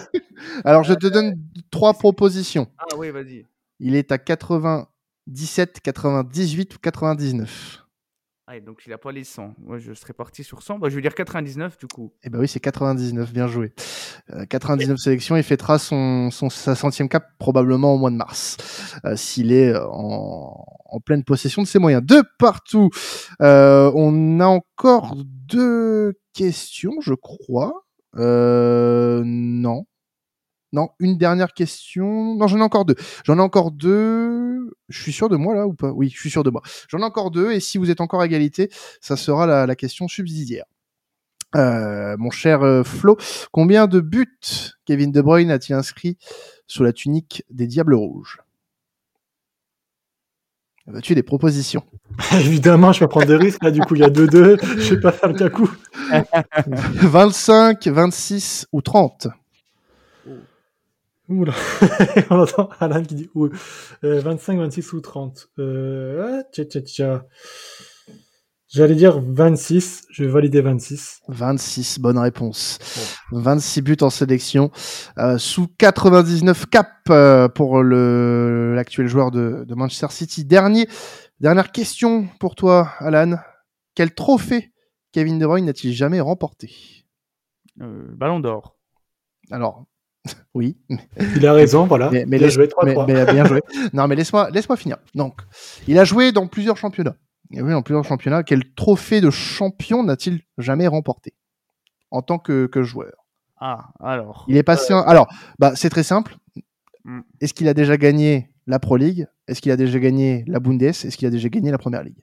Alors, 0.64 0.82
je 0.82 0.94
te 0.94 1.06
donne 1.06 1.38
trois 1.70 1.94
propositions. 1.94 2.68
Ah 2.78 2.96
oui, 2.96 3.10
vas-y. 3.10 3.46
Il 3.78 3.94
est 3.94 4.10
à 4.10 4.18
97, 4.18 5.80
98 5.80 6.74
ou 6.74 6.78
99 6.78 7.85
Ah, 8.48 8.56
et 8.56 8.60
donc 8.60 8.82
il 8.86 8.92
a 8.92 8.98
pas 8.98 9.10
les 9.10 9.24
100. 9.24 9.54
Moi, 9.58 9.78
je 9.78 9.92
serais 9.92 10.12
parti 10.12 10.44
sur 10.44 10.62
100. 10.62 10.78
Bah, 10.78 10.88
je 10.88 10.94
vais 10.94 11.02
dire 11.02 11.16
99 11.16 11.78
du 11.78 11.88
coup. 11.88 12.12
Eh 12.22 12.30
ben 12.30 12.38
oui, 12.38 12.46
c'est 12.46 12.60
99, 12.60 13.32
bien 13.32 13.48
joué. 13.48 13.72
Euh, 14.30 14.44
99 14.46 14.98
sélections, 14.98 15.36
il 15.36 15.42
fêtera 15.42 15.80
son, 15.80 16.30
son, 16.30 16.48
sa 16.48 16.76
centième 16.76 17.08
cap 17.08 17.26
probablement 17.40 17.94
au 17.94 17.98
mois 17.98 18.10
de 18.10 18.16
mars, 18.16 18.56
euh, 19.04 19.16
s'il 19.16 19.50
est 19.52 19.70
euh, 19.74 19.84
en, 19.90 20.64
en 20.84 21.00
pleine 21.00 21.24
possession 21.24 21.62
de 21.62 21.66
ses 21.66 21.80
moyens. 21.80 22.04
De 22.04 22.22
partout, 22.38 22.90
Euh, 23.42 23.90
on 23.96 24.38
a 24.38 24.46
encore 24.46 25.16
deux 25.16 26.14
questions, 26.32 26.92
je 27.00 27.14
crois. 27.14 27.82
Euh, 28.16 29.22
non. 29.24 29.86
Non, 30.76 30.90
une 30.98 31.16
dernière 31.16 31.54
question. 31.54 32.34
Non, 32.34 32.46
j'en 32.48 32.58
ai 32.58 32.62
encore 32.62 32.84
deux. 32.84 32.96
J'en 33.24 33.38
ai 33.38 33.40
encore 33.40 33.70
deux. 33.70 34.76
Je 34.90 35.00
suis 35.00 35.10
sûr 35.10 35.30
de 35.30 35.36
moi 35.36 35.54
là 35.54 35.66
ou 35.66 35.72
pas? 35.72 35.90
Oui, 35.90 36.10
je 36.14 36.20
suis 36.20 36.28
sûr 36.28 36.42
de 36.42 36.50
moi. 36.50 36.60
J'en 36.90 36.98
ai 36.98 37.04
encore 37.04 37.30
deux 37.30 37.50
et 37.52 37.60
si 37.60 37.78
vous 37.78 37.90
êtes 37.90 38.02
encore 38.02 38.20
à 38.20 38.26
égalité, 38.26 38.68
ça 39.00 39.16
sera 39.16 39.46
la, 39.46 39.64
la 39.64 39.74
question 39.74 40.06
subsidiaire. 40.06 40.66
Euh, 41.54 42.14
mon 42.18 42.28
cher 42.28 42.62
euh, 42.62 42.82
Flo, 42.82 43.16
combien 43.52 43.86
de 43.86 44.00
buts 44.00 44.38
Kevin 44.84 45.12
De 45.12 45.22
Bruyne 45.22 45.50
a-t-il 45.50 45.74
inscrit 45.74 46.18
sous 46.66 46.82
la 46.82 46.92
tunique 46.92 47.42
des 47.48 47.66
Diables 47.66 47.94
Rouges? 47.94 48.42
As-tu 50.94 51.14
des 51.14 51.22
propositions 51.22 51.84
Évidemment, 52.34 52.92
je 52.92 53.00
vais 53.00 53.08
prendre 53.08 53.26
des 53.26 53.36
risques. 53.36 53.64
Là, 53.64 53.70
du 53.70 53.80
coup, 53.80 53.94
il 53.94 54.02
y 54.02 54.04
a 54.04 54.10
2-2. 54.10 54.60
Je 54.78 54.94
vais 54.94 55.00
pas 55.00 55.10
faire 55.10 55.30
le 55.30 55.38
cacou. 55.38 55.70
25, 57.00 57.86
26 57.86 58.66
ou 58.72 58.82
30 58.82 59.28
Oula. 61.28 61.52
On 62.30 62.40
entend 62.40 62.68
Alan 62.78 63.02
qui 63.02 63.14
dit 63.14 63.30
ouh. 63.34 63.48
Euh, 64.04 64.20
25, 64.20 64.58
26 64.58 64.92
ou 64.92 65.00
30. 65.00 65.48
Euh, 65.58 66.42
tcha, 66.52 66.64
tcha, 66.64 66.80
tcha. 66.80 67.26
J'allais 68.68 68.94
dire 68.94 69.20
26. 69.20 70.06
Je 70.10 70.24
vais 70.24 70.30
valider 70.30 70.60
26. 70.60 71.20
26, 71.28 71.98
bonne 72.00 72.18
réponse. 72.18 72.78
26 73.32 73.82
buts 73.82 73.96
en 74.02 74.10
sélection, 74.10 74.70
euh, 75.18 75.38
sous 75.38 75.66
99 75.78 76.66
caps 76.66 76.90
euh, 77.10 77.48
pour 77.48 77.82
le 77.82 78.74
l'actuel 78.74 79.06
joueur 79.08 79.30
de, 79.30 79.64
de 79.66 79.74
Manchester 79.74 80.08
City. 80.10 80.44
Dernier, 80.44 80.88
dernière 81.40 81.72
question 81.72 82.28
pour 82.40 82.54
toi, 82.54 82.90
Alan. 82.98 83.36
Quel 83.94 84.14
trophée 84.14 84.72
Kevin 85.12 85.38
De 85.38 85.46
Bruyne 85.46 85.64
n'a-t-il 85.66 85.94
jamais 85.94 86.20
remporté? 86.20 86.70
Euh, 87.80 88.04
Ballon 88.10 88.40
d'or. 88.40 88.76
Alors, 89.50 89.86
oui, 90.54 90.76
Il 91.36 91.46
a 91.46 91.52
raison, 91.52 91.86
voilà. 91.88 92.10
mais, 92.10 92.24
mais 92.26 92.36
il 92.36 92.42
a 92.42 92.46
laisse- 92.46 92.54
joué 92.54 92.66
3-3. 92.66 93.06
mais- 93.06 93.14
mais 93.24 93.32
bien 93.32 93.44
joué. 93.44 93.60
Non, 93.92 94.06
mais 94.08 94.14
laisse-moi 94.16 94.50
laisse-moi 94.50 94.76
finir. 94.76 94.96
Donc, 95.14 95.40
il 95.88 95.98
a 95.98 96.04
joué 96.04 96.32
dans 96.32 96.46
plusieurs 96.46 96.76
championnats. 96.76 97.16
Il 97.50 97.58
a 97.58 97.62
joué 97.62 97.70
dans 97.72 97.82
plusieurs 97.82 98.04
championnats. 98.04 98.42
Quel 98.42 98.72
trophée 98.74 99.20
de 99.20 99.30
champion 99.30 100.02
n'a-t-il 100.02 100.40
jamais 100.58 100.86
remporté 100.88 101.32
en 102.10 102.22
tant 102.22 102.38
que, 102.38 102.66
que 102.66 102.82
joueur? 102.82 103.12
Ah, 103.58 103.88
alors. 104.00 104.44
Il 104.48 104.56
est 104.56 104.62
passé. 104.62 104.92
Alors, 104.92 105.28
bah, 105.58 105.72
c'est 105.76 105.88
très 105.90 106.02
simple. 106.02 106.36
Mm. 107.04 107.20
Est-ce 107.40 107.54
qu'il 107.54 107.68
a 107.68 107.74
déjà 107.74 107.96
gagné 107.96 108.50
la 108.66 108.78
Pro 108.78 108.96
League? 108.96 109.26
Est-ce 109.48 109.60
qu'il 109.62 109.70
a 109.72 109.76
déjà 109.76 109.98
gagné 109.98 110.44
la 110.48 110.58
Bundes? 110.60 110.82
Est-ce 110.82 111.16
qu'il 111.16 111.26
a 111.28 111.30
déjà 111.30 111.48
gagné 111.48 111.70
la 111.70 111.78
Première 111.78 112.02
Ligue 112.02 112.18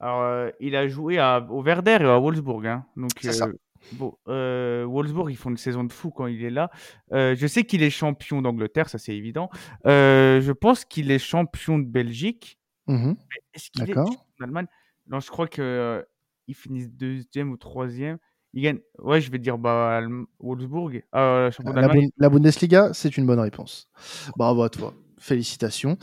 Alors, 0.00 0.22
euh, 0.22 0.50
il 0.60 0.74
a 0.76 0.88
joué 0.88 1.18
à, 1.18 1.46
au 1.48 1.62
Werder 1.62 1.98
et 2.00 2.04
à 2.04 2.18
Wolfsburg. 2.18 2.66
hein. 2.66 2.84
Donc, 2.96 3.10
ça. 3.20 3.46
Bon, 3.92 4.14
euh, 4.28 4.84
Wolfsburg, 4.86 5.30
ils 5.30 5.36
font 5.36 5.50
une 5.50 5.56
saison 5.56 5.84
de 5.84 5.92
fou 5.92 6.10
quand 6.10 6.26
il 6.26 6.44
est 6.44 6.50
là. 6.50 6.70
Euh, 7.12 7.34
je 7.36 7.46
sais 7.46 7.64
qu'il 7.64 7.82
est 7.82 7.90
champion 7.90 8.42
d'Angleterre, 8.42 8.88
ça 8.88 8.98
c'est 8.98 9.14
évident. 9.14 9.50
Euh, 9.86 10.40
je 10.40 10.52
pense 10.52 10.84
qu'il 10.84 11.10
est 11.10 11.18
champion 11.18 11.78
de 11.78 11.86
Belgique. 11.86 12.58
Mais 12.88 13.16
Est-ce 13.54 13.70
qu'il 13.70 13.82
est 13.82 13.86
D'accord. 13.88 14.06
champion 14.08 14.24
d'Allemagne 14.40 14.66
Non, 15.08 15.20
je 15.20 15.28
crois 15.28 15.48
que 15.48 15.62
euh, 15.62 16.02
ils 16.46 16.54
finissent 16.54 16.90
deuxième 16.90 17.50
ou 17.50 17.56
troisième. 17.56 18.18
Il 18.52 18.62
gagne. 18.62 18.78
Ouais, 18.98 19.20
je 19.20 19.30
vais 19.30 19.38
dire 19.38 19.58
bah, 19.58 20.00
Wolfsburg. 20.38 21.02
Champion 21.12 21.72
La, 21.74 21.88
la 22.16 22.28
Bundesliga, 22.28 22.94
c'est 22.94 23.16
une 23.16 23.26
bonne 23.26 23.40
réponse. 23.40 23.88
Bravo 24.36 24.62
à 24.62 24.70
toi. 24.70 24.94
Félicitations. 25.18 25.96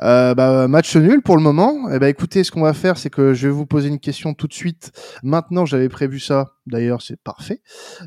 Euh, 0.00 0.34
bah, 0.34 0.68
match 0.68 0.94
nul 0.96 1.22
pour 1.22 1.36
le 1.36 1.42
moment. 1.42 1.90
Eh 1.90 1.98
ben, 1.98 2.06
écoutez, 2.06 2.44
ce 2.44 2.50
qu'on 2.50 2.62
va 2.62 2.72
faire, 2.72 2.98
c'est 2.98 3.10
que 3.10 3.34
je 3.34 3.48
vais 3.48 3.52
vous 3.52 3.66
poser 3.66 3.88
une 3.88 3.98
question 3.98 4.32
tout 4.32 4.46
de 4.46 4.52
suite. 4.52 4.92
Maintenant, 5.22 5.66
j'avais 5.66 5.88
prévu 5.88 6.20
ça. 6.20 6.54
D'ailleurs, 6.66 7.02
c'est 7.02 7.20
parfait. 7.20 7.62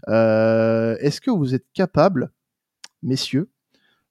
Euh, 0.07 0.95
Est-ce 0.99 1.19
que 1.19 1.31
vous 1.31 1.53
êtes 1.53 1.65
capables, 1.73 2.31
messieurs, 3.01 3.49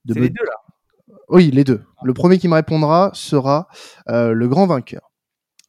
de 0.05 0.15
me 0.15 0.21
les 0.21 0.31
deux 0.31 0.45
là. 0.45 1.17
Oui, 1.29 1.51
les 1.51 1.65
deux. 1.65 1.83
Le 2.03 2.13
premier 2.13 2.39
qui 2.39 2.49
me 2.49 2.55
répondra 2.55 3.11
sera 3.15 3.69
euh, 4.09 4.33
le 4.33 4.49
grand 4.49 4.67
vainqueur. 4.67 5.11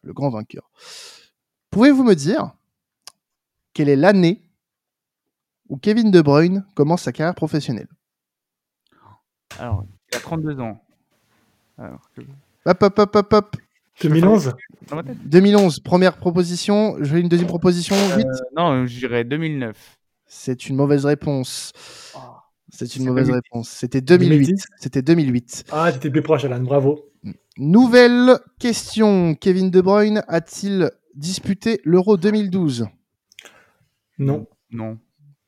Le 0.01 0.13
grand 0.13 0.29
vainqueur. 0.29 0.69
Pouvez-vous 1.69 2.03
me 2.03 2.15
dire 2.15 2.51
quelle 3.73 3.89
est 3.89 3.95
l'année 3.95 4.43
où 5.69 5.77
Kevin 5.77 6.11
De 6.11 6.21
Bruyne 6.21 6.65
commence 6.75 7.03
sa 7.03 7.11
carrière 7.11 7.35
professionnelle? 7.35 7.87
Alors, 9.57 9.85
il 10.13 10.17
a 10.17 10.19
32 10.19 10.59
ans. 10.59 10.81
Alors, 11.77 12.09
Hop, 12.65 12.83
hop, 12.83 12.99
hop, 12.99 13.15
hop, 13.15 13.33
hop. 13.33 13.55
2011 14.01 14.53
dans 14.89 14.95
ma 14.95 15.03
tête. 15.03 15.17
2011, 15.25 15.79
première 15.79 16.17
proposition. 16.17 16.95
Je 16.99 17.13
vais 17.13 17.19
une 17.21 17.29
deuxième 17.29 17.47
proposition. 17.47 17.95
Vite. 18.15 18.25
Euh, 18.27 18.45
non, 18.55 18.85
je 18.85 18.97
dirais 18.99 19.23
2009. 19.23 19.97
C'est 20.25 20.67
une 20.67 20.75
mauvaise 20.75 21.05
réponse. 21.05 21.73
Oh. 22.15 22.19
C'est 22.69 22.95
une 22.95 23.05
mauvaise 23.05 23.27
2010. 23.27 23.33
réponse. 23.43 23.69
C'était 23.69 24.01
2008. 24.01 24.29
2010. 24.45 24.65
C'était 24.77 25.01
2008. 25.01 25.65
Ah, 25.71 25.91
t'étais 25.91 26.09
plus 26.09 26.23
proche, 26.23 26.43
Alan. 26.45 26.59
Bravo. 26.61 27.11
Nouvelle 27.57 28.39
question. 28.59 29.35
Kevin 29.35 29.69
De 29.69 29.79
Bruyne 29.81 30.23
a-t-il 30.27 30.89
disputé 31.15 31.79
l'Euro 31.85 32.17
2012 32.17 32.87
Non. 34.17 34.47
Non. 34.71 34.97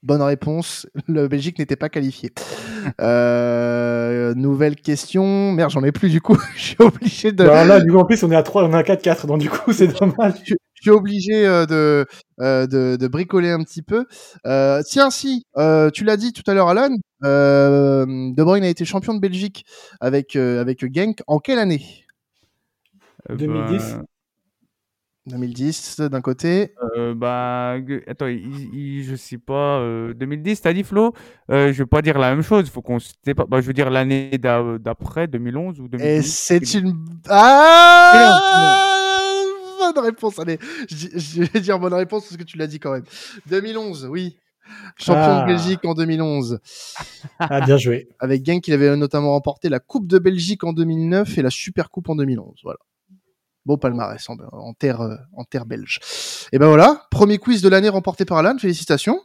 Bonne 0.06 0.22
réponse. 0.22 0.86
Le 1.08 1.28
Belgique 1.28 1.58
n'était 1.58 1.76
pas 1.76 1.90
qualifié. 1.90 2.32
Euh, 3.02 4.36
nouvelle 4.36 4.76
question. 4.76 5.52
Merde, 5.52 5.72
j'en 5.72 5.84
ai 5.84 5.92
plus 5.92 6.10
du 6.10 6.22
coup. 6.22 6.38
Je 6.56 6.62
suis 6.62 6.76
obligé 6.80 7.32
de. 7.32 7.44
Bah 7.44 7.66
là, 7.66 7.82
du 7.82 7.92
coup, 7.92 7.98
en 7.98 8.06
plus, 8.06 8.24
on 8.24 8.32
est 8.32 8.36
à 8.36 8.44
3, 8.44 8.66
on 8.66 8.72
est 8.72 8.76
à 8.76 8.84
4-4, 8.84 9.26
donc 9.26 9.40
du 9.40 9.50
coup, 9.50 9.74
c'est 9.74 9.88
dommage. 9.88 10.34
Je 10.46 10.54
suis 10.82 10.92
obligé 10.92 11.48
euh, 11.48 11.66
de, 11.66 12.06
euh, 12.40 12.68
de, 12.68 12.96
de 12.96 13.08
bricoler 13.08 13.50
un 13.50 13.64
petit 13.64 13.82
peu. 13.82 14.06
Euh, 14.46 14.84
tiens, 14.86 15.10
si, 15.10 15.48
euh, 15.58 15.90
tu 15.90 16.04
l'as 16.04 16.18
dit 16.18 16.32
tout 16.34 16.44
à 16.46 16.54
l'heure, 16.54 16.68
Alan, 16.70 16.96
euh, 17.24 18.06
De 18.06 18.44
Bruyne 18.44 18.64
a 18.64 18.70
été 18.70 18.86
champion 18.86 19.16
de 19.16 19.20
Belgique 19.20 19.66
avec, 20.00 20.36
euh, 20.36 20.62
avec 20.62 20.86
Genk. 20.94 21.22
En 21.26 21.40
quelle 21.40 21.58
année? 21.58 21.84
Euh, 23.32 23.36
2010. 23.36 23.96
bah, 23.96 24.04
2010 25.28 26.02
d'un 26.02 26.22
côté. 26.22 26.74
Euh, 26.98 27.14
bah, 27.16 27.76
attends, 28.08 28.28
il, 28.28 28.70
il- 28.74 29.04
je 29.04 29.16
sais 29.16 29.38
pas. 29.40 29.80
euh, 29.80 30.14
2010, 30.14 30.62
t'as 30.62 30.74
dit 30.74 30.84
Flo? 30.84 31.14
Euh, 31.50 31.74
je 31.74 31.80
vais 31.84 31.88
pas 31.88 32.02
dire 32.02 32.20
la 32.20 32.30
même 32.34 32.44
chose. 32.44 32.70
Faut 32.70 32.82
qu'on 32.82 33.00
se 33.00 33.12
pas. 33.36 33.46
Bah, 33.46 33.60
je 33.62 33.66
veux 33.68 33.74
dire 33.74 33.90
l'année 33.90 34.38
d'a- 34.38 34.78
d'après, 34.80 35.28
2011 35.28 35.80
ou 35.80 35.86
Et 35.86 35.90
2012. 35.90 36.26
c'est 36.26 36.74
une. 36.76 36.96
Ah 37.28 38.82
Bonne 39.94 40.04
réponse, 40.06 40.40
allez. 40.40 40.58
Je, 40.90 41.08
je 41.16 41.44
vais 41.44 41.60
dire 41.60 41.80
bonne 41.80 41.94
réponse 41.94 42.24
parce 42.26 42.38
que 42.38 42.44
tu 42.44 42.58
l'as 42.58 42.68
dit 42.68 42.80
quand 42.80 42.92
même. 42.92 43.04
2011, 43.48 44.08
oui. 44.10 44.38
Champion 44.98 45.22
Ah. 45.22 45.42
de 45.42 45.48
Belgique 45.48 45.86
en 45.86 45.94
2011. 45.94 46.60
Ah, 47.40 47.62
bien 47.62 47.78
joué. 47.78 48.08
Avec 48.20 48.44
Genk, 48.46 48.68
il 48.68 48.74
avait 48.74 48.96
notamment 48.98 49.32
remporté 49.34 49.70
la 49.70 49.80
Coupe 49.80 50.08
de 50.08 50.18
Belgique 50.18 50.64
en 50.64 50.74
2009 50.74 51.38
et 51.38 51.42
la 51.44 51.52
Super 51.52 51.92
Coupe 51.92 52.10
en 52.10 52.16
2011. 52.16 52.60
Voilà. 52.64 52.80
Beau 53.66 53.78
palmarès 53.78 54.30
en, 54.30 54.36
en 54.52 54.74
terre, 54.74 55.02
euh, 55.02 55.16
en 55.36 55.44
terre 55.44 55.66
belge. 55.66 56.00
Et 56.52 56.60
ben 56.60 56.68
voilà, 56.68 57.08
premier 57.12 57.38
quiz 57.40 57.62
de 57.62 57.70
l'année 57.70 57.90
remporté 57.90 58.24
par 58.26 58.38
Alan. 58.38 58.58
Félicitations. 58.60 59.20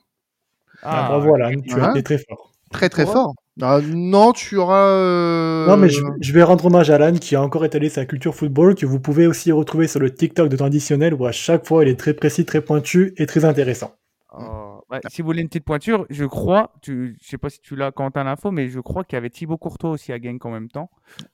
Ah, 0.83 1.07
bravo, 1.09 1.35
Alan, 1.35 1.61
tu 1.61 1.79
as 1.81 1.91
été 1.91 2.03
très 2.03 2.19
fort. 2.19 2.53
Très 2.71 2.89
très 2.89 3.05
Ouais. 3.05 3.13
fort. 3.13 3.35
Ah, 3.61 3.81
non, 3.85 4.33
tu 4.33 4.57
auras. 4.57 4.87
euh, 4.87 5.67
Non, 5.67 5.77
mais 5.77 5.91
je, 5.91 6.01
je 6.21 6.33
vais 6.33 6.43
rendre 6.43 6.65
hommage 6.65 6.89
à 6.89 6.95
Alan 6.95 7.13
qui 7.15 7.35
a 7.37 7.43
encore 7.43 7.65
étalé 7.67 7.91
sa 7.91 8.07
culture 8.07 8.35
football, 8.35 8.75
que 8.75 8.87
vous 8.87 9.01
pouvez 9.01 9.27
aussi 9.27 9.53
retrouver 9.53 9.89
sur 9.89 10.01
le 10.01 10.15
TikTok 10.15 10.49
de 10.49 10.57
traditionnel, 10.57 11.13
où 11.13 11.27
à 11.27 11.33
chaque 11.33 11.67
fois 11.67 11.85
il 11.85 11.91
est 11.91 11.99
très 11.99 12.15
précis, 12.15 12.47
très 12.47 12.63
pointu 12.63 13.13
et 13.19 13.27
très 13.27 13.45
intéressant. 13.45 13.93
Oh, 14.33 14.81
ouais, 14.91 15.01
si 15.11 15.21
vous 15.21 15.27
voulez 15.27 15.43
une 15.43 15.49
petite 15.49 15.65
pointure, 15.65 16.07
je 16.09 16.25
crois, 16.25 16.73
tu, 16.81 17.19
je 17.21 17.29
sais 17.29 17.37
pas 17.39 17.51
si 17.51 17.61
tu 17.61 17.75
l'as 17.77 17.91
quand 17.91 18.11
t'as 18.13 18.23
l'info, 18.25 18.53
mais 18.53 18.69
je 18.69 18.79
crois 18.81 19.03
qu'il 19.05 19.17
y 19.17 19.19
avait 19.19 19.29
Thibaut 19.31 19.59
Courtois 19.59 19.91
aussi 19.91 20.13
à 20.13 20.19
Genk 20.23 20.47
en 20.47 20.51
même 20.51 20.69
temps. 20.69 20.89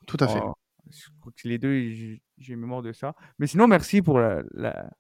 Tout 0.07 0.17
à 0.19 0.27
fait. 0.27 0.41
Je 0.91 1.09
crois 1.21 1.33
que 1.33 1.49
les 1.49 1.59
deux, 1.59 1.91
j'ai- 2.39 2.57
mémoire 2.57 2.83
de 2.83 2.93
ça. 2.93 3.15
Mais 3.39 3.47
sinon, 3.47 3.67
merci 3.67 4.03
pour 4.03 4.19
la, 4.19 4.43
la- 4.55 4.91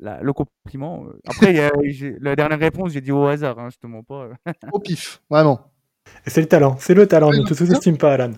la- 0.00 0.22
le 0.22 0.32
compliment. 0.32 1.04
Euh, 1.06 1.20
Après, 1.26 1.52
la 2.20 2.36
dernière 2.36 2.58
réponse, 2.58 2.92
j'ai 2.92 3.00
dit 3.00 3.12
au 3.12 3.24
hasard, 3.26 3.58
hein, 3.58 3.68
je 3.70 3.78
te 3.78 3.86
mens 3.86 4.02
pas. 4.02 4.28
Au 4.72 4.78
pif, 4.78 5.20
vraiment. 5.30 5.70
C'est 6.26 6.40
le 6.40 6.46
talent, 6.48 6.76
c'est 6.78 6.94
le 6.94 7.06
talent, 7.06 7.30
ne 7.32 7.42
te 7.42 7.54
sous-estime 7.54 7.96
pas, 7.98 8.14
Alan. 8.14 8.32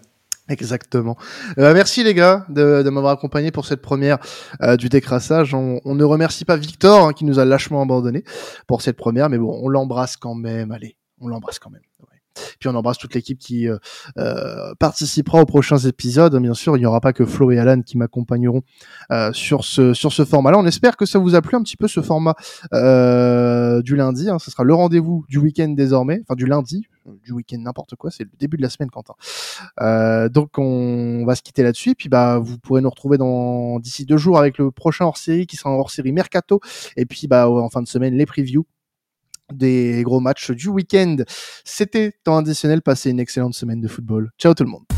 Exactement. 0.48 1.16
Euh, 1.58 1.74
merci 1.74 2.04
les 2.04 2.14
gars 2.14 2.46
de, 2.48 2.82
de 2.84 2.90
m'avoir 2.90 3.12
accompagné 3.12 3.50
pour 3.50 3.66
cette 3.66 3.82
première 3.82 4.18
euh, 4.62 4.76
du 4.76 4.88
décrassage. 4.88 5.52
On, 5.54 5.80
on 5.84 5.96
ne 5.96 6.04
remercie 6.04 6.44
pas 6.44 6.56
Victor 6.56 7.08
hein, 7.08 7.12
qui 7.12 7.24
nous 7.24 7.40
a 7.40 7.44
lâchement 7.44 7.82
abandonné 7.82 8.22
pour 8.68 8.80
cette 8.82 8.96
première, 8.96 9.28
mais 9.28 9.38
bon, 9.38 9.58
on 9.60 9.68
l'embrasse 9.68 10.16
quand 10.16 10.36
même. 10.36 10.70
Allez, 10.70 10.96
on 11.20 11.26
l'embrasse 11.26 11.58
quand 11.58 11.70
même. 11.70 11.82
Puis 12.58 12.68
on 12.68 12.74
embrasse 12.74 12.98
toute 12.98 13.14
l'équipe 13.14 13.38
qui 13.38 13.68
euh, 13.68 13.78
euh, 14.18 14.74
participera 14.78 15.40
aux 15.40 15.46
prochains 15.46 15.78
épisodes. 15.78 16.36
Bien 16.40 16.54
sûr, 16.54 16.76
il 16.76 16.80
n'y 16.80 16.86
aura 16.86 17.00
pas 17.00 17.12
que 17.12 17.24
Flo 17.24 17.50
et 17.50 17.58
Alan 17.58 17.82
qui 17.82 17.98
m'accompagneront 17.98 18.62
euh, 19.10 19.32
sur 19.32 19.64
ce 19.64 19.94
sur 19.94 20.12
ce 20.12 20.24
format-là. 20.24 20.58
On 20.58 20.66
espère 20.66 20.96
que 20.96 21.06
ça 21.06 21.18
vous 21.18 21.34
a 21.34 21.42
plu 21.42 21.56
un 21.56 21.62
petit 21.62 21.76
peu 21.76 21.88
ce 21.88 22.00
format 22.00 22.34
euh, 22.72 23.82
du 23.82 23.96
lundi. 23.96 24.28
Hein. 24.28 24.38
Ce 24.38 24.50
sera 24.50 24.64
le 24.64 24.74
rendez-vous 24.74 25.24
du 25.28 25.38
week-end 25.38 25.68
désormais, 25.68 26.20
enfin 26.22 26.34
du 26.34 26.46
lundi, 26.46 26.86
du 27.24 27.32
week-end 27.32 27.58
n'importe 27.58 27.96
quoi. 27.96 28.10
C'est 28.10 28.24
le 28.24 28.30
début 28.38 28.56
de 28.56 28.62
la 28.62 28.70
semaine, 28.70 28.90
Quentin. 28.90 29.14
Euh, 29.80 30.28
donc 30.28 30.58
on 30.58 31.24
va 31.26 31.34
se 31.34 31.42
quitter 31.42 31.62
là-dessus. 31.62 31.94
Puis 31.94 32.08
bah 32.08 32.38
vous 32.38 32.58
pourrez 32.58 32.80
nous 32.80 32.90
retrouver 32.90 33.18
dans 33.18 33.78
d'ici 33.78 34.04
deux 34.04 34.16
jours 34.16 34.38
avec 34.38 34.58
le 34.58 34.70
prochain 34.70 35.06
hors-série 35.06 35.46
qui 35.46 35.56
sera 35.56 35.70
un 35.70 35.74
hors-série 35.74 36.12
mercato. 36.12 36.60
Et 36.96 37.06
puis 37.06 37.26
bah 37.26 37.48
en 37.48 37.68
fin 37.68 37.82
de 37.82 37.88
semaine 37.88 38.14
les 38.14 38.26
previews 38.26 38.66
des 39.52 40.02
gros 40.02 40.20
matchs 40.20 40.50
du 40.50 40.68
week-end. 40.68 41.16
C'était 41.64 42.12
temps 42.24 42.38
additionnel. 42.38 42.82
Passez 42.82 43.10
une 43.10 43.20
excellente 43.20 43.54
semaine 43.54 43.80
de 43.80 43.88
football. 43.88 44.30
Ciao 44.38 44.54
tout 44.54 44.64
le 44.64 44.70
monde. 44.70 44.95